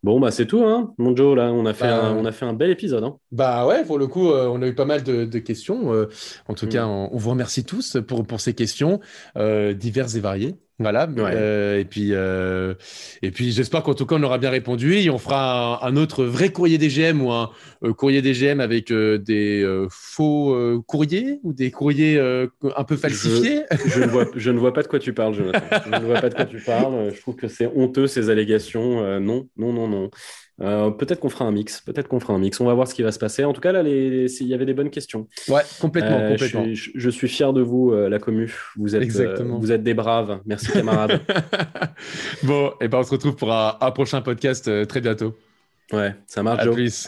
Bon, 0.01 0.19
bah 0.19 0.31
c'est 0.31 0.45
tout, 0.45 0.63
hein, 0.63 0.93
mon 0.97 1.15
Joe. 1.15 1.35
Là, 1.35 1.51
on 1.51 1.65
a 1.65 1.73
fait, 1.73 1.87
bah, 1.87 2.05
un, 2.05 2.15
on 2.15 2.23
a 2.23 2.31
fait 2.31 2.45
un 2.45 2.53
bel 2.53 2.69
épisode. 2.69 3.03
Hein. 3.03 3.17
Bah 3.31 3.67
ouais, 3.67 3.83
pour 3.83 3.97
le 3.97 4.07
coup, 4.07 4.31
euh, 4.31 4.47
on 4.47 4.61
a 4.61 4.67
eu 4.67 4.75
pas 4.75 4.85
mal 4.85 5.03
de, 5.03 5.39
questions. 5.39 5.91
en 6.47 6.53
tout 6.53 6.65
mmh. 6.65 6.69
cas, 6.69 6.85
on, 6.85 7.15
vous 7.17 7.29
remercie 7.29 7.65
tous 7.65 7.97
pour, 8.07 8.25
pour 8.25 8.41
ces 8.41 8.53
questions 8.53 8.99
diverses 9.35 10.15
et 10.15 10.21
variées. 10.21 10.55
Voilà. 10.79 11.09
Euh, 11.17 11.77
et 11.77 11.83
puis, 11.83 12.13
euh, 12.13 12.73
et 13.21 13.31
puis 13.31 13.51
j'espère 13.51 13.83
qu'en 13.83 13.93
tout 13.93 14.05
cas, 14.05 14.15
on 14.15 14.23
aura 14.23 14.37
bien 14.37 14.49
répondu. 14.49 14.95
Et 14.95 15.09
on 15.09 15.17
fera 15.17 15.85
un, 15.85 15.97
autre 15.97 16.23
vrai 16.23 16.49
courrier 16.49 16.77
des 16.77 16.87
GM 16.87 17.21
ou 17.21 17.31
un 17.31 17.51
euh, 17.83 17.93
courrier 17.93 18.21
des 18.21 18.31
GM 18.33 18.61
avec 18.61 18.91
des 18.91 19.85
faux 19.89 20.81
courriers 20.87 21.39
ou 21.43 21.51
des 21.51 21.69
courriers 21.69 22.17
un 22.19 22.83
peu 22.85 22.95
falsifiés? 22.95 23.63
Je, 23.85 23.99
ne 23.99 24.07
vois, 24.07 24.25
je, 24.35 24.51
ne 24.51 24.57
vois, 24.57 24.73
pas 24.73 24.83
de 24.83 24.87
quoi 24.87 24.99
tu 24.99 25.13
parles, 25.13 25.33
Jonathan. 25.33 25.65
je 25.85 25.89
ne 25.89 26.05
vois 26.05 26.21
pas 26.21 26.29
de 26.29 26.35
quoi 26.35 26.45
tu 26.45 26.59
parles. 26.59 27.13
Je 27.13 27.19
trouve 27.19 27.35
que 27.35 27.49
c'est 27.49 27.67
honteux, 27.67 28.07
ces 28.07 28.29
allégations. 28.29 29.19
non, 29.19 29.47
non, 29.57 29.73
non, 29.73 29.87
non. 29.87 30.09
Euh, 30.61 30.91
peut-être 30.91 31.19
qu'on 31.19 31.29
fera 31.29 31.45
un 31.45 31.51
mix. 31.51 31.81
Peut-être 31.81 32.07
qu'on 32.07 32.19
fera 32.19 32.33
un 32.33 32.39
mix. 32.39 32.59
On 32.59 32.65
va 32.65 32.73
voir 32.73 32.87
ce 32.87 32.93
qui 32.93 33.01
va 33.01 33.11
se 33.11 33.19
passer. 33.19 33.45
En 33.45 33.53
tout 33.53 33.61
cas, 33.61 33.71
là, 33.71 33.81
il 33.83 34.27
y 34.41 34.53
avait 34.53 34.65
des 34.65 34.73
bonnes 34.73 34.89
questions. 34.89 35.27
Ouais, 35.47 35.61
complètement. 35.79 36.19
Euh, 36.19 36.31
complètement. 36.31 36.65
Je, 36.73 37.09
suis, 37.09 37.27
fier 37.27 37.53
de 37.53 37.61
vous, 37.61 37.91
euh, 37.91 38.09
la 38.09 38.19
commu. 38.19 38.53
Vous 38.77 38.95
êtes, 38.95 39.09
vous 39.41 39.71
êtes 39.71 39.83
des 39.83 39.93
braves. 39.93 40.39
Merci, 40.45 40.71
camarades. 40.71 41.21
bon, 42.43 42.71
et 42.81 42.87
ben 42.87 42.99
on 42.99 43.03
se 43.03 43.11
retrouve 43.11 43.35
pour 43.35 43.53
un, 43.53 43.91
prochain 43.91 44.21
podcast 44.21 44.87
très 44.87 45.01
bientôt. 45.01 45.35
Ouais, 45.91 46.13
ça 46.27 46.43
marche, 46.43 46.67
à 46.67 46.71
Plus. 46.71 47.07